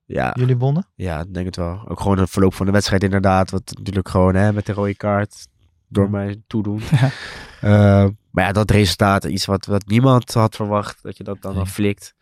ja, 0.06 0.30
Jullie 0.38 0.56
wonnen? 0.56 0.86
ja, 0.94 1.20
ik 1.20 1.34
denk 1.34 1.46
het 1.46 1.56
wel. 1.56 1.80
Ook 1.88 2.00
gewoon 2.00 2.18
het 2.18 2.30
verloop 2.30 2.54
van 2.54 2.66
de 2.66 2.72
wedstrijd 2.72 3.02
inderdaad. 3.02 3.50
Wat 3.50 3.72
natuurlijk 3.76 4.08
gewoon 4.08 4.34
hè, 4.34 4.52
met 4.52 4.66
de 4.66 4.72
rode 4.72 4.94
kaart 4.94 5.46
door 5.88 6.10
mij 6.10 6.42
toedoen. 6.46 6.80
Ja. 7.64 8.02
Eh, 8.04 8.10
maar 8.30 8.44
ja, 8.44 8.52
dat 8.52 8.70
resultaat, 8.70 9.24
iets 9.24 9.44
wat, 9.44 9.66
wat 9.66 9.86
niemand 9.86 10.34
had 10.34 10.56
verwacht, 10.56 11.02
dat 11.02 11.16
je 11.16 11.24
dat 11.24 11.36
dan 11.42 11.54
Nee. 11.54 11.66
flikt. 11.66 12.14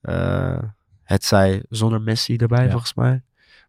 Eh, 0.00 0.58
het 1.02 1.24
zij 1.24 1.64
zonder 1.68 2.00
Messi 2.00 2.36
erbij, 2.36 2.64
Ja. 2.64 2.70
volgens 2.70 2.94
mij. 2.94 3.22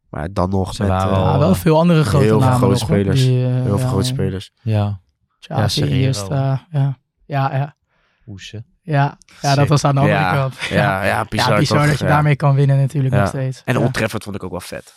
Maar 0.10 0.34
dan 0.34 0.50
nog 0.50 0.74
Ze 0.76 0.82
met 0.82 0.92
waren 0.92 1.12
eh, 1.12 1.18
al, 1.18 1.32
Ja, 1.34 1.40
wel 1.40 1.56
veel 1.56 1.78
andere 1.80 2.04
grote 2.04 2.24
heel 2.26 2.40
veel 2.40 2.40
namen 2.40 2.58
grote 2.58 2.74
nog, 2.74 2.82
spelers. 2.90 3.20
Die, 3.24 3.46
eh, 3.46 3.52
heel 3.54 3.64
veel 3.64 3.78
ja, 3.78 3.88
grote 3.88 4.06
spelers. 4.06 4.52
Ja. 4.62 5.00
Xavi, 5.40 5.62
Ja, 5.62 5.68
Serrero. 5.68 5.96
Iniesta, 5.96 6.66
ja. 6.72 6.98
Ja, 7.26 7.56
ja. 7.56 7.76
Hoesen. 8.24 8.66
Ja, 8.82 9.18
ja, 9.42 9.56
dat 9.56 9.68
was 9.68 9.84
aan 9.84 9.96
de 9.96 10.02
andere 10.02 10.20
Ja, 10.20 10.34
kant. 10.34 10.56
Ja, 10.70 11.04
ja, 11.06 11.26
bizar, 11.30 11.52
ja, 11.54 11.58
bizar 11.60 11.78
toch? 11.78 11.88
dat 11.88 12.00
je 12.00 12.06
Ja. 12.06 12.12
daarmee 12.12 12.36
kan 12.36 12.56
winnen 12.56 12.78
natuurlijk 12.78 13.14
Ja. 13.14 13.20
nog 13.20 13.30
steeds. 13.30 13.62
En 13.66 13.80
ja. 13.80 13.90
Trafford 13.92 14.24
vond 14.24 14.36
ik 14.36 14.44
ook 14.44 14.52
wel 14.52 14.60
vet. 14.62 14.94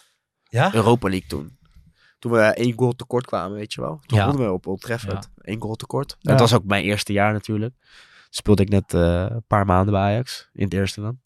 Ja? 0.48 0.74
Europa 0.74 1.08
League 1.08 1.28
toen. 1.28 1.58
Toen 2.20 2.32
we 2.32 2.38
één 2.40 2.72
goal 2.76 2.92
tekort 2.92 3.26
kwamen, 3.26 3.56
weet 3.56 3.72
je 3.72 3.80
wel. 3.80 4.00
Toen 4.06 4.18
Ja. 4.18 4.26
wonnen 4.26 4.46
we 4.46 4.52
op 4.52 4.66
Old 4.66 4.80
Trafford. 4.80 5.28
Eén 5.36 5.60
goal 5.60 5.74
tekort. 5.74 6.16
Ja. 6.18 6.30
Dat 6.30 6.40
was 6.40 6.54
ook 6.54 6.64
mijn 6.64 6.84
eerste 6.84 7.12
jaar 7.12 7.32
natuurlijk. 7.32 7.74
Speelde 8.30 8.62
ik 8.62 8.68
net 8.68 8.94
eh, 8.94 9.26
een 9.30 9.44
paar 9.46 9.66
maanden 9.66 9.92
bij 9.92 10.02
Ajax. 10.02 10.48
In 10.52 10.64
het 10.64 10.74
eerste 10.74 11.00
dan. 11.00 11.20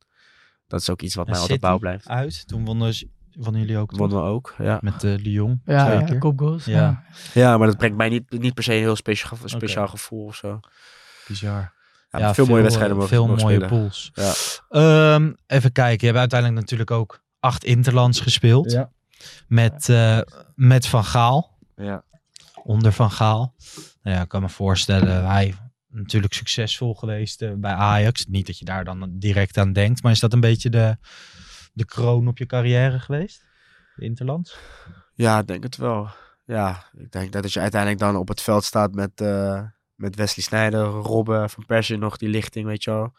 Dat 0.67 0.81
is 0.81 0.91
ook 0.91 1.03
iets 1.03 1.15
wat 1.15 1.27
En 1.27 1.33
mij 1.33 1.41
altijd 1.41 1.61
bouw 1.61 1.79
blijft. 1.79 2.09
Uit. 2.09 2.49
Toen 2.49 2.65
wonnen, 2.65 2.95
ze- 2.95 3.09
wonnen 3.35 3.61
jullie 3.61 3.79
ook. 3.79 3.97
Wonnen 3.97 4.19
we 4.19 4.25
ook, 4.25 4.55
ja. 4.59 4.79
Met 4.81 5.05
eh 5.05 5.15
Lyon. 5.17 5.61
Ja, 5.65 5.93
ja, 5.93 6.19
kopgoals. 6.19 6.65
Ja. 6.65 7.03
Ja. 7.35 7.59
Maar 7.59 7.67
dat 7.67 7.77
brengt 7.77 7.97
mij 7.97 8.09
niet, 8.09 8.31
niet 8.31 8.55
per 8.55 8.63
se 8.63 8.73
een 8.73 8.79
heel 8.79 8.97
speciaal, 8.97 9.39
speciaal 9.45 9.89
gevoel 9.89 10.25
of 10.25 10.37
zo. 10.37 10.61
Bizar. 11.29 11.73
Ja, 12.11 12.35
veel, 12.35 12.47
mooie 12.47 12.63
wedstrijden 12.63 12.97
mogen 12.97 13.11
Veel 13.11 13.27
mogen 13.27 13.43
mooie 13.43 13.55
spelen. 13.61 13.79
pools. 13.81 14.11
Ja. 14.15 14.33
Ehm, 14.69 15.33
even 15.47 15.73
kijken. 15.73 15.99
Je 16.01 16.07
hebt 16.07 16.19
uiteindelijk 16.19 16.61
natuurlijk 16.61 16.91
ook 16.91 17.21
acht 17.41 17.65
Interlands 17.65 18.21
gespeeld. 18.21 18.71
Ja. 18.73 18.91
Met, 19.49 19.89
eh, 19.89 20.21
met 20.55 20.87
Van 20.87 21.05
Gaal. 21.05 21.59
Ja. 21.77 22.05
Onder 22.63 22.93
Van 22.93 23.11
Gaal. 23.11 23.55
Nou 24.03 24.17
ja, 24.17 24.23
ik 24.23 24.29
kan 24.29 24.43
me 24.43 24.49
voorstellen. 24.49 25.27
Hij 25.27 25.55
natuurlijk 25.89 26.33
succesvol 26.33 26.95
geweest 26.95 27.43
eh, 27.43 27.53
bij 27.57 27.73
Ajax. 27.73 28.27
Niet 28.27 28.47
dat 28.47 28.59
je 28.59 28.65
daar 28.65 28.85
dan 28.85 29.19
direct 29.19 29.59
aan 29.59 29.73
denkt. 29.73 30.03
Maar 30.03 30.13
is 30.13 30.21
dat 30.21 30.33
een 30.33 30.41
beetje 30.41 30.71
de, 30.71 30.97
de 31.73 31.85
kroon 31.85 32.29
op 32.29 32.39
je 32.39 32.47
carrière 32.47 33.01
geweest? 33.01 33.45
De 33.97 34.05
Interlands? 34.05 34.59
Ja, 35.15 35.39
ik 35.39 35.47
denk 35.47 35.63
het 35.63 35.77
wel. 35.77 36.09
Ja, 36.45 36.85
ik 36.97 37.13
denk 37.13 37.33
dat 37.33 37.43
als 37.43 37.53
je 37.53 37.61
uiteindelijk 37.61 38.01
dan 38.01 38.17
op 38.17 38.29
het 38.29 38.41
veld 38.41 38.65
staat 38.65 38.95
met, 38.95 39.21
eh, 39.21 39.63
met 39.95 40.17
Wesley 40.17 40.45
Sneijder, 40.45 40.85
Robben, 40.85 41.51
Van 41.51 41.67
Persie 41.67 41.97
nog, 41.97 42.17
die 42.17 42.29
lichting, 42.29 42.67
weet 42.67 42.85
je 42.85 42.91
wel. 42.91 43.13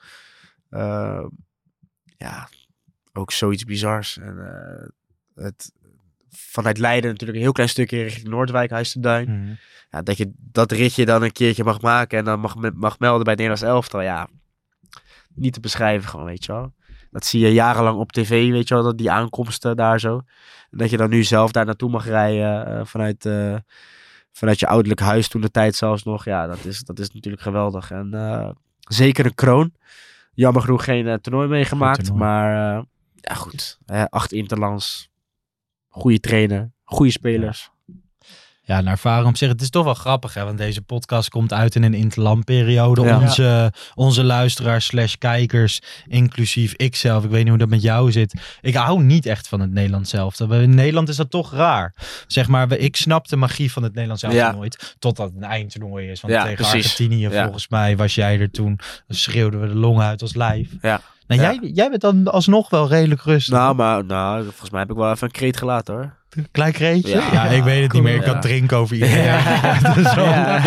Ja, 2.17 2.49
ook 3.13 3.31
zoiets 3.31 3.63
bizars. 3.63 4.17
En, 4.17 4.39
eh, 4.39 4.87
het, 5.43 5.71
vanuit 6.37 6.77
Leiden 6.77 7.09
natuurlijk 7.09 7.37
een 7.37 7.43
heel 7.43 7.53
klein 7.53 7.69
stukje 7.69 8.03
richting 8.03 8.27
Noordwijk, 8.27 8.71
Huis 8.71 8.93
de 8.93 8.99
Duin. 8.99 9.29
Mhm. 9.29 9.53
Ja, 9.89 10.01
dat 10.01 10.17
je 10.17 10.31
dat 10.37 10.71
ritje 10.71 11.05
dan 11.05 11.23
een 11.23 11.31
keertje 11.31 11.63
mag 11.63 11.81
maken 11.81 12.17
en 12.17 12.25
dan 12.25 12.39
mag, 12.39 12.55
mag 12.55 12.99
melden 12.99 13.23
bij 13.23 13.33
het 13.33 13.41
Nederlands 13.41 13.61
elftal. 13.61 14.01
Ja, 14.01 14.27
niet 15.35 15.53
te 15.53 15.59
beschrijven 15.59 16.09
gewoon, 16.09 16.25
weet 16.25 16.45
je 16.45 16.51
wel. 16.51 16.73
Dat 17.11 17.25
zie 17.25 17.39
je 17.39 17.53
jarenlang 17.53 17.97
op 17.97 18.11
tv, 18.11 18.51
weet 18.51 18.67
je 18.67 18.73
wel, 18.73 18.83
dat 18.83 18.97
die 18.97 19.11
aankomsten 19.11 19.75
daar 19.75 19.99
zo. 19.99 20.21
En 20.69 20.77
dat 20.77 20.89
je 20.89 20.97
dan 20.97 21.09
nu 21.09 21.23
zelf 21.23 21.51
daar 21.51 21.65
naartoe 21.65 21.89
mag 21.89 22.05
rijden 22.05 22.65
eh, 22.65 22.85
vanuit, 22.85 23.25
eh, 23.25 23.55
vanuit 24.31 24.59
je 24.59 24.67
ouderlijk 24.67 24.99
huis 24.99 25.27
toen 25.27 25.41
de 25.41 25.51
tijd 25.51 25.75
zelfs 25.75 26.03
nog. 26.03 26.25
Ja, 26.25 26.47
dat 26.47 26.65
is, 26.65 26.79
dat 26.79 26.99
is 26.99 27.11
natuurlijk 27.11 27.43
geweldig. 27.43 27.91
En 27.91 28.13
eh, 28.13 28.49
zeker 28.79 29.25
een 29.25 29.35
kroon. 29.35 29.73
Jammer 30.33 30.61
genoeg 30.61 30.83
geen 30.83 31.21
toernooi 31.21 31.47
meegemaakt. 31.47 32.13
Maar 32.13 32.51
ja, 33.15 33.33
goed. 33.33 33.79
Acht 34.09 34.31
interlands. 34.31 35.09
Goede 35.95 36.19
trainer. 36.19 36.71
Goede 36.83 37.11
spelers. 37.11 37.69
Ja, 38.61 38.81
naar 38.81 38.91
ervaring 38.91 39.27
op 39.27 39.37
zich. 39.37 39.49
Het 39.49 39.61
is 39.61 39.69
toch 39.69 39.83
wel 39.83 39.93
grappig, 39.93 40.33
hè? 40.33 40.43
Want 40.43 40.57
deze 40.57 40.81
podcast 40.81 41.29
komt 41.29 41.53
uit 41.53 41.75
in 41.75 41.83
een 41.83 41.93
interlandperiode. 41.93 43.01
Ja. 43.01 43.19
Onze, 43.21 43.73
onze 43.93 44.23
luisteraars 44.23 44.85
slash 44.85 45.13
kijkers, 45.13 45.81
inclusief 46.07 46.73
ikzelf. 46.73 47.23
Ik 47.23 47.29
weet 47.29 47.39
niet 47.39 47.49
hoe 47.49 47.57
dat 47.57 47.69
met 47.69 47.81
jou 47.81 48.11
zit. 48.11 48.33
Ik 48.61 48.73
hou 48.75 49.03
niet 49.03 49.25
echt 49.25 49.47
van 49.47 49.59
het 49.59 49.71
Nederlands 49.71 50.09
zelf. 50.09 50.39
In 50.39 50.75
Nederland 50.75 51.09
is 51.09 51.15
dat 51.15 51.29
toch 51.29 51.51
raar. 51.53 51.95
Zeg 52.27 52.47
maar, 52.47 52.71
ik 52.71 52.95
snap 52.95 53.27
de 53.27 53.35
magie 53.35 53.71
van 53.71 53.83
het 53.83 53.91
Nederlands 53.91 54.21
zelf 54.21 54.33
Ja. 54.33 54.51
nooit. 54.51 54.95
Totdat 54.99 55.27
het 55.27 55.35
een 55.35 55.43
eindtoernooi 55.49 56.09
is. 56.09 56.21
Want 56.21 56.33
Ja, 56.33 56.41
tegen 56.41 56.55
precies. 56.55 56.83
Argentinië, 56.91 57.29
volgens 57.29 57.67
mij, 57.67 57.97
was 57.97 58.15
jij 58.15 58.39
er 58.39 58.51
toen. 58.51 58.79
Dan 59.07 59.17
schreeuwden 59.17 59.61
we 59.61 59.67
de 59.67 59.75
longen 59.75 60.05
uit 60.05 60.21
als 60.21 60.35
lijf. 60.35 60.69
Ja. 60.81 61.01
Nou, 61.27 61.41
Ja. 61.41 61.51
jij, 61.61 61.69
jij 61.73 61.89
bent 61.89 62.01
dan 62.01 62.27
alsnog 62.31 62.69
wel 62.69 62.87
redelijk 62.87 63.21
rustig. 63.21 63.53
Nou, 63.53 63.75
maar 63.75 64.05
nou, 64.05 64.43
volgens 64.43 64.69
mij 64.69 64.79
heb 64.79 64.89
ik 64.91 64.95
wel 64.97 65.11
even 65.11 65.23
een 65.27 65.31
kreet 65.33 65.57
gelaten 65.57 65.93
hoor. 65.93 66.13
Klein 66.51 66.71
kreetje? 66.73 67.09
Ja, 67.09 67.29
Ja. 67.31 67.43
ik 67.45 67.63
weet 67.63 67.83
het 67.83 67.93
niet 67.93 68.03
meer. 68.03 68.15
Ik 68.15 68.25
Ja. 68.25 68.31
kan 68.31 68.41
drinken 68.41 68.77
over 68.77 68.95
iedereen. 68.95 69.23
Ja. 69.23 69.81
Wel. 70.15 70.25
Ja. 70.25 70.61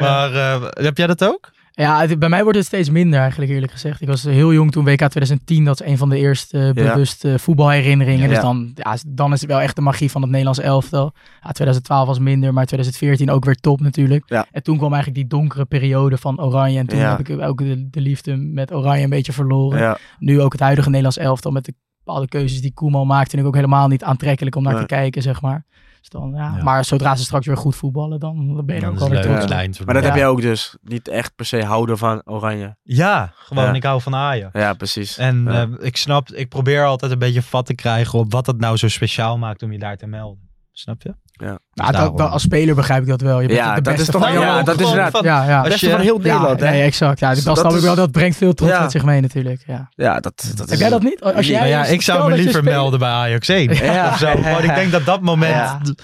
Maar 0.00 0.34
eh, 0.34 0.62
heb 0.70 0.96
jij 0.96 1.06
dat 1.06 1.24
ook? 1.24 1.50
Ja, 1.78 2.00
het- 2.00 2.18
bij 2.18 2.28
mij 2.28 2.42
wordt 2.42 2.58
het 2.58 2.66
steeds 2.66 2.90
minder 2.90 3.20
eigenlijk 3.20 3.50
eerlijk 3.50 3.72
gezegd. 3.72 4.00
Ik 4.00 4.08
was 4.08 4.22
heel 4.22 4.52
jong 4.52 4.72
toen 4.72 4.84
WK 4.84 4.96
2010. 5.08 5.64
Dat 5.64 5.80
is 5.80 5.86
een 5.86 5.98
van 5.98 6.08
de 6.08 6.18
eerste 6.18 6.58
eh, 6.58 6.72
bewuste 6.92 7.38
voetbalherinneringen. 7.38 8.28
Dus 8.28 8.38
dan, 8.40 8.70
ja, 8.74 8.96
dan 9.08 9.32
is 9.32 9.40
het 9.40 9.50
wel 9.50 9.60
echt 9.60 9.74
de 9.76 9.82
magie 9.82 10.10
van 10.10 10.20
het 10.20 10.30
Nederlands 10.30 10.60
elftal. 10.60 11.12
Ja, 11.42 11.50
2012 11.50 12.06
was 12.06 12.18
minder, 12.18 12.52
maar 12.52 12.66
2014 12.66 13.30
ook 13.30 13.44
weer 13.44 13.54
top 13.54 13.80
natuurlijk. 13.80 14.24
En 14.52 14.62
toen 14.62 14.76
kwam 14.78 14.92
eigenlijk 14.92 15.20
die 15.28 15.38
donkere 15.38 15.64
periode 15.64 16.16
van 16.18 16.40
Oranje. 16.40 16.78
En 16.78 16.86
toen 16.86 16.98
heb 17.16 17.28
ik 17.28 17.40
ook 17.40 17.58
de, 17.58 17.88
de 17.90 18.00
liefde 18.00 18.36
met 18.36 18.72
Oranje 18.72 19.04
een 19.04 19.10
beetje 19.10 19.32
verloren. 19.32 19.80
Nu 20.18 20.40
ook 20.40 20.52
het 20.52 20.60
huidige 20.60 20.86
Nederlands 20.88 21.18
elftal 21.18 21.52
met 21.52 21.64
de 21.64 21.74
bepaalde 22.04 22.28
keuzes 22.28 22.60
die 22.60 22.72
Koeman 22.74 23.06
maakte. 23.06 23.36
En 23.36 23.44
ook 23.44 23.54
helemaal 23.54 23.88
niet 23.88 24.04
aantrekkelijk 24.04 24.56
om 24.56 24.62
naar 24.62 24.72
Nee. 24.72 24.80
te 24.82 24.94
kijken, 24.94 25.22
zeg 25.22 25.40
maar. 25.40 25.64
Dus 26.10 26.20
dan, 26.20 26.32
ja. 26.34 26.56
Ja. 26.56 26.62
Maar 26.62 26.84
zodra 26.84 27.16
ze 27.16 27.24
straks 27.24 27.46
weer 27.46 27.56
goed 27.56 27.76
voetballen, 27.76 28.20
dan 28.20 28.62
ben 28.66 28.74
je 28.76 28.80
er 28.80 28.80
Dan 28.80 28.92
ook 28.92 28.98
wel 28.98 29.08
weer 29.08 29.44
klein 29.44 29.74
maar 29.84 29.94
dat 29.94 30.02
Ja. 30.02 30.08
heb 30.08 30.18
jij 30.18 30.26
ook 30.26 30.40
dus. 30.40 30.76
Niet 30.82 31.08
echt 31.08 31.34
per 31.34 31.44
se 31.46 31.64
houden 31.64 31.98
van 31.98 32.22
oranje. 32.24 32.76
Ja, 32.82 33.32
gewoon 33.34 33.64
Ja. 33.64 33.72
ik 33.72 33.82
hou 33.82 34.00
van 34.00 34.14
Ajax. 34.14 34.58
Ja, 34.58 34.72
precies. 34.74 35.18
En 35.18 35.44
Ja. 35.44 35.62
eh, 35.62 35.68
ik 35.78 35.96
snap, 35.96 36.28
ik 36.28 36.48
probeer 36.48 36.84
altijd 36.84 37.12
een 37.12 37.18
beetje 37.18 37.42
vat 37.42 37.66
te 37.66 37.74
krijgen 37.74 38.18
op 38.18 38.32
wat 38.32 38.46
het 38.46 38.60
nou 38.60 38.76
zo 38.76 38.88
speciaal 38.88 39.38
maakt 39.38 39.62
om 39.62 39.72
je 39.72 39.78
daar 39.78 39.96
te 39.96 40.06
melden. 40.06 40.48
Snap 40.72 41.02
je? 41.02 41.14
Nou, 41.36 41.58
daarom. 41.74 42.08
dat, 42.08 42.18
dat- 42.18 42.30
als 42.30 42.42
speler 42.42 42.74
begrijp 42.74 43.02
ik 43.02 43.08
dat 43.08 43.20
wel. 43.20 43.40
Je 43.40 43.46
bent 43.46 43.58
Ja, 43.58 43.68
de 43.68 43.74
dat 43.74 43.82
beste 43.82 44.00
is 44.00 44.08
toch 44.08 44.22
van 44.22 44.32
ja, 44.32 44.46
land. 44.54 44.66
dat 44.66 44.80
is 44.80 44.86
inderdaad- 44.86 45.10
van- 45.10 45.22
Ja, 45.24 45.44
ja. 45.48 45.58
Als 45.58 45.68
Beste 45.68 45.86
je- 45.86 45.92
van 45.92 46.00
heel 46.00 46.16
Nederland, 46.16 46.60
ja, 46.60 46.66
hè? 46.66 46.72
nee, 46.72 46.82
exact. 46.82 47.18
Ja, 47.18 47.34
dat, 47.34 47.44
dat 47.44 47.58
snap 47.58 47.70
ik 47.70 47.76
is- 47.76 47.82
wel. 47.84 47.94
Dat 47.94 48.10
brengt 48.10 48.36
veel 48.36 48.52
trots 48.54 48.72
Ja. 48.72 48.80
met 48.82 48.90
zich 48.90 49.04
mee 49.04 49.20
natuurlijk. 49.20 49.62
Ja. 49.66 49.88
Ja, 49.94 50.20
dat, 50.20 50.44
dat 50.48 50.58
Heb 50.58 50.68
is... 50.68 50.78
jij 50.78 50.88
dat 50.88 51.02
niet? 51.02 51.20
Als 51.22 51.46
jij 51.46 51.58
Nou 51.58 51.68
ja, 51.70 51.84
ik 51.84 52.02
zou 52.02 52.22
me 52.24 52.28
dat 52.30 52.38
liever 52.38 52.64
melden 52.64 52.98
bij 52.98 53.08
Ajax 53.10 53.48
1. 53.48 53.74
Ja. 53.74 54.08
Of 54.10 54.18
zo. 54.18 54.26
Gewoon, 54.30 54.62
ik 54.64 54.74
denk 54.74 54.92
dat 54.92 55.04
dat 55.04 55.20
moment... 55.32 55.94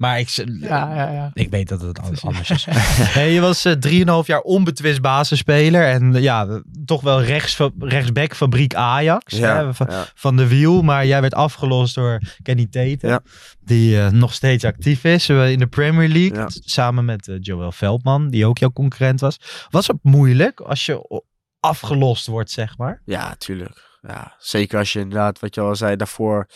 Maar 0.00 0.18
ik, 0.18 0.28
Ja, 0.28 0.94
ja, 0.94 1.10
ja. 1.10 1.30
ik 1.34 1.50
weet 1.50 1.68
dat 1.68 1.80
het 1.80 1.98
an- 1.98 2.14
anders 2.20 2.50
is. 2.50 2.66
Hey, 3.18 3.32
je 3.32 3.40
was 3.40 3.64
eh, 3.64 3.74
3,5 4.22 4.26
jaar 4.26 4.40
onbetwist 4.40 5.00
basisspeler. 5.00 5.86
En 5.86 6.14
eh, 6.14 6.22
ja, 6.22 6.62
toch 6.84 7.00
wel 7.00 7.22
rechts, 7.22 7.58
rechtsback 7.78 8.34
fabriek 8.34 8.74
Ajax. 8.74 9.36
Ja, 9.36 9.56
hè, 9.56 9.74
van, 9.74 9.86
ja. 9.90 10.06
van 10.14 10.36
de 10.36 10.46
wiel. 10.48 10.82
Maar 10.82 11.06
jij 11.06 11.20
werd 11.20 11.34
afgelost 11.34 11.94
door 11.94 12.20
Kenny 12.42 12.66
Teten. 12.70 13.08
Ja. 13.08 13.20
Die 13.64 14.00
eh, 14.00 14.10
nog 14.10 14.34
steeds 14.34 14.64
actief 14.64 15.04
is 15.04 15.28
in 15.28 15.58
de 15.58 15.66
Premier 15.66 16.08
League. 16.08 16.38
Ja. 16.38 16.46
Samen 16.48 17.04
met 17.04 17.30
Joel 17.40 17.72
Veldman, 17.72 18.28
die 18.30 18.46
ook 18.46 18.58
jouw 18.58 18.72
concurrent 18.72 19.20
was. 19.20 19.36
Was 19.70 19.86
het 19.86 19.98
moeilijk 20.02 20.60
als 20.60 20.86
je 20.86 21.22
afgelost 21.60 22.26
wordt, 22.26 22.50
zeg 22.50 22.78
maar? 22.78 23.02
Ja, 23.04 23.34
tuurlijk. 23.38 23.98
Ja, 24.02 24.34
zeker 24.38 24.78
als 24.78 24.92
je 24.92 24.98
inderdaad, 25.00 25.40
wat 25.40 25.54
je 25.54 25.60
al 25.60 25.76
zei, 25.76 25.96
daarvoor 25.96 26.46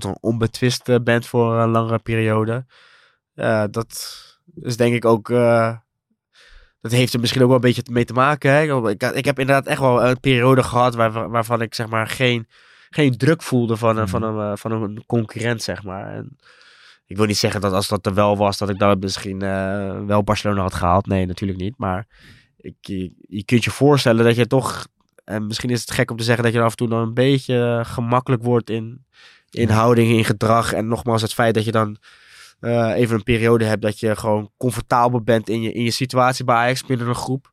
soort 0.00 0.14
van 0.14 0.30
onbetwist 0.30 0.88
eh, 0.88 0.96
bent 1.02 1.26
voor 1.26 1.54
een 1.54 1.70
langere 1.70 1.98
periode. 1.98 2.66
Ja, 3.34 3.66
dat 3.66 4.20
is 4.54 4.76
denk 4.76 4.94
ik 4.94 5.04
ook... 5.04 5.30
eh, 5.30 5.76
dat 6.80 6.92
heeft 6.92 7.12
er 7.12 7.20
misschien 7.20 7.40
ook 7.40 7.46
wel 7.46 7.56
een 7.56 7.62
beetje 7.62 7.82
mee 7.90 8.04
te 8.04 8.12
maken. 8.12 8.50
Hè? 8.50 8.88
Ik, 8.88 9.02
ik 9.02 9.24
heb 9.24 9.38
inderdaad 9.38 9.66
echt 9.66 9.80
wel 9.80 10.04
een 10.04 10.20
periode 10.20 10.62
gehad 10.62 10.94
waar, 10.94 11.30
waarvan 11.30 11.62
ik 11.62 11.74
zeg 11.74 11.88
maar 11.88 12.06
geen, 12.06 12.46
geen 12.90 13.16
druk 13.16 13.42
voelde 13.42 13.76
van 13.76 13.96
een, 13.96 14.08
van, 14.08 14.22
een, 14.22 14.52
eh, 14.52 14.56
van 14.56 14.72
een 14.72 15.04
concurrent, 15.06 15.62
zeg 15.62 15.82
maar. 15.82 16.14
En 16.14 16.36
ik 17.06 17.16
wil 17.16 17.26
niet 17.26 17.36
zeggen 17.36 17.60
dat 17.60 17.72
als 17.72 17.88
dat 17.88 18.06
er 18.06 18.14
wel 18.14 18.36
was, 18.36 18.58
dat 18.58 18.68
ik 18.68 18.78
dan 18.78 18.98
misschien 18.98 19.42
eh, 19.42 20.04
wel 20.04 20.22
Barcelona 20.22 20.60
had 20.60 20.74
gehaald. 20.74 21.06
Nee, 21.06 21.26
natuurlijk 21.26 21.60
niet. 21.60 21.74
Maar 21.76 22.06
ik, 22.56 22.74
je, 22.80 23.12
je 23.28 23.44
kunt 23.44 23.64
je 23.64 23.70
voorstellen 23.70 24.24
dat 24.24 24.36
je 24.36 24.46
toch 24.46 24.86
en 25.24 25.46
misschien 25.46 25.70
is 25.70 25.80
het 25.80 25.90
gek 25.90 26.10
om 26.10 26.16
te 26.16 26.24
zeggen 26.24 26.44
dat 26.44 26.52
je 26.52 26.60
af 26.60 26.70
en 26.70 26.76
toe 26.76 26.88
dan 26.88 27.00
een 27.00 27.14
beetje 27.14 27.78
eh, 27.84 27.92
gemakkelijk 27.92 28.42
wordt 28.42 28.70
in, 28.70 29.04
in 29.52 29.68
houding, 29.68 30.10
in 30.10 30.24
gedrag. 30.24 30.72
En 30.72 30.88
nogmaals, 30.88 31.22
het 31.22 31.34
feit 31.34 31.54
dat 31.54 31.64
je 31.64 31.72
dan 31.72 31.96
eh, 32.60 32.92
even 32.94 33.14
een 33.16 33.22
periode 33.22 33.64
hebt 33.64 33.82
dat 33.82 34.00
je 34.00 34.16
gewoon 34.16 34.50
comfortabel 34.56 35.20
bent 35.22 35.48
in 35.48 35.62
je, 35.62 35.72
in 35.72 35.82
je 35.82 35.90
situatie 35.90 36.44
bij 36.44 36.54
Ajax 36.54 36.84
binnen 36.84 37.06
een 37.08 37.14
groep. 37.14 37.52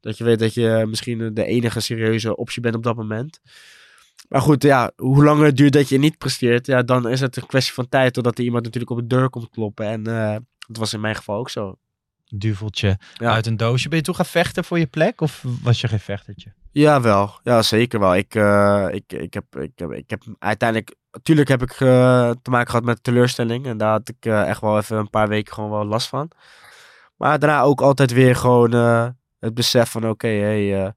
Dat 0.00 0.18
je 0.18 0.24
weet 0.24 0.38
dat 0.38 0.54
je 0.54 0.84
misschien 0.88 1.34
de 1.34 1.44
enige 1.44 1.80
serieuze 1.80 2.36
optie 2.36 2.62
bent 2.62 2.74
op 2.74 2.82
dat 2.82 2.96
moment. 2.96 3.40
Maar 4.28 4.40
goed, 4.40 4.62
ja, 4.62 4.90
hoe 4.96 5.24
langer 5.24 5.44
het 5.44 5.56
duurt 5.56 5.72
dat 5.72 5.88
je 5.88 5.98
niet 5.98 6.18
presteert, 6.18 6.66
ja, 6.66 6.82
dan 6.82 7.08
is 7.08 7.20
het 7.20 7.36
een 7.36 7.46
kwestie 7.46 7.74
van 7.74 7.88
tijd 7.88 8.12
totdat 8.12 8.38
er 8.38 8.44
iemand 8.44 8.64
natuurlijk 8.64 8.92
op 8.92 8.98
de 8.98 9.06
deur 9.06 9.30
komt 9.30 9.50
kloppen. 9.50 9.86
En 9.86 10.06
eh, 10.06 10.36
dat 10.66 10.76
was 10.76 10.92
in 10.92 11.00
mijn 11.00 11.14
geval 11.16 11.36
ook 11.38 11.50
zo. 11.50 11.76
Duveltje 12.28 12.98
Ja. 13.14 13.32
uit 13.32 13.46
een 13.46 13.56
doosje. 13.56 13.88
Ben 13.88 13.98
je 13.98 14.04
toen 14.04 14.14
gaan 14.14 14.26
vechten 14.26 14.64
voor 14.64 14.78
je 14.78 14.86
plek 14.86 15.20
of 15.20 15.44
was 15.62 15.80
je 15.80 15.88
geen 15.88 16.00
vechtertje? 16.00 16.52
Ja, 16.72 17.00
wel. 17.00 17.38
Ja, 17.42 17.62
zeker 17.62 18.00
wel. 18.00 18.16
Ik, 18.16 18.34
eh, 18.34 18.86
ik, 18.90 19.12
ik, 19.12 19.34
heb, 19.34 19.56
ik, 19.56 19.72
heb, 19.78 19.92
ik 19.92 20.10
heb 20.10 20.22
uiteindelijk... 20.38 20.94
Natuurlijk 21.12 21.48
heb 21.48 21.62
ik 21.62 21.70
eh, 21.70 22.30
te 22.42 22.50
maken 22.50 22.70
gehad 22.70 22.84
met 22.84 23.02
teleurstelling. 23.02 23.66
En 23.66 23.76
daar 23.76 23.90
had 23.90 24.08
ik 24.08 24.26
eh, 24.26 24.48
echt 24.48 24.60
wel 24.60 24.78
even 24.78 24.96
een 24.96 25.10
paar 25.10 25.28
weken 25.28 25.54
gewoon 25.54 25.70
wel 25.70 25.84
last 25.84 26.08
van. 26.08 26.30
Maar 27.16 27.38
daarna 27.38 27.62
ook 27.62 27.80
altijd 27.80 28.12
weer 28.12 28.36
gewoon 28.36 28.72
het 29.38 29.54
besef 29.54 29.90
van... 29.90 30.08
Oké, 30.08 30.28
hey, 30.28 30.94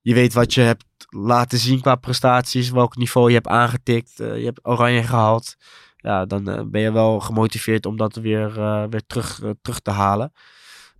je 0.00 0.14
weet 0.14 0.32
wat 0.32 0.54
je 0.54 0.60
hebt 0.60 0.84
laten 1.08 1.58
zien 1.58 1.80
qua 1.80 1.94
prestaties. 1.94 2.70
Welk 2.70 2.96
niveau 2.96 3.28
je 3.28 3.34
hebt 3.34 3.46
aangetikt. 3.46 4.12
je 4.16 4.44
hebt 4.44 4.66
oranje 4.66 5.02
gehaald. 5.02 5.56
Ja, 5.96 6.24
dan 6.24 6.70
ben 6.70 6.80
je 6.80 6.92
wel 6.92 7.20
gemotiveerd 7.20 7.86
om 7.86 7.96
dat 7.96 8.14
weer, 8.14 8.52
weer 8.90 9.06
terug, 9.06 9.40
terug 9.62 9.80
te 9.80 9.90
halen. 9.90 10.32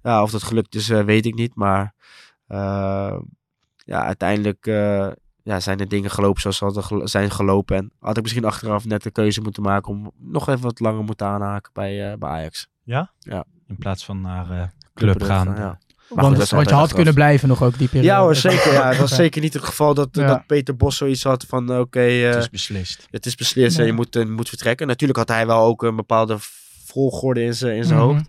Ja, 0.02 0.22
of 0.22 0.30
dat 0.30 0.42
gelukt 0.42 0.74
is, 0.74 0.86
weet 0.88 1.26
ik 1.26 1.34
niet. 1.34 1.54
Maar... 1.54 1.94
ja, 3.86 4.04
uiteindelijk 4.04 4.66
eh, 4.66 5.08
ja, 5.42 5.60
zijn 5.60 5.78
er 5.80 5.88
dingen 5.88 6.10
gelopen 6.10 6.40
zoals 6.40 6.56
ze 6.56 6.64
hadden 6.64 6.84
gel- 6.84 7.08
zijn 7.08 7.30
gelopen. 7.30 7.76
En 7.76 7.92
had 8.00 8.16
ik 8.16 8.22
misschien 8.22 8.44
achteraf 8.44 8.84
net 8.84 9.02
de 9.02 9.10
keuze 9.10 9.40
moeten 9.40 9.62
maken 9.62 9.92
om 9.92 10.10
nog 10.18 10.48
even 10.48 10.60
wat 10.62 10.80
langer 10.80 11.04
moeten 11.04 11.26
aanhaken 11.26 11.70
bij, 11.74 12.10
eh, 12.12 12.18
bij 12.18 12.28
Ajax. 12.30 12.68
In 13.68 13.76
plaats 13.78 14.04
van 14.04 14.20
naar 14.20 14.50
eh, 14.50 14.62
Club 14.94 15.22
gaan. 15.22 15.54
Ja. 15.56 15.78
Want, 16.08 16.52
goed, 16.52 16.68
je 16.68 16.74
had 16.74 16.92
kunnen 16.92 17.14
blijven 17.14 17.48
nog 17.48 17.62
ook 17.62 17.78
die 17.78 17.88
periode. 17.88 18.06
Ja 18.08 18.20
hoor, 18.20 18.34
zeker. 18.34 18.72
Ja. 18.72 18.88
Het 18.88 18.98
was 18.98 19.14
zeker 19.24 19.40
niet 19.40 19.54
het 19.54 19.64
geval 19.64 19.94
dat, 19.94 20.08
Ja. 20.12 20.26
dat 20.26 20.46
Peter 20.46 20.76
Bos 20.76 20.96
zoiets 20.96 21.22
had 21.22 21.44
van 21.48 21.78
oké, 21.78 22.00
eh, 22.00 22.24
Het 22.28 22.36
is 22.36 22.50
beslist. 22.50 23.06
het 23.10 23.26
is 23.26 23.34
beslist 23.34 23.78
en 23.78 23.86
je 23.86 23.92
moet, 23.92 24.28
moet 24.28 24.48
vertrekken. 24.48 24.86
Natuurlijk 24.86 25.18
had 25.18 25.28
hij 25.28 25.46
wel 25.46 25.60
ook 25.64 25.82
een 25.82 25.96
bepaalde 25.96 26.36
volgorde 26.84 27.42
in 27.42 27.54
zijn 27.54 27.76
in 27.76 27.84
zijn 27.84 27.98
Mhm. 27.98 28.08
hoofd. 28.08 28.28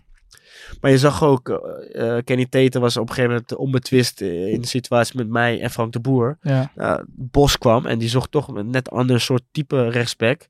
Maar 0.80 0.90
je 0.90 0.98
zag 0.98 1.22
ook, 1.24 1.48
eh, 1.48 2.16
eh, 2.16 2.24
Kenny 2.24 2.46
Tater 2.46 2.80
was 2.80 2.96
op 2.96 3.02
een 3.08 3.14
gegeven 3.14 3.30
moment 3.30 3.54
onbetwist 3.56 4.20
eh, 4.20 4.52
in 4.52 4.60
de 4.60 4.66
situatie 4.66 5.16
met 5.16 5.28
mij 5.28 5.60
en 5.60 5.70
Frank 5.70 5.92
de 5.92 6.00
Boer. 6.00 6.38
Ja. 6.42 6.72
Ja, 6.76 7.04
Bos 7.08 7.58
kwam 7.58 7.86
en 7.86 7.98
die 7.98 8.08
zocht 8.08 8.30
toch 8.30 8.48
een 8.48 8.70
net 8.70 8.90
ander 8.90 9.20
soort 9.20 9.42
type 9.50 9.88
rechtsback. 9.88 10.46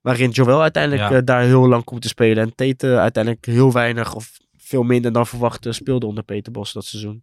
Waarin 0.00 0.30
Joel 0.30 0.62
uiteindelijk 0.62 1.10
Ja. 1.10 1.20
daar 1.20 1.42
heel 1.42 1.68
lang 1.68 1.84
komt 1.84 2.02
te 2.02 2.08
spelen. 2.08 2.42
En 2.44 2.54
Tate 2.54 2.98
uiteindelijk 2.98 3.44
heel 3.46 3.72
weinig 3.72 4.14
of 4.14 4.38
veel 4.56 4.82
minder 4.82 5.12
dan 5.12 5.26
verwacht 5.26 5.66
speelde 5.70 6.06
onder 6.06 6.24
Peter 6.24 6.52
Bos 6.52 6.72
dat 6.72 6.84
seizoen. 6.84 7.22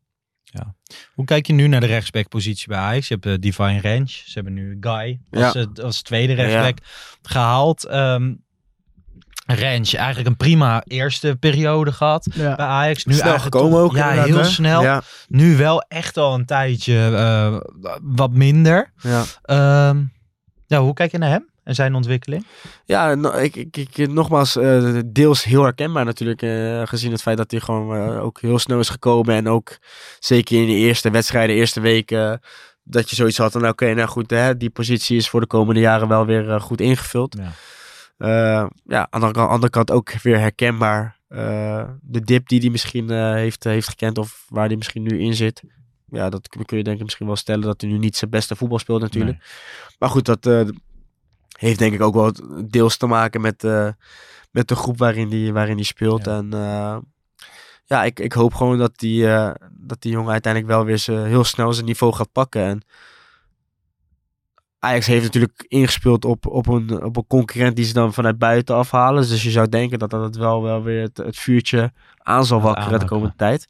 Hoe 1.14 1.26
kijk 1.26 1.48
je 1.48 1.54
nu 1.54 1.68
naar 1.68 1.80
de 1.80 1.86
rechtsbackpositie 1.86 2.68
bij 2.68 2.78
Ajax? 2.78 3.08
Je 3.08 3.18
hebt 3.22 3.42
Divine 3.42 3.82
Range. 3.82 4.08
Ze 4.08 4.32
hebben 4.34 4.54
nu 4.54 4.78
Guy 4.80 5.20
als, 5.32 5.54
Ja. 5.54 5.68
als 5.84 6.02
tweede 6.02 6.34
rechtsback 6.34 6.78
gehaald. 7.22 7.86
Ehm 7.86 8.34
Range 9.56 9.98
eigenlijk 9.98 10.28
een 10.28 10.38
prima 10.38 10.84
eerste 10.88 11.38
periode 11.40 11.92
gehad 11.92 12.28
Ja. 12.34 12.56
bij 12.56 12.66
Ajax. 12.66 13.06
Nu 13.06 13.14
Snel 13.14 13.26
eigenlijk 13.26 13.56
gekomen 13.56 13.80
toch- 13.80 13.90
ook 13.90 13.96
Ja, 13.96 14.04
inderdaad, 14.10 14.26
heel 14.34 14.38
hè? 14.38 14.44
snel. 14.44 14.82
Ja, 14.82 15.02
Nu 15.28 15.58
wel 15.58 15.82
echt 15.88 16.18
al 16.18 16.34
een 16.34 16.46
tijdje 16.46 17.16
eh, 17.16 17.58
wat 18.02 18.32
minder. 18.32 18.92
ja. 19.02 19.24
Ehm, 19.44 20.02
ja, 20.68 20.80
hoe 20.82 20.94
kijk 20.94 21.12
je 21.12 21.18
naar 21.18 21.30
hem 21.30 21.50
en 21.64 21.76
zijn 21.76 21.96
ontwikkeling? 21.96 22.46
ja 22.86 23.16
no- 23.16 23.32
ik, 23.38 23.56
ik, 23.56 23.78
ik, 23.78 24.08
nogmaals, 24.08 24.56
eh, 24.56 24.98
deels 25.06 25.44
heel 25.44 25.64
herkenbaar 25.64 26.06
natuurlijk. 26.06 26.42
eh, 26.42 26.82
gezien 26.86 27.12
het 27.12 27.22
feit 27.22 27.38
dat 27.38 27.52
hij 27.52 27.60
gewoon 27.60 28.18
ook 28.20 28.42
heel 28.42 28.60
snel 28.60 28.80
is 28.80 28.90
gekomen. 28.90 29.36
En 29.36 29.50
ook 29.50 29.78
zeker 30.20 30.62
in 30.62 30.68
de 30.68 30.74
eerste 30.76 31.10
wedstrijden, 31.10 31.56
eerste 31.56 31.80
weken. 31.80 32.42
dat 32.84 33.10
je 33.10 33.16
zoiets 33.16 33.38
had 33.38 33.52
van 33.52 33.68
oké, 33.68 33.94
nou 33.94 34.08
goed, 34.08 34.30
hè, 34.30 34.58
die 34.58 34.70
positie 34.70 35.18
is 35.18 35.30
voor 35.30 35.40
de 35.42 35.48
komende 35.48 35.80
jaren 35.80 36.08
wel 36.08 36.26
weer 36.26 36.62
goed 36.62 36.82
ingevuld. 36.82 37.36
Ja. 37.40 37.52
Eh, 38.22 38.66
ja, 38.84 39.08
aan 39.10 39.34
de 39.34 39.40
andere 39.40 39.72
kant 39.72 39.92
ook 39.92 40.12
weer 40.12 40.40
herkenbaar. 40.40 41.20
eh, 41.28 41.90
de 42.02 42.22
dip 42.22 42.48
die 42.48 42.60
hij 42.60 42.70
misschien 42.70 43.10
eh, 43.10 43.34
heeft, 43.34 43.64
heeft 43.64 43.90
gekend 43.90 44.18
of 44.18 44.46
waar 44.50 44.68
hij 44.68 44.76
misschien 44.76 45.04
nu 45.04 45.20
in 45.20 45.34
zit. 45.34 45.64
Ja, 46.06 46.30
dat 46.30 46.48
kun 46.48 46.78
je 46.78 46.84
denk 46.84 46.98
ik 46.98 47.04
misschien 47.04 47.26
wel 47.26 47.36
stellen 47.36 47.66
dat 47.66 47.82
hij 47.82 47.90
nu 47.90 47.98
niet 47.98 48.18
zijn 48.18 48.30
beste 48.30 48.56
voetbal 48.56 48.80
speelt 48.80 49.02
natuurlijk. 49.02 49.38
Maar 50.00 50.10
goed, 50.10 50.26
dat 50.26 50.46
heeft 51.58 51.80
denk 51.80 51.94
ik 51.94 52.02
ook 52.02 52.14
wel 52.14 52.32
deels 52.68 52.98
te 52.98 53.06
maken 53.06 53.42
met, 53.42 53.64
met 54.52 54.68
de 54.68 54.76
groep 54.76 54.98
waarin 54.98 55.30
die, 55.30 55.54
waarin 55.54 55.76
die 55.76 55.86
speelt. 55.86 56.26
Ja. 56.26 56.38
En 56.38 56.50
ja, 57.86 58.04
ik, 58.04 58.20
ik 58.20 58.34
hoop 58.34 58.54
gewoon 58.54 58.78
dat 58.78 59.00
die, 59.00 59.26
dat 59.72 60.02
die 60.02 60.12
jongen 60.12 60.32
uiteindelijk 60.32 60.74
wel 60.74 60.86
weer 60.86 61.28
heel 61.28 61.44
snel 61.44 61.74
zijn 61.74 61.86
niveau 61.86 62.14
gaat 62.14 62.32
pakken. 62.32 62.62
En 62.62 62.82
Ajax 64.84 65.08
heeft 65.08 65.24
natuurlijk 65.24 65.66
ingespeeld 65.68 66.26
op, 66.26 66.48
op, 66.48 66.68
een, 66.68 67.04
op 67.04 67.18
een 67.18 67.28
concurrent 67.28 67.76
die 67.76 67.86
ze 67.86 67.94
dan 67.94 68.14
vanuit 68.14 68.38
buiten 68.38 68.76
afhalen. 68.76 69.28
Dus 69.28 69.44
je 69.44 69.52
zou 69.52 69.70
denken 69.70 70.00
dat 70.00 70.10
dat 70.10 70.24
het 70.24 70.36
wel, 70.36 70.64
wel 70.64 70.84
weer 70.84 71.02
het, 71.02 71.18
het 71.18 71.38
vuurtje 71.38 71.92
aan 72.18 72.46
zal 72.46 72.62
wakkeren 72.62 73.00
de 73.00 73.06
komende 73.06 73.34
tijd. 73.38 73.68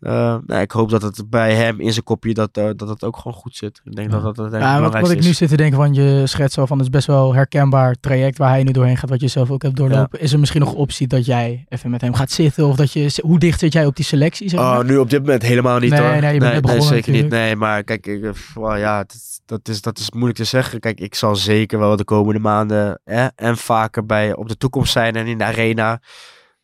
Eh, 0.00 0.36
nou, 0.46 0.60
ik 0.60 0.70
hoop 0.70 0.90
dat 0.90 1.02
het 1.02 1.30
bij 1.30 1.54
hem 1.54 1.80
in 1.80 1.92
zijn 1.92 2.04
kopje 2.04 2.34
dat, 2.34 2.48
eh, 2.52 2.68
dat 2.76 2.88
het 2.88 3.04
ook 3.04 3.16
gewoon 3.16 3.32
goed 3.36 3.56
zit. 3.56 3.80
Ik 3.84 3.96
denk 3.96 4.10
Ja. 4.12 4.20
dat 4.20 4.36
dat 4.36 4.52
het 4.52 4.62
Ja, 4.62 4.80
wat, 4.80 5.10
ik 5.10 5.22
nu 5.22 5.32
zit 5.32 5.48
te 5.48 5.56
denken 5.56 5.76
van 5.76 5.94
je 5.94 6.22
schetst 6.26 6.54
zo 6.54 6.66
van 6.66 6.76
het 6.76 6.86
is 6.86 6.92
best 6.92 7.06
wel 7.06 7.34
herkenbaar 7.34 7.96
traject 8.00 8.38
waar 8.38 8.48
hij 8.50 8.62
nu 8.62 8.72
doorheen 8.72 8.96
gaat, 8.96 9.10
wat 9.10 9.20
je 9.20 9.28
zelf 9.28 9.50
ook 9.50 9.62
hebt 9.62 9.76
doorlopen. 9.76 10.20
Is 10.20 10.32
er 10.32 10.38
misschien 10.38 10.60
nog 10.60 10.72
optie 10.72 11.06
dat 11.06 11.24
jij 11.26 11.66
even 11.68 11.90
met 11.90 12.00
hem 12.00 12.14
gaat 12.14 12.30
zitten 12.30 12.66
of 12.66 12.76
dat 12.76 12.92
je, 12.92 13.20
hoe 13.22 13.38
dicht 13.38 13.58
zit 13.60 13.72
jij 13.72 13.86
op 13.86 13.96
die 13.96 14.04
selectie? 14.04 14.48
Zeg 14.48 14.60
maar? 14.60 14.78
Oh, 14.78 14.84
nu 14.84 14.96
op 14.96 15.10
dit 15.10 15.20
moment 15.20 15.42
helemaal 15.42 15.78
niet 15.78 15.90
Nee, 15.90 16.00
hoor. 16.00 16.20
nee, 16.20 16.32
je 16.32 16.38
bent 16.38 16.52
net 16.52 16.62
begonnen 16.62 16.86
zeker 16.86 17.12
niet. 17.12 17.28
Nee, 17.28 17.56
maar 17.56 17.84
kijk, 17.84 18.06
ik, 18.06 18.22
eh, 18.24 18.30
well, 18.54 18.78
ja, 18.78 18.98
dat, 18.98 19.40
dat, 19.46 19.68
is, 19.68 19.80
dat 19.82 19.98
is 19.98 20.10
moeilijk 20.10 20.38
te 20.38 20.44
zeggen. 20.44 20.80
Kijk, 20.80 21.00
ik 21.00 21.14
zal 21.14 21.36
zeker 21.36 21.78
wel 21.78 21.96
de 21.96 22.04
komende 22.04 22.40
maanden 22.40 23.00
en 23.34 23.56
vaker 23.56 24.06
bij 24.06 24.34
op 24.36 24.48
de 24.48 24.56
toekomst 24.56 24.92
zijn 24.92 25.14
en 25.16 25.26
in 25.26 25.38
de 25.38 25.44
arena. 25.44 26.00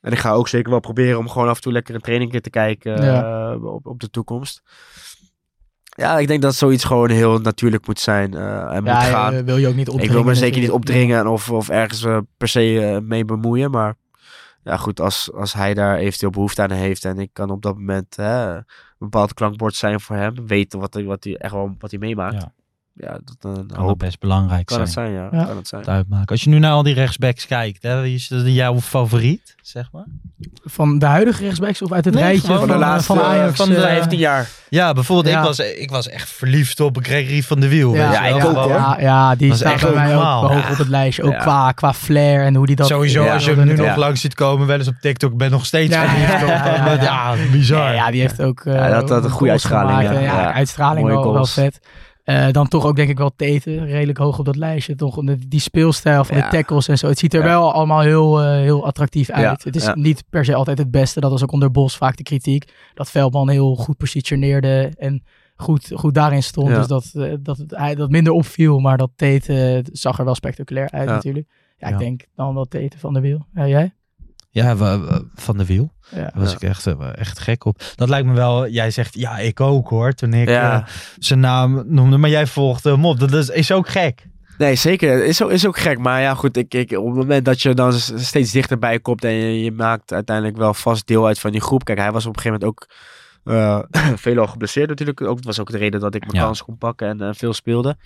En 0.03 0.13
ik 0.13 0.19
ga 0.19 0.33
ook 0.33 0.49
zeker 0.49 0.71
wel 0.71 0.81
proberen 0.81 1.19
om 1.19 1.29
gewoon 1.29 1.49
af 1.49 1.57
en 1.57 1.63
toe 1.63 1.73
lekker 1.73 1.95
een 1.95 2.01
training 2.01 2.41
te 2.41 2.51
kijken 2.51 3.03
Ja. 3.03 3.51
eh, 3.53 3.65
op, 3.65 3.87
op 3.87 4.01
de 4.01 4.11
toekomst. 4.11 4.63
Ja, 5.97 6.19
ik 6.19 6.27
denk 6.29 6.43
dat 6.43 6.55
zoiets 6.55 6.85
gewoon 6.85 7.11
heel 7.11 7.39
natuurlijk 7.39 7.87
moet 7.87 8.01
zijn 8.01 8.35
eh, 8.35 8.75
en 8.75 8.85
ja, 8.85 8.95
moet 8.95 9.03
gaan. 9.05 9.35
eh, 9.35 9.43
wil 9.45 9.57
je 9.57 9.69
ook 9.69 9.75
niet 9.75 9.89
opdringen. 9.89 10.17
Ik 10.17 10.23
wil 10.23 10.33
me 10.33 10.35
zeker 10.39 10.61
niet 10.61 10.71
natuurlijk. 10.71 10.91
opdringen 10.91 11.27
of, 11.27 11.51
of 11.51 11.69
ergens 11.69 12.07
per 12.37 12.49
se 12.49 12.99
mee 13.03 13.25
bemoeien. 13.25 13.71
Maar 13.71 13.95
ja, 14.63 14.77
goed, 14.77 15.01
als, 15.01 15.33
als 15.33 15.53
hij 15.53 15.75
daar 15.75 15.97
eventueel 15.97 16.31
behoefte 16.31 16.63
aan 16.63 16.71
heeft 16.71 17.05
en 17.05 17.19
ik 17.19 17.31
kan 17.33 17.51
op 17.51 17.63
dat 17.63 17.75
moment 17.75 18.17
een 18.19 18.65
bepaald 18.99 19.35
klankbord 19.35 19.75
zijn 19.75 20.01
voor 20.01 20.17
hem, 20.17 20.47
weten 20.47 20.79
wat 20.79 20.95
hij, 20.95 21.05
wat 21.05 21.25
hij 21.25 21.37
echt 21.37 21.53
wel 21.53 21.75
wat 21.79 21.91
hij 21.91 22.01
meemaakt. 22.01 22.35
Ja. 22.43 22.53
Ja, 22.95 23.11
dat 23.25 23.37
eh, 23.41 23.53
Kan 23.53 23.67
dat 23.67 23.77
hoop, 23.77 23.99
best 23.99 24.19
belangrijk 24.21 24.67
kan 24.67 24.87
zijn. 24.87 24.89
het 24.89 24.95
zijn, 24.95 25.13
ja. 25.33 25.39
Ja. 25.41 25.45
Kan 25.47 25.57
het 25.57 25.69
zijn. 25.69 25.81
het 25.81 25.91
uitmaken. 25.91 26.27
Als 26.29 26.43
je 26.45 26.51
nu 26.51 26.59
naar 26.59 26.73
al 26.73 26.83
die 26.83 26.95
rechtsbacks 26.95 27.47
kijkt, 27.47 27.83
hè, 27.83 28.01
wie 28.01 28.15
is 28.15 28.29
de- 28.29 28.53
jouw 28.53 28.81
favoriet, 28.81 29.55
zeg 29.63 29.89
maar? 29.93 30.05
Van 30.65 30.99
de 30.99 31.07
huidige 31.07 31.43
rechtsbacks 31.43 31.83
of 31.83 31.93
uit 31.93 32.05
het 32.05 32.15
Nee, 32.15 32.23
rijtje 32.23 32.47
van, 32.47 32.59
Van 32.59 32.67
de 32.67 32.73
eh, 32.73 32.79
laatste 32.79 33.15
van 33.15 33.23
Ajax? 33.25 33.57
van 33.57 33.69
de 33.69 33.75
eh, 33.77 33.83
15 33.83 34.19
jaar. 34.19 34.49
Ja, 34.69 34.93
bijvoorbeeld, 34.93 35.35
Ja. 35.35 35.41
Ik, 35.41 35.47
was, 35.47 35.59
ik 35.59 35.91
was 35.91 36.09
echt 36.09 36.29
verliefd 36.31 36.81
op 36.81 36.99
Gregory 37.03 37.43
van 37.43 37.61
de 37.61 37.69
Wiel. 37.69 37.95
Ja, 37.95 38.13
ja, 38.13 38.25
ik 38.25 38.45
ook, 38.45 38.55
hoor. 38.57 38.69
Ja, 38.69 38.97
ja, 39.01 39.35
die 39.35 39.51
is 39.51 39.57
staat 39.57 39.73
echt 39.73 39.83
bij 39.83 39.93
mij 39.95 40.17
ook 40.17 40.23
hoog 40.23 40.65
Ja. 40.67 40.71
op 40.71 40.79
het 40.79 40.89
lijstje. 40.89 41.23
Ook 41.23 41.33
Ja. 41.33 41.39
qua, 41.39 41.73
qua 41.73 41.95
flair 41.95 42.45
en 42.45 42.55
hoe 42.55 42.67
die 42.67 42.77
dat... 42.77 42.87
Sowieso, 42.87 43.25
Ja, 43.25 43.33
als 43.35 43.45
je 43.45 43.55
hem 43.55 43.67
nu 43.67 43.75
nog 43.77 43.87
Ja. 43.87 43.97
langs 43.97 44.21
ziet 44.21 44.35
komen, 44.35 44.67
wel 44.67 44.79
eens 44.79 44.89
op 44.89 44.97
TikTok, 45.01 45.37
ben 45.37 45.51
nog 45.51 45.67
steeds 45.67 45.95
Ja, 45.95 46.09
verliefd 46.09 46.31
ja, 46.33 46.43
op 46.43 46.49
ja, 46.49 46.63
hem. 46.63 46.85
ja, 46.87 47.03
Ja, 47.03 47.35
ja. 47.35 47.51
bizar. 47.51 47.89
Ja, 47.89 47.93
ja, 47.93 48.11
die 48.11 48.21
heeft 48.21 48.43
ook 48.43 48.61
eh 48.65 48.75
Ja, 48.75 48.89
dat 49.01 49.09
had 49.09 49.25
een 49.25 49.31
goede 49.31 49.53
uitstraling, 49.53 50.21
ja. 50.25 50.53
Uitstraling 50.53 51.07
wel, 51.07 51.47
vet. 51.47 51.81
Eh, 52.23 52.51
dan 52.51 52.69
toch 52.69 52.85
ook 52.87 52.97
denk 52.97 53.09
ik 53.09 53.19
wel 53.19 53.33
Teten, 53.37 53.87
redelijk 53.87 54.19
hoog 54.19 54.39
op 54.39 54.45
dat 54.45 54.57
lijstje. 54.57 54.95
Toch 54.95 55.15
die, 55.21 55.49
die 55.49 55.61
speelstijl 55.61 56.25
van 56.25 56.37
Ja. 56.37 56.43
de 56.51 56.57
tackles 56.57 56.89
en 56.89 56.99
zo. 56.99 57.07
Het 57.07 57.19
ziet 57.19 57.35
er 57.35 57.41
Ja. 57.41 57.47
wel 57.47 57.73
allemaal 57.73 58.01
heel, 58.01 58.41
eh, 58.43 58.51
heel 58.51 58.87
attractief 58.87 59.31
uit. 59.31 59.43
Ja, 59.45 59.57
Het 59.63 59.77
is 59.77 59.91
niet 59.95 60.25
per 60.31 60.45
se 60.45 60.55
altijd 60.55 60.79
het 60.79 60.91
beste. 60.91 61.21
Dat 61.21 61.31
was 61.31 61.43
ook 61.43 61.53
onder 61.53 61.71
Bos 61.71 61.97
vaak 61.97 62.17
de 62.17 62.23
kritiek. 62.23 62.73
Dat 62.95 63.11
Veldman 63.11 63.49
heel 63.49 63.75
goed 63.77 63.97
positioneerde 63.97 64.93
en 64.99 65.25
goed, 65.57 65.91
goed 65.95 66.15
daarin 66.15 66.43
stond. 66.43 66.69
Dus 66.69 66.87
dat, 66.87 67.11
eh, 67.15 67.33
dat 67.41 67.57
het, 67.57 67.71
hij, 67.71 67.95
dat 67.95 68.11
minder 68.11 68.33
opviel. 68.33 68.79
Maar 68.79 68.97
dat 68.97 69.11
Teten 69.17 69.85
zag 69.93 70.19
er 70.19 70.25
wel 70.25 70.35
spectaculair 70.35 70.91
uit 70.91 71.09
natuurlijk. 71.09 71.49
Ja, 71.77 71.89
ik 71.89 71.99
denk 71.99 72.25
dan 72.35 72.55
wel 72.55 72.65
Teten 72.65 72.99
van 72.99 73.13
de 73.13 73.21
Wiel. 73.21 73.47
Ja, 73.55 73.67
jij? 73.69 73.93
Ja, 74.55 74.77
wa- 74.77 75.21
van 75.35 75.59
de 75.59 75.67
wiel. 75.67 75.93
Ja. 76.11 76.17
Daar 76.17 76.33
was 76.35 76.51
Ja. 76.51 76.57
ik 76.57 76.63
echt, 76.63 76.87
eh, 76.87 77.19
echt 77.19 77.39
gek 77.39 77.65
op. 77.65 77.83
Dat 77.95 78.09
lijkt 78.09 78.27
me 78.27 78.35
wel, 78.35 78.69
jij 78.69 78.91
zegt, 78.91 79.15
ja, 79.15 79.39
ik 79.39 79.61
ook 79.61 79.89
hoor, 79.89 80.13
toen 80.13 80.33
ik 80.35 80.49
Ja. 80.49 80.81
eh, 80.81 80.87
zijn 81.19 81.41
naam 81.41 81.83
noemde. 81.87 82.17
Maar 82.17 82.31
jij 82.31 82.47
volgde 82.47 82.91
hem 82.91 83.05
op. 83.07 83.19
Dat 83.21 83.33
is, 83.33 83.49
is 83.49 83.73
ook 83.73 83.89
gek. 83.89 84.27
Nee, 84.59 84.75
zeker. 84.75 85.25
Is 85.25 85.43
ook, 85.43 85.51
is 85.51 85.67
ook 85.67 85.79
gek. 85.79 85.99
Maar 85.99 86.21
ja, 86.21 86.35
goed. 86.35 86.57
Ik, 86.57 86.75
ik, 86.75 86.91
op 86.99 87.07
het 87.07 87.15
moment 87.15 87.45
dat 87.45 87.63
je 87.63 87.75
dan 87.75 87.93
steeds 87.93 88.51
dichterbij 88.53 89.01
komt 89.01 89.25
en 89.25 89.33
je, 89.33 89.63
je 89.65 89.73
maakt 89.73 90.13
uiteindelijk 90.13 90.57
wel 90.57 90.75
vast 90.75 91.07
deel 91.07 91.27
uit 91.27 91.39
van 91.39 91.51
die 91.51 91.61
groep. 91.61 91.85
Kijk, 91.85 91.99
hij 91.99 92.13
was 92.13 92.27
op 92.27 92.37
een 92.37 92.43
gegeven 92.43 92.61
moment 92.67 92.81
ook 92.83 92.89
eh 93.45 94.13
veelal 94.25 94.47
geblesseerd 94.47 94.89
natuurlijk. 94.89 95.21
Ook, 95.21 95.37
dat 95.37 95.45
was 95.45 95.61
ook 95.61 95.71
de 95.71 95.79
reden 95.79 96.01
dat 96.01 96.15
ik 96.15 96.33
mijn 96.33 96.45
kans 96.45 96.63
kon 96.63 96.79
pakken 96.79 97.21
en 97.21 97.35
veel 97.35 97.53
speelde. 97.53 97.97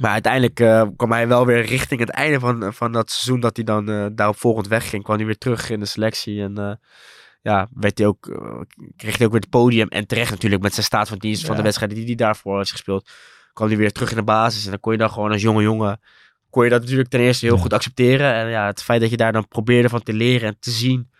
Maar 0.00 0.10
uiteindelijk 0.10 0.60
eh, 0.60 0.86
kwam 0.96 1.12
hij 1.12 1.28
wel 1.28 1.46
weer 1.46 1.64
richting 1.64 2.00
het 2.00 2.10
einde 2.10 2.40
van, 2.40 2.74
van 2.74 2.92
dat 2.92 3.10
seizoen 3.10 3.40
dat 3.40 3.56
hij 3.56 3.64
dan 3.64 3.90
eh, 3.90 4.06
daarop 4.12 4.36
volgend 4.36 4.68
wegging. 4.68 5.02
Kwam 5.04 5.16
hij 5.16 5.26
weer 5.26 5.38
terug 5.38 5.70
in 5.70 5.80
de 5.80 5.86
selectie. 5.86 6.42
En 6.42 6.58
eh, 6.58 6.72
ja, 7.42 7.68
werd 7.74 7.98
hij 7.98 8.06
ook, 8.06 8.20
kreeg 8.96 9.16
hij 9.16 9.26
ook 9.26 9.32
weer 9.32 9.40
het 9.40 9.50
podium. 9.50 9.88
En 9.88 10.06
terecht 10.06 10.30
natuurlijk 10.30 10.62
met 10.62 10.74
zijn 10.74 10.86
staat 10.86 11.08
van 11.08 11.18
dienst 11.18 11.46
van 11.46 11.56
de 11.56 11.62
wedstrijden 11.62 11.96
die 11.96 12.06
hij 12.06 12.14
daarvoor 12.14 12.56
heeft 12.58 12.70
gespeeld. 12.70 13.10
kwam 13.52 13.68
hij 13.68 13.76
weer 13.76 13.92
terug 13.92 14.10
in 14.10 14.16
de 14.16 14.22
basis. 14.22 14.64
En 14.64 14.70
dan 14.70 14.80
kon 14.80 14.92
je 14.92 14.98
dan 14.98 15.10
gewoon 15.10 15.32
als 15.32 15.42
jonge 15.42 15.62
jongen, 15.62 16.00
kon 16.50 16.64
je 16.64 16.70
dat 16.70 16.80
natuurlijk 16.80 17.08
ten 17.08 17.20
eerste 17.20 17.46
heel 17.46 17.54
Ja. 17.54 17.60
goed 17.60 17.72
accepteren. 17.72 18.34
En 18.34 18.48
ja, 18.48 18.66
het 18.66 18.82
feit 18.82 19.00
dat 19.00 19.10
je 19.10 19.16
daar 19.16 19.32
dan 19.32 19.48
probeerde 19.48 19.88
van 19.88 20.02
te 20.02 20.12
leren 20.12 20.48
en 20.48 20.56
te 20.60 20.70
zien 20.70 21.10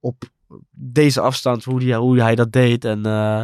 op 0.00 0.24
deze 0.70 1.20
afstand 1.20 1.64
hoe, 1.64 1.78
die, 1.80 1.94
hoe 1.94 2.20
hij 2.22 2.34
dat 2.34 2.52
deed. 2.52 2.84
En 2.84 3.06
eh, 3.06 3.42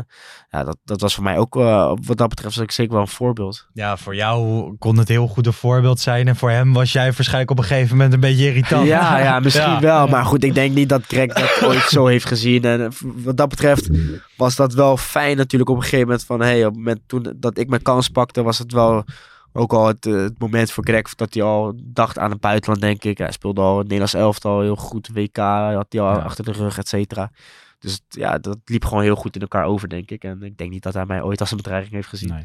ja, 0.48 0.64
dat, 0.64 0.76
dat 0.84 1.00
was 1.00 1.14
voor 1.14 1.24
mij 1.24 1.38
ook, 1.38 1.56
eh, 1.56 1.92
wat 2.04 2.16
dat 2.16 2.28
betreft, 2.28 2.54
was 2.54 2.64
ik 2.64 2.70
zeker 2.70 2.92
wel 2.92 3.00
een 3.00 3.08
voorbeeld. 3.08 3.68
Ja, 3.72 3.96
voor 3.96 4.14
jou 4.14 4.74
kon 4.78 4.98
het 4.98 5.08
heel 5.08 5.26
goed 5.26 5.46
een 5.46 5.52
voorbeeld 5.52 6.00
zijn. 6.00 6.28
En 6.28 6.36
voor 6.36 6.50
hem 6.50 6.72
was 6.72 6.92
jij 6.92 7.04
waarschijnlijk 7.12 7.50
op 7.50 7.58
een 7.58 7.64
gegeven 7.64 7.96
moment 7.96 8.14
een 8.14 8.20
beetje 8.20 8.46
irritant. 8.46 8.86
Ja, 8.86 9.18
ja, 9.18 9.40
misschien 9.44 9.70
Ja. 9.72 9.80
wel. 9.80 10.06
Maar 10.06 10.24
goed, 10.24 10.44
ik 10.44 10.54
denk 10.54 10.74
niet 10.74 10.88
dat 10.88 11.02
Greg 11.06 11.26
dat 11.32 11.62
ooit 11.68 11.82
zo 11.88 12.06
heeft 12.06 12.26
gezien. 12.26 12.64
En 12.64 12.80
eh, 12.84 12.88
wat 13.00 13.36
dat 13.36 13.48
betreft 13.48 13.88
was 14.36 14.56
dat 14.56 14.74
wel 14.74 14.96
fijn 14.96 15.36
natuurlijk 15.36 15.70
op 15.70 15.76
een 15.76 15.82
gegeven 15.82 16.06
moment. 16.06 16.24
Van, 16.24 16.40
hey, 16.40 16.58
op 16.66 16.70
het 16.70 16.76
moment 16.76 17.00
toen 17.06 17.32
dat 17.36 17.58
ik 17.58 17.68
mijn 17.68 17.82
kans 17.82 18.08
pakte, 18.08 18.42
was 18.42 18.58
het 18.58 18.72
wel 18.72 19.04
ook 19.52 19.72
al 19.72 19.86
het, 19.86 20.06
eh, 20.06 20.12
het 20.14 20.38
moment 20.38 20.70
voor 20.70 20.84
Greg 20.84 21.14
dat 21.14 21.34
hij 21.34 21.42
al 21.42 21.72
dacht 21.84 22.18
aan 22.18 22.30
het 22.30 22.40
buitenland, 22.40 22.80
denk 22.82 23.04
ik. 23.04 23.18
Hij 23.18 23.32
speelde 23.32 23.60
al 23.60 23.74
het 23.74 23.82
Nederlands 23.82 24.14
elftal 24.14 24.60
heel 24.60 24.76
goed. 24.76 25.08
WK 25.12 25.36
had 25.36 25.86
hij 25.88 26.00
al 26.00 26.12
Ja. 26.16 26.22
achter 26.22 26.44
de 26.44 26.52
rug, 26.52 26.78
et 26.78 26.88
cetera. 26.88 27.30
Dus 27.78 28.00
ja, 28.08 28.38
dat 28.38 28.58
liep 28.64 28.84
gewoon 28.84 29.02
heel 29.02 29.14
goed 29.16 29.34
in 29.34 29.40
elkaar 29.40 29.64
over, 29.64 29.88
denk 29.88 30.10
ik. 30.10 30.24
En 30.24 30.42
ik 30.42 30.56
denk 30.58 30.70
niet 30.70 30.82
dat 30.82 30.94
hij 30.94 31.06
mij 31.06 31.22
ooit 31.22 31.40
als 31.40 31.50
een 31.50 31.56
bedreiging 31.56 31.94
heeft 31.94 32.08
gezien. 32.08 32.28
Nee. 32.32 32.44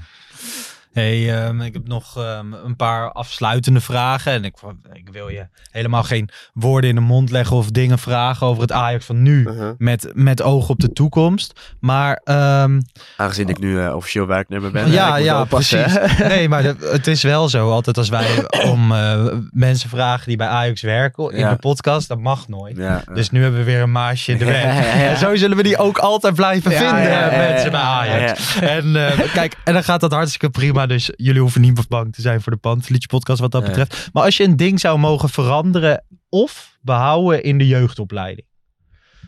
Hey, 0.93 1.35
ehm, 1.45 1.61
ik 1.61 1.73
heb 1.73 1.87
nog 1.87 2.17
ehm, 2.17 2.53
een 2.53 2.75
paar 2.75 3.11
afsluitende 3.11 3.81
vragen. 3.81 4.31
En 4.31 4.43
ik, 4.43 4.55
ik 4.93 5.09
wil 5.11 5.29
je 5.29 5.47
helemaal 5.71 6.03
geen 6.03 6.29
woorden 6.53 6.89
in 6.89 6.95
de 6.95 7.01
mond 7.01 7.31
leggen 7.31 7.55
of 7.55 7.69
dingen 7.71 7.99
vragen 7.99 8.47
over 8.47 8.61
het 8.61 8.71
Ajax 8.71 9.05
van 9.05 9.21
nu. 9.21 9.43
Uh-huh. 9.47 9.69
Met, 9.77 10.11
met 10.13 10.41
oog 10.41 10.69
op 10.69 10.79
de 10.79 10.93
toekomst. 10.93 11.75
Maar 11.79 12.21
ehm, 12.23 12.81
Aangezien 13.17 13.49
ik 13.49 13.59
nu 13.59 13.81
eh, 13.81 13.95
officieel 13.95 14.25
werknemer 14.27 14.71
ben. 14.71 14.91
ja, 14.91 15.15
ja, 15.15 15.41
oppassen, 15.41 15.83
precies. 15.83 16.17
hè. 16.17 16.27
Nee, 16.37 16.49
maar 16.49 16.63
het 16.63 17.07
is 17.07 17.23
wel 17.23 17.49
zo. 17.49 17.71
Altijd 17.71 17.97
als 17.97 18.09
wij 18.09 18.45
om 18.65 18.91
eh, 18.91 19.25
mensen 19.51 19.89
vragen 19.89 20.27
die 20.27 20.37
bij 20.37 20.47
Ajax 20.47 20.81
werken 20.81 21.31
in 21.31 21.39
Ja. 21.39 21.49
de 21.49 21.55
podcast, 21.55 22.07
dat 22.07 22.19
mag 22.19 22.47
nooit. 22.47 22.77
Ja. 22.77 23.03
Dus 23.13 23.29
nu 23.29 23.41
hebben 23.41 23.59
we 23.59 23.65
weer 23.65 23.81
een 23.81 23.91
maasje 23.91 24.31
in 24.31 24.37
de 24.37 24.45
weg. 24.45 24.63
Ja, 24.63 24.73
ja, 24.73 24.79
ja. 25.03 25.09
En 25.09 25.17
zo 25.17 25.35
zullen 25.35 25.57
we 25.57 25.63
die 25.63 25.77
ook 25.77 25.97
altijd 25.97 26.33
blijven 26.35 26.71
Ja, 26.71 26.77
vinden, 26.77 27.01
ja, 27.01 27.09
ja, 27.19 27.31
ja, 27.31 27.37
mensen 27.37 27.71
bij 27.71 27.79
ja, 27.79 27.85
Ajax. 27.99 28.59
En 28.59 28.95
eh, 29.07 29.33
kijk, 29.33 29.55
en 29.63 29.73
dan 29.73 29.83
gaat 29.83 29.99
dat 29.99 30.11
hartstikke 30.11 30.49
prima. 30.49 30.76
Dus 30.85 31.11
jullie 31.15 31.41
hoeven 31.41 31.61
niet 31.61 31.87
bang 31.87 32.13
te 32.13 32.21
zijn 32.21 32.41
voor 32.41 32.51
de 32.51 32.57
Pantelietje 32.57 33.07
podcast 33.07 33.39
wat 33.39 33.51
dat 33.51 33.61
Nee. 33.61 33.69
betreft. 33.69 34.09
Maar 34.13 34.23
als 34.23 34.37
je 34.37 34.43
een 34.43 34.55
ding 34.55 34.79
zou 34.79 34.99
mogen 34.99 35.29
veranderen 35.29 36.03
of 36.29 36.77
behouden 36.81 37.43
in 37.43 37.57
de 37.57 37.67
jeugdopleiding 37.67 38.47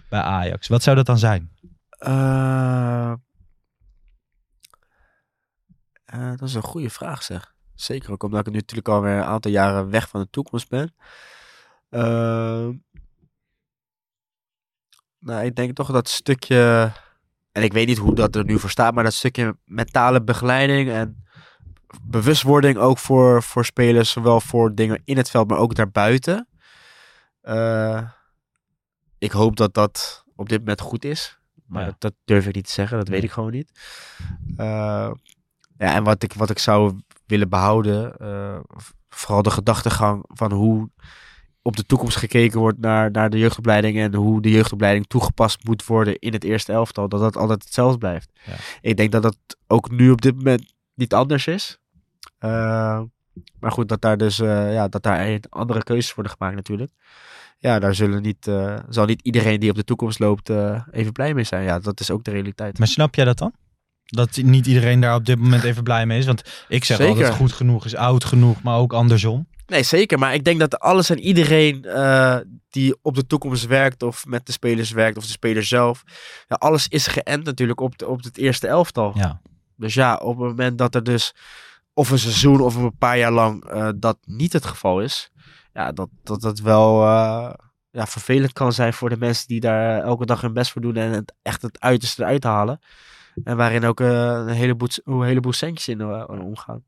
bij 0.09 0.21
Ajax, 0.21 0.67
wat 0.67 0.83
zou 0.83 0.95
dat 0.95 1.05
dan 1.05 1.17
zijn? 1.17 1.51
Eh, 1.89 3.11
eh, 6.05 6.29
dat 6.35 6.41
is 6.41 6.53
een 6.53 6.61
goede 6.61 6.89
vraag, 6.89 7.23
zeg. 7.23 7.53
Zeker 7.75 8.11
ook 8.11 8.23
omdat 8.23 8.39
ik 8.39 8.53
nu 8.53 8.59
natuurlijk 8.59 8.87
alweer 8.87 9.17
een 9.17 9.23
aantal 9.23 9.51
jaren 9.51 9.89
weg 9.89 10.09
van 10.09 10.21
de 10.21 10.27
toekomst 10.29 10.69
ben. 10.69 10.93
Eh, 11.89 12.67
nou, 15.19 15.45
ik 15.45 15.55
denk 15.55 15.75
toch 15.75 15.91
dat 15.91 16.09
stukje, 16.09 16.91
en 17.51 17.63
ik 17.63 17.73
weet 17.73 17.87
niet 17.87 17.97
hoe 17.97 18.15
dat 18.15 18.35
er 18.35 18.43
nu 18.43 18.59
voor 18.59 18.69
staat, 18.69 18.93
maar 18.93 19.03
dat 19.03 19.13
stukje 19.13 19.57
mentale 19.65 20.23
begeleiding 20.23 20.89
en 20.89 21.27
bewustwording 22.03 22.77
ook 22.77 22.97
voor, 22.97 23.43
voor 23.43 23.65
spelers, 23.65 24.11
zowel 24.11 24.41
voor 24.41 24.75
dingen 24.75 25.01
in 25.05 25.17
het 25.17 25.29
veld, 25.29 25.49
maar 25.49 25.57
ook 25.57 25.75
daarbuiten. 25.75 26.47
Eh, 27.41 28.01
ik 29.17 29.31
hoop 29.31 29.55
dat 29.55 29.73
dat 29.73 30.23
op 30.35 30.49
dit 30.49 30.59
moment 30.59 30.81
goed 30.81 31.05
is. 31.05 31.39
Maar 31.65 31.81
Ja. 31.81 31.87
dat, 31.87 31.95
dat 32.01 32.13
durf 32.25 32.47
ik 32.47 32.55
niet 32.55 32.65
te 32.65 32.71
zeggen, 32.71 32.97
dat 32.97 33.07
weet 33.07 33.23
ik 33.23 33.31
gewoon 33.31 33.51
niet. 33.51 33.71
Eh, 34.57 35.11
ja, 35.77 35.93
en 35.95 36.03
wat 36.03 36.23
ik, 36.23 36.33
wat 36.33 36.49
ik 36.49 36.59
zou 36.59 36.99
willen 37.25 37.49
behouden, 37.49 38.17
eh, 38.17 38.59
vooral 39.09 39.41
de 39.41 39.51
gedachtegang 39.51 40.23
van 40.27 40.51
hoe 40.51 40.89
op 41.61 41.75
de 41.77 41.85
toekomst 41.85 42.17
gekeken 42.17 42.59
wordt 42.59 42.79
naar, 42.79 43.11
naar 43.11 43.29
de 43.29 43.37
jeugdopleiding 43.37 43.97
en 43.97 44.13
hoe 44.15 44.41
de 44.41 44.51
jeugdopleiding 44.51 45.07
toegepast 45.07 45.63
moet 45.65 45.85
worden 45.85 46.19
in 46.19 46.33
het 46.33 46.43
eerste 46.43 46.71
elftal, 46.73 47.09
dat 47.09 47.19
dat 47.19 47.37
altijd 47.37 47.63
hetzelfde 47.63 47.97
blijft. 47.97 48.31
Ja. 48.45 48.53
Ik 48.81 48.97
denk 48.97 49.11
dat 49.11 49.23
dat 49.23 49.37
ook 49.67 49.91
nu 49.91 50.11
op 50.11 50.21
dit 50.21 50.35
moment 50.35 50.73
niet 50.99 51.13
anders 51.13 51.47
is. 51.47 51.79
Eh, 52.37 53.01
maar 53.59 53.71
goed, 53.71 53.89
dat 53.89 54.01
daar 54.01 54.17
dus 54.17 54.39
eh, 54.39 54.73
ja, 54.73 54.87
dat 54.87 55.03
daar 55.03 55.39
andere 55.49 55.83
keuzes 55.83 56.13
worden 56.13 56.31
gemaakt 56.31 56.55
natuurlijk. 56.55 56.91
Ja, 57.57 57.79
daar 57.79 57.95
zullen 57.95 58.21
niet, 58.21 58.47
eh, 58.47 58.79
zal 58.89 59.05
niet 59.05 59.21
iedereen 59.21 59.59
die 59.59 59.69
op 59.69 59.75
de 59.75 59.83
toekomst 59.83 60.19
loopt 60.19 60.49
eh, 60.49 60.81
even 60.91 61.11
blij 61.11 61.33
mee 61.33 61.43
zijn. 61.43 61.63
Ja, 61.63 61.79
dat 61.79 61.99
is 61.99 62.11
ook 62.11 62.23
de 62.23 62.31
realiteit. 62.31 62.77
Maar 62.77 62.87
snap 62.87 63.15
jij 63.15 63.25
dat 63.25 63.37
dan? 63.37 63.53
Dat 64.05 64.37
niet 64.37 64.67
iedereen 64.67 64.99
daar 64.99 65.15
op 65.15 65.25
dit 65.25 65.39
moment 65.39 65.63
even 65.63 65.83
blij 65.83 66.05
mee 66.05 66.19
is. 66.19 66.25
Want 66.25 66.65
ik 66.67 66.83
zeg 66.83 66.97
Zeker. 66.97 67.15
altijd 67.15 67.33
goed 67.33 67.51
genoeg 67.51 67.85
is 67.85 67.95
oud 67.95 68.23
genoeg, 68.23 68.61
maar 68.61 68.77
ook 68.77 68.93
andersom. 68.93 69.47
Nee, 69.67 69.83
zeker. 69.83 70.19
Maar 70.19 70.33
ik 70.33 70.43
denk 70.43 70.59
dat 70.59 70.79
alles 70.79 71.09
en 71.09 71.19
iedereen 71.19 71.85
die 72.69 72.97
op 73.01 73.15
de 73.15 73.27
toekomst 73.27 73.65
werkt 73.65 74.03
of 74.03 74.25
met 74.25 74.45
de 74.45 74.51
spelers 74.51 74.91
werkt 74.91 75.17
of 75.17 75.23
de 75.23 75.31
speler 75.31 75.63
zelf. 75.63 76.03
Ja, 76.47 76.55
alles 76.55 76.87
is 76.87 77.07
geënt 77.07 77.43
natuurlijk 77.43 77.79
op, 77.79 77.97
de, 77.97 78.07
op 78.07 78.23
het 78.23 78.37
eerste 78.37 78.67
elftal. 78.67 79.11
Ja. 79.15 79.41
Dus 79.79 79.93
ja, 79.93 80.15
op 80.15 80.37
het 80.37 80.47
moment 80.47 80.77
dat 80.77 80.95
er 80.95 81.03
dus 81.03 81.33
of 81.93 82.09
een 82.09 82.19
seizoen 82.19 82.61
of 82.61 82.75
een 82.75 82.97
paar 82.97 83.17
jaar 83.17 83.31
lang 83.31 83.65
eh, 83.65 83.89
dat 83.95 84.17
niet 84.25 84.53
het 84.53 84.65
geval 84.65 85.01
is. 85.01 85.31
Ja, 85.73 85.91
dat 85.91 86.09
dat, 86.23 86.41
dat 86.41 86.59
wel 86.59 87.03
eh, 87.03 87.53
ja, 87.91 88.05
vervelend 88.07 88.53
kan 88.53 88.73
zijn 88.73 88.93
voor 88.93 89.09
de 89.09 89.17
mensen 89.17 89.47
die 89.47 89.59
daar 89.59 90.01
elke 90.01 90.25
dag 90.25 90.41
hun 90.41 90.53
best 90.53 90.71
voor 90.71 90.81
doen 90.81 90.95
en 90.95 91.11
het, 91.11 91.33
echt 91.41 91.61
het 91.61 91.79
uiterste 91.79 92.21
eruit 92.23 92.43
halen. 92.43 92.79
En 93.43 93.57
waarin 93.57 93.85
ook 93.85 93.99
eh, 93.99 94.07
een, 94.07 94.47
heleboel, 94.47 94.87
een 95.03 95.23
heleboel 95.23 95.53
centjes 95.53 95.87
in 95.87 96.03
omgaan. 96.27 96.83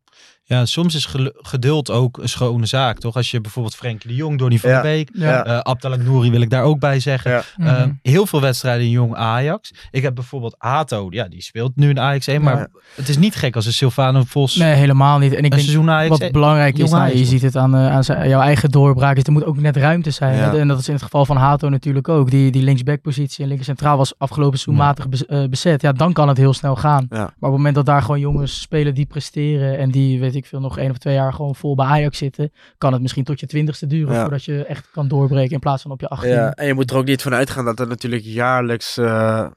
Ja, 0.52 0.66
soms 0.66 0.96
is 0.96 1.08
geduld 1.36 1.90
ook 1.92 2.18
een 2.18 2.30
schone 2.30 2.66
zaak, 2.66 3.00
toch? 3.00 3.16
Als 3.16 3.32
je 3.32 3.42
bijvoorbeeld 3.42 3.76
Frenkie 3.76 4.10
de 4.10 4.16
Jong, 4.16 4.38
Donny 4.38 4.58
van 4.60 4.70
Ja. 4.70 4.82
der 4.82 4.92
Beek, 4.92 5.10
Ja. 5.14 5.46
eh 5.46 5.58
Abdel 5.60 5.98
Nouri 5.98 6.32
wil 6.32 6.42
ik 6.42 6.50
daar 6.50 6.64
ook 6.64 6.80
bij 6.80 7.00
zeggen. 7.00 7.32
Ja. 7.32 7.44
Mhm. 7.58 7.68
Eh, 7.68 7.84
heel 8.02 8.26
veel 8.26 8.42
wedstrijden 8.42 8.86
in 8.86 8.92
jong 8.92 9.16
Ajax. 9.16 9.74
Ik 9.92 10.02
heb 10.02 10.16
bijvoorbeeld 10.16 10.56
Hato, 10.58 11.08
ja, 11.10 11.28
die 11.28 11.42
speelt 11.42 11.72
nu 11.76 11.90
in 11.90 12.00
Ajax 12.00 12.28
1, 12.28 12.42
maar 12.42 12.58
Ja. 12.58 12.68
het 12.96 13.10
is 13.10 13.18
niet 13.18 13.36
gek 13.36 13.56
als 13.56 13.66
een 13.66 13.74
Silvano 13.74 14.24
Vos 14.28 14.56
Nee, 14.56 14.74
helemaal 14.74 15.18
niet. 15.18 15.32
En 15.32 15.38
ik 15.38 15.44
een 15.44 15.50
denk 15.50 15.62
seizoen 15.62 15.90
Ajax 15.90 16.10
wat 16.10 16.22
1 16.22 16.32
belangrijk 16.32 16.78
is, 16.78 16.92
nou, 16.92 17.18
je 17.18 17.26
ziet 17.26 17.42
het 17.42 17.56
aan, 17.56 17.76
eh, 17.76 17.92
aan 17.92 18.04
zijn- 18.04 18.30
jouw 18.30 18.42
eigen 18.42 18.70
doorbraak, 18.70 19.18
is 19.18 19.24
er 19.24 19.32
moet 19.32 19.46
ook 19.46 19.58
net 19.60 19.76
ruimte 19.78 20.12
zijn. 20.12 20.36
Ja. 20.38 20.54
En 20.54 20.68
dat 20.68 20.80
is 20.80 20.88
in 20.88 20.94
het 20.94 21.04
geval 21.04 21.26
van 21.26 21.38
Hato 21.38 21.70
natuurlijk 21.70 22.10
ook. 22.10 22.32
Die, 22.32 22.52
die 22.52 22.64
linksbackpositie 22.64 23.42
en 23.44 23.48
linker 23.48 23.66
centraal 23.66 23.98
was 23.98 24.14
afgelopen 24.18 24.60
seizoen 24.60 24.84
Ja. 24.86 24.88
matig 24.94 25.26
eh, 25.28 25.44
bezet. 25.50 25.82
Ja, 25.82 25.92
dan 25.92 26.14
kan 26.14 26.28
het 26.28 26.38
heel 26.38 26.54
snel 26.54 26.76
gaan. 26.76 27.06
Ja. 27.10 27.18
Maar 27.18 27.26
op 27.28 27.42
het 27.42 27.52
moment 27.52 27.76
dat 27.76 27.86
daar 27.86 28.02
gewoon 28.02 28.20
jongens 28.20 28.62
spelen 28.62 28.94
die 28.94 29.06
presteren 29.06 29.78
en 29.78 29.92
die, 29.92 30.20
weet 30.20 30.36
ik 30.36 30.41
veel, 30.46 30.60
nog 30.60 30.78
één 30.78 30.92
of 30.92 30.98
twee 30.98 31.14
jaar 31.14 31.34
gewoon 31.34 31.56
vol 31.56 31.76
bij 31.76 31.86
Ajax 31.86 32.18
zitten, 32.18 32.52
kan 32.78 32.94
het 32.94 33.02
misschien 33.02 33.24
tot 33.24 33.40
je 33.40 33.46
twintigste 33.48 33.88
duren 33.88 34.14
Ja. 34.14 34.22
voordat 34.22 34.44
je 34.44 34.66
echt 34.66 34.92
kan 34.92 35.08
doorbreken 35.08 35.54
in 35.54 35.60
plaats 35.60 35.82
van 35.82 35.92
op 35.92 36.00
je 36.02 36.08
18. 36.08 36.30
Ja, 36.30 36.52
en 36.54 36.68
je 36.68 36.74
moet 36.74 36.92
er 36.92 36.98
ook 36.98 37.06
niet 37.06 37.22
van 37.22 37.34
uitgaan 37.34 37.66
dat 37.66 37.80
er 37.80 37.88
natuurlijk 37.88 38.24
jaarlijks 38.24 38.98
eh, 38.98 39.48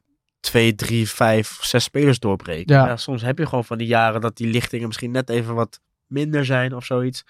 twee, 0.40 0.74
drie, 0.74 1.08
vijf, 1.08 1.58
zes 1.60 1.84
spelers 1.84 2.18
doorbreken. 2.18 2.74
Ja. 2.74 2.86
Ja. 2.86 2.96
soms 2.96 3.22
heb 3.22 3.38
je 3.38 3.46
gewoon 3.46 3.64
van 3.64 3.78
die 3.78 3.86
jaren 3.86 4.20
dat 4.20 4.36
die 4.36 4.46
lichtingen 4.50 4.86
misschien 4.86 5.10
net 5.10 5.30
even 5.30 5.54
wat 5.54 5.80
minder 6.06 6.44
zijn 6.44 6.74
of 6.74 6.84
zoiets. 6.84 7.24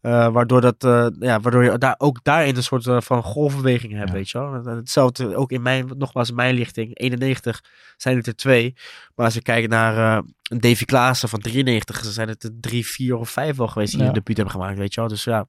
Eh, 0.00 0.28
waardoor, 0.32 0.60
dat, 0.60 0.84
eh, 0.84 1.06
ja, 1.18 1.40
waardoor 1.40 1.64
je 1.64 1.78
daar, 1.78 1.94
ook 1.98 2.18
daarin 2.22 2.56
een 2.56 2.62
soort 2.62 2.86
eh, 2.86 3.00
van 3.00 3.22
golfbeweging 3.22 3.92
hebt, 3.92 4.08
Ja. 4.08 4.14
weet 4.14 4.30
je 4.30 4.38
wel. 4.38 4.54
En 4.54 4.76
Hetzelfde 4.76 5.36
ook 5.36 5.50
in 5.52 5.62
mijn, 5.62 5.90
nogmaals 5.96 6.28
in 6.28 6.34
mijn 6.34 6.54
lichting, 6.54 6.90
91 6.98 7.62
zijn 7.96 8.16
het 8.16 8.26
er 8.26 8.36
twee. 8.36 8.74
Maar 9.14 9.24
als 9.26 9.34
we 9.34 9.42
kijken 9.42 9.70
naar 9.70 10.16
een 10.42 10.60
Davy 10.60 10.84
Klaassen 10.84 11.28
van 11.28 11.40
93, 11.40 12.02
dan 12.02 12.12
zijn 12.12 12.28
het 12.28 12.42
er 12.42 12.50
drie, 12.60 12.86
vier 12.86 13.16
of 13.16 13.30
vijf 13.30 13.56
wel 13.56 13.68
geweest 13.68 13.90
die 13.92 14.00
Ja. 14.00 14.06
een 14.06 14.12
debuut 14.12 14.36
hebben 14.36 14.54
gemaakt, 14.54 14.78
weet 14.78 14.94
je 14.94 15.00
wel. 15.00 15.08
Dus 15.08 15.24
ja, 15.24 15.46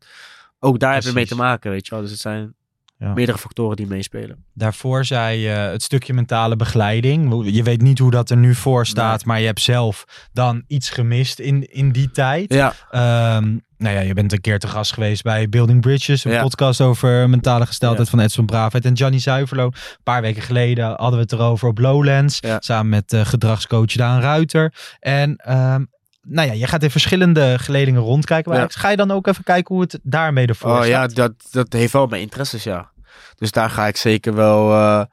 ook 0.59 0.79
daar 0.79 0.93
heb 0.93 1.03
je 1.03 1.11
mee 1.13 1.27
te 1.27 1.35
maken, 1.35 1.71
weet 1.71 1.85
je 1.87 1.91
wel. 1.93 2.01
Dus 2.03 2.11
het 2.11 2.19
zijn 2.19 2.53
Ja. 2.97 3.13
meerdere 3.13 3.37
factoren 3.37 3.75
die 3.75 3.87
meespelen. 3.87 4.45
Daarvoor 4.53 5.05
zei 5.05 5.39
je 5.39 5.47
het 5.49 5.83
stukje 5.83 6.13
mentale 6.13 6.55
begeleiding. 6.55 7.45
Je 7.55 7.63
weet 7.63 7.81
niet 7.81 7.99
hoe 7.99 8.11
dat 8.11 8.29
er 8.29 8.37
nu 8.37 8.55
voor 8.55 8.85
staat, 8.85 9.25
maar 9.25 9.39
je 9.39 9.45
hebt 9.45 9.61
zelf 9.61 10.27
dan 10.33 10.63
iets 10.67 10.89
gemist 10.89 11.39
in, 11.39 11.71
in 11.71 11.91
die 11.91 12.11
tijd. 12.11 12.53
Ja, 12.53 12.73
Ehm, 12.91 13.57
nou 13.81 13.95
ja, 13.95 14.01
je 14.01 14.13
bent 14.13 14.31
een 14.31 14.41
keer 14.41 14.59
te 14.59 14.67
gast 14.67 14.93
geweest 14.93 15.23
bij 15.23 15.49
Building 15.49 15.81
Bridges, 15.81 16.23
een 16.25 16.31
Ja. 16.31 16.41
podcast 16.41 16.81
over 16.81 17.29
mentale 17.29 17.65
gesteldheid 17.65 18.05
Ja. 18.07 18.11
van 18.15 18.19
Edson 18.25 18.45
Braafheid 18.45 18.85
en 18.85 18.97
Gianni 18.97 19.19
Zuiverloon. 19.19 19.73
Een 19.75 20.03
paar 20.03 20.21
weken 20.21 20.41
geleden 20.41 20.85
hadden 20.85 21.11
we 21.11 21.19
het 21.19 21.31
erover 21.31 21.67
op 21.67 21.77
Lowlands, 21.77 22.37
Ja. 22.41 22.57
samen 22.59 22.89
met 22.89 23.13
eh, 23.13 23.25
gedragscoach 23.25 23.91
Daan 23.91 24.21
Ruiter. 24.21 24.73
En 24.99 25.35
ehm, 25.35 25.83
nou 26.21 26.47
ja, 26.47 26.53
je 26.53 26.67
gaat 26.67 26.83
in 26.83 26.91
verschillende 26.91 27.59
geledingen 27.59 28.01
rondkijken. 28.01 28.53
Ajax. 28.53 28.75
Ga 28.75 28.89
je 28.89 28.97
dan 28.97 29.11
ook 29.11 29.27
even 29.27 29.43
kijken 29.43 29.75
hoe 29.75 29.83
het 29.83 29.99
daarmee 30.03 30.47
ervoor 30.47 30.69
oh, 30.71 30.75
staat? 30.83 30.87
ja 30.87 31.07
dat, 31.07 31.33
dat 31.51 31.73
heeft 31.73 31.93
wel 31.93 32.07
mijn 32.07 32.21
interesses, 32.21 32.63
ja. 32.63 32.91
Dus 33.35 33.51
daar 33.51 33.69
ga 33.69 33.87
ik 33.87 33.97
zeker 33.97 34.33
wel... 34.35 34.71
eh, 34.73 35.03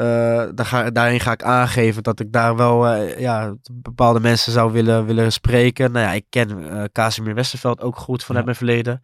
eh, 0.00 0.48
daar 0.54 0.66
ga, 0.66 0.90
daarin 0.90 1.20
ga 1.20 1.32
ik 1.32 1.42
aangeven 1.42 2.02
dat 2.02 2.20
ik 2.20 2.32
daar 2.32 2.56
wel 2.56 2.86
eh, 2.88 3.20
ja, 3.20 3.54
bepaalde 3.72 4.20
mensen 4.20 4.52
zou 4.52 4.72
willen, 4.72 5.06
willen 5.06 5.32
spreken. 5.32 5.92
Nou 5.92 6.06
ja, 6.06 6.12
ik 6.12 6.24
ken 6.28 6.70
eh 6.70 6.84
Casimir 6.92 7.34
Westerveld 7.34 7.80
ook 7.80 7.96
goed 7.96 8.24
vanuit 8.24 8.44
Ja. 8.46 8.50
mijn 8.52 8.56
verleden. 8.56 9.00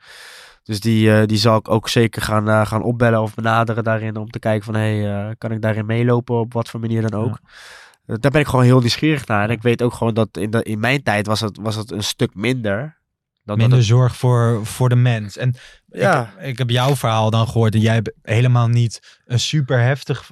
Dus 0.62 0.81
die, 0.81 1.27
die 1.27 1.39
zal 1.39 1.56
ik 1.56 1.68
ook 1.70 1.89
zeker 1.89 2.23
gaan, 2.23 2.66
gaan 2.66 2.82
opbellen 2.82 3.23
of 3.23 3.35
benaderen 3.35 3.85
daarin. 3.85 4.16
Om 4.16 4.31
te 4.31 4.39
kijken 4.39 4.64
van, 4.64 4.74
hey, 4.74 5.35
kan 5.39 5.52
ik 5.52 5.62
daarin 5.62 5.86
meelopen 5.86 6.39
op 6.39 6.52
wat 6.52 6.68
voor 6.68 6.81
manier 6.81 7.10
dan 7.10 7.20
ook. 7.23 7.39
Daar 8.06 8.31
ben 8.31 8.40
ik 8.40 8.47
gewoon 8.47 8.64
heel 8.64 8.81
nieuwsgierig 8.81 9.27
naar. 9.27 9.43
En 9.44 9.51
ik 9.51 9.62
weet 9.62 9.82
ook 9.82 9.93
gewoon 9.94 10.14
dat 10.14 10.28
in, 10.36 10.51
de, 10.51 10.62
in 10.62 10.78
mijn 10.78 11.02
tijd 11.02 11.27
was 11.27 11.40
het, 11.40 11.59
was 11.60 11.74
het 11.77 11.90
een 11.90 12.02
stuk 12.05 12.35
minder. 12.35 12.98
Dan 13.44 13.56
Minder 13.56 13.82
zorg 13.85 14.16
voor, 14.16 14.66
voor 14.66 14.89
de 14.89 14.97
mens. 14.97 15.36
En 15.36 15.55
Ja. 15.86 16.32
ik, 16.39 16.47
ik 16.47 16.59
heb 16.59 16.70
jouw 16.70 16.97
verhaal 16.97 17.31
dan 17.31 17.47
gehoord. 17.48 17.74
En 17.74 17.81
jij 17.81 17.94
hebt 17.94 18.12
helemaal 18.23 18.68
niet 18.68 19.18
een 19.27 19.40
super 19.40 19.81
heftig, 19.81 20.31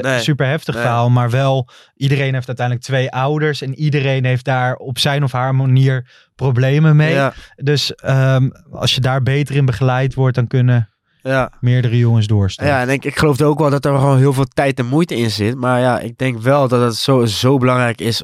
Nee. 0.00 0.20
super 0.20 0.46
heftig 0.46 0.74
Nee. 0.74 0.82
verhaal. 0.82 1.10
Maar 1.10 1.30
wel, 1.30 1.68
iedereen 1.96 2.34
heeft 2.34 2.46
uiteindelijk 2.46 2.86
twee 2.86 3.10
ouders. 3.10 3.62
En 3.62 3.74
iedereen 3.74 4.24
heeft 4.24 4.44
daar 4.44 4.74
op 4.74 4.98
zijn 4.98 5.24
of 5.24 5.32
haar 5.32 5.54
manier 5.54 6.10
problemen 6.34 6.96
mee. 6.96 7.14
Ja, 7.14 7.32
Dus 7.56 7.94
ehm, 7.94 8.50
als 8.70 8.94
je 8.94 9.00
daar 9.00 9.22
beter 9.22 9.54
in 9.56 9.64
begeleid 9.64 10.14
wordt, 10.14 10.34
dan 10.34 10.46
kunnen 10.46 10.88
ja. 11.22 11.50
meerdere 11.60 11.98
jongens 11.98 12.26
doorstaan. 12.26 12.66
Ja, 12.66 12.80
en 12.80 12.88
ik, 12.88 13.04
ik 13.04 13.18
geloof 13.18 13.42
ook 13.42 13.58
wel 13.58 13.70
dat 13.70 13.84
er 13.84 13.94
gewoon 13.94 14.18
heel 14.18 14.32
veel 14.32 14.44
tijd 14.44 14.78
en 14.78 14.86
moeite 14.86 15.16
in 15.16 15.30
zit. 15.30 15.54
Maar 15.54 15.80
ja, 15.80 15.98
ik 15.98 16.18
denk 16.18 16.38
wel 16.38 16.68
dat 16.68 16.82
het 16.82 16.96
zo, 16.96 17.24
zo 17.24 17.58
belangrijk 17.58 18.00
is. 18.00 18.22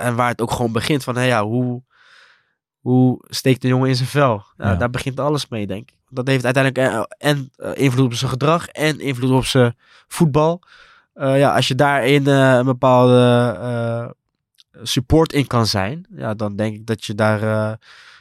En 0.00 0.14
waar 0.14 0.28
het 0.28 0.40
ook 0.40 0.50
gewoon 0.50 0.72
begint 0.72 1.04
van, 1.04 1.16
hé, 1.16 1.22
ja, 1.22 1.44
hoe, 1.44 1.82
hoe 2.84 3.18
steekt 3.28 3.62
de 3.62 3.68
jongen 3.68 3.88
in 3.88 3.96
zijn 3.96 4.08
vel? 4.08 4.42
Ja, 4.56 4.70
Ja. 4.70 4.74
Daar 4.74 4.90
begint 4.90 5.20
alles 5.20 5.48
mee, 5.48 5.66
denk 5.66 5.90
ik. 5.90 5.96
Dat 6.08 6.26
heeft 6.26 6.44
uiteindelijk 6.44 6.92
eh, 6.92 7.30
en 7.30 7.50
eh, 7.56 7.70
invloed 7.74 8.06
op 8.06 8.14
zijn 8.14 8.30
gedrag 8.30 8.68
en 8.68 9.00
invloed 9.00 9.30
op 9.30 9.44
zijn 9.44 9.76
voetbal. 10.08 10.62
Eh, 11.14 11.38
ja, 11.38 11.54
als 11.54 11.68
je 11.68 11.74
daarin 11.74 12.26
een 12.26 12.64
bepaalde 12.64 14.14
support 14.82 15.32
in 15.32 15.46
kan 15.46 15.66
zijn, 15.66 16.06
ja, 16.16 16.34
dan 16.34 16.56
denk 16.56 16.74
ik 16.74 16.86
dat 16.86 17.04
je 17.04 17.14
daar 17.14 17.40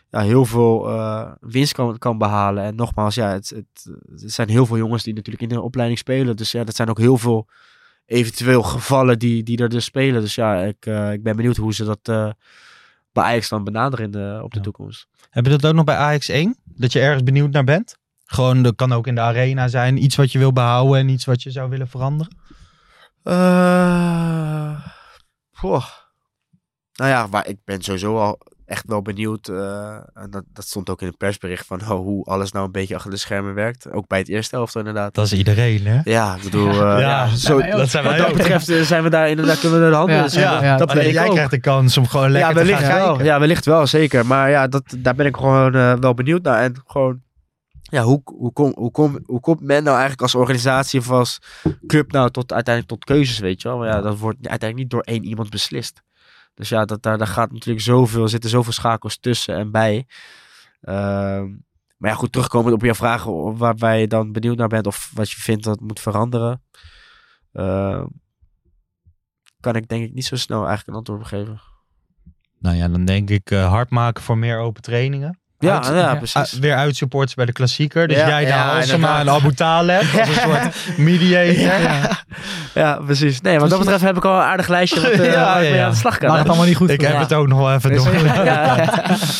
ja, 0.09 0.19
heel 0.19 0.45
veel 0.45 0.89
winst 1.39 1.73
kan, 1.73 1.97
kan 1.97 2.17
behalen. 2.17 2.63
En 2.63 2.75
nogmaals, 2.75 3.15
ja, 3.15 3.31
het, 3.31 3.49
het, 3.49 3.89
het 4.21 4.31
zijn 4.31 4.49
heel 4.49 4.65
veel 4.65 4.77
jongens 4.77 5.03
die 5.03 5.13
natuurlijk 5.13 5.43
in 5.43 5.49
de 5.49 5.61
opleiding 5.61 5.99
spelen. 5.99 6.35
Dus 6.35 6.51
ja, 6.51 6.63
dat 6.63 6.75
zijn 6.75 6.89
ook 6.89 6.99
heel 6.99 7.17
veel 7.17 7.47
eventueel 8.05 8.63
gevallen 8.63 9.19
die, 9.19 9.43
die 9.43 9.57
er 9.57 9.69
dus 9.69 9.85
spelen. 9.85 10.21
Dus 10.21 10.35
ja, 10.35 10.61
ik, 10.61 10.85
ik 11.11 11.23
ben 11.23 11.35
benieuwd 11.35 11.57
hoe 11.57 11.73
ze 11.73 11.83
dat 11.83 12.33
bij 13.13 13.23
Ajax 13.23 13.49
dan 13.49 13.63
benaderen 13.63 14.05
in 14.05 14.11
de, 14.11 14.39
op 14.43 14.51
de 14.51 14.57
Ja. 14.57 14.63
toekomst. 14.63 15.07
Heb 15.29 15.43
je 15.45 15.51
dat 15.51 15.65
ook 15.65 15.73
nog 15.73 15.83
bij 15.83 15.95
Ajax 15.95 16.29
1? 16.29 16.55
Dat 16.63 16.91
je 16.91 16.99
ergens 16.99 17.23
benieuwd 17.23 17.51
naar 17.51 17.63
bent? 17.63 17.97
Gewoon, 18.25 18.63
dat 18.63 18.75
kan 18.75 18.93
ook 18.93 19.07
in 19.07 19.15
de 19.15 19.21
arena 19.21 19.67
zijn. 19.67 20.03
Iets 20.03 20.15
wat 20.15 20.31
je 20.31 20.39
wil 20.39 20.53
behouden 20.53 20.97
en 20.99 21.09
iets 21.09 21.25
wat 21.25 21.43
je 21.43 21.51
zou 21.51 21.69
willen 21.69 21.87
veranderen. 21.87 22.37
Eh, 23.23 24.87
goh. 25.51 25.85
Nou 26.93 27.09
ja, 27.09 27.27
maar 27.27 27.47
ik 27.47 27.57
ben 27.65 27.81
sowieso 27.81 28.17
al 28.19 28.39
echt 28.65 28.83
wel 28.87 29.01
benieuwd. 29.01 29.47
eh, 29.47 29.93
en 30.13 30.27
dat, 30.29 30.43
dat 30.53 30.65
stond 30.67 30.89
ook 30.89 31.01
in 31.01 31.07
het 31.07 31.17
persbericht 31.17 31.65
van 31.65 31.81
oh, 31.81 31.87
hoe 31.87 32.25
alles 32.25 32.51
nou 32.51 32.65
een 32.65 32.71
beetje 32.71 32.95
achter 32.95 33.11
de 33.11 33.17
schermen 33.17 33.53
werkt. 33.53 33.91
Ook 33.91 34.07
bij 34.07 34.19
het 34.19 34.29
eerste 34.29 34.55
helft 34.55 34.75
inderdaad. 34.75 35.13
Dat 35.13 35.25
is 35.25 35.33
iedereen, 35.33 35.85
hè? 35.87 35.99
Ja, 36.03 36.35
ik 36.35 36.43
bedoel, 36.43 36.69
eh, 36.69 36.99
Ja, 36.99 37.27
zo, 37.35 37.57
wij 37.57 37.71
ook. 37.73 37.77
dat 37.79 37.89
zijn 37.89 38.03
wat 38.03 38.11
wij 38.13 38.21
dat 38.21 38.31
ook. 38.31 38.37
betreft 38.37 38.69
eh, 38.69 38.81
zijn 38.81 39.03
we 39.03 39.09
daar 39.09 39.29
inderdaad, 39.29 39.59
kunnen 39.59 39.83
we 39.83 39.89
de 39.89 39.95
handen. 39.95 40.15
Ja, 40.15 40.23
dus, 40.23 40.33
ja, 40.33 40.57
eh, 40.57 40.63
ja. 40.63 40.77
dat 40.77 40.89
Alleen 40.89 41.01
ben 41.01 41.11
ik 41.11 41.17
jij 41.17 41.25
ook. 41.27 41.33
krijgt 41.33 41.51
de 41.51 41.59
kans 41.59 41.97
om 41.97 42.07
gewoon 42.07 42.31
lekker 42.31 42.49
ja, 42.51 42.57
te 42.57 42.63
wellicht 42.65 42.83
gaan 42.83 42.95
wel. 42.97 43.07
kijken. 43.07 43.25
Ja, 43.25 43.39
wellicht 43.39 43.65
wel, 43.65 43.87
zeker. 43.87 44.25
Maar 44.25 44.49
ja, 44.49 44.67
dat, 44.67 44.83
daar 44.97 45.15
ben 45.15 45.25
ik 45.25 45.35
gewoon 45.35 45.75
eh, 45.75 45.93
wel 45.93 46.13
benieuwd 46.13 46.41
naar. 46.43 46.61
En 46.61 46.81
gewoon, 46.85 47.21
ja, 47.81 48.01
hoe, 48.03 48.21
hoe, 48.23 48.53
kom, 48.53 48.71
hoe, 48.75 48.91
kom, 48.91 49.19
hoe 49.25 49.39
komt 49.39 49.61
men 49.61 49.77
nou 49.83 49.89
eigenlijk 49.93 50.21
als 50.21 50.35
organisatie 50.35 50.99
of 50.99 51.09
als 51.11 51.39
club 51.87 52.11
nou 52.11 52.29
tot, 52.31 52.53
uiteindelijk 52.53 52.95
tot 52.95 53.05
keuzes, 53.15 53.39
weet 53.39 53.61
je 53.61 53.67
wel? 53.67 53.77
Maar 53.77 53.87
ja, 53.87 54.01
dat 54.01 54.17
wordt 54.17 54.37
uiteindelijk 54.47 54.79
niet 54.79 54.89
door 54.89 55.01
één 55.01 55.23
iemand 55.23 55.49
beslist. 55.49 56.01
Dus 56.53 56.69
ja, 56.69 56.85
dat, 56.85 57.01
daar, 57.03 57.17
daar 57.17 57.27
gaat 57.27 57.51
natuurlijk 57.51 57.85
zoveel, 57.85 58.27
zitten 58.27 58.49
zoveel 58.49 58.73
schakels 58.73 59.17
tussen 59.17 59.55
en 59.55 59.71
bij. 59.71 60.05
Ehm, 60.81 61.49
maar 61.97 62.11
ja, 62.11 62.15
goed, 62.15 62.31
terugkomend 62.31 62.75
op 62.75 62.81
jouw 62.81 62.93
vraag 62.93 63.23
waarbij 63.57 63.99
je 63.99 64.07
dan 64.07 64.31
benieuwd 64.31 64.57
naar 64.57 64.67
bent 64.67 64.87
of 64.87 65.11
wat 65.13 65.31
je 65.31 65.41
vindt 65.41 65.63
dat 65.63 65.79
moet 65.79 65.99
veranderen. 65.99 66.63
Ehm, 67.53 68.05
kan 69.59 69.75
ik 69.75 69.87
denk 69.87 70.03
ik 70.03 70.13
niet 70.13 70.25
zo 70.25 70.35
snel 70.35 70.67
eigenlijk 70.67 70.87
een 70.87 70.95
antwoord 70.95 71.19
op 71.19 71.25
geven. 71.25 71.61
Nou 72.59 72.75
ja, 72.75 72.87
dan 72.87 73.05
denk 73.05 73.29
ik 73.29 73.51
eh, 73.51 73.69
hard 73.69 73.89
maken 73.89 74.23
voor 74.23 74.37
meer 74.37 74.59
open 74.59 74.81
trainingen. 74.81 75.39
Ja, 75.63 75.75
Uit- 75.75 75.85
ja, 75.87 75.93
ja. 75.95 76.15
precies. 76.15 76.59
Weer 76.59 76.75
uitsupporters 76.75 77.33
bij 77.33 77.45
de 77.45 77.51
klassieker. 77.51 78.07
Dus 78.07 78.17
Ja, 78.17 78.27
jij 78.27 78.43
ja, 78.45 78.55
naar 78.65 78.75
Alsema 78.75 79.11
en 79.13 79.19
inderdaad. 79.19 79.41
Abu 79.41 79.53
Taleb 79.53 80.01
als 80.19 80.27
een 80.27 80.33
soort 80.33 80.75
mediator. 80.97 81.81
Ja. 81.81 82.09
ja, 82.73 82.95
precies. 83.05 83.41
Nee, 83.41 83.59
wat 83.59 83.69
dat 83.69 83.79
betreft 83.79 84.01
heb 84.03 84.17
ik 84.17 84.25
al 84.25 84.35
een 84.35 84.41
aardig 84.41 84.67
lijstje 84.67 85.01
wat, 85.01 85.09
eh, 85.11 85.25
Ja, 85.33 85.43
waar 85.43 85.57
ik 85.57 85.63
ja, 85.63 85.69
mee 85.69 85.79
ja. 85.79 85.85
aan 85.85 85.91
de 85.91 85.97
slag 85.97 86.17
kan. 86.17 86.35
Het 86.37 86.47
allemaal 86.47 86.65
niet 86.65 86.75
goed 86.75 86.89
Ik 86.89 87.01
heb 87.01 87.17
het 87.19 87.33
ook 87.33 87.47
nog 87.47 87.59
wel 87.59 87.73
even 87.73 87.93
door. 87.95 88.13
Ja, 88.25 88.43
ja. 88.75 88.85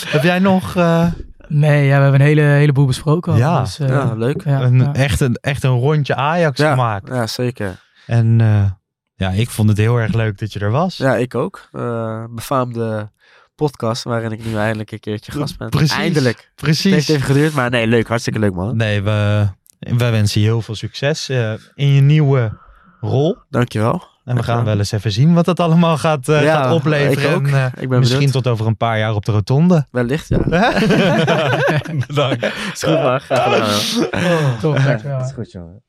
Heb 0.08 0.24
jij 0.24 0.40
nog 0.40 0.76
eh, 0.76 1.06
Nee, 1.48 1.86
ja, 1.86 1.96
we 1.98 2.02
hebben 2.02 2.20
een 2.22 2.26
hele, 2.28 2.42
heleboel 2.42 2.86
besproken. 2.86 3.32
al. 3.32 3.38
Ja. 3.38 3.60
dus, 3.62 3.80
eh, 3.80 3.88
Ja, 3.88 4.14
leuk. 4.16 4.42
ja, 4.46 4.62
een, 4.62 4.80
ja. 4.80 4.94
Echt, 4.94 5.20
een, 5.20 5.36
echt 5.42 5.64
een 5.64 5.80
rondje 5.80 6.16
Ajax 6.16 6.60
Ja, 6.60 6.70
gemaakt? 6.70 7.08
ja, 7.08 7.28
zeker. 7.28 7.76
En 8.08 8.42
eh, 8.42 8.64
ja, 9.16 9.30
ik 9.30 9.50
vond 9.50 9.70
het 9.70 9.78
heel 9.78 9.98
erg 9.98 10.14
leuk 10.14 10.38
dat 10.40 10.54
je 10.54 10.60
er 10.60 10.72
was. 10.72 10.98
Ja, 10.98 11.16
ik 11.16 11.36
ook. 11.36 11.70
Eh 11.72 12.24
befaamde 12.30 13.12
podcast 13.56 14.04
waarin 14.04 14.32
ik 14.32 14.46
nu 14.46 14.56
eindelijk 14.58 14.92
een 14.92 15.00
keertje 15.00 15.32
gast 15.32 15.58
ben. 15.58 15.70
Precies. 15.70 15.92
Eindelijk. 15.98 16.38
Het 16.38 16.50
Precies. 16.56 16.92
heeft 16.94 17.10
even 17.10 17.22
geduurd, 17.22 17.54
maar 17.54 17.70
nee, 17.70 17.88
leuk. 17.88 18.08
Hartstikke 18.08 18.40
leuk, 18.40 18.54
man. 18.54 18.76
Nee, 18.78 19.02
we, 19.02 19.48
wij 19.80 20.12
wensen 20.12 20.42
je 20.42 20.48
heel 20.48 20.62
veel 20.62 20.76
succes 20.76 21.30
eh, 21.30 21.54
in 21.76 21.88
je 21.94 22.02
nieuwe 22.02 22.58
rol. 23.02 23.38
Dankjewel. 23.50 23.92
En 23.94 24.00
we 24.00 24.34
Dankjewel. 24.34 24.56
gaan 24.56 24.66
wel 24.66 24.78
eens 24.78 24.92
even 24.92 25.12
zien 25.12 25.34
wat 25.34 25.46
dat 25.46 25.60
allemaal 25.60 25.98
gaat, 25.98 26.30
eh, 26.30 26.44
Ja, 26.44 26.64
gaat 26.64 26.74
opleveren. 26.74 27.30
ik 27.30 27.36
ook. 27.36 27.48
En, 27.48 27.54
eh, 27.54 27.82
Ik 27.82 27.90
ben 27.90 28.00
misschien 28.00 28.32
tot 28.32 28.48
over 28.48 28.68
een 28.68 28.78
paar 28.78 28.98
jaar 29.00 29.14
op 29.16 29.26
de 29.26 29.32
rotonde. 29.32 29.88
Wellicht, 29.92 30.28
ja. 30.30 30.38
Bedankt. 32.08 32.44
Is 32.74 32.84
goed, 32.84 33.02
man. 33.02 33.20
Graag 33.20 33.26
gedaan, 33.28 33.60
man. 33.60 34.60
Toch, 34.60 34.84
dankjewel. 34.86 35.24
goed, 35.24 35.52
jongen. 35.52 35.82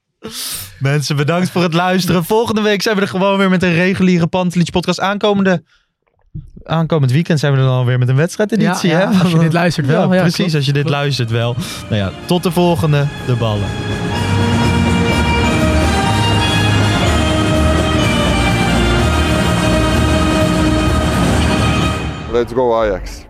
Mensen, 0.78 1.16
bedankt 1.16 1.51
voor 1.51 1.62
het 1.62 1.74
luisteren. 1.74 2.24
Volgende 2.24 2.61
week 2.61 2.82
zijn 2.82 2.97
we 2.97 3.03
er 3.03 3.09
gewoon 3.09 3.39
weer 3.39 3.51
met 3.51 3.62
een 3.62 3.74
reguliere 3.74 4.27
Pantelietje 4.27 4.73
podcast. 4.73 5.01
Aankomende, 5.01 5.62
aankomend 6.65 7.12
weekend 7.12 7.39
zijn 7.39 7.53
we 7.53 7.59
er 7.59 7.65
dan 7.65 7.85
weer 7.85 7.99
met 7.99 8.09
een 8.09 8.16
wedstrijdeditie. 8.16 8.91
Ja, 8.91 9.01
ja, 9.01 9.12
hè? 9.12 9.19
als 9.23 9.31
je 9.31 9.39
dit 9.39 9.53
luistert 9.62 9.86
wel. 9.86 10.12
Ja, 10.12 10.20
precies, 10.20 10.36
klopt. 10.36 10.55
als 10.55 10.66
je 10.66 10.73
dit 10.73 10.89
luistert 10.89 11.31
wel. 11.31 11.57
Nou 11.89 12.03
ja, 12.03 12.11
tot 12.27 12.43
de 12.43 12.51
volgende. 12.51 13.07
De 13.27 13.35
ballen. 13.35 13.69
Let's 22.32 22.53
go 22.53 22.74
Ajax. 22.74 23.24